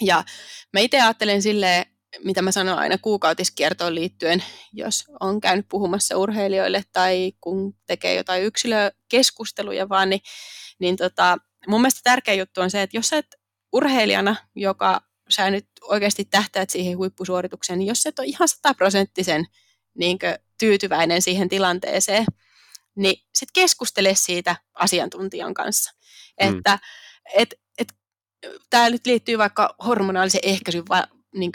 Ja 0.00 0.24
mä 0.72 0.80
itse 0.80 1.00
ajattelen 1.00 1.42
silleen, 1.42 1.86
mitä 2.24 2.42
mä 2.42 2.52
sanon 2.52 2.78
aina 2.78 2.98
kuukautiskiertoon 2.98 3.94
liittyen, 3.94 4.44
jos 4.72 5.04
on 5.20 5.40
käynyt 5.40 5.66
puhumassa 5.68 6.18
urheilijoille 6.18 6.82
tai 6.92 7.32
kun 7.40 7.74
tekee 7.86 8.14
jotain 8.14 8.42
yksilökeskusteluja 8.42 9.88
vaan, 9.88 10.10
niin, 10.10 10.20
niin 10.78 10.96
tota, 10.96 11.38
mun 11.68 11.80
mielestä 11.80 12.00
tärkeä 12.04 12.34
juttu 12.34 12.60
on 12.60 12.70
se, 12.70 12.82
että 12.82 12.96
jos 12.96 13.08
sä 13.08 13.16
et 13.18 13.36
urheilijana, 13.72 14.36
joka 14.54 15.00
sä 15.30 15.50
nyt 15.50 15.66
oikeasti 15.82 16.24
tähtäät 16.24 16.70
siihen 16.70 16.98
huippusuoritukseen, 16.98 17.78
niin 17.78 17.86
jos 17.86 18.06
et 18.06 18.18
ole 18.18 18.26
ihan 18.26 18.48
sataprosenttisen 18.48 19.46
niin 19.98 20.18
tyytyväinen 20.58 21.22
siihen 21.22 21.48
tilanteeseen, 21.48 22.24
niin 22.96 23.16
sitten 23.34 23.62
keskustele 23.62 24.14
siitä 24.14 24.56
asiantuntijan 24.74 25.54
kanssa. 25.54 25.92
Mm. 26.42 26.58
Että 26.58 26.78
et, 27.34 27.54
et, 27.78 27.88
tämä 28.70 28.90
nyt 28.90 29.06
liittyy 29.06 29.38
vaikka 29.38 29.74
hormonaalisen 29.84 30.40
ehkäisyn 30.42 30.84
va, 30.88 31.06
niin 31.34 31.52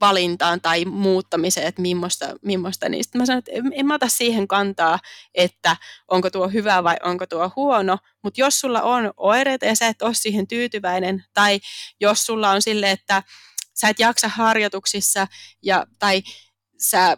valintaan 0.00 0.60
tai 0.60 0.84
muuttamiseen, 0.84 1.66
että 1.66 1.82
millaista, 1.82 2.26
millaista 2.42 2.86
sitten 3.02 3.20
mä 3.20 3.26
sanon, 3.26 3.38
että 3.38 3.50
en, 3.54 3.72
en 3.72 3.86
mä 3.86 3.94
ota 3.94 4.08
siihen 4.08 4.48
kantaa, 4.48 4.98
että 5.34 5.76
onko 6.08 6.30
tuo 6.30 6.48
hyvä 6.48 6.84
vai 6.84 6.96
onko 7.02 7.26
tuo 7.26 7.52
huono, 7.56 7.98
mutta 8.22 8.40
jos 8.40 8.60
sulla 8.60 8.82
on 8.82 9.12
oireita 9.16 9.66
ja 9.66 9.76
sä 9.76 9.86
et 9.88 10.02
ole 10.02 10.14
siihen 10.14 10.48
tyytyväinen, 10.48 11.24
tai 11.34 11.60
jos 12.00 12.26
sulla 12.26 12.50
on 12.50 12.62
sille, 12.62 12.90
että 12.90 13.22
sä 13.74 13.88
et 13.88 13.98
jaksa 13.98 14.28
harjoituksissa, 14.28 15.26
ja, 15.62 15.86
tai 15.98 16.22
sä 16.78 17.16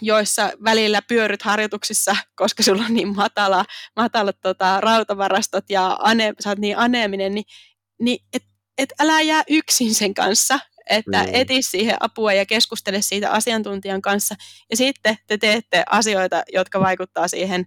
joissa 0.00 0.52
välillä 0.64 1.02
pyöryt 1.02 1.42
harjoituksissa, 1.42 2.16
koska 2.36 2.62
sulla 2.62 2.84
on 2.84 2.94
niin 2.94 3.16
matala, 3.16 3.64
matalat 3.96 4.36
tota, 4.40 4.80
rautavarastot 4.80 5.64
ja 5.70 5.96
ane, 6.00 6.34
sä 6.40 6.48
oot 6.48 6.58
niin 6.58 6.78
aneeminen, 6.78 7.34
niin, 7.34 7.44
niin 8.00 8.24
et, 8.32 8.42
et 8.78 8.92
älä 9.00 9.20
jää 9.20 9.42
yksin 9.48 9.94
sen 9.94 10.14
kanssa, 10.14 10.60
että 10.88 11.22
mm. 11.22 11.30
eti 11.32 11.62
siihen 11.62 11.96
apua 12.00 12.32
ja 12.32 12.46
keskustele 12.46 13.02
siitä 13.02 13.30
asiantuntijan 13.30 14.02
kanssa. 14.02 14.34
Ja 14.70 14.76
sitten 14.76 15.18
te 15.26 15.38
teette 15.38 15.84
asioita, 15.90 16.42
jotka 16.52 16.80
vaikuttaa 16.80 17.28
siihen 17.28 17.66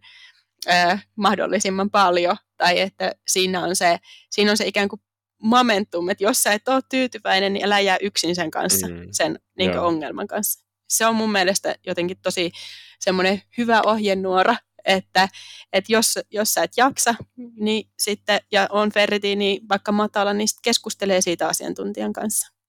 ö, 0.67 0.97
mahdollisimman 1.15 1.89
paljon. 1.89 2.37
Tai 2.57 2.79
että 2.79 3.11
siinä 3.27 3.63
on 3.63 3.75
se, 3.75 3.99
siinä 4.31 4.51
on 4.51 4.57
se 4.57 4.67
ikään 4.67 4.89
kuin 4.89 5.01
momentum, 5.41 6.09
että 6.09 6.23
jos 6.23 6.43
sä 6.43 6.53
et 6.53 6.67
ole 6.67 6.81
tyytyväinen, 6.89 7.53
niin 7.53 7.65
älä 7.65 7.79
jää 7.79 7.97
yksin 8.01 8.35
sen 8.35 8.51
kanssa, 8.51 8.87
mm. 8.87 9.07
sen 9.11 9.39
niin 9.57 9.79
ongelman 9.79 10.27
kanssa. 10.27 10.65
Se 10.89 11.05
on 11.05 11.15
mun 11.15 11.31
mielestä 11.31 11.75
jotenkin 11.85 12.17
tosi 12.21 12.51
semmoinen 12.99 13.41
hyvä 13.57 13.81
ohjenuora, 13.85 14.55
että, 14.85 15.29
että 15.73 15.93
jos, 15.93 16.19
jos 16.31 16.53
sä 16.53 16.63
et 16.63 16.71
jaksa 16.77 17.15
niin 17.59 17.89
sitten, 17.99 18.39
ja 18.51 18.67
on 18.71 18.91
ferritiini 18.91 19.61
vaikka 19.69 19.91
matala, 19.91 20.33
niin 20.33 20.47
sitten 20.47 20.61
keskustelee 20.63 21.21
siitä 21.21 21.47
asiantuntijan 21.47 22.13
kanssa. 22.13 22.60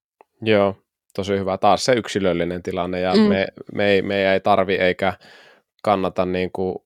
Joo, 0.42 0.76
tosi 1.14 1.38
hyvä. 1.38 1.58
Taas 1.58 1.84
se 1.84 1.92
yksilöllinen 1.92 2.62
tilanne 2.62 3.00
ja 3.00 3.14
mm. 3.14 3.20
me, 3.20 3.46
me, 3.72 4.02
me 4.02 4.32
ei 4.32 4.40
tarvi 4.40 4.74
eikä 4.74 5.12
kannata 5.82 6.26
niin 6.26 6.50
kuin 6.52 6.76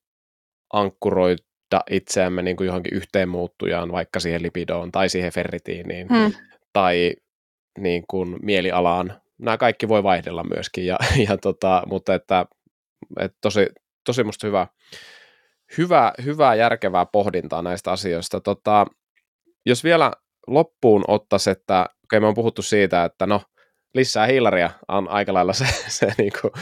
ankkuroida 0.72 1.80
itseämme 1.90 2.42
niin 2.42 2.56
kuin 2.56 2.66
johonkin 2.66 2.94
yhteen 2.94 3.28
muuttujaan, 3.28 3.92
vaikka 3.92 4.20
siihen 4.20 4.42
lipidoon 4.42 4.92
tai 4.92 5.08
siihen 5.08 5.32
ferritiiniin 5.32 6.06
mm. 6.06 6.32
tai 6.72 7.12
niin 7.78 8.04
kuin 8.10 8.36
mielialaan. 8.42 9.20
Nämä 9.38 9.56
kaikki 9.56 9.88
voi 9.88 10.02
vaihdella 10.02 10.44
myöskin, 10.44 10.86
ja, 10.86 10.96
ja 11.28 11.36
tota, 11.36 11.82
mutta 11.86 12.14
että, 12.14 12.46
että 13.20 13.38
tosi, 13.40 13.66
tosi 14.04 14.24
musta 14.24 14.46
hyvä, 14.46 14.66
hyvä, 15.78 16.12
hyvää 16.24 16.54
järkevää 16.54 17.06
pohdintaa 17.06 17.62
näistä 17.62 17.92
asioista. 17.92 18.40
Tota, 18.40 18.86
jos 19.66 19.84
vielä 19.84 20.12
loppuun 20.46 21.04
ottaisi, 21.08 21.50
että 21.50 21.86
okei, 22.06 22.20
me 22.20 22.26
on 22.26 22.34
puhuttu 22.34 22.62
siitä, 22.62 23.04
että 23.04 23.26
no, 23.26 23.42
lisää 23.94 24.26
hiilaria 24.26 24.70
on 24.88 25.08
aika 25.08 25.34
lailla 25.34 25.52
se, 25.52 25.66
se 25.98 26.12
niin 26.18 26.32
kuin, 26.40 26.52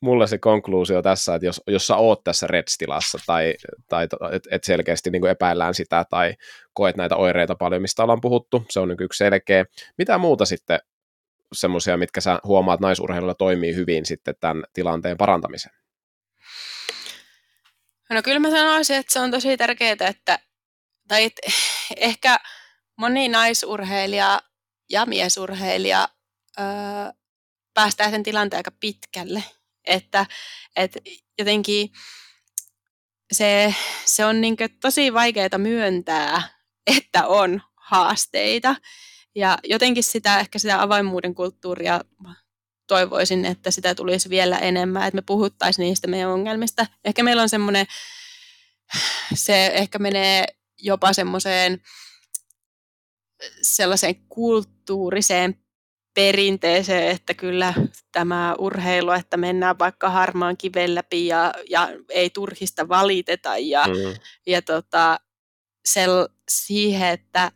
mulle 0.00 0.26
se 0.26 0.38
konkluusio 0.38 1.02
tässä, 1.02 1.34
että 1.34 1.46
jos, 1.46 1.62
jos 1.66 1.86
sä 1.86 1.96
oot 1.96 2.24
tässä 2.24 2.46
Reds-tilassa 2.46 3.18
tai, 3.26 3.54
tai 3.88 4.08
et, 4.32 4.42
et 4.50 4.64
selkeästi 4.64 5.10
niin 5.10 5.22
kuin 5.22 5.30
epäillään 5.30 5.74
sitä 5.74 6.04
tai 6.10 6.34
koet 6.72 6.96
näitä 6.96 7.16
oireita 7.16 7.54
paljon, 7.54 7.82
mistä 7.82 8.02
ollaan 8.02 8.20
puhuttu, 8.20 8.64
se 8.70 8.80
on 8.80 8.88
niin 8.88 9.02
yksi 9.02 9.18
selkeä. 9.18 9.64
Mitä 9.98 10.18
muuta 10.18 10.44
sitten 10.44 10.80
semmoisia, 11.52 11.96
mitkä 11.96 12.20
sä 12.20 12.38
huomaat 12.44 12.80
naisurheilulla 12.80 13.34
toimii 13.34 13.74
hyvin 13.74 14.06
sitten 14.06 14.34
tämän 14.40 14.64
tilanteen 14.72 15.16
parantamisen? 15.16 15.72
No 18.10 18.22
kyllä 18.22 18.38
mä 18.38 18.50
sanoisin, 18.50 18.96
että 18.96 19.12
se 19.12 19.20
on 19.20 19.30
tosi 19.30 19.56
tärkeää, 19.56 19.96
että 20.08 20.38
tai 21.08 21.24
et, 21.24 21.32
ehkä 21.96 22.36
moni 22.96 23.28
naisurheilija 23.28 24.40
ja 24.90 25.06
miesurheilija 25.06 26.08
öö, 26.58 26.64
päästään 27.74 28.10
sen 28.10 28.22
tilanteen 28.22 28.58
aika 28.58 28.70
pitkälle. 28.80 29.44
Että, 29.86 30.26
että 30.76 31.00
jotenkin 31.38 31.92
se, 33.32 33.74
se 34.04 34.24
on 34.24 34.40
niin 34.40 34.56
tosi 34.80 35.14
vaikeaa 35.14 35.58
myöntää, 35.58 36.42
että 36.96 37.26
on 37.26 37.62
haasteita. 37.76 38.76
Ja 39.34 39.58
jotenkin 39.64 40.04
sitä, 40.04 40.40
ehkä 40.40 40.58
sitä 40.58 40.82
avaimuuden 40.82 41.34
kulttuuria 41.34 42.00
toivoisin, 42.86 43.44
että 43.44 43.70
sitä 43.70 43.94
tulisi 43.94 44.30
vielä 44.30 44.58
enemmän, 44.58 45.02
että 45.02 45.16
me 45.16 45.22
puhuttaisiin 45.22 45.84
niistä 45.84 46.08
meidän 46.08 46.30
ongelmista. 46.30 46.86
Ehkä 47.04 47.22
meillä 47.22 47.42
on 47.42 47.48
semmoinen, 47.48 47.86
se 49.34 49.66
ehkä 49.66 49.98
menee 49.98 50.44
jopa 50.78 51.12
semmoiseen 51.12 51.82
sellaiseen 53.62 54.14
kulttuuriseen 54.28 55.56
perinteeseen, 56.14 57.08
että 57.08 57.34
kyllä 57.34 57.74
tämä 58.12 58.54
urheilu, 58.58 59.10
että 59.10 59.36
mennään 59.36 59.78
vaikka 59.78 60.10
harmaan 60.10 60.56
kiven 60.56 60.94
läpi 60.94 61.26
ja, 61.26 61.54
ja 61.70 61.88
ei 62.08 62.30
turhista 62.30 62.88
valiteta 62.88 63.58
ja, 63.58 63.84
mm. 63.86 64.14
ja 64.46 64.62
tota, 64.62 65.20
sel, 65.88 66.28
siihen, 66.48 67.08
että, 67.08 67.52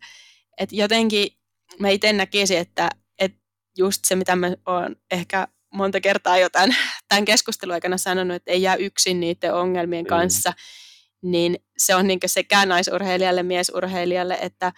että 0.59 0.77
jotenkin 0.77 1.29
mä 1.79 1.89
itse 1.89 2.13
näkisin, 2.13 2.59
että, 2.59 2.91
että 3.19 3.39
just 3.79 4.05
se, 4.05 4.17
mitä 4.17 4.37
mä 4.37 4.55
oon 4.67 4.97
ehkä 5.11 5.49
monta 5.75 6.01
kertaa 6.01 6.39
jo 6.39 6.51
tämän, 6.51 6.77
tämän 7.09 7.25
keskustelun 7.25 7.75
aikana 7.75 7.99
sanonut, 7.99 8.37
että 8.37 8.53
ei 8.53 8.63
jää 8.63 8.77
yksin 8.77 9.21
niiden 9.21 9.55
ongelmien 9.55 10.05
mm. 10.05 10.09
kanssa, 10.09 10.53
niin 11.23 11.59
se 11.79 11.95
on 11.95 12.07
niin 12.07 12.21
sekä 12.27 12.67
naisurheilijalle, 12.67 13.43
miesurheilijalle, 13.43 14.39
että 14.41 14.73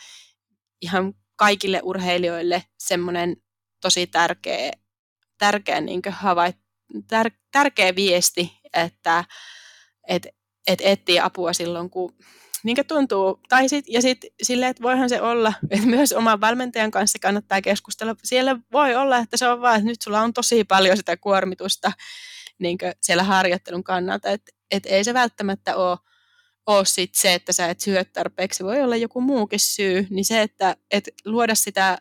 ihan 0.83 1.15
kaikille 1.37 1.81
urheilijoille 1.83 2.65
semmoinen 2.79 3.37
tosi 3.81 4.07
tärkeä, 4.07 4.73
tärkeä, 5.39 5.81
niin 5.81 6.03
havait, 6.11 6.57
tär, 7.09 7.31
tärkeä 7.53 7.95
viesti, 7.97 8.53
että 8.75 9.25
et, 10.09 10.27
et 10.67 10.79
etsii 10.83 11.21
apua 11.21 11.53
silloin, 11.53 11.91
kun 11.91 12.17
niin 12.63 12.77
tuntuu. 12.89 13.41
Tai 13.49 13.69
sit, 13.69 13.85
ja 13.89 14.03
sitten 14.03 14.31
silleen, 14.43 14.71
että 14.71 14.83
voihan 14.83 15.09
se 15.09 15.21
olla, 15.21 15.53
että 15.71 15.87
myös 15.87 16.13
oman 16.13 16.41
valmentajan 16.41 16.91
kanssa 16.91 17.19
kannattaa 17.19 17.63
keskustella. 17.63 18.15
Siellä 18.25 18.57
voi 18.73 18.95
olla, 18.95 19.19
että 19.19 19.37
se 19.37 19.49
on 19.49 19.61
vaan, 19.61 19.77
että 19.77 19.87
nyt 19.87 20.03
sulla 20.03 20.21
on 20.21 20.33
tosi 20.33 20.65
paljon 20.65 20.97
sitä 20.97 21.17
kuormitusta 21.17 21.93
niin 22.59 22.79
siellä 23.01 23.23
harjoittelun 23.23 23.85
kannalta, 23.85 24.31
että 24.31 24.53
et 24.71 24.87
ei 24.87 25.05
se 25.05 25.15
välttämättä 25.15 25.77
ole 25.77 25.99
ole 26.67 26.85
sit 26.85 27.15
se, 27.15 27.35
että 27.35 27.53
sä 27.53 27.67
et 27.67 27.81
syö 27.81 28.05
tarpeeksi, 28.05 28.65
voi 28.65 28.83
olla 28.83 28.97
joku 28.97 29.21
muukin 29.21 29.61
syy, 29.61 30.07
niin 30.11 30.25
se, 30.25 30.43
että 30.43 30.77
et 30.91 31.09
luoda 31.25 31.55
sitä 31.55 31.99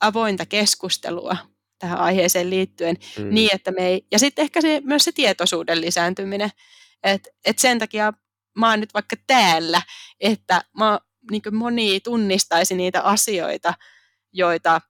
avointa 0.00 0.46
keskustelua 0.46 1.36
tähän 1.78 1.98
aiheeseen 1.98 2.50
liittyen, 2.50 2.96
mm. 3.18 3.34
niin 3.34 3.54
että 3.54 3.70
me 3.70 3.86
ei, 3.86 4.06
ja 4.10 4.18
sitten 4.18 4.42
ehkä 4.42 4.60
se, 4.60 4.80
myös 4.84 5.04
se 5.04 5.12
tietoisuuden 5.12 5.80
lisääntyminen, 5.80 6.50
että 7.02 7.30
et 7.44 7.58
sen 7.58 7.78
takia 7.78 8.12
mä 8.58 8.70
oon 8.70 8.80
nyt 8.80 8.94
vaikka 8.94 9.16
täällä, 9.26 9.82
että 10.20 10.64
mä, 10.78 11.00
niin 11.30 11.42
moni 11.52 12.00
tunnistaisi 12.00 12.74
niitä 12.74 13.02
asioita, 13.02 13.74
joita, 14.32 14.80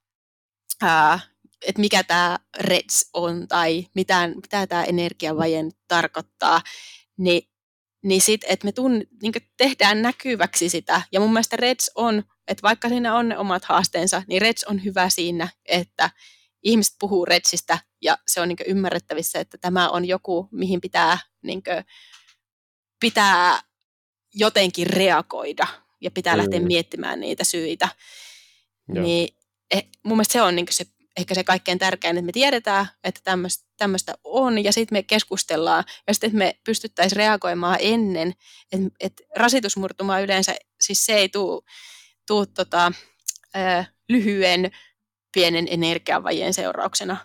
ää, 0.83 1.21
että 1.67 1.81
mikä 1.81 2.05
tämä 2.05 2.39
REDS 2.61 3.11
on 3.13 3.49
tai 3.49 3.87
mitä, 3.95 4.29
mitä 4.29 4.67
tämä 4.67 4.85
energiavaje 4.85 5.65
tarkoittaa, 5.89 6.63
niin 7.19 7.43
niin 8.03 8.21
sit, 8.21 8.41
että 8.49 8.65
me 8.65 8.73
tunn, 8.73 9.03
niin 9.23 9.33
tehdään 9.57 10.03
näkyväksi 10.03 10.69
sitä. 10.69 11.03
Ja 11.13 11.21
mun 11.21 11.33
mielestä 11.33 11.57
Reds 11.57 11.91
on, 11.95 12.25
että 12.49 12.63
vaikka 12.63 12.89
siinä 12.89 13.15
on 13.15 13.29
ne 13.29 13.39
omat 13.39 13.65
haasteensa, 13.65 14.23
niin 14.29 14.43
Reds 14.43 14.65
on 14.65 14.85
hyvä 14.85 15.09
siinä, 15.09 15.49
että 15.65 16.11
ihmiset 16.63 16.97
puhuu 17.01 17.25
Redsistä 17.25 17.79
ja 18.03 18.19
se 18.27 18.41
on 18.41 18.49
niin 18.49 18.59
ymmärrettävissä, 18.67 19.41
että 19.41 19.59
tämä 19.59 19.89
on 19.89 20.05
joku, 20.05 20.49
mihin 20.51 20.81
pitää, 20.81 21.19
niin 21.43 21.63
kuin, 21.63 21.85
pitää 23.01 23.61
jotenkin 24.35 24.87
reagoida 24.87 25.67
ja 26.01 26.11
pitää 26.11 26.35
mm. 26.35 26.39
lähteä 26.39 26.61
miettimään 26.61 27.21
niitä 27.21 27.45
syitä. 27.45 27.89
Joo. 28.89 29.03
Niin 29.03 29.29
eh, 29.71 29.89
mun 30.03 30.17
mielestä 30.17 30.33
se 30.33 30.43
on 30.43 30.57
niin 30.57 30.67
se 30.71 30.87
ehkä 31.17 31.35
se 31.35 31.45
kaikkein 31.45 31.79
tärkein, 31.79 32.17
että 32.19 32.27
me 32.27 32.33
tiedetään, 32.33 32.87
että 33.05 33.21
tämmöistä 33.25 33.68
on, 34.25 34.65
ja 34.65 34.73
sitten 34.73 34.99
me 34.99 35.03
keskustellaan, 35.03 35.85
ja 36.07 36.15
sitten 36.15 36.37
me 36.37 36.59
pystyttäisiin 36.65 37.17
reagoimaan 37.17 37.79
ennen, 37.81 38.35
että 38.73 38.89
et 39.01 39.23
rasitusmurtuma 39.37 40.21
yleensä, 40.21 40.57
siis 40.81 41.07
se 41.07 41.13
ei 41.13 41.29
tule 42.27 42.47
tota, 42.55 42.93
lyhyen 44.09 44.71
pienen 45.35 45.67
energiavajeen 45.71 46.55
seurauksena, 46.55 47.17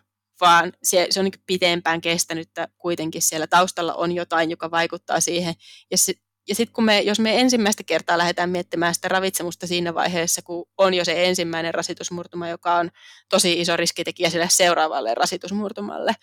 vaan 0.41 0.73
se, 0.84 1.07
se 1.09 1.19
on 1.19 1.23
niin 1.23 1.43
pitempään 1.45 2.01
kestänyt, 2.01 2.49
kuitenkin 2.77 3.21
siellä 3.21 3.47
taustalla 3.47 3.93
on 3.93 4.11
jotain, 4.11 4.51
joka 4.51 4.71
vaikuttaa 4.71 5.19
siihen, 5.19 5.53
ja 5.91 5.97
se, 5.97 6.13
ja 6.48 6.56
sitten 6.56 6.74
kun 6.74 6.84
me, 6.84 7.02
jos 7.02 7.20
me 7.20 7.40
ensimmäistä 7.40 7.84
kertaa 7.84 8.18
lähdetään 8.18 8.49
miettimään 8.49 8.95
sitä 8.95 9.07
ravitsemusta 9.07 9.68
siinä 9.68 9.94
vaiheessa, 9.94 10.41
kun 10.41 10.65
on 10.78 10.94
jo 10.94 11.06
se 11.06 11.26
ensimmäinen 11.26 11.74
rasitusmurtuma, 11.74 12.49
joka 12.49 12.76
on 12.76 12.90
tosi 13.30 13.61
iso 13.61 13.78
riskitekijä 13.78 14.30
sille 14.30 14.48
seuraavalle 14.49 15.15
rasitusmurtumalle, 15.15 16.14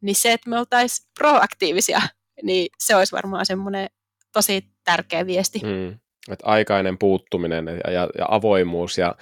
niin 0.00 0.16
se, 0.16 0.32
että 0.32 0.50
me 0.50 0.58
oltaisiin 0.58 1.08
proaktiivisia, 1.18 2.00
niin 2.42 2.68
se 2.78 2.96
olisi 2.96 3.12
varmaan 3.12 3.46
semmoinen 3.46 3.90
tosi 4.32 4.64
tärkeä 4.84 5.26
viesti. 5.26 5.60
Mm. 5.64 5.98
Että 6.32 6.46
aikainen 6.46 6.98
puuttuminen 6.98 7.66
ja, 7.84 7.92
ja, 7.92 8.08
ja 8.18 8.26
avoimuus 8.28 8.98
ja 8.98 9.14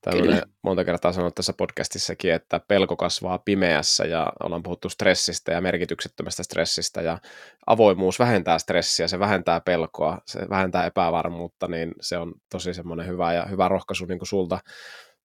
Tällainen 0.00 0.42
monta 0.62 0.84
kertaa 0.84 1.12
sanonut 1.12 1.34
tässä 1.34 1.52
podcastissakin, 1.52 2.32
että 2.32 2.60
pelko 2.68 2.96
kasvaa 2.96 3.38
pimeässä 3.38 4.04
ja 4.04 4.32
ollaan 4.44 4.62
puhuttu 4.62 4.88
stressistä 4.88 5.52
ja 5.52 5.60
merkityksettömästä 5.60 6.42
stressistä 6.42 7.02
ja 7.02 7.18
avoimuus 7.66 8.18
vähentää 8.18 8.58
stressiä, 8.58 9.08
se 9.08 9.18
vähentää 9.18 9.60
pelkoa, 9.60 10.18
se 10.26 10.40
vähentää 10.50 10.86
epävarmuutta, 10.86 11.68
niin 11.68 11.92
se 12.00 12.18
on 12.18 12.34
tosi 12.50 12.74
semmoinen 12.74 13.06
hyvä 13.06 13.32
ja 13.32 13.46
hyvä 13.46 13.68
rohkaisu 13.68 14.04
niin 14.04 14.18
kuin 14.18 14.28
sulta. 14.28 14.58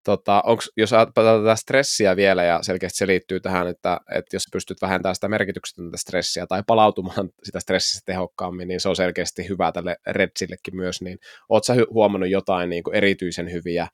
Tota, 0.04 0.42
onks, 0.46 0.72
jos 0.78 0.94
ajatellaan 0.94 1.44
tätä 1.44 1.56
stressiä 1.56 2.16
vielä 2.16 2.44
ja 2.44 2.60
selkeästi 2.62 2.98
se 2.98 3.08
liittyy 3.08 3.40
tähän, 3.40 3.68
että, 3.68 4.00
että 4.16 4.36
jos 4.36 4.44
pystyt 4.52 4.82
vähentämään 4.82 5.16
sitä 5.16 5.28
merkityksetöntä 5.28 5.98
stressiä 5.98 6.48
tai 6.48 6.64
palautumaan 6.68 7.30
sitä 7.44 7.60
stressistä 7.60 8.06
tehokkaammin, 8.06 8.68
niin 8.68 8.80
se 8.80 8.90
on 8.90 8.96
selkeästi 8.96 9.50
hyvä 9.50 9.72
tälle 9.72 9.98
Redsillekin 10.08 10.76
myös, 10.76 11.02
niin 11.02 11.20
ootko 11.50 11.66
sä 11.66 11.76
huomannut 11.94 12.30
jotain 12.30 12.70
niin 12.70 12.84
kuin 12.84 12.96
erityisen 12.96 13.52
hyviä 13.52 13.88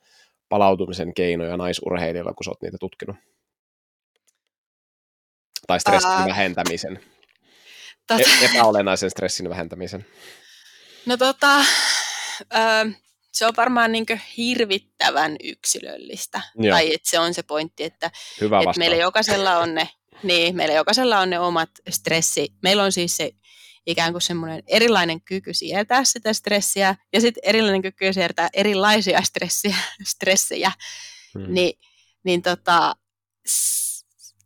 palautumisen 0.51 1.13
keinoja 1.13 1.57
naisurheilijoilla, 1.57 2.33
kun 2.33 2.43
sä 2.43 2.51
oot 2.51 2.61
niitä 2.61 2.77
tutkinut? 2.79 3.15
Tai 5.67 5.79
stressin 5.79 6.11
uh, 6.11 6.25
vähentämisen. 6.27 6.99
Tot... 8.07 8.21
E- 8.21 8.45
epäolennaisen 8.45 9.09
stressin 9.09 9.49
vähentämisen. 9.49 10.05
No 11.05 11.17
tota, 11.17 11.59
uh, 11.59 12.93
se 13.31 13.45
on 13.45 13.53
varmaan 13.57 13.91
niin 13.91 14.05
hirvittävän 14.37 15.35
yksilöllistä. 15.43 16.41
Joo. 16.55 16.75
Tai 16.75 16.93
että 16.93 17.09
se 17.09 17.19
on 17.19 17.33
se 17.33 17.43
pointti, 17.43 17.83
että, 17.83 18.11
Hyvä 18.41 18.59
että 18.59 18.79
meillä 18.79 18.95
jokaisella 18.95 19.57
on 19.57 19.75
ne 19.75 19.89
niin, 20.23 20.55
meillä 20.55 20.75
jokaisella 20.75 21.19
on 21.19 21.29
ne 21.29 21.39
omat 21.39 21.69
stressi. 21.89 22.53
Meillä 22.63 22.83
on 22.83 22.91
siis 22.91 23.17
se 23.17 23.31
ikään 23.85 24.11
kuin 24.11 24.21
semmoinen 24.21 24.63
erilainen 24.67 25.21
kyky 25.21 25.53
sietää 25.53 26.03
sitä 26.03 26.33
stressiä 26.33 26.95
ja 27.13 27.21
sitten 27.21 27.41
erilainen 27.45 27.81
kyky 27.81 28.13
sietää 28.13 28.49
erilaisia 28.53 29.21
stressiä, 29.21 29.75
stressejä, 30.13 30.71
hmm. 31.33 31.53
Ni, 31.53 31.73
niin 32.23 32.41
tota, 32.41 32.95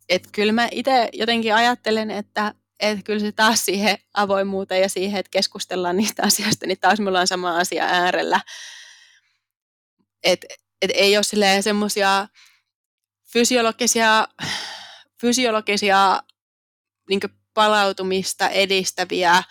että 0.09 0.29
kyllä 0.31 0.51
mä 0.51 0.67
itse 0.71 1.09
jotenkin 1.13 1.55
ajattelen, 1.55 2.11
että 2.11 2.53
että 2.79 3.03
kyllä 3.03 3.19
se 3.19 3.31
taas 3.31 3.65
siihen 3.65 3.97
avoimuuteen 4.13 4.81
ja 4.81 4.89
siihen, 4.89 5.19
että 5.19 5.29
keskustellaan 5.29 5.97
niistä 5.97 6.23
asioista, 6.23 6.67
niin 6.67 6.79
taas 6.79 6.99
me 6.99 7.09
ollaan 7.09 7.27
sama 7.27 7.57
asia 7.57 7.85
äärellä. 7.85 8.41
Että 10.23 10.47
et 10.81 10.91
ei 10.93 11.17
ole 11.17 11.61
semmoisia 11.61 12.27
fysiologisia, 13.33 14.27
fysiologisia 15.21 16.23
niin 17.09 17.19
palautumista 17.55 18.49
edistäviä 18.49 19.43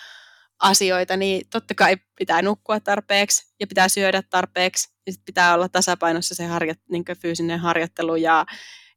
asioita, 0.63 1.17
niin 1.17 1.47
totta 1.51 1.75
kai 1.75 1.97
pitää 2.19 2.43
nukkua 2.43 2.81
tarpeeksi 2.81 3.55
ja 3.61 3.67
pitää 3.67 3.89
syödä 3.89 4.23
tarpeeksi 4.31 4.89
ja 5.07 5.13
sit 5.13 5.25
pitää 5.25 5.55
olla 5.55 5.69
tasapainossa 5.69 6.35
se 6.35 6.47
harjo, 6.47 6.75
niin 6.91 7.05
fyysinen 7.23 7.61
harjoittelu 7.61 8.17
ja, 8.17 8.47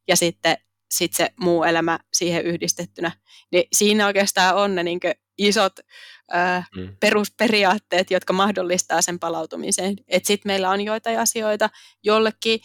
ja 0.08 0.16
sitten 0.16 0.58
sit 0.92 1.14
se 1.14 1.30
muu 1.40 1.64
elämä 1.64 2.00
siihen 2.14 2.46
yhdistettynä. 2.46 3.12
Niin 3.52 3.64
siinä 3.74 4.06
oikeastaan 4.06 4.56
on 4.56 4.76
ne 4.76 4.84
niin 4.84 5.00
isot 5.38 5.80
ö, 5.80 6.64
mm. 6.76 6.98
perusperiaatteet, 7.00 8.12
jotka 8.12 8.34
mahdollistaa 8.34 9.02
sen 9.02 9.20
palautumisen. 9.20 9.96
Sitten 10.24 10.50
meillä 10.50 10.70
on 10.70 10.82
joitain 10.82 11.20
asioita, 11.20 11.70
jollekin 12.04 12.60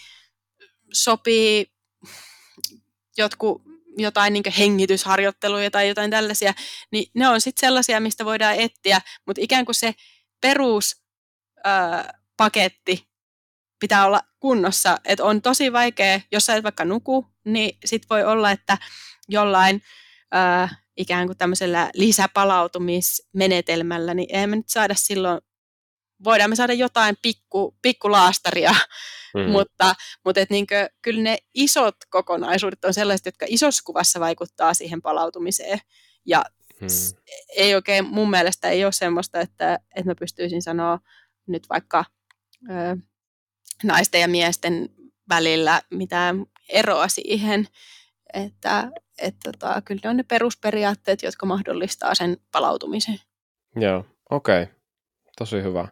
sopii 0.92 1.66
jotkut 3.18 3.62
jotain 3.98 4.32
niin 4.32 4.42
hengitysharjoitteluja 4.58 5.70
tai 5.70 5.88
jotain 5.88 6.10
tällaisia, 6.10 6.54
niin 6.92 7.06
ne 7.14 7.28
on 7.28 7.40
sitten 7.40 7.66
sellaisia, 7.66 8.00
mistä 8.00 8.24
voidaan 8.24 8.54
etsiä, 8.54 9.00
mutta 9.26 9.42
ikään 9.42 9.64
kuin 9.64 9.74
se 9.74 9.94
peruspaketti 10.40 13.08
pitää 13.80 14.06
olla 14.06 14.20
kunnossa, 14.40 14.98
että 15.04 15.24
on 15.24 15.42
tosi 15.42 15.72
vaikea, 15.72 16.20
jos 16.32 16.46
sä 16.46 16.54
et 16.54 16.64
vaikka 16.64 16.84
nuku, 16.84 17.26
niin 17.44 17.78
sit 17.84 18.02
voi 18.10 18.24
olla, 18.24 18.50
että 18.50 18.78
jollain 19.28 19.82
äh, 20.34 20.82
ikään 20.96 21.26
kuin 21.26 21.38
tämmöisellä 21.38 21.90
lisäpalautumismenetelmällä, 21.94 24.14
niin 24.14 24.36
emme 24.36 24.56
nyt 24.56 24.68
saada 24.68 24.94
silloin, 24.94 25.40
voidaan 26.24 26.50
me 26.50 26.56
saada 26.56 26.72
jotain 26.72 27.16
pikku, 27.22 27.76
pikkulaastaria, 27.82 28.74
mm. 29.34 29.50
mutta, 29.50 29.94
mutta 30.24 30.40
et 30.40 30.50
niin 30.50 30.66
kuin, 30.66 30.88
kyllä 31.02 31.22
ne 31.22 31.38
isot 31.54 31.96
kokonaisuudet 32.10 32.84
on 32.84 32.94
sellaiset, 32.94 33.26
jotka 33.26 33.46
isossa 33.48 33.82
kuvassa 33.86 34.20
vaikuttaa 34.20 34.74
siihen 34.74 35.02
palautumiseen. 35.02 35.78
Ja 36.26 36.44
hmm. 36.80 36.88
ei 37.56 37.74
oikein, 37.74 38.04
mun 38.04 38.30
mielestä 38.30 38.68
ei 38.68 38.84
ole 38.84 38.92
semmoista, 38.92 39.40
että, 39.40 39.78
että 39.96 40.10
mä 40.10 40.14
pystyisin 40.14 40.62
sanoa 40.62 40.98
nyt 41.46 41.68
vaikka 41.70 42.04
ö, 42.70 42.96
naisten 43.84 44.20
ja 44.20 44.28
miesten 44.28 44.88
välillä 45.28 45.82
mitään 45.90 46.46
eroa 46.68 47.08
siihen, 47.08 47.68
että 48.34 48.90
et, 49.18 49.34
tota, 49.44 49.82
kyllä 49.84 50.00
ne 50.04 50.10
on 50.10 50.16
ne 50.16 50.22
perusperiaatteet, 50.22 51.22
jotka 51.22 51.46
mahdollistaa 51.46 52.14
sen 52.14 52.36
palautumisen. 52.52 53.18
Joo, 53.76 54.04
okei. 54.30 54.62
Okay. 54.62 54.74
Tosi 55.38 55.62
hyvä. 55.62 55.88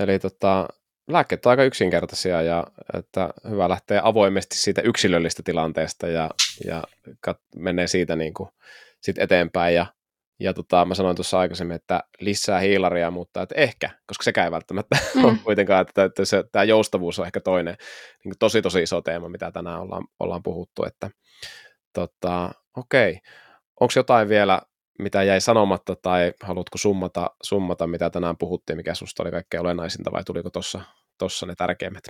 Eli 0.00 0.18
tota, 0.18 0.68
lääkkeet 1.08 1.46
on 1.46 1.50
aika 1.50 1.64
yksinkertaisia 1.64 2.42
ja 2.42 2.64
että 2.98 3.30
hyvä 3.50 3.68
lähteä 3.68 4.00
avoimesti 4.04 4.56
siitä 4.56 4.82
yksilöllistä 4.82 5.42
tilanteesta 5.44 6.06
ja, 6.06 6.30
ja 6.66 6.84
kat- 7.28 7.42
menee 7.56 7.86
siitä 7.86 8.16
niin 8.16 8.34
kuin, 8.34 8.48
sit 9.00 9.18
eteenpäin 9.18 9.74
ja 9.74 9.86
ja 10.40 10.54
tota, 10.54 10.84
mä 10.84 10.94
sanoin 10.94 11.16
tuossa 11.16 11.38
aikaisemmin, 11.38 11.74
että 11.74 12.00
lisää 12.20 12.60
hiilaria, 12.60 13.10
mutta 13.10 13.42
että 13.42 13.54
ehkä, 13.54 13.90
koska 14.06 14.22
sekään 14.22 14.44
ei 14.44 14.50
välttämättä 14.50 14.96
mm. 15.14 15.24
ole 15.24 15.36
kuitenkaan, 15.44 15.80
että, 15.80 16.04
että 16.04 16.24
se, 16.24 16.44
tämä 16.52 16.64
joustavuus 16.64 17.18
on 17.18 17.26
ehkä 17.26 17.40
toinen 17.40 17.76
niin 18.24 18.34
tosi 18.38 18.62
tosi 18.62 18.82
iso 18.82 19.02
teema, 19.02 19.28
mitä 19.28 19.50
tänään 19.50 19.80
ollaan, 19.80 20.04
ollaan 20.20 20.42
puhuttu. 20.42 20.84
Että, 20.84 21.10
tota, 21.92 22.50
okei, 22.76 23.18
onko 23.80 23.92
jotain 23.96 24.28
vielä, 24.28 24.62
mitä 24.98 25.22
jäi 25.22 25.40
sanomatta 25.40 25.96
tai 25.96 26.32
haluatko 26.42 26.78
summata, 26.78 27.30
summata 27.42 27.86
mitä 27.86 28.10
tänään 28.10 28.36
puhuttiin, 28.36 28.76
mikä 28.76 28.94
susta 28.94 29.22
oli 29.22 29.30
kaikkein 29.30 29.60
olennaisinta 29.60 30.12
vai 30.12 30.24
tuliko 30.24 30.50
tuossa 31.18 31.46
ne 31.46 31.54
tärkeimmät? 31.54 32.04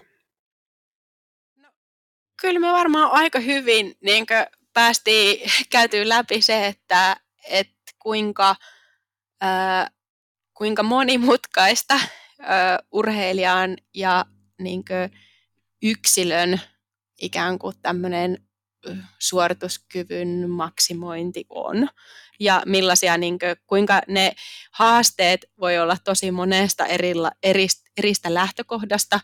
No, 1.57 1.69
kyllä 2.41 2.61
me 2.61 2.73
varmaan 2.73 3.11
aika 3.11 3.41
hyvin 3.41 3.95
niin 4.05 4.27
päästiin 4.73 5.51
käytyä 5.73 6.09
läpi 6.09 6.43
se, 6.43 6.67
että, 6.67 7.17
että 7.49 7.93
kuinka, 7.99 8.57
ää, 9.41 9.91
kuinka 10.55 10.83
monimutkaista 10.83 12.01
ää, 12.41 12.79
urheilijan 12.93 13.77
ja 13.95 14.25
niin 14.59 14.85
yksilön 15.83 16.61
ikään 17.21 17.59
kuin 17.59 17.75
tämmöinen 17.83 18.39
suorituskyvyn 19.19 20.51
maksimointi 20.51 21.47
on 21.49 21.89
ja 22.41 22.63
millaisia, 22.67 23.19
niin 23.19 23.39
kuin, 23.39 23.57
kuinka 23.67 24.01
ne 24.09 24.33
haasteet 24.73 25.45
voi 25.61 25.79
olla 25.79 25.97
tosi 26.05 26.31
monesta 26.31 26.87
erillä, 26.87 27.33
eristä, 27.43 27.91
eristä 27.97 28.35
lähtökohdasta 28.35 29.21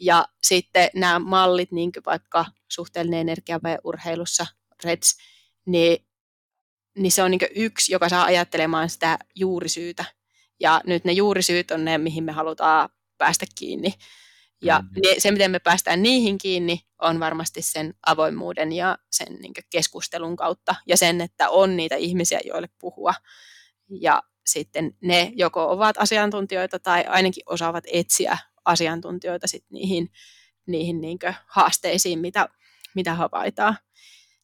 ja 0.00 0.26
sitten 0.42 0.90
nämä 0.94 1.18
mallit, 1.18 1.72
niin 1.72 1.92
kuin 1.92 2.02
vaikka 2.06 2.44
suhteellinen 2.68 3.20
energia 3.20 3.60
urheilussa, 3.84 4.46
REDS, 4.84 5.16
niin 5.66 6.06
niin 6.98 7.12
se 7.12 7.22
on 7.22 7.30
niin 7.30 7.40
yksi, 7.54 7.92
joka 7.92 8.08
saa 8.08 8.24
ajattelemaan 8.24 8.90
sitä 8.90 9.18
juurisyytä. 9.34 10.04
Ja 10.60 10.80
nyt 10.86 11.04
ne 11.04 11.12
juurisyyt 11.12 11.70
on 11.70 11.84
ne, 11.84 11.98
mihin 11.98 12.24
me 12.24 12.32
halutaan 12.32 12.88
päästä 13.18 13.46
kiinni. 13.58 13.94
Ja 14.62 14.78
mm-hmm. 14.78 15.02
se, 15.18 15.30
miten 15.30 15.50
me 15.50 15.58
päästään 15.58 16.02
niihin 16.02 16.38
kiinni, 16.38 16.80
on 16.98 17.20
varmasti 17.20 17.62
sen 17.62 17.94
avoimuuden 18.06 18.72
ja 18.72 18.98
sen 19.10 19.34
niin 19.40 19.52
keskustelun 19.70 20.36
kautta. 20.36 20.74
Ja 20.86 20.96
sen, 20.96 21.20
että 21.20 21.50
on 21.50 21.76
niitä 21.76 21.96
ihmisiä, 21.96 22.40
joille 22.44 22.68
puhua. 22.78 23.14
Ja 24.00 24.22
sitten 24.46 24.96
ne 25.00 25.32
joko 25.34 25.70
ovat 25.70 25.96
asiantuntijoita 25.98 26.78
tai 26.78 27.04
ainakin 27.04 27.42
osaavat 27.46 27.84
etsiä 27.92 28.38
asiantuntijoita 28.64 29.46
sit 29.46 29.64
niihin, 29.70 30.12
niihin 30.66 31.00
niin 31.00 31.18
haasteisiin, 31.46 32.18
mitä, 32.18 32.48
mitä 32.94 33.14
havaitaan. 33.14 33.78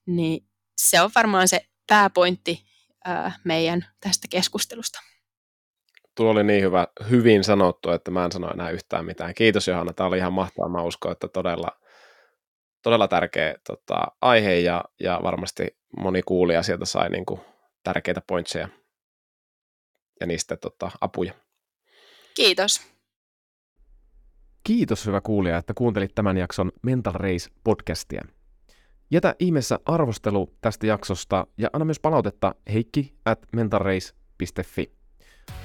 Niin 0.06 0.46
se 0.76 1.00
on 1.00 1.10
varmaan 1.14 1.48
se 1.48 1.60
pääpointti 1.86 2.64
ää, 3.04 3.32
meidän 3.44 3.86
tästä 4.00 4.28
keskustelusta. 4.30 5.00
Tuo 6.18 6.30
oli 6.30 6.44
niin 6.44 6.62
hyvä, 6.62 6.86
hyvin 7.10 7.44
sanottu, 7.44 7.90
että 7.90 8.10
mä 8.10 8.24
en 8.24 8.32
sano 8.32 8.50
enää 8.50 8.70
yhtään 8.70 9.04
mitään. 9.04 9.34
Kiitos 9.34 9.68
Johanna, 9.68 9.92
tämä 9.92 10.06
oli 10.06 10.18
ihan 10.18 10.32
mahtavaa. 10.32 10.68
Mä 10.68 10.82
uskon, 10.82 11.12
että 11.12 11.28
todella, 11.28 11.68
todella 12.82 13.08
tärkeä 13.08 13.54
tota, 13.66 14.06
aihe 14.20 14.54
ja, 14.54 14.84
ja 15.00 15.20
varmasti 15.22 15.78
moni 15.98 16.22
kuulija 16.22 16.62
sieltä 16.62 16.84
sai 16.84 17.10
niin 17.10 17.26
kuin, 17.26 17.40
tärkeitä 17.84 18.22
pointseja 18.26 18.68
ja 20.20 20.26
niistä 20.26 20.56
tota, 20.56 20.90
apuja. 21.00 21.32
Kiitos. 22.34 22.80
Kiitos 24.64 25.06
hyvä 25.06 25.20
kuulija, 25.20 25.58
että 25.58 25.74
kuuntelit 25.74 26.14
tämän 26.14 26.36
jakson 26.36 26.72
Mental 26.82 27.12
Race 27.12 27.50
podcastia. 27.64 28.24
Jätä 29.10 29.34
ihmeessä 29.38 29.78
arvostelu 29.84 30.56
tästä 30.60 30.86
jaksosta 30.86 31.46
ja 31.58 31.68
anna 31.72 31.84
myös 31.84 32.00
palautetta 32.00 32.54
heikki 32.72 33.14
at 33.24 33.38
mentalrace.fi. 33.52 34.97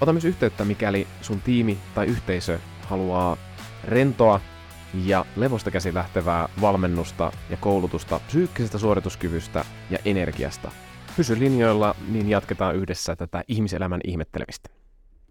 Ota 0.01 0.13
myös 0.13 0.25
yhteyttä, 0.25 0.65
mikäli 0.65 1.07
sun 1.21 1.41
tiimi 1.41 1.77
tai 1.95 2.05
yhteisö 2.05 2.59
haluaa 2.81 3.37
rentoa 3.83 4.41
ja 5.05 5.25
levosta 5.35 5.71
käsi 5.71 5.93
lähtevää 5.93 6.49
valmennusta 6.61 7.31
ja 7.49 7.57
koulutusta 7.57 8.19
psyykkisestä 8.27 8.77
suorituskyvystä 8.77 9.65
ja 9.89 9.97
energiasta. 10.05 10.71
Pysy 11.17 11.39
linjoilla, 11.39 11.95
niin 12.07 12.29
jatketaan 12.29 12.75
yhdessä 12.75 13.15
tätä 13.15 13.43
ihmiselämän 13.47 14.01
ihmettelemistä. 14.03 14.82